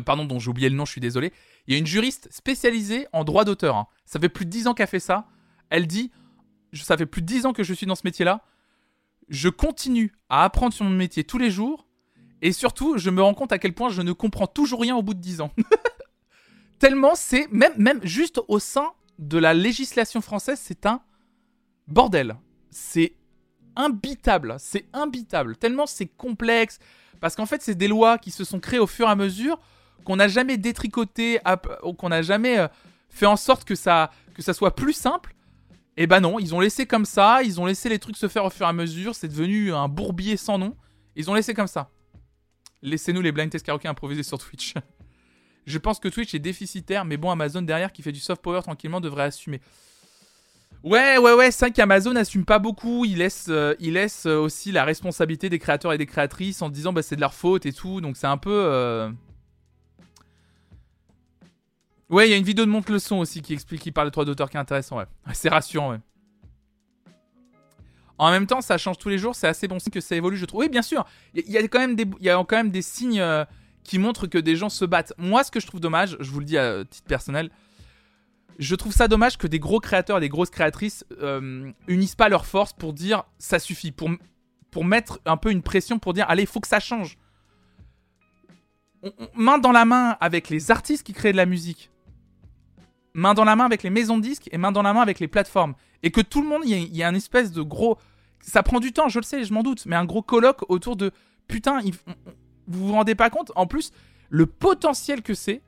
pardon, 0.05 0.25
dont 0.25 0.38
j'ai 0.39 0.49
oublié 0.49 0.69
le 0.69 0.75
nom, 0.75 0.86
je 0.86 0.91
suis 0.91 1.01
désolé. 1.01 1.32
Il 1.65 1.73
y 1.73 1.75
a 1.78 1.80
une 1.80 1.88
juriste 1.88 2.28
spécialisée 2.32 3.07
en 3.13 3.23
droit 3.23 3.45
d'auteur. 3.45 3.75
hein. 3.75 3.88
Ça 4.05 4.19
fait 4.19 4.30
plus 4.30 4.45
de 4.45 4.51
10 4.51 4.67
ans 4.67 4.73
qu'elle 4.73 4.88
fait 4.88 4.99
ça. 4.99 5.28
Elle 5.69 5.88
dit 5.88 6.11
Ça 6.73 6.95
fait 6.97 7.05
plus 7.07 7.21
de 7.21 7.28
10 7.28 7.45
ans 7.47 7.53
que 7.53 7.63
je 7.63 7.73
suis 7.73 7.86
dans 7.88 7.95
ce 7.95 8.01
métier-là. 8.03 8.43
Je 9.30 9.49
continue 9.49 10.13
à 10.30 10.43
apprendre 10.43 10.73
sur 10.73 10.86
mon 10.86 10.91
métier 10.91 11.23
tous 11.23 11.38
les 11.38 11.49
jours. 11.49 11.87
Et 12.42 12.52
surtout, 12.52 12.98
je 12.98 13.10
me 13.10 13.22
rends 13.22 13.34
compte 13.34 13.52
à 13.52 13.60
quel 13.60 13.74
point 13.74 13.90
je 13.90 14.02
ne 14.02 14.12
comprends 14.12 14.48
toujours 14.48 14.82
rien 14.82 14.96
au 14.96 15.02
bout 15.02 15.14
de 15.14 15.20
10 15.20 15.42
ans. 15.42 15.52
Tellement 16.80 17.16
c'est, 17.16 17.48
même, 17.52 17.74
même 17.78 18.00
juste 18.04 18.40
au 18.48 18.60
sein 18.60 18.92
de 19.18 19.38
la 19.38 19.54
législation 19.54 20.22
française, 20.22 20.60
c'est 20.62 20.86
un 20.86 21.02
bordel. 21.88 22.36
C'est 22.70 23.16
imbitable. 23.76 24.56
C'est 24.60 24.86
imbitable. 24.94 25.58
Tellement 25.58 25.88
c'est 25.88 26.06
complexe. 26.06 26.80
Parce 27.20 27.36
qu'en 27.36 27.48
fait, 27.48 27.64
c'est 27.64 27.76
des 27.76 27.88
lois 27.88 28.20
qui 28.20 28.30
se 28.30 28.44
sont 28.44 28.60
créées 28.60 28.80
au 28.80 28.88
fur 28.88 29.08
et 29.08 29.12
à 29.12 29.16
mesure 29.16 29.60
qu'on 30.06 30.18
n'a 30.18 30.28
jamais 30.28 30.58
détricoté, 30.58 31.40
qu'on 31.98 32.10
n'a 32.10 32.22
jamais 32.22 32.60
euh, 32.60 32.68
fait 33.10 33.26
en 33.26 33.36
sorte 33.36 33.66
que 33.66 33.76
ça, 33.76 34.12
que 34.36 34.42
ça 34.42 34.54
soit 34.54 34.76
plus 34.76 34.94
simple. 34.94 35.36
Et 35.98 36.06
bah 36.06 36.20
non, 36.20 36.38
ils 36.38 36.54
ont 36.54 36.60
laissé 36.60 36.86
comme 36.86 37.06
ça, 37.06 37.42
ils 37.42 37.60
ont 37.60 37.66
laissé 37.66 37.90
les 37.90 37.98
trucs 37.98 38.18
se 38.18 38.28
faire 38.28 38.46
au 38.46 38.52
fur 38.52 38.68
et 38.68 38.70
à 38.70 38.74
mesure, 38.74 39.16
c'est 39.16 39.28
devenu 39.28 39.74
un 39.74 39.88
bourbier 39.88 40.38
sans 40.38 40.60
nom. 40.60 40.78
Ils 41.16 41.30
ont 41.32 41.34
laissé 41.34 41.56
comme 41.56 41.68
ça. 41.68 41.90
Laissez-nous 42.82 43.21
les 43.21 43.32
blind 43.32 43.49
test 43.49 43.65
karaoké 43.65 43.88
improvisés 43.88 44.23
sur 44.23 44.38
Twitch. 44.38 44.73
Je 45.65 45.78
pense 45.78 45.99
que 45.99 46.07
Twitch 46.07 46.34
est 46.34 46.39
déficitaire, 46.39 47.03
mais 47.03 47.17
bon, 47.17 47.30
Amazon 47.30 47.61
derrière 47.61 47.91
qui 47.91 48.01
fait 48.01 48.11
du 48.13 48.19
soft 48.19 48.41
power 48.41 48.61
tranquillement 48.61 49.01
devrait 49.01 49.23
assumer. 49.23 49.59
Ouais, 50.84 51.17
ouais, 51.17 51.34
ouais, 51.34 51.51
c'est 51.51 51.65
vrai 51.65 51.71
qu'Amazon 51.71 52.13
n'assume 52.13 52.45
pas 52.45 52.59
beaucoup. 52.59 53.03
Il 53.03 53.17
laisse, 53.17 53.47
euh, 53.49 53.73
euh, 54.25 54.39
aussi 54.39 54.71
la 54.71 54.86
responsabilité 54.86 55.49
des 55.49 55.59
créateurs 55.59 55.91
et 55.91 55.97
des 55.97 56.05
créatrices 56.05 56.61
en 56.61 56.69
disant 56.69 56.93
bah, 56.93 57.01
c'est 57.01 57.15
de 57.15 57.21
leur 57.21 57.34
faute 57.34 57.65
et 57.65 57.73
tout. 57.73 57.99
Donc 57.99 58.15
c'est 58.15 58.28
un 58.28 58.38
peu. 58.38 58.51
euh, 58.53 59.09
Ouais, 62.09 62.28
il 62.28 62.32
y 62.32 62.34
a 62.34 62.38
une 62.38 62.45
vidéo 62.45 62.65
de 62.65 62.69
Monte 62.71 62.89
le 62.89 62.99
son 62.99 63.17
aussi 63.17 63.41
qui 63.41 63.51
explique, 63.53 63.82
qui 63.82 63.91
parle 63.91 64.07
de 64.07 64.11
droits 64.11 64.23
d'auteur 64.23 64.49
qui 64.49 64.55
est 64.55 64.59
intéressant. 64.59 64.97
Ouais, 64.97 65.05
C'est 65.34 65.49
rassurant, 65.49 65.91
ouais. 65.91 65.99
En 68.18 68.32
même 68.32 68.47
temps, 68.47 68.61
ça 68.61 68.78
change 68.78 68.97
tous 68.97 69.09
les 69.09 69.18
jours, 69.18 69.36
c'est 69.36 69.47
assez 69.47 69.68
bon 69.68 69.80
signe 69.80 69.91
que 69.91 70.01
ça 70.01 70.15
évolue, 70.15 70.38
je 70.38 70.45
trouve. 70.45 70.61
Oui, 70.61 70.70
bien 70.70 70.82
sûr, 70.82 71.05
il 71.34 71.49
y, 71.49 71.57
a- 71.57 71.68
quand 71.68 71.80
même 71.80 72.72
des, 72.72 72.82
signes 72.82 73.20
euh, 73.20 73.45
qui 73.84 73.99
montrent 73.99 74.28
que 74.28 74.38
des 74.38 74.55
gens 74.55 74.70
se 74.70 74.86
battent. 74.86 75.13
Moi, 75.18 75.43
ce 75.43 75.51
que 75.51 75.59
je 75.59 75.68
trouve 75.68 75.80
dommage, 75.80 76.18
je 76.20 76.32
vous 76.32 76.39
le 76.39 76.45
dis 76.45 76.57
à 76.57 76.84
titre 76.86 77.07
personnel, 77.07 77.51
je 78.59 78.76
trouve 78.76 78.93
ça 78.93 79.07
dommage 79.07 79.38
que 79.38 79.47
des 79.47 79.59
gros 79.59 79.80
créateurs 79.80 80.18
et 80.18 80.22
des 80.22 80.30
grosses 80.30 80.49
créatrices 80.49 81.05
euh, 81.22 81.72
unissent 81.88 82.15
pas 82.15 82.30
leurs 82.30 82.45
forces 82.45 82.74
pour 82.74 82.93
dire 82.93 83.24
ça 83.38 83.59
suffit, 83.59 83.91
pour, 83.91 84.09
mettre 84.84 85.20
un 85.26 85.38
peu 85.38 85.51
une 85.51 85.63
pression 85.63 85.97
pour 85.99 86.13
dire 86.13 86.26
allez, 86.28 86.43
il 86.43 86.47
faut 86.47 86.59
que 86.59 86.68
ça 86.68 86.80
change. 86.80 87.18
Main 89.36 89.57
dans 89.57 89.72
la 89.72 89.86
main 89.86 90.18
avec 90.20 90.49
les 90.49 90.72
artistes 90.72 91.05
qui 91.05 91.13
créent 91.13 91.32
de 91.32 91.38
la 91.38 91.45
musique, 91.45 91.91
main 93.18 93.34
dans 93.34 93.43
la 93.43 93.55
main 93.55 93.65
avec 93.65 93.84
les 93.84 93.89
maisons 93.89 94.18
de 94.18 94.22
disques 94.24 94.47
et 94.51 94.57
main 94.57 94.72
dans 94.72 94.82
la 94.84 94.93
main 94.93 95.01
avec 95.01 95.20
les 95.20 95.28
plateformes. 95.28 95.74
Et 96.03 96.11
que 96.11 96.22
tout 96.22 96.41
le 96.41 96.47
monde, 96.47 96.61
il 96.63 96.70
y, 96.70 96.74
a- 96.76 96.78
il 96.78 96.95
y 96.95 97.03
a 97.03 97.07
un 97.07 97.15
espèce 97.15 97.51
de 97.51 97.61
gros. 97.61 97.97
Ça 98.39 98.61
prend 98.63 98.80
du 98.80 98.93
temps, 98.93 99.09
je 99.09 99.20
le 99.20 99.24
sais, 99.26 99.43
je 99.43 99.51
m'en 99.53 99.63
doute, 99.63 99.86
mais 99.88 99.95
un 99.95 100.05
gros 100.05 100.22
colloque 100.22 100.63
autour 100.70 100.95
de. 100.95 101.11
Putain, 101.47 101.80
vous 102.68 102.88
vous 102.88 102.93
rendez 102.93 103.15
pas 103.15 103.30
compte? 103.30 103.51
En 103.55 103.65
plus, 103.68 103.91
le 104.30 104.45
potentiel 104.45 105.22
que 105.24 105.34
c'est. 105.34 105.61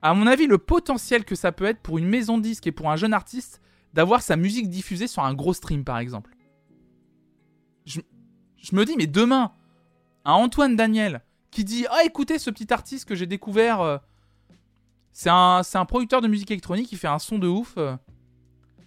À 0.00 0.14
mon 0.14 0.26
avis, 0.26 0.46
le 0.46 0.58
potentiel 0.58 1.24
que 1.24 1.34
ça 1.34 1.52
peut 1.52 1.64
être 1.66 1.80
pour 1.80 1.98
une 1.98 2.08
maison 2.08 2.38
de 2.38 2.42
disques 2.42 2.66
et 2.66 2.72
pour 2.72 2.90
un 2.90 2.96
jeune 2.96 3.12
artiste 3.12 3.60
d'avoir 3.92 4.22
sa 4.22 4.36
musique 4.36 4.68
diffusée 4.70 5.06
sur 5.06 5.22
un 5.22 5.34
gros 5.34 5.52
stream, 5.52 5.84
par 5.84 5.98
exemple. 5.98 6.34
Je, 7.84 8.00
je 8.56 8.74
me 8.74 8.84
dis, 8.84 8.94
mais 8.96 9.06
demain, 9.06 9.52
un 10.24 10.32
Antoine 10.32 10.76
Daniel 10.76 11.22
qui 11.50 11.64
dit 11.64 11.84
Ah, 11.90 12.04
écoutez 12.04 12.38
ce 12.38 12.48
petit 12.50 12.72
artiste 12.72 13.06
que 13.08 13.14
j'ai 13.14 13.26
découvert. 13.26 13.80
euh, 13.80 13.98
c'est 15.12 15.30
un, 15.30 15.84
producteur 15.86 16.20
de 16.20 16.28
musique 16.28 16.50
électronique 16.50 16.88
qui 16.88 16.96
fait 16.96 17.08
un 17.08 17.18
son 17.18 17.38
de 17.38 17.46
ouf. 17.46 17.74
euh. 17.76 17.96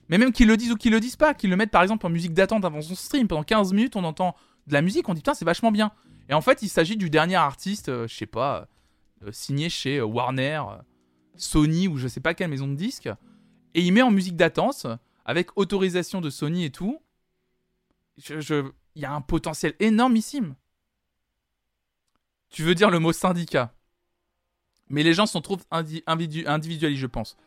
Mais 0.09 0.17
même 0.17 0.31
qu'ils 0.31 0.47
le 0.47 0.57
disent 0.57 0.71
ou 0.71 0.75
qu'ils 0.75 0.91
le 0.91 0.99
disent 0.99 1.15
pas, 1.15 1.33
qu'ils 1.33 1.49
le 1.49 1.55
mettent 1.55 1.71
par 1.71 1.81
exemple 1.81 2.05
en 2.05 2.09
musique 2.09 2.33
d'attente 2.33 2.65
avant 2.65 2.81
son 2.81 2.95
stream. 2.95 3.27
Pendant 3.27 3.43
15 3.43 3.73
minutes, 3.73 3.95
on 3.95 4.03
entend 4.03 4.35
de 4.67 4.73
la 4.73 4.81
musique, 4.81 5.07
on 5.07 5.13
dit 5.13 5.21
putain, 5.21 5.33
c'est 5.33 5.45
vachement 5.45 5.71
bien. 5.71 5.91
Et 6.29 6.33
en 6.33 6.41
fait, 6.41 6.61
il 6.61 6.69
s'agit 6.69 6.97
du 6.97 7.09
dernier 7.09 7.35
artiste, 7.35 7.89
euh, 7.89 8.07
je 8.07 8.15
sais 8.15 8.25
pas, 8.25 8.67
euh, 9.23 9.31
signé 9.31 9.69
chez 9.69 10.01
Warner, 10.01 10.61
Sony 11.35 11.87
ou 11.87 11.97
je 11.97 12.07
sais 12.07 12.21
pas 12.21 12.33
quelle 12.33 12.49
maison 12.49 12.67
de 12.67 12.75
disques. 12.75 13.09
Et 13.75 13.81
il 13.81 13.91
met 13.91 14.01
en 14.01 14.11
musique 14.11 14.35
d'attente, 14.35 14.87
avec 15.25 15.57
autorisation 15.57 16.21
de 16.21 16.29
Sony 16.29 16.65
et 16.65 16.71
tout. 16.71 16.99
Il 18.29 18.71
y 18.95 19.05
a 19.05 19.13
un 19.13 19.21
potentiel 19.21 19.75
énormissime. 19.79 20.55
Tu 22.49 22.63
veux 22.63 22.73
dire 22.73 22.89
le 22.89 22.99
mot 22.99 23.11
syndicat? 23.11 23.74
Mais 24.89 25.03
les 25.03 25.13
gens 25.13 25.25
sont 25.25 25.41
trop 25.41 25.57
indi- 25.71 26.03
individu- 26.07 26.47
individualistes, 26.47 27.01
je 27.01 27.07
pense. 27.07 27.37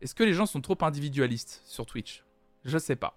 Est-ce 0.00 0.14
que 0.14 0.24
les 0.24 0.34
gens 0.34 0.46
sont 0.46 0.60
trop 0.60 0.76
individualistes 0.82 1.62
sur 1.66 1.86
Twitch? 1.86 2.24
Je 2.64 2.78
sais 2.78 2.96
pas. 2.96 3.16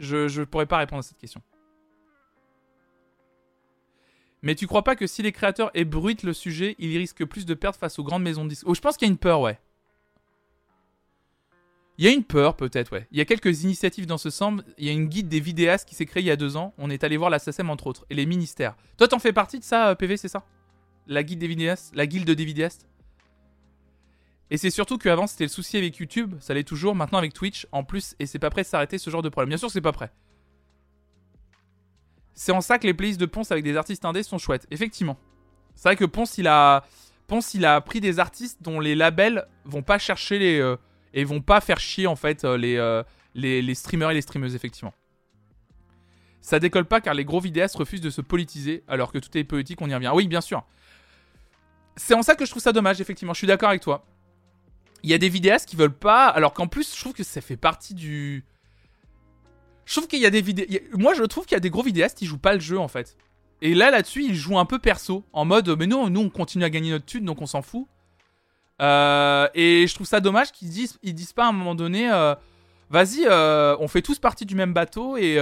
Je, 0.00 0.28
je 0.28 0.42
pourrais 0.42 0.66
pas 0.66 0.78
répondre 0.78 1.00
à 1.00 1.02
cette 1.02 1.18
question. 1.18 1.40
Mais 4.42 4.54
tu 4.54 4.66
crois 4.66 4.84
pas 4.84 4.96
que 4.96 5.06
si 5.06 5.22
les 5.22 5.32
créateurs 5.32 5.70
ébruitent 5.74 6.22
le 6.22 6.32
sujet, 6.32 6.76
ils 6.78 6.96
risquent 6.98 7.24
plus 7.24 7.46
de 7.46 7.54
perdre 7.54 7.78
face 7.78 7.98
aux 7.98 8.04
grandes 8.04 8.22
maisons 8.22 8.44
de 8.44 8.50
disques? 8.50 8.64
Oh, 8.66 8.74
je 8.74 8.80
pense 8.80 8.96
qu'il 8.96 9.06
y 9.06 9.10
a 9.10 9.12
une 9.12 9.18
peur, 9.18 9.40
ouais. 9.40 9.58
Il 11.98 12.04
y 12.04 12.08
a 12.08 12.12
une 12.12 12.24
peur, 12.24 12.56
peut-être, 12.56 12.92
ouais. 12.92 13.08
Il 13.10 13.16
y 13.18 13.22
a 13.22 13.24
quelques 13.24 13.62
initiatives 13.64 14.06
dans 14.06 14.18
ce 14.18 14.28
sens. 14.28 14.60
Il 14.76 14.84
y 14.86 14.90
a 14.90 14.92
une 14.92 15.06
guide 15.06 15.28
des 15.28 15.40
vidéastes 15.40 15.88
qui 15.88 15.94
s'est 15.94 16.04
créée 16.04 16.22
il 16.22 16.26
y 16.26 16.30
a 16.30 16.36
deux 16.36 16.56
ans. 16.56 16.74
On 16.76 16.90
est 16.90 17.04
allé 17.04 17.16
voir 17.16 17.30
la 17.30 17.38
SACEM, 17.38 17.70
entre 17.70 17.86
autres, 17.86 18.04
et 18.10 18.14
les 18.14 18.26
ministères. 18.26 18.76
Toi, 18.98 19.08
t'en 19.08 19.18
fais 19.18 19.32
partie 19.32 19.58
de 19.58 19.64
ça, 19.64 19.88
euh, 19.88 19.94
PV, 19.94 20.16
c'est 20.18 20.28
ça? 20.28 20.44
La 21.06 21.22
guilde 21.22 21.38
des 21.40 21.48
vidéastes 21.48 22.88
Et 24.50 24.56
c'est 24.56 24.70
surtout 24.70 24.98
qu'avant, 24.98 25.26
c'était 25.26 25.44
le 25.44 25.50
souci 25.50 25.76
avec 25.76 25.96
YouTube, 25.96 26.34
ça 26.40 26.54
l'est 26.54 26.64
toujours, 26.64 26.94
maintenant 26.94 27.18
avec 27.18 27.32
Twitch, 27.32 27.66
en 27.72 27.84
plus, 27.84 28.16
et 28.18 28.26
c'est 28.26 28.38
pas 28.38 28.50
prêt 28.50 28.62
de 28.62 28.66
s'arrêter 28.66 28.98
ce 28.98 29.10
genre 29.10 29.22
de 29.22 29.28
problème. 29.28 29.50
Bien 29.50 29.58
sûr, 29.58 29.70
c'est 29.70 29.80
pas 29.80 29.92
prêt. 29.92 30.10
C'est 32.34 32.52
en 32.52 32.60
ça 32.60 32.78
que 32.78 32.86
les 32.86 32.94
playlists 32.94 33.20
de 33.20 33.26
Ponce 33.26 33.50
avec 33.50 33.64
des 33.64 33.76
artistes 33.76 34.04
indés 34.04 34.22
sont 34.22 34.38
chouettes, 34.38 34.66
effectivement. 34.70 35.18
C'est 35.74 35.88
vrai 35.88 35.96
que 35.96 36.04
Ponce, 36.04 36.38
il 36.38 36.48
a... 36.48 36.84
Ponce, 37.28 37.54
il 37.54 37.64
a 37.64 37.80
pris 37.80 38.00
des 38.00 38.20
artistes 38.20 38.62
dont 38.62 38.78
les 38.78 38.94
labels 38.94 39.46
vont 39.64 39.82
pas 39.82 39.98
chercher 39.98 40.38
les... 40.38 40.60
euh, 40.60 40.76
et 41.14 41.24
vont 41.24 41.40
pas 41.40 41.60
faire 41.60 41.80
chier, 41.80 42.06
en 42.06 42.14
fait, 42.14 42.44
euh, 42.44 42.56
les, 42.56 42.76
euh, 42.76 43.02
les, 43.34 43.62
les 43.62 43.74
streamers 43.74 44.10
et 44.10 44.14
les 44.14 44.20
streameuses, 44.20 44.54
effectivement. 44.54 44.92
Ça 46.40 46.60
décolle 46.60 46.84
pas 46.84 47.00
car 47.00 47.14
les 47.14 47.24
gros 47.24 47.40
vidéastes 47.40 47.74
refusent 47.74 48.00
de 48.00 48.10
se 48.10 48.20
politiser, 48.20 48.84
alors 48.86 49.10
que 49.10 49.18
tout 49.18 49.36
est 49.36 49.42
politique, 49.42 49.80
on 49.80 49.88
y 49.88 49.94
revient. 49.94 50.12
Oui, 50.14 50.28
bien 50.28 50.40
sûr. 50.40 50.64
C'est 51.96 52.14
en 52.14 52.22
ça 52.22 52.34
que 52.34 52.44
je 52.44 52.50
trouve 52.50 52.62
ça 52.62 52.72
dommage, 52.72 53.00
effectivement. 53.00 53.32
Je 53.32 53.38
suis 53.38 53.46
d'accord 53.46 53.70
avec 53.70 53.82
toi. 53.82 54.04
Il 55.02 55.10
y 55.10 55.14
a 55.14 55.18
des 55.18 55.28
vidéastes 55.28 55.68
qui 55.68 55.76
veulent 55.76 55.96
pas, 55.96 56.26
alors 56.26 56.52
qu'en 56.52 56.66
plus, 56.66 56.94
je 56.94 57.00
trouve 57.00 57.12
que 57.12 57.24
ça 57.24 57.40
fait 57.40 57.56
partie 57.56 57.94
du. 57.94 58.44
Je 59.84 59.94
trouve 59.94 60.08
qu'il 60.08 60.20
y 60.20 60.26
a 60.26 60.30
des 60.30 60.42
vidéos. 60.42 60.80
Moi, 60.92 61.14
je 61.14 61.22
trouve 61.22 61.46
qu'il 61.46 61.54
y 61.54 61.56
a 61.56 61.60
des 61.60 61.70
gros 61.70 61.82
vidéastes 61.82 62.18
qui 62.18 62.26
jouent 62.26 62.38
pas 62.38 62.54
le 62.54 62.60
jeu, 62.60 62.78
en 62.78 62.88
fait. 62.88 63.16
Et 63.62 63.74
là, 63.74 63.90
là-dessus, 63.90 64.24
ils 64.24 64.34
jouent 64.34 64.58
un 64.58 64.66
peu 64.66 64.78
perso, 64.78 65.24
en 65.32 65.44
mode, 65.44 65.68
mais 65.78 65.86
non, 65.86 66.10
nous, 66.10 66.20
on 66.20 66.28
continue 66.28 66.64
à 66.64 66.70
gagner 66.70 66.90
notre 66.90 67.06
thune, 67.06 67.24
donc 67.24 67.40
on 67.40 67.46
s'en 67.46 67.62
fout. 67.62 67.86
Euh, 68.82 69.48
et 69.54 69.86
je 69.86 69.94
trouve 69.94 70.06
ça 70.06 70.20
dommage 70.20 70.52
qu'ils 70.52 70.68
disent, 70.68 70.98
disent 71.02 71.32
pas 71.32 71.46
à 71.46 71.48
un 71.48 71.52
moment 71.52 71.74
donné, 71.74 72.12
euh, 72.12 72.34
vas-y, 72.90 73.24
euh, 73.24 73.74
on 73.80 73.88
fait 73.88 74.02
tous 74.02 74.18
partie 74.18 74.44
du 74.44 74.54
même 74.54 74.74
bateau 74.74 75.16
et, 75.16 75.38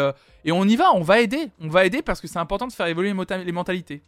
on 0.46 0.68
y 0.68 0.76
va, 0.76 0.92
on 0.94 1.02
va 1.02 1.20
aider, 1.20 1.50
on 1.60 1.68
va 1.68 1.84
aider 1.84 2.02
parce 2.02 2.20
que 2.20 2.28
c'est 2.28 2.38
important 2.38 2.66
de 2.66 2.72
faire 2.72 2.86
évoluer 2.86 3.12
les 3.44 3.52
mentalités. 3.52 4.02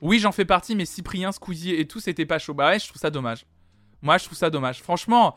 Oui, 0.00 0.18
j'en 0.18 0.32
fais 0.32 0.44
partie, 0.44 0.76
mais 0.76 0.84
Cyprien, 0.84 1.32
Squeezie 1.32 1.74
et 1.74 1.86
tout, 1.88 2.00
c'était 2.00 2.26
pas 2.26 2.38
chaud. 2.38 2.54
Bah 2.54 2.68
ouais, 2.68 2.78
je 2.78 2.86
trouve 2.88 3.00
ça 3.00 3.10
dommage. 3.10 3.46
Moi, 4.02 4.18
je 4.18 4.24
trouve 4.24 4.38
ça 4.38 4.50
dommage. 4.50 4.82
Franchement, 4.82 5.36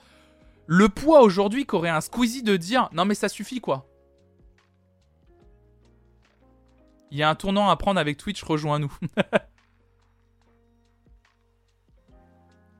le 0.67 0.87
poids 0.89 1.21
aujourd'hui 1.21 1.65
qu'aurait 1.65 1.89
un 1.89 2.01
Squeezie 2.01 2.43
de 2.43 2.57
dire 2.57 2.89
non, 2.93 3.05
mais 3.05 3.15
ça 3.15 3.29
suffit 3.29 3.59
quoi. 3.59 3.87
Il 7.09 7.17
y 7.17 7.23
a 7.23 7.29
un 7.29 7.35
tournant 7.35 7.69
à 7.69 7.75
prendre 7.75 7.99
avec 7.99 8.17
Twitch, 8.17 8.41
rejoins-nous. 8.43 8.93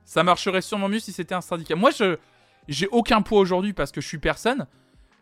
ça 0.04 0.22
marcherait 0.22 0.62
sûrement 0.62 0.88
mieux 0.88 1.00
si 1.00 1.12
c'était 1.12 1.34
un 1.34 1.42
syndicat. 1.42 1.74
Moi, 1.74 1.90
je 1.90 2.16
j'ai 2.68 2.88
aucun 2.88 3.22
poids 3.22 3.40
aujourd'hui 3.40 3.72
parce 3.72 3.92
que 3.92 4.00
je 4.00 4.06
suis 4.06 4.18
personne. 4.18 4.66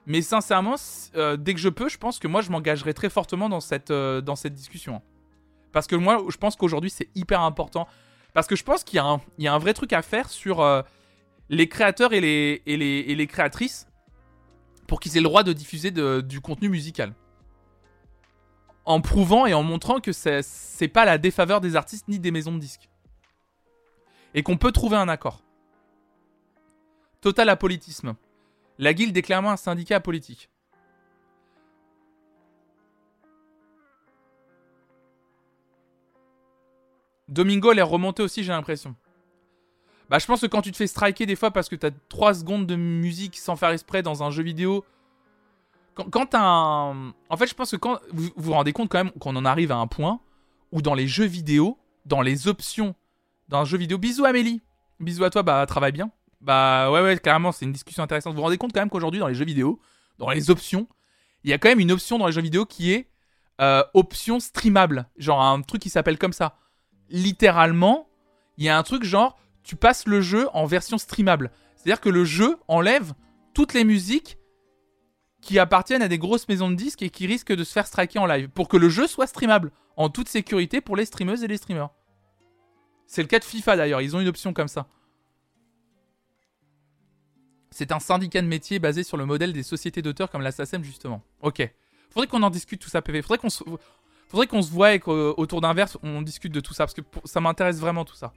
Mais 0.06 0.22
sincèrement, 0.22 0.76
euh, 1.14 1.36
dès 1.36 1.54
que 1.54 1.60
je 1.60 1.68
peux, 1.68 1.88
je 1.88 1.98
pense 1.98 2.18
que 2.18 2.28
moi, 2.28 2.40
je 2.42 2.50
m'engagerai 2.50 2.94
très 2.94 3.10
fortement 3.10 3.48
dans 3.48 3.60
cette, 3.60 3.90
euh, 3.90 4.20
dans 4.20 4.36
cette 4.36 4.54
discussion. 4.54 5.02
Parce 5.72 5.86
que 5.86 5.96
moi, 5.96 6.24
je 6.28 6.36
pense 6.36 6.56
qu'aujourd'hui, 6.56 6.90
c'est 6.90 7.08
hyper 7.14 7.40
important. 7.42 7.86
Parce 8.34 8.46
que 8.46 8.56
je 8.56 8.64
pense 8.64 8.84
qu'il 8.84 8.96
y, 8.96 9.00
a 9.00 9.04
un- 9.04 9.20
il 9.38 9.44
y 9.44 9.48
a 9.48 9.54
un 9.54 9.58
vrai 9.58 9.74
truc 9.74 9.92
à 9.92 10.02
faire 10.02 10.28
sur 10.30 10.60
euh, 10.60 10.82
les 11.48 11.68
créateurs 11.68 12.12
et 12.12 12.20
les, 12.20 13.26
créatrices 13.28 13.88
pour 14.86 15.00
qu'ils 15.00 15.16
aient 15.16 15.20
le 15.20 15.24
droit 15.24 15.42
de 15.42 15.52
diffuser 15.52 15.90
du 15.90 16.40
contenu 16.40 16.68
musical. 16.68 17.14
En 18.84 19.00
prouvant 19.00 19.46
et 19.46 19.54
en 19.54 19.62
montrant 19.62 20.00
que 20.00 20.12
c'est 20.12 20.88
pas 20.88 21.04
la 21.04 21.18
défaveur 21.18 21.60
des 21.60 21.76
artistes 21.76 22.08
ni 22.08 22.18
des 22.18 22.30
maisons 22.30 22.52
de 22.52 22.58
disques. 22.58 22.88
Et 24.34 24.42
qu'on 24.42 24.56
peut 24.56 24.72
trouver 24.72 24.96
un 24.96 25.08
accord. 25.08 25.42
Total 27.20 27.48
apolitisme. 27.48 28.14
La 28.78 28.94
guilde 28.94 29.16
est 29.16 29.22
clairement 29.22 29.50
un 29.50 29.56
syndicat 29.56 29.96
apolitique. 29.96 30.48
Domingo, 37.30 37.72
elle 37.72 37.78
est 37.78 37.82
remontée 37.82 38.22
aussi, 38.22 38.44
j'ai 38.44 38.52
l'impression. 38.52 38.94
Bah, 40.10 40.18
je 40.18 40.26
pense 40.26 40.40
que 40.40 40.46
quand 40.46 40.60
tu 40.60 40.72
te 40.72 40.76
fais 40.76 40.88
striker 40.88 41.24
des 41.24 41.36
fois 41.36 41.52
parce 41.52 41.68
que 41.68 41.76
t'as 41.76 41.90
3 42.08 42.34
secondes 42.34 42.66
de 42.66 42.74
musique 42.74 43.36
sans 43.38 43.54
faire 43.54 43.70
exprès 43.70 44.02
dans 44.02 44.24
un 44.24 44.30
jeu 44.30 44.42
vidéo. 44.42 44.84
Quand, 45.94 46.26
t'as 46.26 46.42
un. 46.42 47.10
En 47.28 47.36
fait, 47.36 47.46
je 47.46 47.54
pense 47.54 47.70
que 47.70 47.76
quand. 47.76 48.00
Vous 48.12 48.24
vous 48.24 48.32
vous 48.36 48.52
rendez 48.52 48.72
compte 48.72 48.90
quand 48.90 48.98
même 48.98 49.12
qu'on 49.12 49.36
en 49.36 49.44
arrive 49.44 49.70
à 49.70 49.76
un 49.76 49.86
point 49.86 50.20
où 50.72 50.82
dans 50.82 50.94
les 50.94 51.06
jeux 51.06 51.26
vidéo, 51.26 51.78
dans 52.06 52.22
les 52.22 52.48
options 52.48 52.96
d'un 53.48 53.64
jeu 53.64 53.78
vidéo. 53.78 53.98
Bisous 53.98 54.24
Amélie 54.24 54.62
Bisous 54.98 55.24
à 55.24 55.30
toi, 55.30 55.42
bah, 55.42 55.64
travaille 55.66 55.92
bien. 55.92 56.10
Bah, 56.40 56.90
ouais, 56.90 57.02
ouais, 57.02 57.16
clairement, 57.18 57.52
c'est 57.52 57.64
une 57.64 57.72
discussion 57.72 58.02
intéressante. 58.02 58.32
Vous 58.32 58.38
vous 58.38 58.42
rendez 58.42 58.58
compte 58.58 58.72
quand 58.72 58.80
même 58.80 58.90
qu'aujourd'hui, 58.90 59.20
dans 59.20 59.28
les 59.28 59.34
jeux 59.34 59.44
vidéo, 59.44 59.80
dans 60.18 60.30
les 60.30 60.50
options, 60.50 60.88
il 61.44 61.50
y 61.50 61.52
a 61.52 61.58
quand 61.58 61.68
même 61.68 61.80
une 61.80 61.92
option 61.92 62.18
dans 62.18 62.26
les 62.26 62.32
jeux 62.32 62.42
vidéo 62.42 62.66
qui 62.66 62.92
est 62.92 63.08
euh, 63.60 63.84
option 63.94 64.40
streamable. 64.40 65.08
Genre 65.16 65.40
un 65.40 65.62
truc 65.62 65.82
qui 65.82 65.90
s'appelle 65.90 66.18
comme 66.18 66.32
ça. 66.32 66.56
Littéralement, 67.10 68.08
il 68.56 68.64
y 68.64 68.68
a 68.68 68.78
un 68.78 68.82
truc 68.82 69.04
genre, 69.04 69.38
tu 69.62 69.76
passes 69.76 70.06
le 70.06 70.20
jeu 70.20 70.48
en 70.52 70.64
version 70.64 70.98
streamable. 70.98 71.50
C'est-à-dire 71.76 72.00
que 72.00 72.08
le 72.08 72.24
jeu 72.24 72.58
enlève 72.68 73.14
toutes 73.54 73.74
les 73.74 73.84
musiques 73.84 74.38
qui 75.40 75.58
appartiennent 75.58 76.02
à 76.02 76.08
des 76.08 76.18
grosses 76.18 76.48
maisons 76.48 76.70
de 76.70 76.74
disques 76.76 77.02
et 77.02 77.10
qui 77.10 77.26
risquent 77.26 77.54
de 77.54 77.64
se 77.64 77.72
faire 77.72 77.86
striker 77.86 78.18
en 78.18 78.26
live. 78.26 78.48
Pour 78.48 78.68
que 78.68 78.76
le 78.76 78.88
jeu 78.88 79.06
soit 79.06 79.26
streamable. 79.26 79.72
En 79.96 80.08
toute 80.08 80.28
sécurité 80.28 80.80
pour 80.80 80.96
les 80.96 81.04
streameuses 81.04 81.44
et 81.44 81.48
les 81.48 81.56
streamers. 81.56 81.90
C'est 83.06 83.22
le 83.22 83.28
cas 83.28 83.38
de 83.38 83.44
FIFA 83.44 83.76
d'ailleurs, 83.76 84.00
ils 84.00 84.14
ont 84.16 84.20
une 84.20 84.28
option 84.28 84.52
comme 84.52 84.68
ça. 84.68 84.86
C'est 87.70 87.92
un 87.92 87.98
syndicat 87.98 88.40
de 88.40 88.46
métier 88.46 88.78
basé 88.78 89.02
sur 89.02 89.16
le 89.16 89.26
modèle 89.26 89.52
des 89.52 89.62
sociétés 89.62 90.02
d'auteurs 90.02 90.30
comme 90.30 90.42
la 90.42 90.52
SACEM 90.52 90.84
justement. 90.84 91.22
Ok. 91.42 91.68
Faudrait 92.10 92.26
qu'on 92.26 92.42
en 92.42 92.50
discute 92.50 92.80
tout 92.80 92.88
ça, 92.88 93.02
PV. 93.02 93.22
Faudrait 93.22 93.38
qu'on 93.38 93.50
se, 93.50 93.62
faudrait 94.30 94.46
qu'on 94.46 94.62
se 94.62 94.70
voit 94.70 94.94
et 94.94 95.00
qu'autour 95.00 95.60
d'un 95.60 95.74
on 96.02 96.22
discute 96.22 96.52
de 96.52 96.60
tout 96.60 96.72
ça 96.72 96.84
parce 96.84 96.94
que 96.94 97.02
ça 97.24 97.40
m'intéresse 97.40 97.78
vraiment 97.80 98.04
tout 98.04 98.14
ça. 98.14 98.32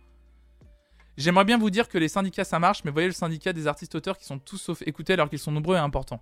J'aimerais 1.16 1.46
bien 1.46 1.60
vous 1.60 1.70
dire 1.70 1.88
que 1.88 1.98
les 2.00 2.08
syndicats 2.08 2.44
ça 2.44 2.58
marche, 2.58 2.84
mais 2.84 2.92
voyez 2.92 3.08
le 3.08 3.14
syndicat 3.14 3.54
des 3.54 3.68
artistes 3.68 3.94
auteurs 3.94 4.18
qui 4.18 4.26
sont 4.26 4.40
tous 4.40 4.58
sauf 4.58 4.82
écoutés 4.88 5.14
alors 5.14 5.30
qu'ils 5.30 5.40
sont 5.40 5.52
nombreux 5.52 5.76
et 5.76 5.80
importants. 5.80 6.22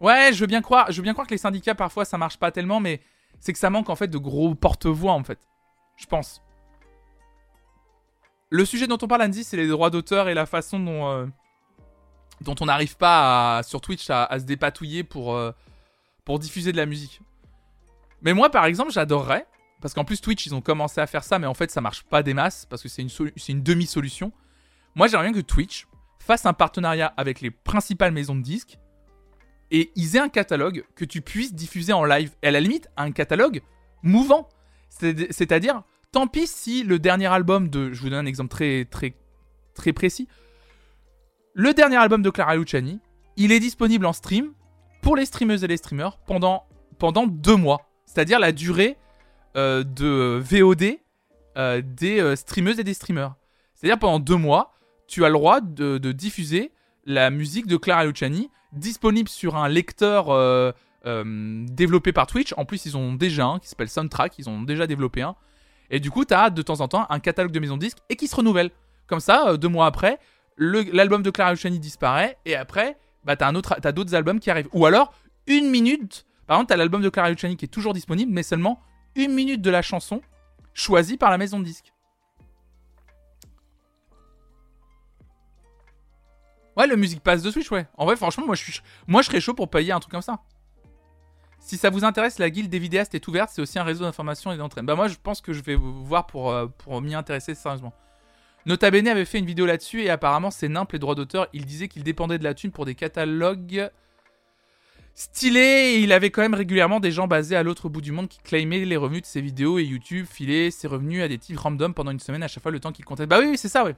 Ouais, 0.00 0.30
je 0.32 0.40
veux 0.40 0.46
bien 0.46 0.62
croire, 0.62 0.90
je 0.90 0.96
veux 0.96 1.02
bien 1.02 1.12
croire 1.12 1.26
que 1.26 1.34
les 1.34 1.38
syndicats 1.38 1.74
parfois 1.74 2.06
ça 2.06 2.16
marche 2.16 2.38
pas 2.38 2.50
tellement, 2.50 2.80
mais 2.80 3.02
c'est 3.38 3.52
que 3.52 3.58
ça 3.58 3.68
manque 3.68 3.90
en 3.90 3.96
fait 3.96 4.08
de 4.08 4.16
gros 4.16 4.54
porte-voix 4.54 5.12
en 5.12 5.22
fait. 5.22 5.38
Je 5.96 6.06
pense. 6.06 6.40
Le 8.48 8.64
sujet 8.64 8.86
dont 8.86 8.98
on 9.00 9.06
parle, 9.06 9.22
Andy, 9.22 9.44
c'est 9.44 9.56
les 9.58 9.68
droits 9.68 9.90
d'auteur 9.90 10.28
et 10.28 10.34
la 10.34 10.46
façon 10.46 10.80
dont, 10.80 11.08
euh, 11.08 11.26
on 12.60 12.66
n'arrive 12.66 12.96
pas 12.96 13.58
à- 13.58 13.62
sur 13.62 13.80
Twitch 13.80 14.08
à, 14.10 14.24
à 14.24 14.40
se 14.40 14.44
dépatouiller 14.44 15.04
pour, 15.04 15.34
euh, 15.34 15.52
pour 16.24 16.38
diffuser 16.38 16.72
de 16.72 16.76
la 16.78 16.86
musique. 16.86 17.20
Mais 18.22 18.34
moi, 18.34 18.50
par 18.50 18.64
exemple, 18.66 18.90
j'adorerais, 18.92 19.46
parce 19.80 19.94
qu'en 19.94 20.04
plus 20.04 20.20
Twitch, 20.20 20.46
ils 20.46 20.54
ont 20.54 20.60
commencé 20.60 21.00
à 21.00 21.06
faire 21.06 21.24
ça, 21.24 21.38
mais 21.38 21.46
en 21.46 21.54
fait, 21.54 21.70
ça 21.70 21.80
marche 21.80 22.02
pas 22.04 22.22
des 22.22 22.34
masses, 22.34 22.66
parce 22.66 22.82
que 22.82 22.88
c'est 22.88 23.02
une, 23.02 23.62
demi-solution. 23.62 24.32
Moi, 24.94 25.08
j'aimerais 25.08 25.30
bien 25.30 25.40
que 25.40 25.46
Twitch 25.46 25.86
fasse 26.18 26.44
un 26.46 26.52
partenariat 26.52 27.12
avec 27.16 27.40
les 27.40 27.50
principales 27.50 28.12
maisons 28.12 28.36
de 28.36 28.42
disques 28.42 28.78
et 29.70 29.90
ils 29.94 30.16
aient 30.16 30.20
un 30.20 30.28
catalogue 30.28 30.84
que 30.96 31.04
tu 31.04 31.22
puisses 31.22 31.54
diffuser 31.54 31.92
en 31.92 32.04
live. 32.04 32.34
Et 32.42 32.48
à 32.48 32.50
la 32.50 32.60
limite, 32.60 32.88
un 32.96 33.12
catalogue 33.12 33.62
mouvant. 34.02 34.48
C'est- 34.90 35.32
C'est-à-dire, 35.32 35.82
tant 36.12 36.26
pis 36.26 36.46
si 36.46 36.82
le 36.82 36.98
dernier 36.98 37.26
album 37.26 37.68
de. 37.68 37.92
Je 37.92 38.00
vous 38.02 38.10
donne 38.10 38.18
un 38.18 38.26
exemple 38.26 38.50
très, 38.50 38.84
très, 38.84 39.14
très 39.74 39.92
précis. 39.92 40.28
Le 41.54 41.72
dernier 41.72 41.96
album 41.96 42.22
de 42.22 42.30
Clara 42.30 42.56
Luciani, 42.56 43.00
il 43.36 43.52
est 43.52 43.60
disponible 43.60 44.06
en 44.06 44.12
stream 44.12 44.52
pour 45.02 45.16
les 45.16 45.24
streameuses 45.24 45.64
et 45.64 45.68
les 45.68 45.76
streamers 45.76 46.18
pendant, 46.26 46.64
pendant 46.98 47.26
deux 47.26 47.56
mois. 47.56 47.89
C'est-à-dire 48.12 48.40
la 48.40 48.50
durée 48.50 48.96
euh, 49.56 49.84
de 49.84 50.42
VOD 50.42 50.98
euh, 51.56 51.80
des 51.84 52.20
euh, 52.20 52.34
streameuses 52.34 52.80
et 52.80 52.84
des 52.84 52.94
streamers. 52.94 53.36
C'est-à-dire 53.74 54.00
pendant 54.00 54.18
deux 54.18 54.36
mois, 54.36 54.72
tu 55.06 55.24
as 55.24 55.28
le 55.28 55.34
droit 55.34 55.60
de, 55.60 55.98
diffuser 56.10 56.72
la 57.06 57.30
musique 57.30 57.68
de 57.68 57.76
Clara 57.76 58.04
Luciani 58.04 58.50
disponible 58.72 59.28
sur 59.28 59.56
un 59.56 59.68
lecteur 59.68 60.26
développé 61.04 62.12
par 62.12 62.26
Twitch. 62.26 62.52
En 62.56 62.64
plus, 62.64 62.84
ils 62.84 62.96
ont 62.96 63.14
déjà 63.14 63.46
un 63.46 63.58
qui 63.58 63.68
s'appelle 63.68 63.88
Soundtrack. 63.88 64.38
Ils 64.38 64.50
ont 64.50 64.60
déjà 64.62 64.86
développé 64.86 65.22
un. 65.22 65.34
Et 65.90 65.98
du 65.98 66.10
coup, 66.10 66.24
tu 66.24 66.34
as 66.34 66.50
de 66.50 66.62
temps 66.62 66.80
en 66.80 66.88
temps 66.88 67.06
un 67.08 67.20
catalogue 67.20 67.52
de 67.52 67.58
maisons 67.58 67.76
de 67.76 67.82
disques 67.82 67.98
et 68.08 68.16
qui 68.16 68.28
se 68.28 68.36
renouvelle. 68.36 68.70
Comme 69.06 69.20
ça, 69.20 69.56
deux 69.56 69.68
mois 69.68 69.86
après, 69.86 70.18
l'album 70.58 71.22
de 71.22 71.30
Clara 71.30 71.52
Luciani 71.52 71.78
disparaît 71.78 72.36
et 72.44 72.54
après, 72.54 72.98
bah, 73.24 73.36
tu 73.36 73.44
as, 73.44 73.92
d'autres 73.92 74.14
albums 74.14 74.40
qui 74.40 74.50
arrivent. 74.50 74.68
Ou 74.72 74.84
alors, 74.86 75.12
une 75.46 75.70
minute. 75.70 76.26
Par 76.50 76.56
exemple, 76.56 76.70
tu 76.70 76.74
as 76.74 76.78
l'album 76.78 77.00
de 77.00 77.08
Clara 77.08 77.30
Luciani 77.30 77.56
qui 77.56 77.66
est 77.66 77.68
toujours 77.68 77.94
disponible, 77.94 78.32
mais 78.32 78.42
seulement 78.42 78.80
une 79.14 79.32
minute 79.32 79.62
de 79.62 79.70
la 79.70 79.82
chanson 79.82 80.20
choisie 80.74 81.16
par 81.16 81.30
la 81.30 81.38
maison 81.38 81.60
de 81.60 81.64
disques. 81.64 81.92
Ouais, 86.76 86.88
le 86.88 86.96
Music 86.96 87.20
Pass 87.20 87.44
de 87.44 87.52
Switch, 87.52 87.70
ouais. 87.70 87.86
En 87.96 88.04
vrai, 88.04 88.16
franchement, 88.16 88.46
moi 88.46 88.56
je, 88.56 88.80
moi, 89.06 89.22
je 89.22 89.28
serais 89.28 89.40
chaud 89.40 89.54
pour 89.54 89.70
payer 89.70 89.92
un 89.92 90.00
truc 90.00 90.10
comme 90.10 90.22
ça. 90.22 90.40
Si 91.60 91.76
ça 91.76 91.88
vous 91.88 92.04
intéresse, 92.04 92.40
la 92.40 92.50
guilde 92.50 92.68
des 92.68 92.80
vidéastes 92.80 93.14
est 93.14 93.28
ouverte. 93.28 93.50
C'est 93.52 93.62
aussi 93.62 93.78
un 93.78 93.84
réseau 93.84 94.02
d'information 94.02 94.50
et 94.50 94.56
d'entraîne. 94.56 94.86
Bah, 94.86 94.96
moi, 94.96 95.06
je 95.06 95.14
pense 95.22 95.40
que 95.40 95.52
je 95.52 95.62
vais 95.62 95.76
vous 95.76 96.04
voir 96.04 96.26
pour, 96.26 96.50
euh, 96.50 96.66
pour 96.66 97.00
m'y 97.00 97.14
intéresser 97.14 97.54
sérieusement. 97.54 97.94
Nota 98.66 98.90
Bene 98.90 99.06
avait 99.06 99.24
fait 99.24 99.38
une 99.38 99.46
vidéo 99.46 99.66
là-dessus 99.66 100.02
et 100.02 100.10
apparemment, 100.10 100.50
c'est 100.50 100.68
nimp 100.68 100.90
les 100.90 100.98
droits 100.98 101.14
d'auteur. 101.14 101.46
Il 101.52 101.64
disait 101.64 101.86
qu'il 101.86 102.02
dépendait 102.02 102.38
de 102.38 102.44
la 102.44 102.54
thune 102.54 102.72
pour 102.72 102.86
des 102.86 102.96
catalogues 102.96 103.88
stylés. 105.20 105.94
Et 105.94 106.00
il 106.00 106.12
avait 106.12 106.30
quand 106.30 106.42
même 106.42 106.54
régulièrement 106.54 107.00
des 107.00 107.12
gens 107.12 107.28
basés 107.28 107.56
à 107.56 107.62
l'autre 107.62 107.88
bout 107.88 108.00
du 108.00 108.12
monde 108.12 108.28
qui 108.28 108.38
claimaient 108.38 108.84
les 108.84 108.96
revenus 108.96 109.22
de 109.22 109.26
ses 109.26 109.40
vidéos 109.40 109.78
et 109.78 109.84
YouTube 109.84 110.26
filait 110.26 110.70
ses 110.70 110.88
revenus 110.88 111.22
à 111.22 111.28
des 111.28 111.38
types 111.38 111.58
random 111.58 111.94
pendant 111.94 112.10
une 112.10 112.20
semaine 112.20 112.42
à 112.42 112.48
chaque 112.48 112.62
fois 112.62 112.72
le 112.72 112.80
temps 112.80 112.92
qu'il 112.92 113.04
comptait. 113.04 113.26
Bah 113.26 113.38
oui, 113.40 113.46
oui 113.50 113.58
c'est 113.58 113.68
ça, 113.68 113.84
ouais. 113.84 113.94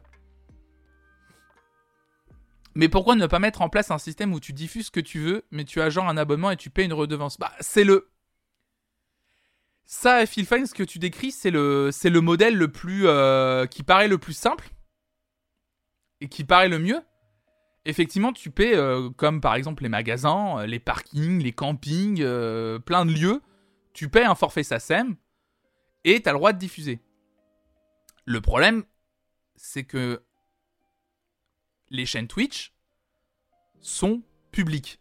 Mais 2.74 2.88
pourquoi 2.88 3.16
ne 3.16 3.26
pas 3.26 3.38
mettre 3.38 3.60
en 3.60 3.68
place 3.68 3.90
un 3.90 3.98
système 3.98 4.32
où 4.32 4.40
tu 4.40 4.52
diffuses 4.52 4.86
ce 4.86 4.90
que 4.90 5.00
tu 5.00 5.18
veux, 5.20 5.44
mais 5.50 5.64
tu 5.64 5.80
as 5.80 5.90
genre 5.90 6.08
un 6.08 6.16
abonnement 6.16 6.50
et 6.50 6.56
tu 6.56 6.70
payes 6.70 6.86
une 6.86 6.92
redevance? 6.94 7.38
Bah, 7.38 7.52
c'est 7.60 7.84
le. 7.84 8.08
Ça, 9.84 10.24
Phil 10.24 10.46
Fine, 10.46 10.66
ce 10.66 10.72
que 10.72 10.82
tu 10.82 10.98
décris, 10.98 11.32
c'est 11.32 11.50
le, 11.50 11.90
c'est 11.92 12.08
le 12.08 12.22
modèle 12.22 12.56
le 12.56 12.68
plus. 12.68 13.06
euh, 13.06 13.66
qui 13.66 13.82
paraît 13.82 14.08
le 14.08 14.16
plus 14.16 14.32
simple. 14.32 14.70
Et 16.22 16.28
qui 16.28 16.44
paraît 16.44 16.70
le 16.70 16.78
mieux. 16.78 17.02
Effectivement, 17.84 18.32
tu 18.32 18.50
paies, 18.50 18.76
euh, 18.76 19.10
comme 19.10 19.40
par 19.40 19.54
exemple 19.54 19.82
les 19.82 19.88
magasins, 19.88 20.60
euh, 20.60 20.66
les 20.66 20.78
parkings, 20.78 21.42
les 21.42 21.52
campings, 21.52 22.20
euh, 22.22 22.78
plein 22.78 23.04
de 23.04 23.12
lieux. 23.12 23.42
Tu 23.92 24.08
paies 24.08 24.24
un 24.24 24.34
forfait 24.36 24.62
SACEM 24.62 25.16
et 26.04 26.22
tu 26.22 26.28
as 26.28 26.32
le 26.32 26.38
droit 26.38 26.52
de 26.52 26.58
diffuser. 26.58 27.00
Le 28.24 28.40
problème, 28.40 28.84
c'est 29.56 29.84
que 29.84 30.22
les 31.90 32.06
chaînes 32.06 32.28
Twitch 32.28 32.72
sont 33.80 34.22
publiques 34.52 35.00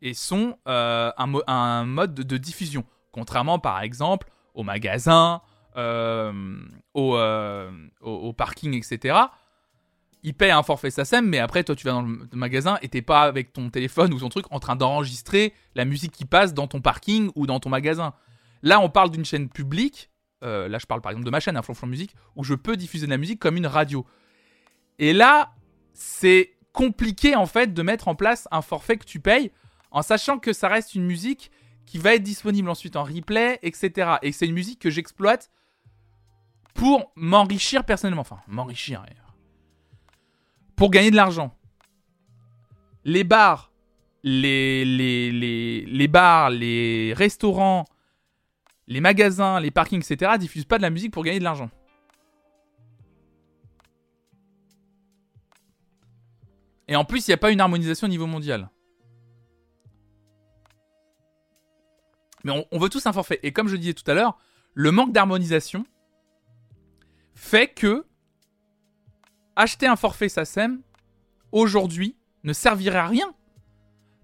et 0.00 0.14
sont 0.14 0.58
un, 0.66 1.26
mo- 1.26 1.42
un 1.46 1.84
mode 1.84 2.14
de, 2.14 2.36
diffusion. 2.38 2.84
Contrairement 3.12 3.58
par 3.58 3.80
exemple 3.82 4.30
aux 4.54 4.62
magasins, 4.64 5.42
euh, 5.76 6.58
au, 6.94 7.16
euh, 7.16 7.70
au, 8.00 8.10
au 8.10 8.32
parking, 8.32 8.74
etc. 8.74 9.16
Ils 10.26 10.34
payent 10.34 10.50
un 10.50 10.62
forfait 10.62 10.90
SACEM, 10.90 11.28
mais 11.28 11.38
après 11.38 11.62
toi 11.64 11.76
tu 11.76 11.84
vas 11.84 11.92
dans 11.92 12.02
le 12.02 12.26
magasin 12.32 12.78
et 12.80 12.88
t'es 12.88 13.02
pas 13.02 13.22
avec 13.22 13.52
ton 13.52 13.68
téléphone 13.68 14.12
ou 14.14 14.18
ton 14.18 14.30
truc 14.30 14.46
en 14.50 14.58
train 14.58 14.74
d'enregistrer 14.74 15.52
la 15.74 15.84
musique 15.84 16.12
qui 16.12 16.24
passe 16.24 16.54
dans 16.54 16.66
ton 16.66 16.80
parking 16.80 17.30
ou 17.34 17.46
dans 17.46 17.60
ton 17.60 17.68
magasin. 17.68 18.14
Là 18.62 18.80
on 18.80 18.88
parle 18.88 19.10
d'une 19.10 19.26
chaîne 19.26 19.50
publique, 19.50 20.10
euh, 20.42 20.66
là 20.66 20.78
je 20.78 20.86
parle 20.86 21.02
par 21.02 21.12
exemple 21.12 21.26
de 21.26 21.30
ma 21.30 21.40
chaîne, 21.40 21.58
hein, 21.58 21.62
Flonflon 21.62 21.88
Musique, 21.88 22.16
où 22.36 22.42
je 22.42 22.54
peux 22.54 22.76
diffuser 22.76 23.04
de 23.04 23.10
la 23.10 23.18
musique 23.18 23.38
comme 23.38 23.58
une 23.58 23.66
radio. 23.66 24.06
Et 24.98 25.12
là, 25.12 25.52
c'est 25.92 26.56
compliqué 26.72 27.36
en 27.36 27.46
fait 27.46 27.74
de 27.74 27.82
mettre 27.82 28.08
en 28.08 28.14
place 28.14 28.48
un 28.50 28.62
forfait 28.62 28.96
que 28.96 29.04
tu 29.04 29.20
payes 29.20 29.52
en 29.90 30.02
sachant 30.02 30.38
que 30.38 30.52
ça 30.52 30.68
reste 30.68 30.94
une 30.94 31.04
musique 31.04 31.50
qui 31.86 31.98
va 31.98 32.14
être 32.14 32.22
disponible 32.22 32.68
ensuite 32.70 32.96
en 32.96 33.04
replay, 33.04 33.58
etc. 33.62 34.16
Et 34.22 34.32
c'est 34.32 34.46
une 34.46 34.54
musique 34.54 34.80
que 34.80 34.90
j'exploite 34.90 35.50
pour 36.74 37.12
m'enrichir 37.14 37.84
personnellement. 37.84 38.22
Enfin, 38.22 38.40
m'enrichir. 38.48 39.04
Pour 40.76 40.90
gagner 40.90 41.10
de 41.10 41.16
l'argent. 41.16 41.56
Les 43.04 43.24
bars, 43.24 43.72
les, 44.22 44.84
les, 44.84 45.30
les, 45.30 45.84
les 45.86 46.08
bars, 46.08 46.50
les 46.50 47.12
restaurants, 47.14 47.84
les 48.86 49.00
magasins, 49.00 49.60
les 49.60 49.70
parkings, 49.70 50.02
etc. 50.02 50.32
diffusent 50.38 50.64
pas 50.64 50.78
de 50.78 50.82
la 50.82 50.90
musique 50.90 51.12
pour 51.12 51.24
gagner 51.24 51.38
de 51.38 51.44
l'argent. 51.44 51.70
Et 56.88 56.96
en 56.96 57.04
plus, 57.04 57.26
il 57.26 57.30
n'y 57.30 57.34
a 57.34 57.38
pas 57.38 57.50
une 57.50 57.60
harmonisation 57.60 58.06
au 58.06 58.10
niveau 58.10 58.26
mondial. 58.26 58.70
Mais 62.44 62.52
on, 62.52 62.66
on 62.72 62.78
veut 62.78 62.90
tous 62.90 63.06
un 63.06 63.12
forfait. 63.12 63.40
Et 63.42 63.52
comme 63.52 63.68
je 63.68 63.76
disais 63.76 63.94
tout 63.94 64.08
à 64.10 64.14
l'heure, 64.14 64.36
le 64.74 64.90
manque 64.90 65.12
d'harmonisation 65.12 65.86
fait 67.34 67.68
que 67.68 68.06
acheter 69.56 69.86
un 69.86 69.96
forfait 69.96 70.28
SACEM 70.28 70.82
aujourd'hui 71.52 72.16
ne 72.42 72.52
servirait 72.52 72.98
à 72.98 73.06
rien. 73.06 73.34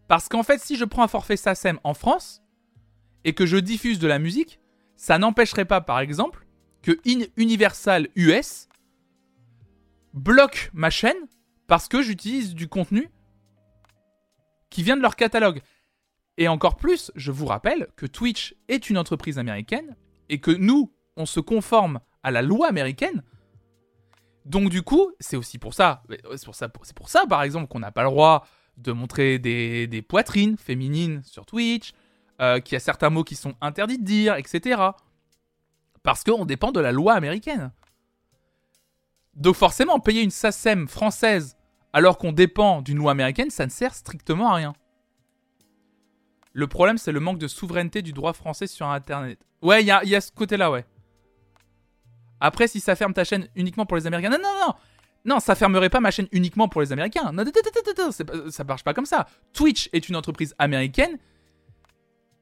Parce 0.08 0.28
qu'en 0.28 0.42
fait, 0.42 0.58
si 0.60 0.76
je 0.76 0.84
prends 0.84 1.02
un 1.04 1.08
forfait 1.08 1.36
SACEM 1.36 1.78
en 1.84 1.94
France 1.94 2.42
et 3.24 3.32
que 3.34 3.46
je 3.46 3.56
diffuse 3.56 3.98
de 3.98 4.08
la 4.08 4.18
musique, 4.18 4.60
ça 4.96 5.18
n'empêcherait 5.18 5.64
pas, 5.64 5.80
par 5.80 6.00
exemple, 6.00 6.46
que 6.82 6.92
In- 7.06 7.26
Universal 7.36 8.08
US 8.16 8.68
bloque 10.14 10.70
ma 10.72 10.90
chaîne 10.90 11.16
parce 11.66 11.86
que 11.88 12.02
j'utilise 12.02 12.54
du 12.54 12.68
contenu 12.68 13.08
qui 14.70 14.82
vient 14.82 14.96
de 14.96 15.02
leur 15.02 15.16
catalogue. 15.16 15.60
Et 16.36 16.48
encore 16.48 16.76
plus, 16.76 17.12
je 17.16 17.30
vous 17.32 17.46
rappelle 17.46 17.88
que 17.96 18.06
Twitch 18.06 18.54
est 18.68 18.90
une 18.90 18.98
entreprise 18.98 19.38
américaine 19.38 19.96
et 20.28 20.40
que 20.40 20.50
nous, 20.50 20.92
on 21.16 21.26
se 21.26 21.40
conforme 21.40 22.00
à 22.22 22.30
la 22.30 22.42
loi 22.42 22.68
américaine. 22.68 23.22
Donc 24.50 24.68
du 24.68 24.82
coup, 24.82 25.12
c'est 25.20 25.36
aussi 25.36 25.58
pour 25.58 25.74
ça, 25.74 26.02
c'est 26.34 26.44
pour 26.44 26.56
ça, 26.56 26.68
pour 26.68 27.08
ça 27.08 27.24
par 27.28 27.44
exemple 27.44 27.68
qu'on 27.68 27.78
n'a 27.78 27.92
pas 27.92 28.02
le 28.02 28.10
droit 28.10 28.44
de 28.78 28.90
montrer 28.90 29.38
des, 29.38 30.04
poitrines 30.08 30.58
féminines 30.58 31.22
sur 31.24 31.46
Twitch, 31.46 31.92
euh, 32.40 32.58
qu'il 32.58 32.74
y 32.74 32.76
a 32.76 32.80
certains 32.80 33.10
mots 33.10 33.22
qui 33.22 33.36
sont 33.36 33.54
interdits 33.60 33.98
de 33.98 34.04
dire, 34.04 34.34
etc. 34.34 34.82
Parce 36.02 36.24
qu'on 36.24 36.46
dépend 36.46 36.72
de 36.72 36.80
la 36.80 36.90
loi 36.90 37.14
américaine. 37.14 37.70
Donc 39.34 39.54
forcément, 39.54 40.00
payer 40.00 40.22
une 40.22 40.32
SACEM 40.32 40.88
française 40.88 41.56
alors 41.92 42.18
qu'on 42.18 42.32
dépend 42.32 42.82
d'une 42.82 42.98
loi 42.98 43.12
américaine, 43.12 43.50
ça 43.50 43.66
ne 43.66 43.70
sert 43.70 43.94
strictement 43.94 44.50
à 44.50 44.54
rien. 44.54 44.72
Le 46.52 46.66
problème, 46.66 46.98
c'est 46.98 47.12
le 47.12 47.20
manque 47.20 47.38
de 47.38 47.46
souveraineté 47.46 48.02
du 48.02 48.12
droit 48.12 48.32
français 48.32 48.66
sur 48.66 48.88
Internet. 48.88 49.38
Ouais, 49.62 49.84
il 49.84 49.86
y 49.86 50.16
a 50.16 50.20
ce 50.20 50.32
côté-là, 50.32 50.72
ouais. 50.72 50.84
Après, 52.40 52.66
si 52.66 52.80
ça 52.80 52.96
ferme 52.96 53.12
ta 53.12 53.24
chaîne 53.24 53.48
uniquement 53.54 53.86
pour 53.86 53.96
les 53.96 54.06
Américains... 54.06 54.30
Non, 54.30 54.38
non, 54.42 54.66
non 54.66 54.74
Non, 55.24 55.40
ça 55.40 55.54
fermerait 55.54 55.90
pas 55.90 56.00
ma 56.00 56.10
chaîne 56.10 56.28
uniquement 56.32 56.68
pour 56.68 56.80
les 56.80 56.92
Américains. 56.92 57.30
Non, 57.32 57.44
non, 57.44 57.52
non, 57.54 58.10
non, 58.10 58.50
ça 58.50 58.64
marche 58.64 58.82
pas 58.84 58.94
comme 58.94 59.06
ça. 59.06 59.26
Twitch 59.52 59.90
est 59.92 60.08
une 60.08 60.16
entreprise 60.16 60.54
américaine 60.58 61.18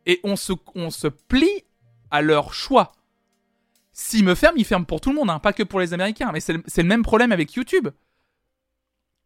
et 0.06 0.20
on 0.24 0.36
se, 0.36 1.06
plie 1.06 1.64
à 2.10 2.22
leur 2.22 2.54
choix. 2.54 2.92
S'ils 3.92 4.24
me 4.24 4.34
ferment, 4.34 4.56
ils 4.56 4.64
ferment 4.64 4.86
pour 4.86 5.00
tout 5.00 5.10
le 5.10 5.16
monde, 5.16 5.28
hein, 5.28 5.40
pas 5.40 5.52
que 5.52 5.64
pour 5.64 5.80
les 5.80 5.92
Américains. 5.92 6.30
Mais 6.32 6.40
c'est 6.40 6.52
le, 6.52 6.84
même 6.84 7.02
problème 7.02 7.32
avec 7.32 7.52
YouTube. 7.54 7.88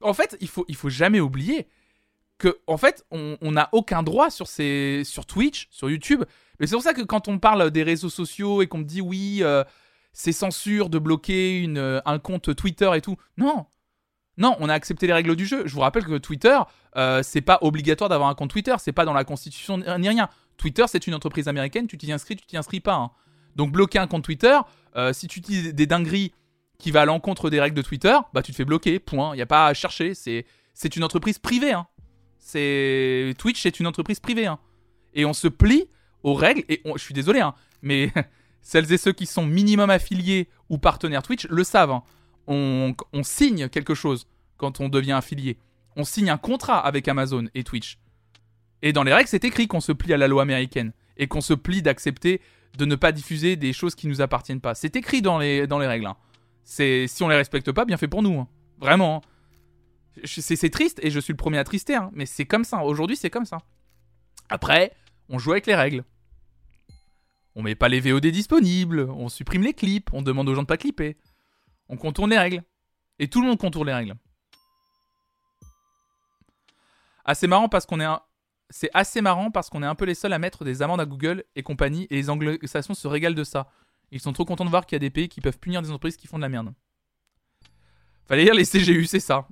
En 0.00 0.14
fait, 0.14 0.36
il 0.40 0.48
faut, 0.48 0.66
faut 0.74 0.88
jamais 0.88 1.20
oublier 1.20 1.68
que, 2.38 2.58
en 2.66 2.78
fait, 2.78 3.06
on 3.10 3.52
n'a 3.52 3.68
aucun 3.72 4.02
droit 4.02 4.30
sur 4.30 4.48
Twitch, 5.26 5.68
sur 5.70 5.90
YouTube. 5.90 6.24
Mais 6.58 6.66
c'est 6.66 6.74
pour 6.74 6.82
ça 6.82 6.94
que 6.94 7.02
quand 7.02 7.28
on 7.28 7.38
parle 7.38 7.70
des 7.70 7.82
réseaux 7.82 8.08
sociaux 8.08 8.62
et 8.62 8.66
qu'on 8.66 8.78
me 8.78 8.84
dit 8.84 9.00
oui, 9.00 9.38
euh, 9.42 9.64
c'est 10.12 10.32
censure 10.32 10.88
de 10.88 10.98
bloquer 10.98 11.66
euh, 11.76 12.00
un 12.04 12.18
compte 12.18 12.54
Twitter 12.54 12.90
et 12.94 13.00
tout. 13.00 13.16
Non. 13.36 13.66
Non, 14.38 14.56
on 14.60 14.68
a 14.68 14.74
accepté 14.74 15.06
les 15.06 15.12
règles 15.12 15.36
du 15.36 15.44
jeu. 15.46 15.62
Je 15.66 15.74
vous 15.74 15.80
rappelle 15.80 16.04
que 16.04 16.16
Twitter, 16.18 16.58
euh, 16.96 17.22
c'est 17.22 17.42
pas 17.42 17.58
obligatoire 17.60 18.08
d'avoir 18.08 18.30
un 18.30 18.34
compte 18.34 18.50
Twitter. 18.50 18.74
C'est 18.78 18.92
pas 18.92 19.04
dans 19.04 19.12
la 19.12 19.24
constitution 19.24 19.78
ni 19.78 20.08
rien. 20.08 20.28
Twitter, 20.56 20.84
c'est 20.88 21.06
une 21.06 21.14
entreprise 21.14 21.48
américaine. 21.48 21.86
Tu 21.86 21.98
t'y 21.98 22.10
inscris, 22.12 22.36
tu 22.36 22.46
t'y 22.46 22.56
inscris 22.56 22.80
pas. 22.80 22.94
hein. 22.94 23.10
Donc 23.56 23.72
bloquer 23.72 23.98
un 23.98 24.06
compte 24.06 24.24
Twitter, 24.24 24.58
euh, 24.96 25.12
si 25.12 25.28
tu 25.28 25.40
utilises 25.40 25.74
des 25.74 25.86
dingueries 25.86 26.32
qui 26.78 26.90
va 26.90 27.02
à 27.02 27.04
l'encontre 27.04 27.50
des 27.50 27.60
règles 27.60 27.76
de 27.76 27.82
Twitter, 27.82 28.16
bah 28.32 28.42
tu 28.42 28.52
te 28.52 28.56
fais 28.56 28.64
bloquer. 28.64 28.98
Point. 28.98 29.36
Il 29.36 29.42
a 29.42 29.46
pas 29.46 29.66
à 29.66 29.74
chercher. 29.74 30.14
C'est 30.14 30.96
une 30.96 31.04
entreprise 31.04 31.38
privée. 31.38 31.72
Hein. 31.72 31.86
C'est 32.38 33.34
Twitch, 33.38 33.62
c'est 33.62 33.78
une 33.80 33.86
entreprise 33.86 34.18
privée. 34.20 34.46
Hein. 34.46 34.58
Et 35.14 35.24
on 35.24 35.32
se 35.32 35.48
plie 35.48 35.88
aux 36.22 36.34
règles. 36.34 36.64
Et 36.68 36.82
je 36.96 37.02
suis 37.02 37.14
désolé, 37.14 37.42
mais 37.82 38.10
celles 38.62 38.90
et 38.92 38.96
ceux 38.96 39.12
qui 39.12 39.26
sont 39.26 39.44
minimum 39.44 39.90
affiliés 39.90 40.48
ou 40.68 40.78
partenaires 40.78 41.22
Twitch 41.22 41.46
le 41.48 41.64
savent. 41.64 41.90
hein. 41.90 42.02
On, 42.46 42.94
signe 43.22 43.68
quelque 43.68 43.94
chose 43.94 44.26
quand 44.56 44.80
on 44.80 44.88
devient 44.88 45.12
affilié. 45.12 45.58
On 45.96 46.04
signe 46.04 46.30
un 46.30 46.38
contrat 46.38 46.78
avec 46.78 47.06
Amazon 47.08 47.46
et 47.54 47.64
Twitch. 47.64 47.98
Et 48.82 48.92
dans 48.92 49.02
les 49.04 49.12
règles, 49.12 49.28
c'est 49.28 49.44
écrit 49.44 49.68
qu'on 49.68 49.80
se 49.80 49.92
plie 49.92 50.12
à 50.12 50.16
la 50.16 50.28
loi 50.28 50.42
américaine 50.42 50.92
et 51.16 51.28
qu'on 51.28 51.40
se 51.40 51.54
plie 51.54 51.82
d'accepter 51.82 52.40
de 52.78 52.84
ne 52.84 52.94
pas 52.94 53.12
diffuser 53.12 53.56
des 53.56 53.72
choses 53.72 53.94
qui 53.94 54.08
nous 54.08 54.20
appartiennent 54.22 54.60
pas. 54.60 54.74
C'est 54.74 54.96
écrit 54.96 55.22
dans 55.22 55.38
les, 55.38 55.66
règles. 55.68 56.06
hein. 56.06 56.16
Si 56.64 57.08
on 57.20 57.28
les 57.28 57.36
respecte 57.36 57.70
pas, 57.72 57.84
bien 57.84 57.96
fait 57.96 58.08
pour 58.08 58.22
nous. 58.22 58.40
hein. 58.40 58.48
Vraiment. 58.80 59.22
C'est 60.24 60.70
triste 60.70 60.98
et 61.02 61.10
je 61.10 61.20
suis 61.20 61.32
le 61.32 61.36
premier 61.38 61.58
à 61.58 61.64
trister, 61.64 61.98
mais 62.12 62.26
c'est 62.26 62.44
comme 62.44 62.64
ça. 62.64 62.82
Aujourd'hui, 62.84 63.16
c'est 63.16 63.30
comme 63.30 63.46
ça. 63.46 63.58
Après, 64.48 64.92
on 65.28 65.38
joue 65.38 65.52
avec 65.52 65.66
les 65.66 65.74
règles. 65.74 66.04
On 67.54 67.62
met 67.62 67.74
pas 67.74 67.88
les 67.88 68.00
VOD 68.00 68.26
disponibles, 68.26 69.08
on 69.10 69.28
supprime 69.28 69.62
les 69.62 69.74
clips, 69.74 70.10
on 70.12 70.22
demande 70.22 70.48
aux 70.48 70.54
gens 70.54 70.62
de 70.62 70.66
pas 70.66 70.78
clipper. 70.78 71.18
On 71.88 71.96
contourne 71.96 72.30
les 72.30 72.38
règles. 72.38 72.62
Et 73.18 73.28
tout 73.28 73.42
le 73.42 73.48
monde 73.48 73.58
contourne 73.58 73.86
les 73.86 73.94
règles. 73.94 74.14
C'est 77.34 77.46
marrant 77.46 77.68
parce 77.68 77.86
qu'on 77.86 78.00
est 78.00 78.04
un... 78.04 78.20
C'est 78.70 78.90
assez 78.94 79.20
marrant 79.20 79.50
parce 79.50 79.68
qu'on 79.68 79.82
est 79.82 79.86
un 79.86 79.94
peu 79.94 80.06
les 80.06 80.14
seuls 80.14 80.32
à 80.32 80.38
mettre 80.38 80.64
des 80.64 80.80
amendes 80.80 81.00
à 81.00 81.04
Google 81.04 81.44
et 81.54 81.62
compagnie 81.62 82.06
et 82.08 82.14
les 82.14 82.30
anglo-saxons 82.30 82.94
se 82.94 83.06
régalent 83.06 83.34
de 83.34 83.44
ça. 83.44 83.70
Ils 84.10 84.20
sont 84.20 84.32
trop 84.32 84.46
contents 84.46 84.64
de 84.64 84.70
voir 84.70 84.86
qu'il 84.86 84.96
y 84.96 84.96
a 84.96 85.00
des 85.00 85.10
pays 85.10 85.28
qui 85.28 85.42
peuvent 85.42 85.58
punir 85.58 85.82
des 85.82 85.90
entreprises 85.90 86.16
qui 86.16 86.26
font 86.26 86.38
de 86.38 86.42
la 86.42 86.48
merde. 86.48 86.72
Fallait 88.26 88.44
lire 88.44 88.54
les 88.54 88.64
CGU, 88.64 89.04
c'est 89.04 89.20
ça. 89.20 89.46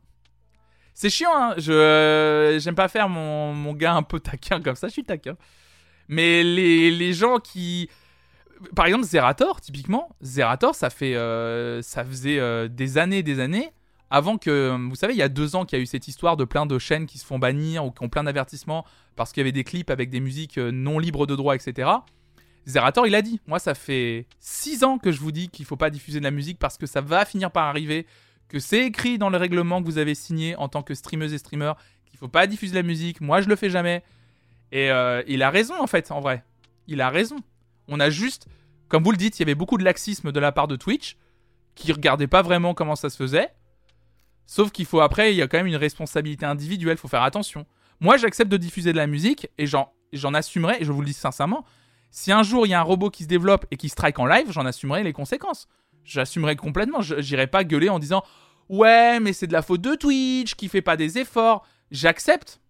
C'est 0.94 1.10
chiant, 1.10 1.30
hein. 1.34 1.54
Je 1.58 1.72
euh, 1.72 2.58
j'aime 2.58 2.74
pas 2.74 2.88
faire 2.88 3.10
mon 3.10 3.74
gars 3.74 3.94
un 3.94 4.02
peu 4.02 4.20
taquin 4.20 4.60
comme 4.62 4.74
ça. 4.74 4.88
Je 4.88 4.92
suis 4.94 5.04
taquin. 5.04 5.36
Mais 6.10 6.42
les, 6.42 6.90
les 6.90 7.12
gens 7.12 7.38
qui, 7.38 7.88
par 8.74 8.86
exemple, 8.86 9.04
Zerator, 9.04 9.60
typiquement, 9.60 10.08
Zerator, 10.22 10.74
ça 10.74 10.90
fait, 10.90 11.14
euh, 11.14 11.82
ça 11.82 12.04
faisait 12.04 12.40
euh, 12.40 12.66
des 12.66 12.98
années, 12.98 13.22
des 13.22 13.38
années 13.38 13.70
avant 14.10 14.36
que, 14.36 14.76
vous 14.88 14.96
savez, 14.96 15.14
il 15.14 15.18
y 15.18 15.22
a 15.22 15.28
deux 15.28 15.54
ans 15.54 15.64
qu'il 15.64 15.78
y 15.78 15.80
a 15.80 15.82
eu 15.82 15.86
cette 15.86 16.08
histoire 16.08 16.36
de 16.36 16.44
plein 16.44 16.66
de 16.66 16.76
chaînes 16.80 17.06
qui 17.06 17.18
se 17.18 17.24
font 17.24 17.38
bannir 17.38 17.84
ou 17.84 17.92
qui 17.92 18.02
ont 18.02 18.08
plein 18.08 18.24
d'avertissements 18.24 18.84
parce 19.14 19.32
qu'il 19.32 19.40
y 19.40 19.42
avait 19.42 19.52
des 19.52 19.62
clips 19.62 19.88
avec 19.88 20.10
des 20.10 20.18
musiques 20.18 20.58
euh, 20.58 20.72
non 20.72 20.98
libres 20.98 21.28
de 21.28 21.36
droit, 21.36 21.54
etc. 21.54 21.88
Zerator, 22.66 23.06
il 23.06 23.14
a 23.14 23.22
dit, 23.22 23.40
moi, 23.46 23.60
ça 23.60 23.74
fait 23.74 24.26
six 24.40 24.82
ans 24.82 24.98
que 24.98 25.12
je 25.12 25.20
vous 25.20 25.30
dis 25.30 25.48
qu'il 25.48 25.64
faut 25.64 25.76
pas 25.76 25.90
diffuser 25.90 26.18
de 26.18 26.24
la 26.24 26.32
musique 26.32 26.58
parce 26.58 26.76
que 26.76 26.86
ça 26.86 27.00
va 27.00 27.24
finir 27.24 27.52
par 27.52 27.68
arriver, 27.68 28.04
que 28.48 28.58
c'est 28.58 28.84
écrit 28.84 29.16
dans 29.16 29.30
le 29.30 29.38
règlement 29.38 29.80
que 29.80 29.86
vous 29.86 29.98
avez 29.98 30.16
signé 30.16 30.56
en 30.56 30.68
tant 30.68 30.82
que 30.82 30.94
streameuse 30.94 31.32
et 31.32 31.38
streamer 31.38 31.74
qu'il 32.06 32.18
faut 32.18 32.26
pas 32.26 32.48
diffuser 32.48 32.72
de 32.72 32.78
la 32.78 32.82
musique. 32.82 33.20
Moi, 33.20 33.42
je 33.42 33.48
le 33.48 33.54
fais 33.54 33.70
jamais. 33.70 34.02
Et 34.72 34.90
euh, 34.90 35.22
il 35.26 35.42
a 35.42 35.50
raison, 35.50 35.74
en 35.80 35.86
fait, 35.86 36.10
en 36.10 36.20
vrai. 36.20 36.44
Il 36.86 37.00
a 37.00 37.10
raison. 37.10 37.36
On 37.88 38.00
a 38.00 38.10
juste, 38.10 38.46
comme 38.88 39.02
vous 39.02 39.10
le 39.10 39.16
dites, 39.16 39.38
il 39.38 39.42
y 39.42 39.44
avait 39.44 39.54
beaucoup 39.54 39.78
de 39.78 39.84
laxisme 39.84 40.32
de 40.32 40.40
la 40.40 40.52
part 40.52 40.68
de 40.68 40.76
Twitch, 40.76 41.16
qui 41.74 41.92
regardait 41.92 42.26
pas 42.26 42.42
vraiment 42.42 42.74
comment 42.74 42.96
ça 42.96 43.10
se 43.10 43.16
faisait. 43.16 43.48
Sauf 44.46 44.70
qu'il 44.70 44.86
faut 44.86 45.00
après, 45.00 45.32
il 45.32 45.36
y 45.36 45.42
a 45.42 45.48
quand 45.48 45.58
même 45.58 45.66
une 45.66 45.76
responsabilité 45.76 46.44
individuelle, 46.44 46.96
faut 46.96 47.08
faire 47.08 47.22
attention. 47.22 47.66
Moi, 48.00 48.16
j'accepte 48.16 48.50
de 48.50 48.56
diffuser 48.56 48.92
de 48.92 48.96
la 48.96 49.06
musique 49.06 49.48
et 49.58 49.66
j'en, 49.66 49.92
assumerai, 50.34 50.78
et 50.80 50.84
je 50.84 50.92
vous 50.92 51.00
le 51.00 51.06
dis 51.06 51.12
sincèrement, 51.12 51.64
si 52.10 52.32
un 52.32 52.42
jour 52.42 52.66
il 52.66 52.70
y 52.70 52.74
a 52.74 52.80
un 52.80 52.84
robot 52.84 53.10
qui 53.10 53.22
se 53.24 53.28
développe 53.28 53.66
et 53.70 53.76
qui 53.76 53.88
strike 53.88 54.18
en 54.18 54.26
live, 54.26 54.50
j'en 54.50 54.66
assumerai 54.66 55.04
les 55.04 55.12
conséquences. 55.12 55.68
J'assumerai 56.04 56.56
complètement. 56.56 57.00
J'irai 57.00 57.46
pas 57.46 57.62
gueuler 57.62 57.88
en 57.88 57.98
disant 57.98 58.24
Ouais, 58.68 59.20
mais 59.20 59.32
c'est 59.32 59.46
de 59.46 59.52
la 59.52 59.62
faute 59.62 59.82
de 59.82 59.94
Twitch 59.94 60.54
qui 60.54 60.68
fait 60.68 60.82
pas 60.82 60.96
des 60.96 61.18
efforts. 61.18 61.64
J'accepte. 61.90 62.60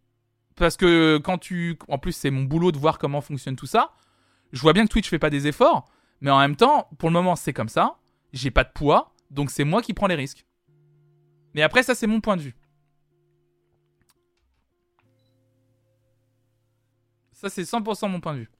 Parce 0.60 0.76
que 0.76 1.16
quand 1.16 1.38
tu. 1.38 1.78
En 1.88 1.96
plus, 1.96 2.12
c'est 2.12 2.30
mon 2.30 2.42
boulot 2.42 2.70
de 2.70 2.76
voir 2.76 2.98
comment 2.98 3.22
fonctionne 3.22 3.56
tout 3.56 3.64
ça. 3.64 3.94
Je 4.52 4.60
vois 4.60 4.74
bien 4.74 4.84
que 4.84 4.90
Twitch 4.90 5.08
fait 5.08 5.18
pas 5.18 5.30
des 5.30 5.46
efforts. 5.46 5.90
Mais 6.20 6.30
en 6.30 6.38
même 6.38 6.54
temps, 6.54 6.86
pour 6.98 7.08
le 7.08 7.14
moment, 7.14 7.34
c'est 7.34 7.54
comme 7.54 7.70
ça. 7.70 7.96
J'ai 8.34 8.50
pas 8.50 8.64
de 8.64 8.68
poids. 8.68 9.14
Donc 9.30 9.50
c'est 9.50 9.64
moi 9.64 9.80
qui 9.80 9.94
prends 9.94 10.06
les 10.06 10.16
risques. 10.16 10.44
Mais 11.54 11.62
après, 11.62 11.82
ça, 11.82 11.94
c'est 11.94 12.06
mon 12.06 12.20
point 12.20 12.36
de 12.36 12.42
vue. 12.42 12.54
Ça, 17.32 17.48
c'est 17.48 17.62
100% 17.62 18.10
mon 18.10 18.20
point 18.20 18.34
de 18.34 18.40
vue. 18.40 18.50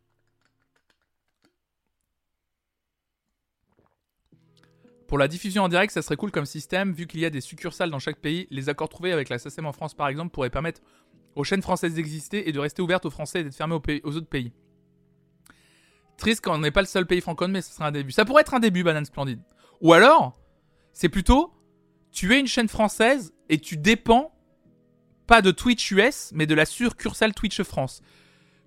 Pour 5.07 5.19
la 5.19 5.29
diffusion 5.29 5.65
en 5.65 5.69
direct, 5.69 5.93
ça 5.93 6.01
serait 6.01 6.17
cool 6.17 6.31
comme 6.31 6.47
système, 6.47 6.93
vu 6.93 7.07
qu'il 7.07 7.21
y 7.21 7.27
a 7.27 7.31
des 7.31 7.43
succursales 7.43 7.91
dans 7.91 7.99
chaque 7.99 8.21
pays. 8.21 8.47
Les 8.51 8.71
accords 8.71 8.89
trouvés 8.89 9.13
avec 9.13 9.29
la 9.29 9.39
SACEM 9.39 9.67
en 9.67 9.73
France, 9.73 9.93
par 9.93 10.09
exemple, 10.09 10.31
pourraient 10.31 10.49
permettre 10.49 10.81
aux 11.37 11.45
chaînes 11.45 11.63
françaises 11.63 11.95
d'exister 11.95 12.49
et 12.49 12.53
de 12.53 12.59
rester 12.59 12.83
ouvertes 12.83 13.07
aux 13.07 13.11
Français 13.11 13.41
et 13.41 13.45
d'être 13.45 13.79
pays- 13.79 14.01
aux 14.05 14.17
autres 14.17 14.29
pays. 14.29 14.53
Triste 16.17 16.43
quand 16.43 16.55
on 16.55 16.59
n'est 16.59 16.71
pas 16.71 16.83
le 16.83 16.87
seul 16.87 17.07
pays 17.07 17.21
francophone, 17.21 17.53
mais 17.53 17.63
ce 17.63 17.73
serait 17.73 17.85
un 17.85 17.93
début. 17.93 18.13
Ça 18.13 18.25
pourrait 18.25 18.43
être 18.43 18.55
un 18.55 18.61
début, 18.61 18.83
Banane 18.83 19.05
Splendide. 19.05 19.41
Ou 19.81 19.93
alors, 19.93 20.39
c'est 20.93 21.09
plutôt, 21.09 21.53
tu 22.13 22.35
es 22.35 22.41
une 22.41 22.47
chaîne 22.47 22.69
française 22.69 23.33
et 23.49 23.59
tu 23.59 23.77
dépends 23.77 24.37
pas 25.27 25.43
de 25.43 25.51
Twitch 25.51 25.91
US, 25.93 26.33
mais 26.35 26.47
de 26.47 26.55
la 26.55 26.67
succursale 26.67 27.35
Twitch 27.35 27.63
France. 27.63 28.03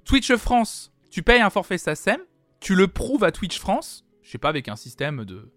Twitch 0.06 0.34
France, 0.36 0.94
tu 1.10 1.22
payes 1.22 1.42
un 1.42 1.50
forfait 1.50 1.78
SACEM, 1.78 2.20
tu 2.60 2.74
le 2.76 2.88
prouves 2.88 3.24
à 3.24 3.32
Twitch 3.32 3.60
France, 3.60 4.06
je 4.22 4.32
sais 4.32 4.38
pas, 4.38 4.50
avec 4.50 4.70
un 4.70 4.76
système 4.76 5.26
de... 5.26 5.52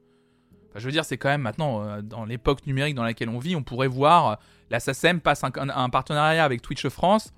Je 0.79 0.85
veux 0.85 0.93
dire, 0.93 1.05
c'est 1.05 1.17
quand 1.17 1.29
même 1.29 1.43
maintenant, 1.43 1.83
euh, 1.83 2.03
dans 2.03 2.25
l'époque 2.25 2.67
numérique 2.67 2.95
dans 2.95 3.05
laquelle 3.05 3.29
on 3.29 3.39
vit, 3.39 3.57
on 3.57 3.63
pourrait 3.63 3.89
voir, 3.89 4.29
euh, 4.29 4.35
la 4.71 4.81
SACEM 4.81 5.21
passe 5.21 5.43
un, 5.45 5.91
partenariat 5.91 6.45
avec 6.45 6.63
Twitch 6.63 6.87
France, 6.89 7.33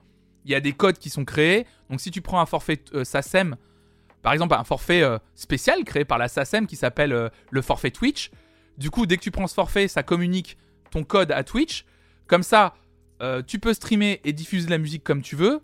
il 0.44 0.50
y 0.50 0.54
a 0.54 0.60
des 0.60 0.72
codes 0.72 0.98
qui 0.98 1.10
sont 1.10 1.24
créés, 1.24 1.66
donc 1.90 2.00
si 2.00 2.10
tu 2.10 2.22
prends 2.22 2.40
un 2.40 2.46
forfait 2.46 2.80
euh, 2.94 3.04
SACEM, 3.04 3.56
par 4.22 4.32
exemple 4.32 4.54
un 4.54 4.64
forfait 4.64 5.04
spécial 5.34 5.84
créé 5.84 6.04
par 6.04 6.18
la 6.18 6.26
SACEM 6.26 6.66
qui 6.66 6.74
s'appelle 6.74 7.30
le 7.50 7.62
forfait 7.62 7.90
Twitch, 7.90 8.30
du 8.76 8.90
coup, 8.90 9.06
dès 9.06 9.16
que 9.16 9.22
tu 9.22 9.30
prends 9.30 9.46
ce 9.46 9.54
forfait, 9.54 9.86
ça 9.86 10.02
communique 10.02 10.58
ton 10.90 11.04
code 11.04 11.30
à 11.30 11.44
Twitch, 11.44 11.84
comme 12.26 12.42
ça, 12.42 12.74
tu 13.46 13.60
peux 13.60 13.72
streamer 13.74 14.20
et 14.24 14.32
diffuser 14.32 14.68
la 14.68 14.78
musique 14.78 15.04
comme 15.04 15.22
tu 15.22 15.36
veux, 15.36 15.60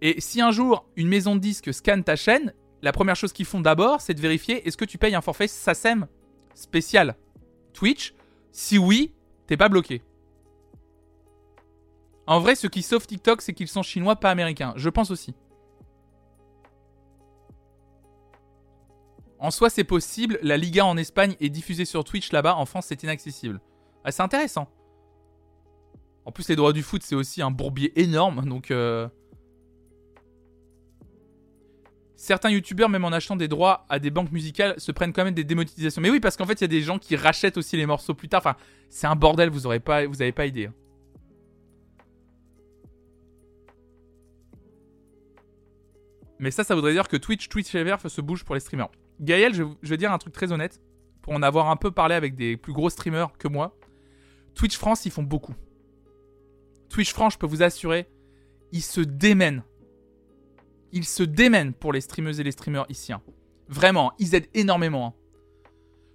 et 0.00 0.18
si 0.20 0.40
un 0.40 0.50
jour 0.50 0.86
une 0.96 1.08
maison 1.08 1.34
de 1.36 1.40
disques 1.40 1.74
scanne 1.74 2.02
ta 2.02 2.16
chaîne, 2.16 2.54
la 2.80 2.92
première 2.92 3.16
chose 3.16 3.34
qu'ils 3.34 3.44
font 3.44 3.60
d'abord, 3.60 4.00
c'est 4.00 4.14
de 4.14 4.20
vérifier 4.20 4.66
est-ce 4.66 4.78
que 4.78 4.86
tu 4.86 4.96
payes 4.96 5.14
un 5.14 5.20
forfait 5.20 5.46
SACEM 5.46 6.06
spécial 6.60 7.16
Twitch 7.72 8.14
Si 8.52 8.78
oui, 8.78 9.12
t'es 9.46 9.56
pas 9.56 9.68
bloqué. 9.68 10.02
En 12.26 12.38
vrai, 12.38 12.54
ce 12.54 12.66
qui 12.66 12.82
sauve 12.82 13.06
TikTok, 13.06 13.42
c'est 13.42 13.54
qu'ils 13.54 13.68
sont 13.68 13.82
chinois, 13.82 14.16
pas 14.16 14.30
américains. 14.30 14.72
Je 14.76 14.88
pense 14.88 15.10
aussi. 15.10 15.34
En 19.40 19.50
soi, 19.50 19.70
c'est 19.70 19.84
possible. 19.84 20.38
La 20.42 20.56
Liga 20.56 20.84
en 20.84 20.96
Espagne 20.96 21.34
est 21.40 21.48
diffusée 21.48 21.86
sur 21.86 22.04
Twitch 22.04 22.30
là-bas. 22.30 22.54
En 22.56 22.66
France, 22.66 22.86
c'est 22.88 23.02
inaccessible. 23.02 23.60
Ah, 24.04 24.12
c'est 24.12 24.22
intéressant. 24.22 24.68
En 26.26 26.32
plus, 26.32 26.48
les 26.48 26.56
droits 26.56 26.74
du 26.74 26.82
foot, 26.82 27.02
c'est 27.02 27.14
aussi 27.14 27.40
un 27.40 27.50
bourbier 27.50 27.98
énorme. 27.98 28.44
Donc, 28.46 28.70
euh, 28.70 29.08
certains 32.20 32.50
youtubeurs, 32.50 32.90
même 32.90 33.06
en 33.06 33.12
achetant 33.12 33.34
des 33.34 33.48
droits 33.48 33.86
à 33.88 33.98
des 33.98 34.10
banques 34.10 34.30
musicales, 34.30 34.78
se 34.78 34.92
prennent 34.92 35.14
quand 35.14 35.24
même 35.24 35.32
des 35.32 35.42
démonétisations. 35.42 36.02
Mais 36.02 36.10
oui, 36.10 36.20
parce 36.20 36.36
qu'en 36.36 36.44
fait, 36.44 36.60
il 36.60 36.60
y 36.60 36.64
a 36.64 36.68
des 36.68 36.82
gens 36.82 36.98
qui 36.98 37.16
rachètent 37.16 37.56
aussi 37.56 37.78
les 37.78 37.86
morceaux 37.86 38.12
plus 38.12 38.28
tard. 38.28 38.42
Enfin, 38.44 38.56
c'est 38.90 39.06
un 39.06 39.16
bordel, 39.16 39.48
vous 39.48 39.60
n'avez 39.60 39.80
pas, 39.80 40.02
pas 40.36 40.46
idée. 40.46 40.66
hein. 40.66 40.74
Mais 46.38 46.50
ça, 46.50 46.62
ça 46.62 46.74
voudrait 46.74 46.92
dire 46.92 47.08
que 47.08 47.16
Twitch, 47.16 47.48
Twitch 47.48 47.74
Ever 47.74 47.96
se 48.06 48.20
bouge 48.20 48.44
pour 48.44 48.54
les 48.54 48.60
streamers. 48.60 48.90
Gaël, 49.18 49.54
je, 49.54 49.62
je 49.82 49.88
vais 49.88 49.96
dire 49.96 50.12
un 50.12 50.18
truc 50.18 50.34
très 50.34 50.52
honnête, 50.52 50.82
pour 51.22 51.32
en 51.32 51.42
avoir 51.42 51.70
un 51.70 51.76
peu 51.76 51.90
parlé 51.90 52.14
avec 52.14 52.34
des 52.34 52.58
plus 52.58 52.74
gros 52.74 52.90
streamers 52.90 53.32
que 53.38 53.48
moi. 53.48 53.78
Twitch 54.54 54.76
France, 54.76 55.06
ils 55.06 55.12
font 55.12 55.22
beaucoup. 55.22 55.54
Twitch 56.90 57.14
France, 57.14 57.32
je 57.34 57.38
peux 57.38 57.46
vous 57.46 57.62
assurer, 57.62 58.10
ils 58.72 58.82
se 58.82 59.00
démènent. 59.00 59.62
Ils 60.92 61.04
se 61.04 61.22
démènent 61.22 61.72
pour 61.72 61.92
les 61.92 62.00
streameuses 62.00 62.40
et 62.40 62.42
les 62.42 62.52
streamers 62.52 62.86
ici. 62.88 63.12
Vraiment, 63.68 64.12
ils 64.18 64.34
aident 64.34 64.48
énormément. 64.54 65.06
hein. 65.06 65.14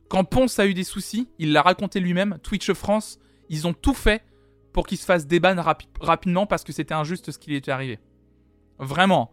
Quand 0.10 0.24
Ponce 0.24 0.60
a 0.60 0.68
eu 0.68 0.74
des 0.74 0.84
soucis, 0.84 1.30
il 1.40 1.52
l'a 1.54 1.62
raconté 1.62 2.00
lui-même, 2.00 2.38
Twitch 2.44 2.72
France, 2.74 3.18
ils 3.50 3.66
ont 3.68 3.74
tout 3.74 3.94
fait 3.94 4.24
pour 4.74 4.86
qu'il 4.86 4.98
se 4.98 5.06
fasse 5.06 5.26
déban 5.26 5.56
rapi- 5.56 5.88
rapidement 6.02 6.46
parce 6.46 6.64
que 6.64 6.74
c'était 6.74 6.94
injuste 6.94 7.32
ce 7.32 7.40
qui 7.40 7.50
lui 7.50 7.58
était 7.58 7.72
arrivé. 7.72 8.00
Vraiment. 8.78 9.32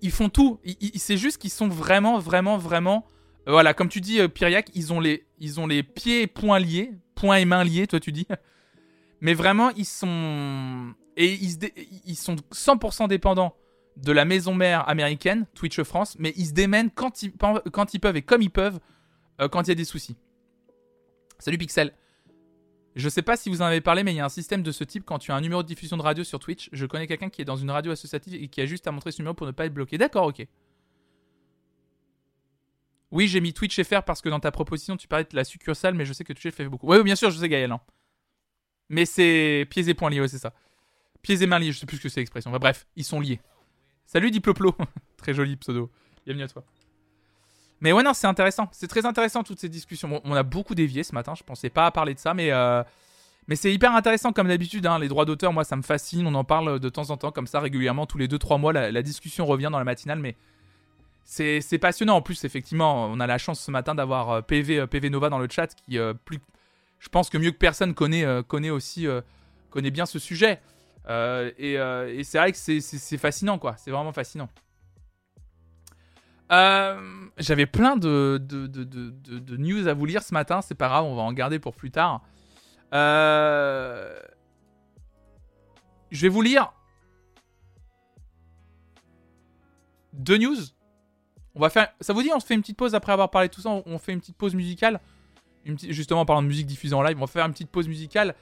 Ils, 0.00 0.10
font 0.10 0.28
tout. 0.28 0.58
C'est 0.96 1.16
juste 1.16 1.38
qu'ils 1.40 1.50
sont 1.50 1.68
vraiment, 1.68 2.18
vraiment, 2.18 2.58
vraiment. 2.58 3.06
euh, 3.46 3.52
voilà, 3.52 3.74
comme 3.74 3.88
tu 3.88 4.00
dis, 4.00 4.18
euh, 4.20 4.28
ils 4.74 4.92
ont 4.92 4.98
les, 5.00 5.82
pieds 5.82 6.22
et 6.22 6.26
poings 6.26 6.58
liés, 6.58 6.92
poings 7.14 7.36
et 7.36 7.44
mains 7.44 7.62
liés, 7.62 7.86
toi 7.86 8.00
tu 8.00 8.10
dis. 8.10 8.26
Mais 9.20 9.34
vraiment, 9.34 9.70
ils 9.76 9.84
sont 9.84 10.92
et 11.16 11.32
ils 12.06 12.16
sont 12.16 12.36
100% 12.52 13.08
dépendants 13.08 13.54
de 13.96 14.12
la 14.12 14.24
maison 14.24 14.54
mère 14.54 14.88
américaine, 14.88 15.46
Twitch 15.54 15.82
France, 15.82 16.16
mais 16.18 16.32
ils 16.36 16.46
se 16.46 16.52
démènent 16.52 16.90
quand 16.90 17.22
ils, 17.22 17.32
quand 17.72 17.94
ils 17.94 17.98
peuvent 18.00 18.16
et 18.16 18.22
comme 18.22 18.42
ils 18.42 18.50
peuvent 18.50 18.78
euh, 19.40 19.48
quand 19.48 19.62
il 19.62 19.68
y 19.68 19.72
a 19.72 19.74
des 19.74 19.84
soucis. 19.84 20.16
Salut 21.38 21.58
Pixel. 21.58 21.92
Je 22.94 23.08
sais 23.10 23.20
pas 23.22 23.36
si 23.36 23.50
vous 23.50 23.60
en 23.60 23.66
avez 23.66 23.82
parlé, 23.82 24.04
mais 24.04 24.12
il 24.12 24.16
y 24.16 24.20
a 24.20 24.24
un 24.24 24.30
système 24.30 24.62
de 24.62 24.72
ce 24.72 24.82
type 24.84 25.04
quand 25.04 25.18
tu 25.18 25.30
as 25.30 25.34
un 25.34 25.40
numéro 25.42 25.62
de 25.62 25.68
diffusion 25.68 25.98
de 25.98 26.02
radio 26.02 26.24
sur 26.24 26.38
Twitch. 26.38 26.70
Je 26.72 26.86
connais 26.86 27.06
quelqu'un 27.06 27.28
qui 27.28 27.42
est 27.42 27.44
dans 27.44 27.56
une 27.56 27.70
radio 27.70 27.92
associative 27.92 28.34
et 28.34 28.48
qui 28.48 28.60
a 28.62 28.66
juste 28.66 28.86
à 28.86 28.90
montrer 28.92 29.12
ce 29.12 29.18
numéro 29.20 29.34
pour 29.34 29.46
ne 29.46 29.52
pas 29.52 29.66
être 29.66 29.74
bloqué. 29.74 29.98
D'accord, 29.98 30.26
ok. 30.26 30.46
Oui, 33.10 33.28
j'ai 33.28 33.40
mis 33.40 33.52
Twitch 33.52 33.80
FR 33.82 34.02
parce 34.02 34.20
que 34.22 34.28
dans 34.28 34.40
ta 34.40 34.50
proposition, 34.50 34.96
tu 34.96 35.08
parlais 35.08 35.24
de 35.30 35.36
la 35.36 35.44
succursale, 35.44 35.94
mais 35.94 36.04
je 36.04 36.12
sais 36.12 36.24
que 36.24 36.32
Twitch 36.32 36.54
fait 36.54 36.66
beaucoup. 36.68 36.86
Oui, 36.88 37.02
bien 37.02 37.16
sûr, 37.16 37.30
je 37.30 37.38
sais 37.38 37.48
Gaël. 37.48 37.70
hein. 37.70 37.80
Mais 38.88 39.04
c'est 39.04 39.66
pieds 39.70 39.88
et 39.88 39.94
poings 39.94 40.10
liés, 40.10 40.20
ouais, 40.20 40.28
c'est 40.28 40.38
ça. 40.38 40.54
Pieds 41.22 41.42
et 41.42 41.46
mains 41.46 41.58
liés, 41.58 41.72
je 41.72 41.78
sais 41.78 41.86
plus 41.86 41.98
ce 41.98 42.02
que 42.04 42.08
c'est 42.08 42.20
l'expression. 42.20 42.50
Enfin, 42.50 42.58
bref, 42.58 42.86
ils 42.96 43.04
sont 43.04 43.20
liés. 43.20 43.40
Salut 44.06 44.30
Diploplo. 44.30 44.72
très 45.16 45.34
joli 45.34 45.56
pseudo. 45.56 45.90
Bienvenue 46.24 46.44
à 46.44 46.48
toi. 46.48 46.62
Mais 47.80 47.92
ouais, 47.92 48.04
non, 48.04 48.14
c'est 48.14 48.28
intéressant. 48.28 48.68
C'est 48.70 48.86
très 48.86 49.04
intéressant 49.04 49.42
toutes 49.42 49.58
ces 49.58 49.68
discussions. 49.68 50.20
On 50.24 50.34
a 50.34 50.44
beaucoup 50.44 50.76
dévié 50.76 51.02
ce 51.02 51.12
matin. 51.12 51.34
Je 51.36 51.42
pensais 51.42 51.70
pas 51.70 51.86
à 51.86 51.90
parler 51.90 52.14
de 52.14 52.20
ça, 52.20 52.32
mais 52.32 52.52
euh, 52.52 52.84
mais 53.48 53.56
c'est 53.56 53.72
hyper 53.72 53.94
intéressant 53.94 54.32
comme 54.32 54.46
d'habitude. 54.48 54.86
hein. 54.86 55.00
Les 55.00 55.08
droits 55.08 55.24
d'auteur, 55.24 55.52
moi, 55.52 55.64
ça 55.64 55.74
me 55.74 55.82
fascine. 55.82 56.26
On 56.26 56.34
en 56.34 56.44
parle 56.44 56.78
de 56.78 56.88
temps 56.88 57.10
en 57.10 57.16
temps 57.16 57.32
comme 57.32 57.48
ça 57.48 57.58
régulièrement, 57.58 58.06
tous 58.06 58.16
les 58.16 58.28
2-3 58.28 58.60
mois. 58.60 58.72
La, 58.72 59.02
discussion 59.02 59.44
revient 59.44 59.68
dans 59.70 59.78
la 59.78 59.84
matinale, 59.84 60.20
mais 60.20 60.36
c'est 61.24 61.78
passionnant. 61.78 62.16
En 62.16 62.22
plus, 62.22 62.44
effectivement, 62.44 63.06
on 63.06 63.18
a 63.18 63.26
la 63.26 63.38
chance 63.38 63.60
ce 63.60 63.72
matin 63.72 63.96
d'avoir 63.96 64.30
euh, 64.30 64.40
PV 64.40 64.80
euh, 64.80 64.86
PV 64.86 65.10
Nova 65.10 65.30
dans 65.30 65.38
le 65.38 65.48
chat 65.50 65.74
qui 65.74 65.98
plus, 66.24 66.38
je 67.00 67.08
pense 67.08 67.28
que 67.28 67.38
mieux 67.38 67.50
que 67.50 67.58
personne 67.58 67.92
connaît 67.92 68.24
connaît 68.46 68.70
aussi 68.70 69.06
connaît 69.70 69.90
bien 69.90 70.06
ce 70.06 70.20
sujet. 70.20 70.60
Euh, 71.08 71.50
et 71.58 71.78
euh, 71.78 72.12
et 72.12 72.24
c'est 72.24 72.38
vrai 72.38 72.52
que 72.52 72.58
c'est- 72.58 73.18
fascinant, 73.18 73.58
quoi. 73.58 73.76
C'est 73.76 73.90
vraiment 73.90 74.12
fascinant. 74.12 74.48
Euh, 76.52 77.26
J'avais 77.38 77.66
plein 77.66 77.96
de, 77.96 78.40
news 79.56 79.88
à 79.88 79.94
vous 79.94 80.06
lire 80.06 80.22
ce 80.22 80.34
matin, 80.34 80.62
c'est 80.62 80.74
pas 80.74 80.88
grave, 80.88 81.04
on 81.04 81.16
va 81.16 81.22
en 81.22 81.32
garder 81.32 81.58
pour 81.58 81.74
plus 81.74 81.90
tard. 81.90 82.22
Je 82.92 84.12
vais 86.22 86.28
vous 86.28 86.42
lire 86.42 86.72
deux 90.12 90.38
news. 90.38 90.56
On 91.54 91.60
va 91.60 91.70
faire. 91.70 91.88
Ça 92.00 92.12
vous 92.12 92.22
dit, 92.22 92.30
on 92.34 92.40
se 92.40 92.46
fait 92.46 92.54
une 92.54 92.60
petite 92.60 92.76
pause 92.76 92.94
après 92.94 93.12
avoir 93.12 93.30
parlé 93.30 93.48
de 93.48 93.54
tout 93.54 93.60
ça. 93.60 93.70
On 93.70 93.98
fait 93.98 94.12
une 94.12 94.20
petite 94.20 94.36
pause 94.36 94.54
musicale. 94.54 95.00
Justement, 95.64 96.20
en 96.20 96.26
parlant 96.26 96.42
de 96.42 96.48
musique 96.48 96.66
diffusée 96.66 96.94
en 96.94 97.02
live, 97.02 97.16
on 97.16 97.20
va 97.20 97.26
faire 97.26 97.44
une 97.44 97.52
petite 97.52 97.70
pause 97.70 97.88
musicale. 97.88 98.34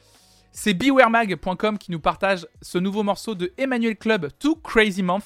C'est 0.57 0.73
bewaremag.com 0.73 1.79
qui 1.79 1.91
nous 1.91 1.99
partage 1.99 2.47
ce 2.63 2.79
nouveau 2.79 3.03
morceau 3.03 3.35
de 3.35 3.53
Emmanuel 3.59 3.97
Club, 3.97 4.29
Too 4.39 4.55
Crazy 4.55 5.03
Month, 5.03 5.25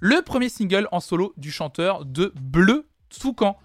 le 0.00 0.20
premier 0.20 0.50
single 0.50 0.86
en 0.92 1.00
solo 1.00 1.32
du 1.38 1.50
chanteur 1.50 2.04
de 2.04 2.30
Bleu 2.38 2.86
Toucan. 3.08 3.56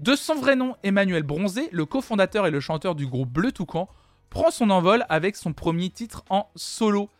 De 0.00 0.16
son 0.16 0.34
vrai 0.34 0.56
nom, 0.56 0.74
Emmanuel 0.82 1.22
Bronzé, 1.22 1.68
le 1.70 1.86
cofondateur 1.86 2.48
et 2.48 2.50
le 2.50 2.58
chanteur 2.58 2.96
du 2.96 3.06
groupe 3.06 3.30
Bleu 3.30 3.52
Toucan, 3.52 3.88
prend 4.28 4.50
son 4.50 4.70
envol 4.70 5.06
avec 5.08 5.36
son 5.36 5.52
premier 5.52 5.88
titre 5.88 6.24
en 6.30 6.50
solo. 6.56 7.10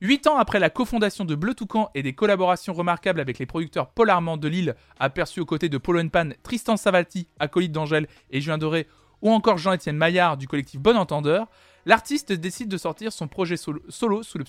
Huit 0.00 0.26
ans 0.26 0.38
après 0.38 0.58
la 0.58 0.70
cofondation 0.70 1.26
de 1.26 1.34
Bleu 1.34 1.52
Toucan 1.52 1.90
et 1.94 2.02
des 2.02 2.14
collaborations 2.14 2.72
remarquables 2.72 3.20
avec 3.20 3.38
les 3.38 3.46
producteurs 3.46 3.90
Paul 3.90 4.08
de 4.08 4.48
Lille, 4.48 4.74
aperçus 4.98 5.40
aux 5.40 5.46
côtés 5.46 5.68
de 5.68 5.76
Polo 5.76 6.02
Pan, 6.08 6.30
Tristan 6.42 6.78
Savati, 6.78 7.28
acolyte 7.40 7.72
d'Angèle 7.72 8.08
et 8.30 8.40
Julien 8.40 8.56
Doré, 8.56 8.88
ou 9.20 9.32
encore 9.32 9.58
Jean-Étienne 9.58 9.98
Maillard 9.98 10.38
du 10.38 10.48
collectif 10.48 10.80
Bon 10.80 10.96
Entendeur, 10.96 11.46
l'artiste 11.86 12.32
décide 12.32 12.68
de 12.68 12.76
sortir 12.76 13.12
son 13.12 13.28
projet 13.28 13.56
solo, 13.56 14.22
sous 14.22 14.38
le 14.38 14.44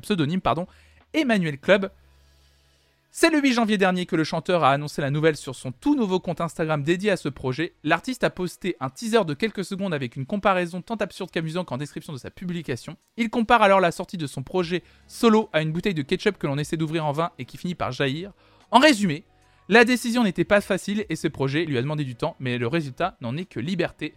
pseudonyme, 0.00 0.40
pardon, 0.40 0.66
Emmanuel 1.12 1.58
Club. 1.58 1.90
C'est 3.12 3.30
le 3.30 3.40
8 3.40 3.54
janvier 3.54 3.76
dernier 3.76 4.06
que 4.06 4.14
le 4.14 4.22
chanteur 4.22 4.62
a 4.62 4.70
annoncé 4.70 5.02
la 5.02 5.10
nouvelle 5.10 5.36
sur 5.36 5.56
son 5.56 5.72
tout 5.72 5.96
nouveau 5.96 6.20
compte 6.20 6.40
Instagram 6.40 6.84
dédié 6.84 7.10
à 7.10 7.16
ce 7.16 7.28
projet. 7.28 7.74
L'artiste 7.82 8.22
a 8.22 8.30
posté 8.30 8.76
un 8.78 8.88
teaser 8.88 9.24
de 9.24 9.34
quelques 9.34 9.64
secondes 9.64 9.92
avec 9.92 10.14
une 10.14 10.26
comparaison 10.26 10.80
tant 10.80 10.94
absurde 10.94 11.32
qu'amusante 11.32 11.72
en 11.72 11.76
description 11.76 12.12
de 12.12 12.18
sa 12.18 12.30
publication. 12.30 12.96
Il 13.16 13.28
compare 13.28 13.62
alors 13.62 13.80
la 13.80 13.90
sortie 13.90 14.16
de 14.16 14.28
son 14.28 14.44
projet 14.44 14.84
solo 15.08 15.50
à 15.52 15.60
une 15.60 15.72
bouteille 15.72 15.94
de 15.94 16.02
ketchup 16.02 16.38
que 16.38 16.46
l'on 16.46 16.56
essaie 16.56 16.76
d'ouvrir 16.76 17.04
en 17.04 17.10
vain 17.10 17.32
et 17.40 17.46
qui 17.46 17.56
finit 17.56 17.74
par 17.74 17.90
jaillir. 17.90 18.30
En 18.70 18.78
résumé, 18.78 19.24
la 19.68 19.84
décision 19.84 20.22
n'était 20.22 20.44
pas 20.44 20.60
facile 20.60 21.04
et 21.08 21.16
ce 21.16 21.26
projet 21.26 21.64
lui 21.64 21.78
a 21.78 21.82
demandé 21.82 22.04
du 22.04 22.14
temps, 22.14 22.36
mais 22.38 22.58
le 22.58 22.68
résultat 22.68 23.16
n'en 23.20 23.36
est 23.36 23.44
que 23.44 23.58
liberté. 23.58 24.14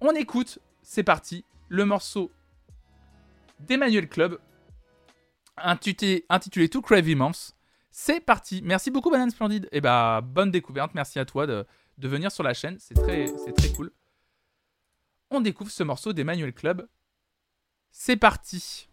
On 0.00 0.12
écoute, 0.12 0.60
c'est 0.82 1.02
parti, 1.02 1.44
le 1.68 1.84
morceau 1.84 2.32
d'Emmanuel 3.60 4.08
Club, 4.08 4.38
intitulé, 5.56 6.24
intitulé 6.28 6.68
Too 6.68 6.82
Crazy 6.82 7.14
Months. 7.14 7.54
C'est 7.90 8.20
parti. 8.20 8.60
Merci 8.62 8.90
beaucoup, 8.90 9.10
Banane 9.10 9.30
Splendide. 9.30 9.68
Et 9.72 9.80
bah, 9.80 10.20
bonne 10.22 10.50
découverte. 10.50 10.94
Merci 10.94 11.18
à 11.18 11.24
toi 11.24 11.46
de, 11.46 11.66
de 11.98 12.08
venir 12.08 12.30
sur 12.30 12.44
la 12.44 12.54
chaîne. 12.54 12.76
C'est 12.78 12.94
très, 12.94 13.26
c'est 13.44 13.52
très 13.52 13.70
cool. 13.72 13.90
On 15.30 15.40
découvre 15.40 15.70
ce 15.70 15.82
morceau 15.82 16.12
d'Emmanuel 16.12 16.52
Club. 16.52 16.88
C'est 17.90 18.16
parti. 18.16 18.88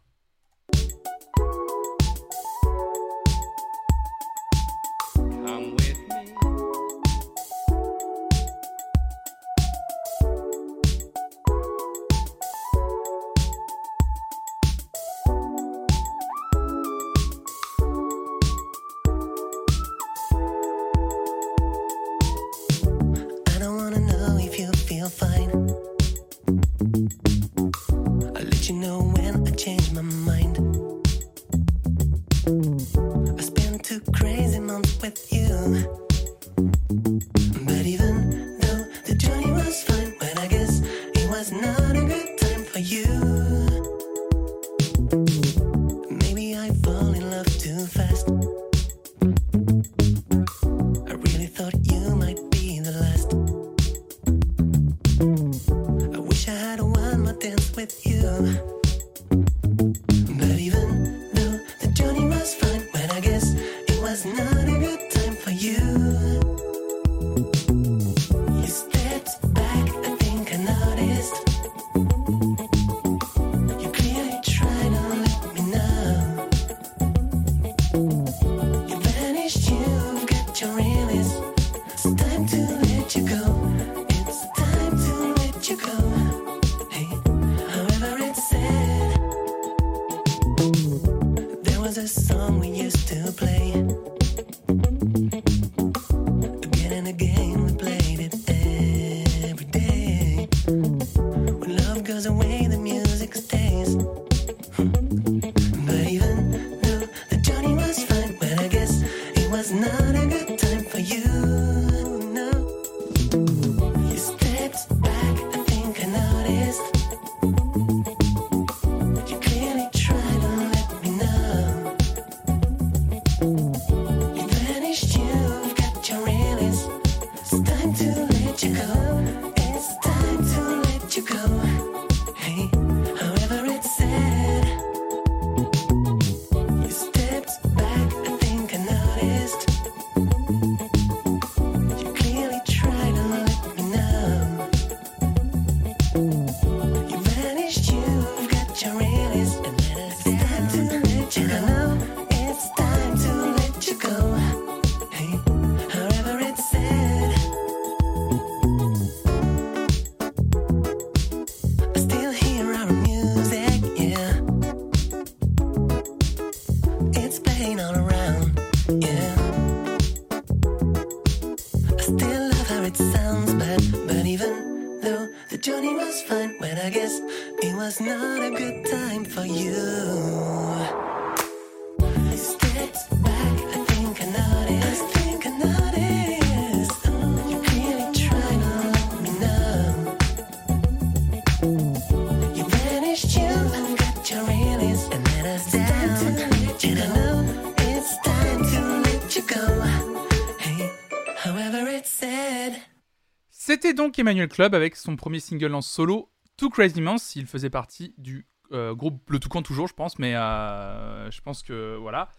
Donc 203.95 204.19
Emmanuel 204.19 204.47
Club 204.47 204.75
avec 204.75 204.95
son 204.95 205.15
premier 205.15 205.39
single 205.39 205.73
en 205.73 205.81
solo, 205.81 206.29
Too 206.57 206.69
Crazy 206.69 207.01
Months. 207.01 207.35
Il 207.35 207.47
faisait 207.47 207.69
partie 207.69 208.13
du 208.17 208.47
euh, 208.71 208.93
groupe 208.93 209.29
Le 209.29 209.39
Toucan 209.39 209.61
toujours, 209.61 209.87
je 209.87 209.93
pense, 209.93 210.19
mais 210.19 210.35
euh, 210.35 211.29
je 211.31 211.41
pense 211.41 211.63
que 211.63 211.95
voilà. 211.97 212.29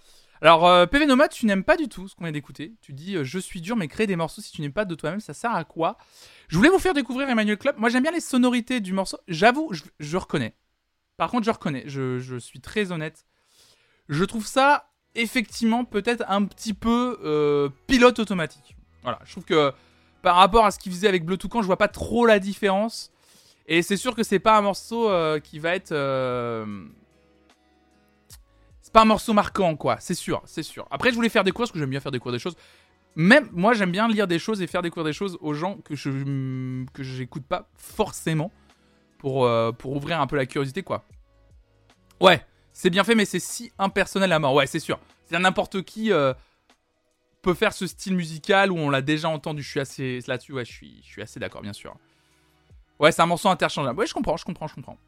Alors, 0.43 0.67
euh, 0.67 0.87
PV 0.87 1.07
Nomad, 1.07 1.31
tu 1.31 1.47
n'aimes 1.47 1.65
pas 1.65 1.77
du 1.77 1.89
tout 1.89 2.09
ce 2.09 2.15
qu'on 2.15 2.25
vient 2.25 2.33
d'écouter. 2.33 2.75
Tu 2.81 2.93
dis 2.93 3.17
Je 3.23 3.39
suis 3.39 3.61
dur, 3.61 3.77
mais 3.77 3.89
créer 3.89 4.07
des 4.07 4.17
morceaux 4.17 4.43
si 4.43 4.53
tu 4.53 4.61
n'aimes 4.61 4.73
pas 4.73 4.85
de 4.85 4.95
toi-même, 4.95 5.21
ça 5.21 5.35
sert 5.35 5.55
à 5.55 5.65
quoi? 5.65 5.97
Je 6.49 6.57
voulais 6.57 6.69
vous 6.69 6.79
faire 6.79 6.95
découvrir 6.95 7.29
Emmanuel 7.29 7.57
Club. 7.57 7.77
Moi, 7.79 7.89
j'aime 7.89 8.03
bien 8.03 8.13
les 8.13 8.21
sonorités 8.21 8.81
du 8.81 8.93
morceau. 8.93 9.19
J'avoue, 9.29 9.73
je, 9.99 10.17
reconnais. 10.17 10.55
Par 11.17 11.31
contre, 11.31 11.45
je 11.45 11.51
reconnais. 11.51 11.85
Je, 11.87 12.39
suis 12.39 12.61
très 12.61 12.93
honnête. 12.93 13.25
Je 14.09 14.25
trouve 14.25 14.47
ça, 14.47 14.91
effectivement, 15.15 15.85
peut-être 15.85 16.25
un 16.29 16.45
petit 16.45 16.75
peu 16.75 17.73
pilote 17.87 18.19
automatique. 18.19 18.77
Voilà, 19.03 19.21
je 19.25 19.31
trouve 19.31 19.45
que 19.45 19.73
par 20.27 20.35
rapport 20.35 20.67
à 20.67 20.73
ce 20.73 20.81
qu'il 20.81 20.91
faisait 20.91 21.07
avec 21.07 21.25
Bleu 21.25 21.37
Toucan, 21.37 21.63
je 21.63 21.67
vois 21.67 21.77
pas 21.79 21.87
trop 21.87 22.27
la 22.27 22.41
différence. 22.41 23.13
Et 23.69 23.81
c'est 23.83 23.97
sûr 23.97 24.17
que 24.17 24.25
c'est 24.25 24.41
pas 24.41 24.59
un 24.59 24.61
morceau 24.61 25.09
euh, 25.09 25.39
qui 25.39 25.61
va 25.61 25.77
être. 25.77 25.93
euh, 25.93 26.67
C'est 28.83 28.93
pas 28.93 29.03
un 29.03 29.05
morceau 29.05 29.35
marquant, 29.35 29.77
quoi. 29.77 29.99
C'est 30.01 30.15
sûr, 30.15 30.43
c'est 30.45 30.65
sûr. 30.65 30.89
Après, 30.91 31.11
je 31.11 31.15
voulais 31.15 31.29
faire 31.29 31.45
découvrir, 31.45 31.67
parce 31.69 31.75
que 31.75 31.79
j'aime 31.79 31.91
bien 31.91 32.01
faire 32.01 32.11
découvrir 32.11 32.33
des 32.33 32.43
choses. 32.43 32.57
Même 33.15 33.49
moi, 33.53 33.73
j'aime 33.73 33.93
bien 33.93 34.09
lire 34.09 34.27
des 34.27 34.41
choses 34.41 34.61
et 34.63 34.67
faire 34.67 34.83
découvrir 34.83 35.05
des 35.05 35.13
choses 35.13 35.39
aux 35.41 35.55
gens 35.55 35.77
que 35.77 35.95
je 35.95 36.11
que 36.93 37.05
j'écoute 37.05 37.47
pas 37.47 37.69
forcément 37.77 38.51
pour 39.19 39.45
euh, 39.45 39.71
pour 39.71 39.95
ouvrir 39.95 40.21
un 40.21 40.27
peu 40.27 40.35
la 40.35 40.47
curiosité, 40.47 40.83
quoi. 40.83 41.05
Ouais, 42.21 42.45
c'est 42.73 42.91
bien 42.91 43.05
fait, 43.05 43.15
mais 43.15 43.27
c'est 43.27 43.39
si 43.39 43.71
impersonnel 43.79 44.33
à 44.33 44.41
mort. 44.41 44.55
Ouais, 44.55 44.67
c'est 44.67 44.81
sûr. 44.81 44.99
C'est 45.27 45.39
n'importe 45.39 45.83
qui. 45.83 46.11
Peut 47.47 47.55
faire 47.55 47.73
ce 47.73 47.87
style 47.87 48.17
musical 48.17 48.73
où 48.73 48.77
on 48.77 48.91
l'a 48.91 49.03
déjà 49.03 49.29
entendu. 49.29 49.63
Je 49.63 49.71
suis 49.71 49.79
assez 49.79 50.19
là-dessus, 50.27 50.53
ouais, 50.53 50.65
je 50.65 50.73
suis, 50.73 51.01
je 51.05 51.07
suis 51.07 51.23
assez 51.23 51.39
d'accord, 51.39 51.63
bien 51.63 51.73
sûr. 51.73 51.97
Ouais, 52.99 53.13
c'est 53.13 53.23
un 53.23 53.27
morceau 53.27 53.49
interchangeable. 53.49 53.97
Ouais, 54.01 54.07
je 54.07 54.15
comprends, 54.15 54.37
je 54.37 54.45
comprends, 54.45 54.67
je 54.67 54.75
comprends. 54.75 54.99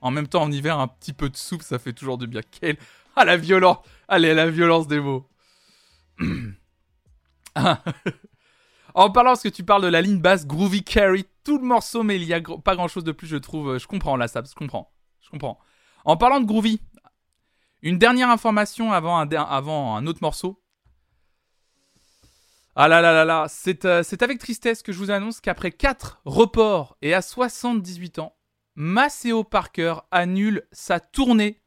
En 0.00 0.12
même 0.12 0.28
temps, 0.28 0.42
en 0.42 0.52
hiver, 0.52 0.78
un 0.78 0.86
petit 0.86 1.12
peu 1.12 1.28
de 1.28 1.36
soupe, 1.36 1.62
ça 1.62 1.80
fait 1.80 1.92
toujours 1.92 2.18
du 2.18 2.28
bien. 2.28 2.40
Quelle... 2.48 2.76
Ah, 3.16 3.24
la 3.24 3.36
violence 3.36 3.78
Allez, 4.06 4.32
la 4.32 4.48
violence 4.48 4.86
des 4.86 5.00
mots. 5.00 5.28
en 8.94 9.10
parlant, 9.10 9.30
parce 9.30 9.42
que 9.42 9.48
tu 9.48 9.64
parles 9.64 9.82
de 9.82 9.88
la 9.88 10.02
ligne 10.02 10.20
basse 10.20 10.46
Groovy 10.46 10.84
Carry, 10.84 11.26
tout 11.42 11.58
le 11.58 11.64
morceau, 11.64 12.04
mais 12.04 12.14
il 12.14 12.24
y 12.24 12.32
a 12.32 12.40
pas 12.64 12.76
grand-chose 12.76 13.02
de 13.02 13.10
plus, 13.10 13.26
je 13.26 13.38
trouve. 13.38 13.76
Je 13.76 13.88
comprends, 13.88 14.16
là, 14.16 14.28
ça, 14.28 14.40
je 14.48 14.54
comprends. 14.54 14.92
Je 15.20 15.30
comprends. 15.30 15.58
En 16.04 16.16
parlant 16.16 16.38
de 16.38 16.46
Groovy, 16.46 16.80
une 17.82 17.98
dernière 17.98 18.30
information 18.30 18.92
avant 18.92 19.18
un, 19.18 19.28
avant 19.28 19.96
un 19.96 20.06
autre 20.06 20.20
morceau. 20.22 20.61
Ah 22.74 22.88
là 22.88 23.02
là 23.02 23.12
là 23.12 23.26
là, 23.26 23.46
c'est 23.50 23.84
euh, 23.84 24.02
c'est 24.02 24.22
avec 24.22 24.38
tristesse 24.38 24.82
que 24.82 24.92
je 24.92 24.98
vous 24.98 25.10
annonce 25.10 25.42
qu'après 25.42 25.72
4 25.72 26.22
reports 26.24 26.96
et 27.02 27.12
à 27.12 27.20
78 27.20 28.18
ans, 28.18 28.34
Maceo 28.76 29.44
Parker 29.44 29.96
annule 30.10 30.62
sa 30.72 30.98
tournée, 30.98 31.60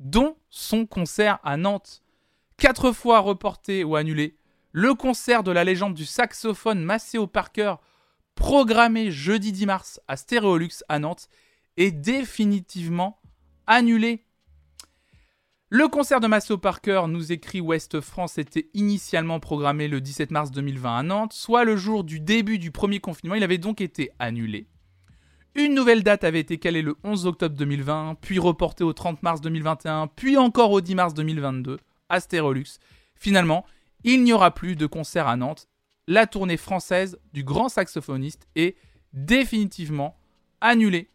dont 0.00 0.36
son 0.50 0.84
concert 0.84 1.38
à 1.44 1.56
Nantes. 1.56 2.02
Quatre 2.58 2.92
fois 2.92 3.20
reporté 3.20 3.84
ou 3.84 3.96
annulé, 3.96 4.36
le 4.72 4.92
concert 4.92 5.42
de 5.42 5.50
la 5.50 5.64
légende 5.64 5.94
du 5.94 6.04
saxophone 6.04 6.84
Maceo 6.84 7.26
Parker, 7.26 7.76
programmé 8.34 9.10
jeudi 9.10 9.52
10 9.52 9.64
mars 9.64 10.00
à 10.08 10.18
Stéréolux 10.18 10.84
à 10.90 10.98
Nantes, 10.98 11.30
est 11.78 11.90
définitivement 11.90 13.18
annulé. 13.66 14.26
Le 15.72 15.86
concert 15.86 16.18
de 16.18 16.26
Maceo 16.26 16.58
Parker, 16.58 17.02
nous 17.06 17.30
écrit 17.30 17.60
Ouest 17.60 18.00
France, 18.00 18.38
était 18.38 18.68
initialement 18.74 19.38
programmé 19.38 19.86
le 19.86 20.00
17 20.00 20.32
mars 20.32 20.50
2020 20.50 20.96
à 20.96 21.02
Nantes, 21.04 21.32
soit 21.32 21.62
le 21.62 21.76
jour 21.76 22.02
du 22.02 22.18
début 22.18 22.58
du 22.58 22.72
premier 22.72 22.98
confinement. 22.98 23.36
Il 23.36 23.44
avait 23.44 23.56
donc 23.56 23.80
été 23.80 24.10
annulé. 24.18 24.66
Une 25.54 25.74
nouvelle 25.74 26.02
date 26.02 26.24
avait 26.24 26.40
été 26.40 26.58
calée 26.58 26.82
le 26.82 26.96
11 27.04 27.26
octobre 27.26 27.54
2020, 27.54 28.16
puis 28.20 28.40
reportée 28.40 28.82
au 28.82 28.92
30 28.92 29.22
mars 29.22 29.40
2021, 29.40 30.08
puis 30.08 30.36
encore 30.36 30.72
au 30.72 30.80
10 30.80 30.96
mars 30.96 31.14
2022 31.14 31.78
à 32.08 32.18
Stérolux. 32.18 32.80
Finalement, 33.14 33.64
il 34.02 34.24
n'y 34.24 34.32
aura 34.32 34.52
plus 34.52 34.74
de 34.74 34.86
concert 34.86 35.28
à 35.28 35.36
Nantes. 35.36 35.68
La 36.08 36.26
tournée 36.26 36.56
française 36.56 37.16
du 37.32 37.44
grand 37.44 37.68
saxophoniste 37.68 38.48
est 38.56 38.76
définitivement 39.12 40.18
annulée. 40.60 41.10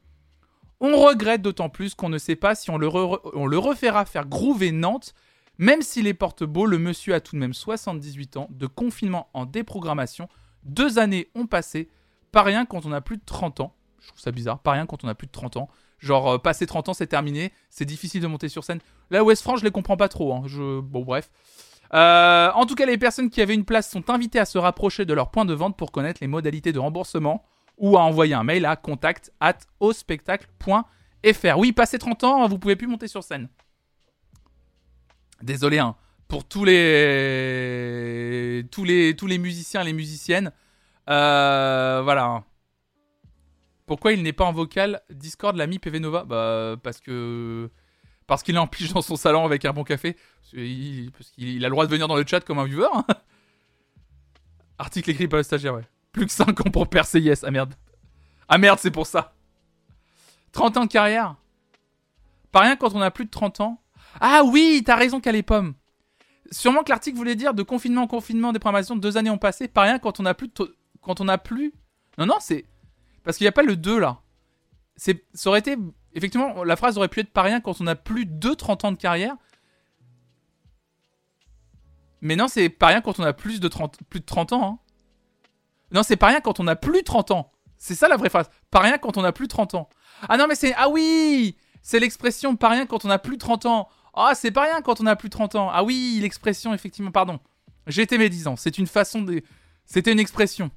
On 0.82 0.98
regrette 0.98 1.42
d'autant 1.42 1.70
plus 1.70 1.96
qu'on 1.96 2.10
ne 2.10 2.18
sait 2.18 2.36
pas 2.36 2.56
si 2.56 2.70
on 2.70 2.78
le, 2.78 2.88
refera 2.88 4.06
faire 4.06 4.26
groover 4.26 4.72
Nantes, 4.72 5.14
même 5.58 5.82
s'il 5.82 6.08
est 6.08 6.14
porte-beau, 6.14 6.66
le 6.66 6.78
monsieur 6.78 7.14
a 7.14 7.22
tout 7.22 7.36
de 7.36 7.40
même 7.40 7.54
78 7.54 8.38
ans, 8.38 8.48
de 8.52 8.68
confinement 8.68 9.30
en 9.34 9.46
déprogrammation. 9.46 10.28
Deux 10.64 11.00
années 11.00 11.30
ont 11.36 11.48
passé, 11.48 11.90
pas 12.32 12.44
rien 12.44 12.66
quand 12.66 12.86
on 12.86 12.92
a 12.92 13.02
plus 13.02 13.18
de 13.18 13.24
30 13.26 13.62
ans. 13.62 13.74
Je 14.02 14.08
trouve 14.10 14.20
ça 14.20 14.32
bizarre, 14.32 14.60
pas 14.60 14.72
rien 14.72 14.86
quand 14.86 15.04
on 15.04 15.08
a 15.08 15.16
plus 15.16 15.28
de 15.28 15.32
30 15.32 15.58
ans. 15.58 15.70
Genre, 16.00 16.34
euh, 16.34 16.38
passer 16.38 16.66
30 16.68 16.90
ans, 16.90 16.94
c'est 16.94 17.08
terminé, 17.08 17.54
c'est 17.70 17.86
difficile 17.86 18.22
de 18.22 18.28
monter 18.28 18.50
sur 18.50 18.64
scène. 18.64 18.80
Là, 19.10 19.24
West 19.24 19.42
France, 19.42 19.62
je 19.62 19.66
les 19.66 19.72
comprends 19.72 19.98
pas 19.98 20.10
trop. 20.10 20.34
hein. 20.34 20.44
Bon, 20.84 21.04
bref. 21.04 21.30
Euh, 21.94 22.52
en 22.54 22.66
tout 22.66 22.76
cas, 22.76 22.86
les 22.86 22.98
personnes 22.98 23.30
qui 23.30 23.42
avaient 23.42 23.54
une 23.54 23.66
place 23.66 23.90
sont 23.90 24.10
invitées 24.10 24.40
à 24.40 24.46
se 24.46 24.58
rapprocher 24.58 25.06
de 25.06 25.14
leur 25.14 25.32
point 25.32 25.46
de 25.46 25.54
vente 25.54 25.78
pour 25.78 25.92
connaître 25.92 26.20
les 26.22 26.28
modalités 26.28 26.74
de 26.74 26.80
remboursement 26.80 27.44
ou 27.78 27.98
à 27.98 28.02
envoyer 28.02 28.34
un 28.34 28.44
mail 28.44 28.66
à 28.66 28.76
contact 28.76 29.32
at. 29.40 29.58
Oui, 31.58 31.72
passé 31.72 31.98
30 32.00 32.24
ans, 32.24 32.48
vous 32.48 32.60
pouvez 32.60 32.76
plus 32.76 32.88
monter 32.88 33.08
sur 33.08 33.24
scène. 33.24 33.50
Désolé, 35.42 35.80
hein, 35.80 35.96
pour 36.28 36.46
tous 36.48 36.64
les... 36.66 38.64
tous 38.72 38.84
les 38.84 39.16
tous 39.16 39.28
les 39.28 39.38
musiciens 39.38 39.82
et 39.82 39.86
les 39.86 39.94
musiciennes. 39.94 40.52
Euh, 41.10 42.02
voilà. 42.04 42.26
hein. 42.26 42.44
Pourquoi 43.86 44.14
il 44.14 44.24
n'est 44.24 44.34
pas 44.34 44.46
en 44.46 44.52
vocal 44.52 45.02
Discord 45.12 45.56
l'ami 45.56 45.78
PV 45.80 46.00
Nova? 46.00 46.24
Bah 46.24 46.76
parce 46.82 47.00
que 47.02 47.70
parce 48.26 48.42
qu'il 48.42 48.56
est 48.56 48.60
en 48.60 48.70
dans 48.94 49.02
son 49.04 49.16
salon 49.16 49.46
avec 49.46 49.66
un 49.66 49.74
bon 49.74 49.84
café. 49.84 50.14
Parce 50.14 50.50
qu'il 50.52 51.12
parce 51.12 51.30
qu'il 51.32 51.64
a 51.64 51.68
le 51.68 51.72
droit 51.72 51.86
de 51.86 51.92
venir 51.92 52.08
dans 52.08 52.16
le 52.16 52.26
chat 52.26 52.40
comme 52.42 52.58
un 52.60 52.66
viewer. 52.66 52.88
hein. 52.94 53.06
Article 54.80 55.12
écrit 55.12 55.28
par 55.28 55.38
le 55.38 55.44
stagiaire, 55.44 55.76
ouais. 55.76 55.84
Plus 56.16 56.28
que 56.28 56.32
5 56.32 56.66
ans 56.66 56.70
pour 56.72 56.88
percer, 56.88 57.20
yes. 57.20 57.44
Ah 57.44 57.52
merde. 57.52 57.76
Ah 58.48 58.58
merde, 58.58 58.80
c'est 58.82 58.90
pour 58.90 59.06
ça. 59.06 59.34
30 60.54 60.78
ans 60.78 60.86
de 60.86 60.90
carrière. 60.92 61.36
Pas 62.54 62.62
rien 62.62 62.78
quand 62.78 62.96
on 62.96 63.02
a 63.02 63.12
plus 63.12 63.26
de 63.26 63.30
30 63.30 63.60
ans. 63.60 63.82
Ah 64.22 64.44
oui, 64.46 64.82
t'as 64.86 64.96
raison, 64.96 65.20
Calais 65.20 65.44
Pomme. 65.44 65.74
Sûrement 66.52 66.84
que 66.84 66.90
l'article 66.90 67.18
voulait 67.18 67.36
dire 67.36 67.54
de 67.54 67.64
confinement 67.64 68.04
en 68.04 68.08
confinement, 68.08 68.54
des 68.54 68.60
programmations, 68.60 68.96
deux 68.96 69.18
années 69.18 69.30
ont 69.30 69.38
passé. 69.38 69.68
Pas 69.68 69.82
rien 69.82 70.00
quand 70.00 70.22
on 70.22 70.26
a 70.26 70.34
plus 70.34 70.48
de 70.48 70.74
Quand 71.02 71.20
on 71.20 71.28
a 71.28 71.38
plus. 71.38 71.74
Non, 72.18 72.26
non, 72.26 72.38
c'est. 72.40 72.64
Parce 73.26 73.36
qu'il 73.36 73.44
n'y 73.44 73.50
a 73.50 73.52
pas 73.52 73.64
le 73.64 73.76
2 73.76 74.00
là. 74.00 74.22
Ça 74.96 75.12
aurait 75.48 75.60
été. 75.60 75.76
Effectivement, 76.14 76.64
la 76.64 76.78
phrase 76.78 76.98
aurait 76.98 77.10
pu 77.10 77.20
être 77.20 77.34
pas 77.34 77.42
rien 77.42 77.60
quand 77.60 77.82
on 77.82 77.88
a 77.88 77.96
plus 77.96 78.26
de 78.26 78.54
30 78.54 78.86
ans 78.86 78.94
de 78.94 78.98
carrière. 78.98 79.36
Mais 82.22 82.38
non, 82.38 82.48
c'est 82.48 82.70
pas 82.70 82.88
rien 82.88 83.02
quand 83.02 83.20
on 83.20 83.24
a 83.24 83.34
plus 83.34 83.60
de 83.60 83.68
30, 83.68 84.00
plus 84.10 84.22
de 84.22 84.26
30 84.26 84.54
ans. 84.54 84.66
hein. 84.66 84.80
Non, 85.96 86.04
c'est 86.04 86.18
pas 86.18 86.28
rien 86.28 86.42
quand 86.42 86.60
on 86.60 86.68
a 86.68 86.76
plus 86.76 87.00
de 87.00 87.06
30 87.06 87.32
ans. 87.32 87.52
C'est 87.78 87.96
ça 87.96 88.10
la 88.10 88.18
vraie 88.18 88.30
phrase. 88.30 88.50
Pas 88.70 88.82
rien 88.82 88.98
quand 88.98 89.16
on 89.18 89.24
a 89.24 89.32
plus 89.32 89.46
de 89.46 89.52
30 89.52 89.76
ans. 89.76 89.90
Ah 90.28 90.36
non, 90.36 90.46
mais 90.46 90.56
c'est. 90.56 90.74
Ah 90.76 90.90
oui 90.90 91.56
C'est 91.82 92.00
l'expression 92.00 92.58
pas 92.58 92.68
rien 92.68 92.86
quand 92.86 93.06
on 93.06 93.10
a 93.10 93.18
plus 93.18 93.36
de 93.36 93.42
30 93.42 93.66
ans. 93.66 93.88
Ah, 94.14 94.34
c'est 94.36 94.52
pas 94.52 94.64
rien 94.64 94.82
quand 94.82 95.00
on 95.00 95.06
a 95.06 95.16
plus 95.16 95.30
de 95.30 95.34
30 95.34 95.56
ans. 95.56 95.70
Ah 95.72 95.86
oui, 95.86 96.20
l'expression, 96.22 96.74
effectivement, 96.74 97.12
pardon. 97.12 97.40
Été 97.88 98.18
médisant. 98.18 98.58
C'est 98.58 98.78
une 98.78 98.88
façon 98.88 99.22
de. 99.22 99.42
C'était 99.86 100.12
une 100.12 100.20
expression. 100.20 100.70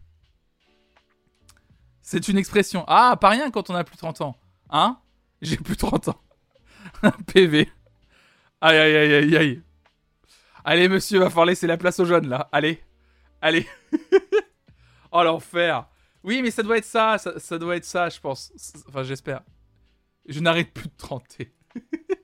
C'est 2.01 2.28
une 2.28 2.39
expression. 2.39 2.85
Ah, 2.86 3.16
pas 3.20 3.31
rien 3.31 3.51
quand 3.51 3.70
on 3.70 3.74
a 3.74 3.82
plus 3.82 3.97
de 3.97 4.01
30 4.01 4.20
ans. 4.20 4.36
Hein? 4.70 4.99
J'ai 5.43 5.57
plus 5.57 5.74
de 5.74 5.81
30 5.81 6.09
ans. 6.09 6.20
PV. 7.27 7.69
Aïe, 8.61 8.77
aïe, 8.77 8.97
aïe, 8.97 9.15
aïe, 9.15 9.36
aïe. 9.36 9.62
Allez, 10.65 10.89
monsieur, 10.89 11.19
va 11.19 11.28
falloir 11.28 11.47
laisser 11.47 11.66
la 11.66 11.77
place 11.77 11.99
aux 11.99 12.05
jeunes, 12.05 12.28
là. 12.28 12.49
Allez. 12.53 12.81
Allez. 13.40 13.66
oh, 15.12 15.22
l'enfer. 15.22 15.89
Oui, 16.24 16.43
mais 16.43 16.51
ça 16.51 16.62
doit 16.62 16.78
être 16.78 16.85
ça. 16.85 17.18
Ça, 17.18 17.39
ça 17.39 17.59
doit 17.59 17.76
être 17.76 17.85
ça, 17.85 18.09
je 18.09 18.20
pense. 18.20 18.52
Enfin, 18.89 19.02
j'espère. 19.02 19.43
Je 20.26 20.40
n'arrête 20.40 20.72
plus 20.72 20.89
de 20.89 20.97
30. 20.97 21.39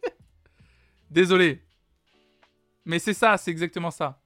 Désolé. 1.10 1.62
Mais 2.84 2.98
c'est 2.98 3.14
ça, 3.14 3.36
c'est 3.38 3.50
exactement 3.50 3.90
ça. 3.90 4.20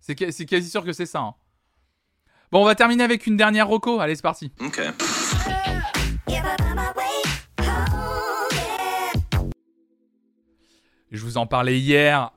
C'est 0.00 0.14
quasi 0.46 0.70
sûr 0.70 0.84
que 0.84 0.92
c'est 0.92 1.06
ça. 1.06 1.20
hein. 1.20 1.34
Bon, 2.50 2.62
on 2.62 2.64
va 2.64 2.74
terminer 2.74 3.04
avec 3.04 3.26
une 3.26 3.36
dernière 3.36 3.68
roco. 3.68 4.00
Allez, 4.00 4.14
c'est 4.14 4.22
parti. 4.22 4.50
Ok. 4.60 4.80
Je 11.10 11.22
vous 11.22 11.36
en 11.36 11.46
parlais 11.46 11.78
hier. 11.78 12.32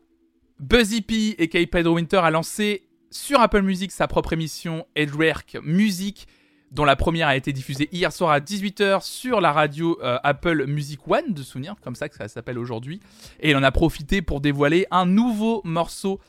Buzzy 0.61 1.01
P 1.01 1.35
et 1.39 1.47
K. 1.47 1.67
Pedro 1.67 1.95
Winter 1.95 2.17
a 2.17 2.29
lancé 2.29 2.83
sur 3.09 3.41
Apple 3.41 3.63
Music 3.63 3.91
sa 3.91 4.07
propre 4.07 4.33
émission 4.33 4.85
Edgework 4.95 5.57
Music, 5.63 6.27
dont 6.69 6.85
la 6.85 6.95
première 6.95 7.27
a 7.27 7.35
été 7.35 7.51
diffusée 7.51 7.89
hier 7.91 8.13
soir 8.13 8.29
à 8.29 8.39
18h 8.39 9.01
sur 9.01 9.41
la 9.41 9.53
radio 9.53 9.97
euh, 10.03 10.19
Apple 10.23 10.67
Music 10.67 10.99
One, 11.07 11.33
de 11.33 11.41
souvenir, 11.41 11.73
comme 11.81 11.95
ça 11.95 12.09
que 12.09 12.15
ça 12.15 12.27
s'appelle 12.27 12.59
aujourd'hui. 12.59 12.99
Et 13.39 13.49
il 13.49 13.57
en 13.57 13.63
a 13.63 13.71
profité 13.71 14.21
pour 14.21 14.39
dévoiler 14.39 14.85
un 14.91 15.07
nouveau 15.07 15.61
morceau, 15.63 16.19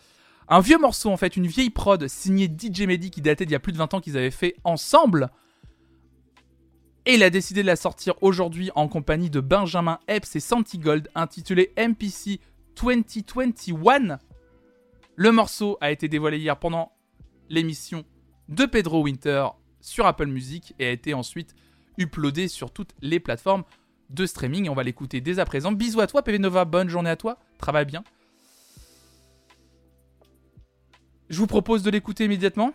un 0.49 0.61
vieux 0.61 0.79
morceau 0.79 1.11
en 1.11 1.19
fait, 1.19 1.37
une 1.37 1.47
vieille 1.47 1.69
prod 1.69 2.09
signée 2.09 2.47
DJ 2.47 2.87
Mehdi 2.87 3.11
qui 3.11 3.21
datait 3.21 3.45
d'il 3.45 3.53
y 3.53 3.57
a 3.57 3.61
plus 3.61 3.73
de 3.73 3.79
20 3.79 3.93
ans 3.93 4.01
qu'ils 4.01 4.17
avaient 4.17 4.31
fait 4.31 4.57
ensemble. 4.65 5.29
Et 7.05 7.17
il 7.17 7.23
a 7.23 7.29
décidé 7.29 7.61
de 7.61 7.67
la 7.67 7.77
sortir 7.77 8.15
aujourd'hui 8.23 8.71
en 8.77 8.89
compagnie 8.89 9.29
de 9.29 9.41
Benjamin 9.41 9.99
Epps 10.09 10.37
et 10.37 10.41
Santi 10.41 10.79
Gold, 10.79 11.11
intitulé 11.15 11.75
MPC 11.77 12.41
2021. 12.81 14.19
Le 15.17 15.33
morceau 15.33 15.77
a 15.81 15.91
été 15.91 16.09
dévoilé 16.09 16.39
hier 16.39 16.59
pendant 16.59 16.93
l'émission 17.49 18.05
de 18.49 18.65
Pedro 18.65 19.03
Winter 19.03 19.47
sur 19.81 20.07
Apple 20.07 20.27
Music 20.27 20.75
et 20.79 20.87
a 20.87 20.91
été 20.91 21.15
ensuite 21.15 21.55
uploadé 21.99 22.49
sur 22.49 22.73
toutes 22.73 22.95
les 23.01 23.21
plateformes 23.21 23.65
de 24.11 24.27
streaming. 24.27 24.69
On 24.69 24.75
va 24.75 24.83
l'écouter 24.83 25.21
dès 25.21 25.39
à 25.39 25.45
présent. 25.45 25.73
Bisous 25.73 26.01
à 26.01 26.07
toi, 26.07 26.23
PV 26.23 26.39
Nova. 26.39 26.65
Bonne 26.65 26.89
journée 26.89 27.11
à 27.11 27.17
toi. 27.17 27.39
Travaille 27.59 27.87
bien. 27.87 28.05
Je 31.29 31.39
vous 31.39 31.47
propose 31.47 31.83
de 31.83 31.91
l'écouter 31.91 32.25
immédiatement. 32.25 32.73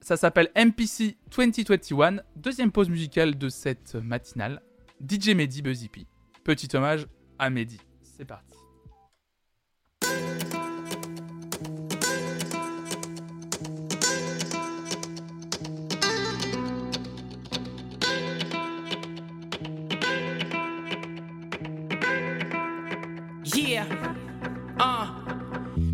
Ça 0.00 0.18
s'appelle 0.18 0.50
MPC 0.54 1.16
2021, 1.34 2.22
deuxième 2.36 2.70
pause 2.70 2.90
musicale 2.90 3.38
de 3.38 3.48
cette 3.48 3.94
matinale. 3.94 4.60
DJ 5.00 5.30
Mehdi 5.30 5.62
Buzzy 5.62 5.88
P. 5.88 6.06
Petit 6.44 6.76
hommage 6.76 7.06
à 7.38 7.48
Mehdi. 7.48 7.80
C'est 8.02 8.26
parti. 8.26 8.63
Ah. 24.78 25.06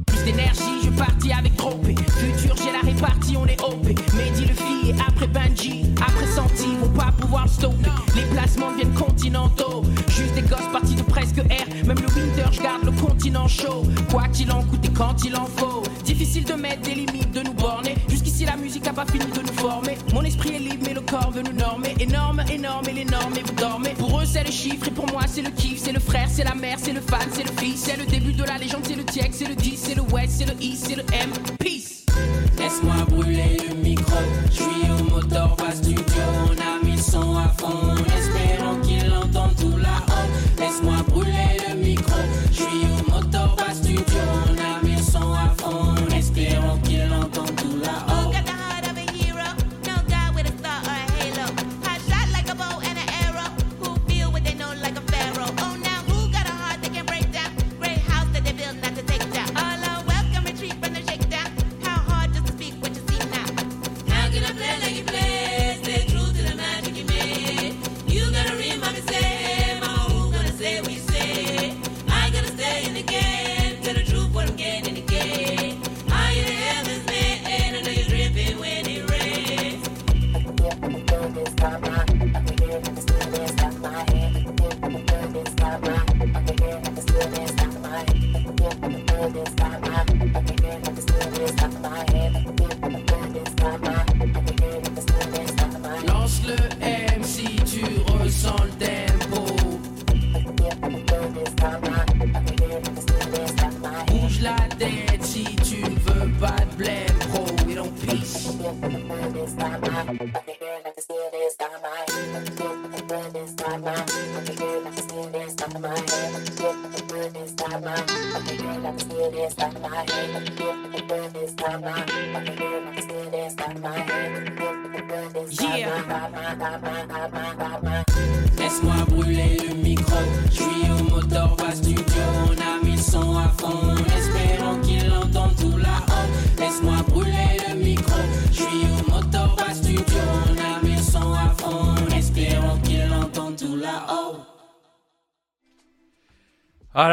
Plus 0.06 0.24
d'énergie, 0.24 0.82
je 0.84 0.90
partis 0.90 1.32
avec 1.32 1.56
trop 1.56 1.76
P. 1.76 1.94
Futur, 1.94 2.54
j'ai 2.56 2.72
la 2.72 2.80
répartie, 2.80 3.36
on 3.36 3.46
est 3.46 3.60
OP. 3.62 3.86
Mehdi 4.14 4.46
le 4.46 4.54
fille, 4.54 4.94
après 5.06 5.26
Benji, 5.26 5.86
après 6.00 6.26
Santi, 6.26 6.76
vont 6.80 6.88
pas 6.90 7.12
pouvoir 7.18 7.44
le 7.44 7.50
stopper. 7.50 7.90
Les 8.14 8.22
placements 8.34 8.72
viennent 8.74 8.94
continentaux. 8.94 9.82
Juste 10.08 10.34
des 10.34 10.42
gosses 10.42 10.68
partis 10.72 10.94
de 10.94 11.02
presque 11.02 11.38
R. 11.38 11.86
Même 11.86 11.98
le 11.98 12.08
winter, 12.14 12.50
je 12.52 12.60
garde 12.60 12.84
le 12.84 12.92
continent 12.92 13.48
chaud. 13.48 13.84
Quoi 14.10 14.28
qu'il 14.28 14.50
en 14.52 14.62
coûte 14.62 14.84
et 14.84 14.92
quand 14.92 15.24
il 15.24 15.36
en 15.36 15.46
faut. 15.46 15.69
Le 24.50 24.56
chiffre, 24.56 24.88
et 24.88 24.90
pour 24.90 25.06
moi, 25.06 25.22
c'est 25.28 25.42
le 25.42 25.50
kiff. 25.50 25.78
C'est 25.78 25.92
le 25.92 26.00
frère, 26.00 26.26
c'est 26.28 26.42
la 26.42 26.54
mère, 26.54 26.76
c'est 26.82 26.92
le 26.92 27.00
fan, 27.00 27.28
c'est 27.32 27.44
le 27.44 27.52
fils. 27.56 27.84
C'est 27.84 27.96
le 27.96 28.04
début 28.04 28.32
de 28.32 28.42
la 28.42 28.58
légende, 28.58 28.84
c'est 28.84 28.96
le 28.96 29.04
TX, 29.04 29.30
c'est 29.30 29.48
le 29.48 29.54
10, 29.54 29.76
c'est 29.76 29.94
le 29.94 30.02
West, 30.02 30.34
c'est 30.38 30.46
le 30.46 30.60
I, 30.60 30.76
c'est 30.76 30.96
le 30.96 31.04
M. 31.12 31.30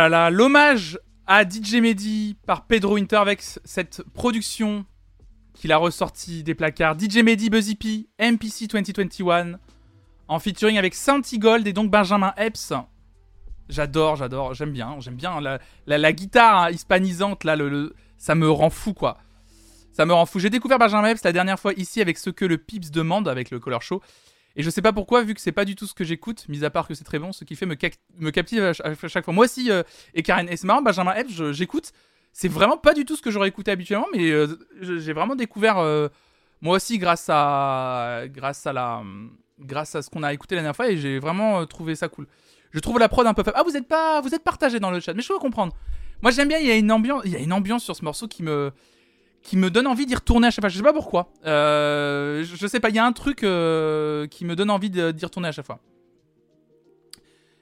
l'hommage 0.09 0.99
à 1.25 1.43
DJ 1.43 1.75
Mehdi 1.75 2.37
par 2.45 2.65
Pedro 2.65 2.95
Winter 2.95 3.17
avec 3.17 3.41
c- 3.41 3.59
cette 3.65 4.03
production 4.13 4.85
qu'il 5.53 5.71
a 5.71 5.77
ressorti 5.77 6.43
des 6.43 6.55
placards. 6.55 6.97
DJ 6.99 7.17
Mehdi 7.17 7.49
Buzzy 7.49 7.75
P, 7.75 8.07
MPC 8.19 8.67
2021, 8.67 9.59
en 10.27 10.39
featuring 10.39 10.77
avec 10.77 10.93
Santi 10.93 11.39
Gold 11.39 11.67
et 11.67 11.73
donc 11.73 11.89
Benjamin 11.91 12.33
Epps. 12.37 12.73
J'adore, 13.69 14.15
j'adore, 14.15 14.53
j'aime 14.53 14.71
bien, 14.71 14.97
j'aime 14.99 15.15
bien 15.15 15.41
la, 15.85 16.13
guitare 16.13 16.63
hein, 16.63 16.69
hispanisante 16.71 17.43
là, 17.43 17.57
ça 18.17 18.35
me 18.35 18.49
rend 18.49 18.69
fou 18.69 18.93
quoi. 18.93 19.17
Ça 19.91 20.05
me 20.05 20.13
rend 20.13 20.25
fou. 20.27 20.39
J'ai 20.39 20.49
découvert 20.51 20.77
Benjamin 20.79 21.09
Epps 21.09 21.23
la 21.23 21.33
dernière 21.33 21.59
fois 21.59 21.73
ici 21.73 22.01
avec 22.01 22.17
ce 22.17 22.29
que 22.29 22.45
le 22.45 22.57
Pips 22.57 22.91
demande 22.91 23.27
avec 23.27 23.49
le 23.49 23.59
Color 23.59 23.81
Show. 23.81 24.01
Et 24.57 24.63
je 24.63 24.69
sais 24.69 24.81
pas 24.81 24.91
pourquoi, 24.91 25.21
vu 25.23 25.33
que 25.33 25.39
c'est 25.39 25.51
pas 25.53 25.63
du 25.65 25.75
tout 25.75 25.85
ce 25.85 25.93
que 25.93 26.03
j'écoute, 26.03 26.45
mis 26.49 26.65
à 26.65 26.69
part 26.69 26.87
que 26.87 26.93
c'est 26.95 27.03
très 27.05 27.19
bon, 27.19 27.31
ce 27.31 27.45
qui 27.45 27.55
fait 27.55 27.65
me, 27.67 27.75
cac- 27.75 27.99
me 28.17 28.31
captive 28.31 28.63
à 28.63 28.73
ch- 28.73 28.81
à 29.03 29.07
chaque 29.07 29.23
fois. 29.23 29.33
Moi 29.33 29.45
aussi, 29.45 29.71
euh, 29.71 29.83
et 30.15 30.23
Karen, 30.23 30.49
et 30.49 30.57
c'est 30.57 30.67
marrant, 30.67 30.81
Benjamin 30.81 31.13
Epps, 31.13 31.51
j'écoute. 31.51 31.91
C'est 32.33 32.47
vraiment 32.49 32.77
pas 32.77 32.93
du 32.93 33.05
tout 33.05 33.15
ce 33.15 33.21
que 33.21 33.31
j'aurais 33.31 33.47
écouté 33.47 33.71
habituellement, 33.71 34.07
mais 34.13 34.29
euh, 34.31 34.47
j'ai 34.81 35.13
vraiment 35.13 35.35
découvert, 35.35 35.77
euh, 35.77 36.09
moi 36.61 36.75
aussi, 36.75 36.97
grâce 36.97 37.27
à, 37.29 38.23
grâce 38.27 38.65
à 38.67 38.73
la, 38.73 39.03
grâce 39.59 39.95
à 39.95 40.01
ce 40.01 40.09
qu'on 40.09 40.23
a 40.23 40.33
écouté 40.33 40.55
la 40.55 40.61
dernière 40.61 40.75
fois, 40.75 40.89
et 40.89 40.97
j'ai 40.97 41.19
vraiment 41.19 41.65
trouvé 41.65 41.95
ça 41.95 42.09
cool. 42.09 42.27
Je 42.71 42.79
trouve 42.79 42.99
la 42.99 43.09
prod 43.09 43.25
un 43.25 43.33
peu 43.33 43.43
faible. 43.43 43.55
Ah, 43.59 43.63
vous 43.63 43.77
êtes 43.77 43.87
pas, 43.87 44.21
vous 44.21 44.35
êtes 44.35 44.43
partagé 44.43 44.79
dans 44.79 44.91
le 44.91 44.99
chat, 44.99 45.13
mais 45.13 45.21
je 45.21 45.27
peux 45.29 45.39
comprendre. 45.39 45.73
Moi, 46.21 46.31
j'aime 46.31 46.47
bien. 46.47 46.57
Il 46.57 46.67
y 46.67 46.71
a 46.71 46.75
une 46.75 46.91
ambiance 47.53 47.83
sur 47.83 47.95
ce 47.95 48.03
morceau 48.03 48.27
qui 48.27 48.43
me, 48.43 48.71
qui 49.47 49.55
me 49.55 49.71
donne 49.71 49.87
envie 49.87 50.05
d'y 50.05 50.13
retourner 50.13 50.47
à 50.47 50.51
chaque 50.51 50.61
fois. 50.61 50.67
Je 50.67 50.75
sais 50.75 50.83
pas 50.83 50.91
pourquoi. 50.91 51.31
Euh, 51.45 52.43
je, 52.43 52.67
sais 52.67 52.81
pas. 52.81 52.89
Il 52.89 52.95
y 52.95 52.99
a 52.99 53.05
un 53.05 53.13
truc 53.13 53.43
euh, 53.43 54.27
qui 54.27 54.43
me 54.43 54.57
donne 54.57 54.69
envie 54.69 54.89
d'y 54.89 55.25
retourner 55.25 55.47
à 55.47 55.53
chaque 55.53 55.65
fois. 55.65 55.79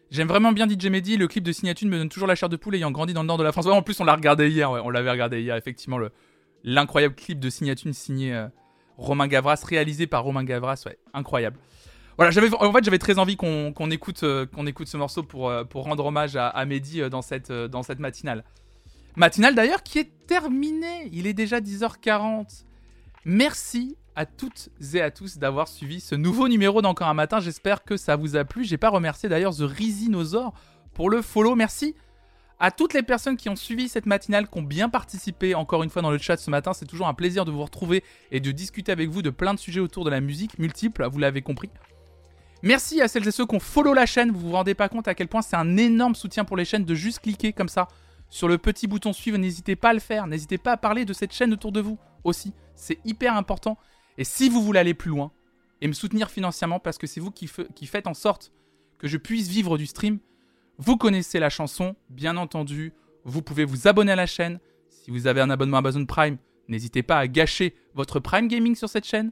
J'aime 0.09 0.27
vraiment 0.27 0.51
bien 0.51 0.67
DJ 0.67 0.87
Mehdi. 0.87 1.15
Le 1.15 1.27
clip 1.27 1.43
de 1.43 1.51
signature 1.51 1.87
me 1.87 1.99
donne 1.99 2.09
toujours 2.09 2.27
la 2.27 2.33
chair 2.33 2.49
de 2.49 2.55
poule 2.55 2.73
ayant 2.73 2.89
grandi 2.89 3.13
dans 3.13 3.21
le 3.21 3.27
nord 3.27 3.37
de 3.37 3.43
la 3.43 3.51
France. 3.51 3.67
Ouais, 3.67 3.71
en 3.71 3.83
plus, 3.83 3.99
on 3.99 4.03
l'a 4.03 4.15
regardé 4.15 4.49
hier. 4.49 4.71
ouais, 4.71 4.81
on 4.83 4.89
l'avait 4.89 5.11
regardé 5.11 5.41
hier. 5.41 5.55
Effectivement, 5.55 5.99
le 5.99 6.09
l'incroyable 6.63 7.13
clip 7.13 7.39
de 7.39 7.51
signature 7.51 7.93
signé. 7.93 8.33
euh, 8.33 8.47
Romain 8.97 9.27
Gavras, 9.27 9.61
réalisé 9.63 10.07
par 10.07 10.23
Romain 10.23 10.43
Gavras, 10.43 10.81
ouais, 10.87 10.97
incroyable. 11.13 11.59
Voilà, 12.17 12.31
en 12.31 12.73
fait, 12.73 12.83
j'avais 12.83 12.97
très 12.97 13.19
envie 13.19 13.35
qu'on, 13.35 13.91
écoute, 13.91 14.23
qu'on 14.55 14.65
écoute 14.65 14.87
ce 14.87 14.97
morceau 14.97 15.21
pour, 15.21 15.51
rendre 15.73 16.05
hommage 16.05 16.35
à, 16.35 16.47
à 16.47 16.65
Mehdi 16.65 17.01
dans 17.09 17.21
cette 17.21 17.99
matinale. 17.99 18.43
Matinale 19.15 19.55
d'ailleurs 19.55 19.83
qui 19.83 19.99
est 19.99 20.11
terminée. 20.27 21.09
Il 21.13 21.25
est 21.27 21.33
déjà 21.33 21.61
10h40. 21.61 22.65
Merci 23.23 23.95
à 24.15 24.25
toutes 24.25 24.69
et 24.93 25.01
à 25.01 25.11
tous 25.11 25.37
d'avoir 25.37 25.67
suivi 25.67 25.99
ce 25.99 26.15
nouveau 26.15 26.47
numéro 26.47 26.81
d'Encore 26.81 27.07
un 27.07 27.13
matin. 27.13 27.39
J'espère 27.39 27.83
que 27.83 27.97
ça 27.97 28.15
vous 28.15 28.35
a 28.35 28.43
plu. 28.43 28.65
J'ai 28.65 28.77
pas 28.77 28.89
remercié 28.89 29.29
d'ailleurs 29.29 29.55
The 29.55 29.61
Rhizinosaur 29.61 30.53
pour 30.93 31.09
le 31.09 31.21
follow. 31.21 31.55
Merci 31.55 31.95
à 32.59 32.71
toutes 32.71 32.93
les 32.93 33.03
personnes 33.03 33.37
qui 33.37 33.49
ont 33.49 33.55
suivi 33.55 33.87
cette 33.87 34.05
matinale, 34.05 34.49
qui 34.49 34.57
ont 34.57 34.63
bien 34.63 34.89
participé 34.89 35.55
encore 35.55 35.83
une 35.83 35.89
fois 35.89 36.01
dans 36.01 36.11
le 36.11 36.17
chat 36.17 36.37
ce 36.37 36.49
matin. 36.49 36.73
C'est 36.73 36.85
toujours 36.85 37.07
un 37.07 37.13
plaisir 37.13 37.45
de 37.45 37.51
vous 37.51 37.63
retrouver 37.63 38.03
et 38.31 38.41
de 38.41 38.51
discuter 38.51 38.91
avec 38.91 39.09
vous 39.09 39.21
de 39.21 39.29
plein 39.29 39.53
de 39.53 39.59
sujets 39.59 39.81
autour 39.81 40.03
de 40.05 40.09
la 40.09 40.21
musique, 40.21 40.59
multiples, 40.59 41.05
vous 41.07 41.19
l'avez 41.19 41.41
compris. 41.41 41.69
Merci 42.63 43.01
à 43.01 43.07
celles 43.07 43.27
et 43.27 43.31
ceux 43.31 43.45
qui 43.45 43.55
ont 43.55 43.59
follow 43.59 43.93
la 43.93 44.05
chaîne. 44.05 44.31
Vous 44.31 44.39
vous 44.39 44.51
rendez 44.51 44.73
pas 44.73 44.89
compte 44.89 45.07
à 45.07 45.13
quel 45.13 45.27
point 45.27 45.41
c'est 45.41 45.55
un 45.55 45.77
énorme 45.77 46.15
soutien 46.15 46.45
pour 46.45 46.57
les 46.57 46.65
chaînes 46.65 46.85
de 46.85 46.95
juste 46.95 47.19
cliquer 47.19 47.53
comme 47.53 47.69
ça 47.69 47.87
sur 48.29 48.47
le 48.47 48.57
petit 48.57 48.87
bouton 48.87 49.13
suivre. 49.13 49.37
N'hésitez 49.37 49.75
pas 49.75 49.89
à 49.89 49.93
le 49.93 49.99
faire. 49.99 50.27
N'hésitez 50.27 50.57
pas 50.57 50.73
à 50.73 50.77
parler 50.77 51.05
de 51.05 51.13
cette 51.13 51.33
chaîne 51.33 51.53
autour 51.53 51.71
de 51.71 51.81
vous 51.81 51.97
aussi. 52.23 52.53
C'est 52.75 52.99
hyper 53.05 53.35
important. 53.35 53.77
Et 54.17 54.23
si 54.23 54.49
vous 54.49 54.61
voulez 54.61 54.79
aller 54.79 54.93
plus 54.93 55.09
loin 55.09 55.31
et 55.81 55.87
me 55.87 55.93
soutenir 55.93 56.29
financièrement 56.29 56.79
parce 56.79 56.97
que 56.97 57.07
c'est 57.07 57.19
vous 57.19 57.31
qui, 57.31 57.47
faites 57.47 58.07
en 58.07 58.13
sorte 58.13 58.51
que 58.97 59.07
je 59.07 59.17
puisse 59.17 59.47
vivre 59.47 59.77
du 59.77 59.85
stream, 59.85 60.19
vous 60.77 60.97
connaissez 60.97 61.39
la 61.39 61.49
chanson, 61.49 61.95
bien 62.09 62.37
entendu. 62.37 62.93
Vous 63.23 63.41
pouvez 63.41 63.65
vous 63.65 63.87
abonner 63.87 64.11
à 64.11 64.15
la 64.15 64.25
chaîne. 64.25 64.59
Si 64.89 65.11
vous 65.11 65.27
avez 65.27 65.41
un 65.41 65.49
abonnement 65.49 65.77
Amazon 65.77 66.05
Prime, 66.05 66.37
n'hésitez 66.67 67.03
pas 67.03 67.19
à 67.19 67.27
gâcher 67.27 67.75
votre 67.93 68.19
Prime 68.19 68.47
Gaming 68.47 68.75
sur 68.75 68.89
cette 68.89 69.05
chaîne. 69.05 69.31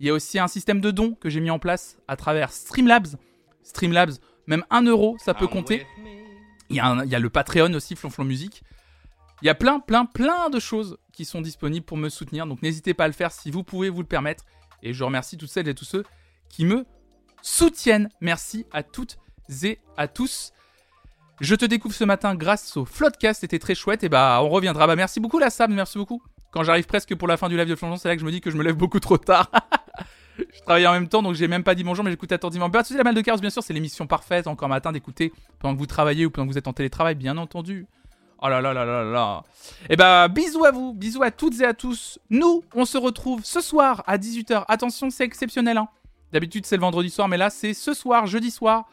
Il 0.00 0.06
y 0.06 0.10
a 0.10 0.12
aussi 0.12 0.38
un 0.38 0.48
système 0.48 0.80
de 0.80 0.90
dons 0.90 1.14
que 1.14 1.30
j'ai 1.30 1.40
mis 1.40 1.50
en 1.50 1.58
place 1.58 1.98
à 2.08 2.16
travers 2.16 2.52
Streamlabs. 2.52 3.16
Streamlabs, 3.62 4.12
même 4.46 4.64
1 4.70 4.82
euro, 4.82 5.16
ça 5.18 5.34
peut 5.34 5.46
compter. 5.46 5.86
Il 6.70 6.76
y, 6.76 6.80
a 6.80 7.18
le 7.18 7.30
Patreon 7.30 7.72
aussi, 7.74 7.94
Flonflon 7.94 8.24
Musique. 8.24 8.62
Il 9.42 9.46
y 9.46 9.50
a 9.50 9.54
plein, 9.54 9.80
plein, 9.80 10.06
plein 10.06 10.48
de 10.48 10.58
choses 10.58 10.96
qui 11.12 11.24
sont 11.24 11.40
disponibles 11.40 11.84
pour 11.84 11.96
me 11.96 12.08
soutenir. 12.08 12.46
Donc 12.46 12.62
n'hésitez 12.62 12.94
pas 12.94 13.04
à 13.04 13.06
le 13.06 13.12
faire 13.12 13.32
si 13.32 13.50
vous 13.50 13.62
pouvez 13.62 13.90
vous 13.90 14.00
le 14.00 14.06
permettre. 14.06 14.44
Et 14.82 14.92
je 14.92 15.04
remercie 15.04 15.36
toutes 15.36 15.50
celles 15.50 15.68
et 15.68 15.74
tous 15.74 15.84
ceux 15.84 16.04
qui 16.48 16.64
me 16.64 16.86
soutiennent. 17.42 18.08
Merci 18.20 18.66
à 18.72 18.82
toutes 18.82 19.18
et 19.62 19.78
à 19.96 20.08
tous. 20.08 20.52
Je 21.40 21.54
te 21.54 21.64
découvre 21.64 21.94
ce 21.94 22.04
matin 22.04 22.34
grâce 22.34 22.76
au 22.76 22.84
Floodcast, 22.84 23.40
c'était 23.40 23.58
très 23.58 23.74
chouette. 23.74 24.04
Et 24.04 24.08
bah, 24.08 24.40
on 24.42 24.48
reviendra. 24.48 24.86
Bah, 24.86 24.96
merci 24.96 25.20
beaucoup, 25.20 25.38
la 25.38 25.50
Sam, 25.50 25.74
merci 25.74 25.98
beaucoup. 25.98 26.22
Quand 26.50 26.62
j'arrive 26.62 26.86
presque 26.86 27.14
pour 27.16 27.28
la 27.28 27.36
fin 27.36 27.48
du 27.48 27.56
live 27.56 27.68
de 27.68 27.74
Flonflon, 27.74 27.96
c'est 27.96 28.08
là 28.08 28.14
que 28.14 28.20
je 28.20 28.26
me 28.26 28.30
dis 28.30 28.40
que 28.40 28.50
je 28.50 28.56
me 28.56 28.62
lève 28.62 28.76
beaucoup 28.76 29.00
trop 29.00 29.18
tard. 29.18 29.50
je 30.38 30.60
travaille 30.62 30.86
en 30.86 30.92
même 30.92 31.08
temps, 31.08 31.22
donc 31.22 31.34
j'ai 31.34 31.48
même 31.48 31.64
pas 31.64 31.74
dit 31.74 31.84
bonjour, 31.84 32.04
mais 32.04 32.10
j'écoute 32.10 32.32
attentivement. 32.32 32.68
Bah, 32.68 32.82
la 32.90 33.04
malle 33.04 33.14
de 33.14 33.20
Chaos, 33.20 33.38
bien 33.38 33.50
sûr, 33.50 33.62
c'est 33.62 33.72
l'émission 33.72 34.06
parfaite, 34.06 34.46
encore 34.46 34.68
matin, 34.68 34.92
d'écouter 34.92 35.32
pendant 35.58 35.74
que 35.74 35.78
vous 35.78 35.86
travaillez 35.86 36.26
ou 36.26 36.30
pendant 36.30 36.46
que 36.46 36.52
vous 36.52 36.58
êtes 36.58 36.68
en 36.68 36.72
télétravail, 36.72 37.14
bien 37.14 37.36
entendu. 37.36 37.86
Oh 38.42 38.48
là 38.48 38.60
là 38.60 38.74
là 38.74 38.84
là 38.84 39.04
là. 39.04 39.42
Et 39.88 39.96
bah, 39.96 40.28
bisous 40.28 40.64
à 40.64 40.70
vous, 40.70 40.92
bisous 40.92 41.22
à 41.22 41.30
toutes 41.30 41.60
et 41.60 41.64
à 41.64 41.72
tous. 41.72 42.18
Nous, 42.30 42.62
on 42.74 42.84
se 42.84 42.98
retrouve 42.98 43.40
ce 43.44 43.60
soir 43.60 44.02
à 44.06 44.18
18h. 44.18 44.64
Attention, 44.68 45.10
c'est 45.10 45.24
exceptionnel, 45.24 45.78
hein. 45.78 45.88
D'habitude, 46.32 46.66
c'est 46.66 46.76
le 46.76 46.82
vendredi 46.82 47.10
soir, 47.10 47.28
mais 47.28 47.36
là, 47.36 47.48
c'est 47.48 47.74
ce 47.74 47.94
soir, 47.94 48.26
jeudi 48.26 48.50
soir. 48.50 48.84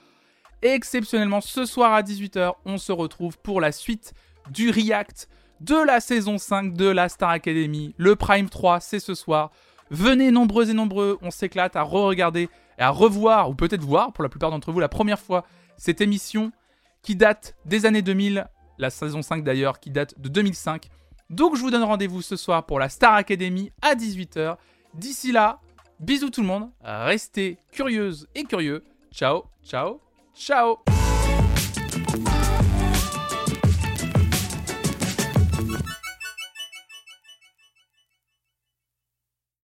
Exceptionnellement, 0.61 1.41
ce 1.41 1.65
soir 1.65 1.91
à 1.91 2.03
18h, 2.03 2.53
on 2.65 2.77
se 2.77 2.91
retrouve 2.91 3.39
pour 3.39 3.59
la 3.59 3.71
suite 3.71 4.13
du 4.51 4.69
React 4.69 5.27
de 5.59 5.75
la 5.75 5.99
saison 5.99 6.37
5 6.37 6.73
de 6.73 6.85
la 6.85 7.09
Star 7.09 7.31
Academy. 7.31 7.93
Le 7.97 8.15
Prime 8.15 8.47
3, 8.47 8.79
c'est 8.79 8.99
ce 8.99 9.15
soir. 9.15 9.51
Venez 9.91 10.31
nombreux 10.31 10.69
et 10.69 10.73
nombreux, 10.73 11.19
on 11.21 11.31
s'éclate 11.31 11.75
à 11.75 11.83
re-regarder 11.83 12.49
et 12.79 12.81
à 12.81 12.89
revoir, 12.89 13.49
ou 13.49 13.55
peut-être 13.55 13.83
voir 13.83 14.13
pour 14.13 14.23
la 14.23 14.29
plupart 14.29 14.49
d'entre 14.49 14.71
vous, 14.71 14.79
la 14.79 14.87
première 14.87 15.19
fois 15.19 15.45
cette 15.75 15.99
émission 15.99 16.53
qui 17.01 17.17
date 17.17 17.57
des 17.65 17.85
années 17.85 18.01
2000, 18.01 18.47
la 18.77 18.89
saison 18.89 19.21
5 19.21 19.43
d'ailleurs, 19.43 19.81
qui 19.81 19.91
date 19.91 20.17
de 20.17 20.29
2005. 20.29 20.87
Donc 21.29 21.57
je 21.57 21.61
vous 21.61 21.71
donne 21.71 21.83
rendez-vous 21.83 22.21
ce 22.21 22.37
soir 22.37 22.65
pour 22.65 22.79
la 22.79 22.87
Star 22.87 23.15
Academy 23.15 23.73
à 23.81 23.95
18h. 23.95 24.55
D'ici 24.93 25.33
là, 25.33 25.59
bisous 25.99 26.29
tout 26.29 26.41
le 26.41 26.47
monde, 26.47 26.69
restez 26.81 27.57
curieuses 27.73 28.29
et 28.33 28.45
curieux. 28.45 28.85
Ciao, 29.11 29.43
ciao, 29.65 29.99
ciao 30.33 30.77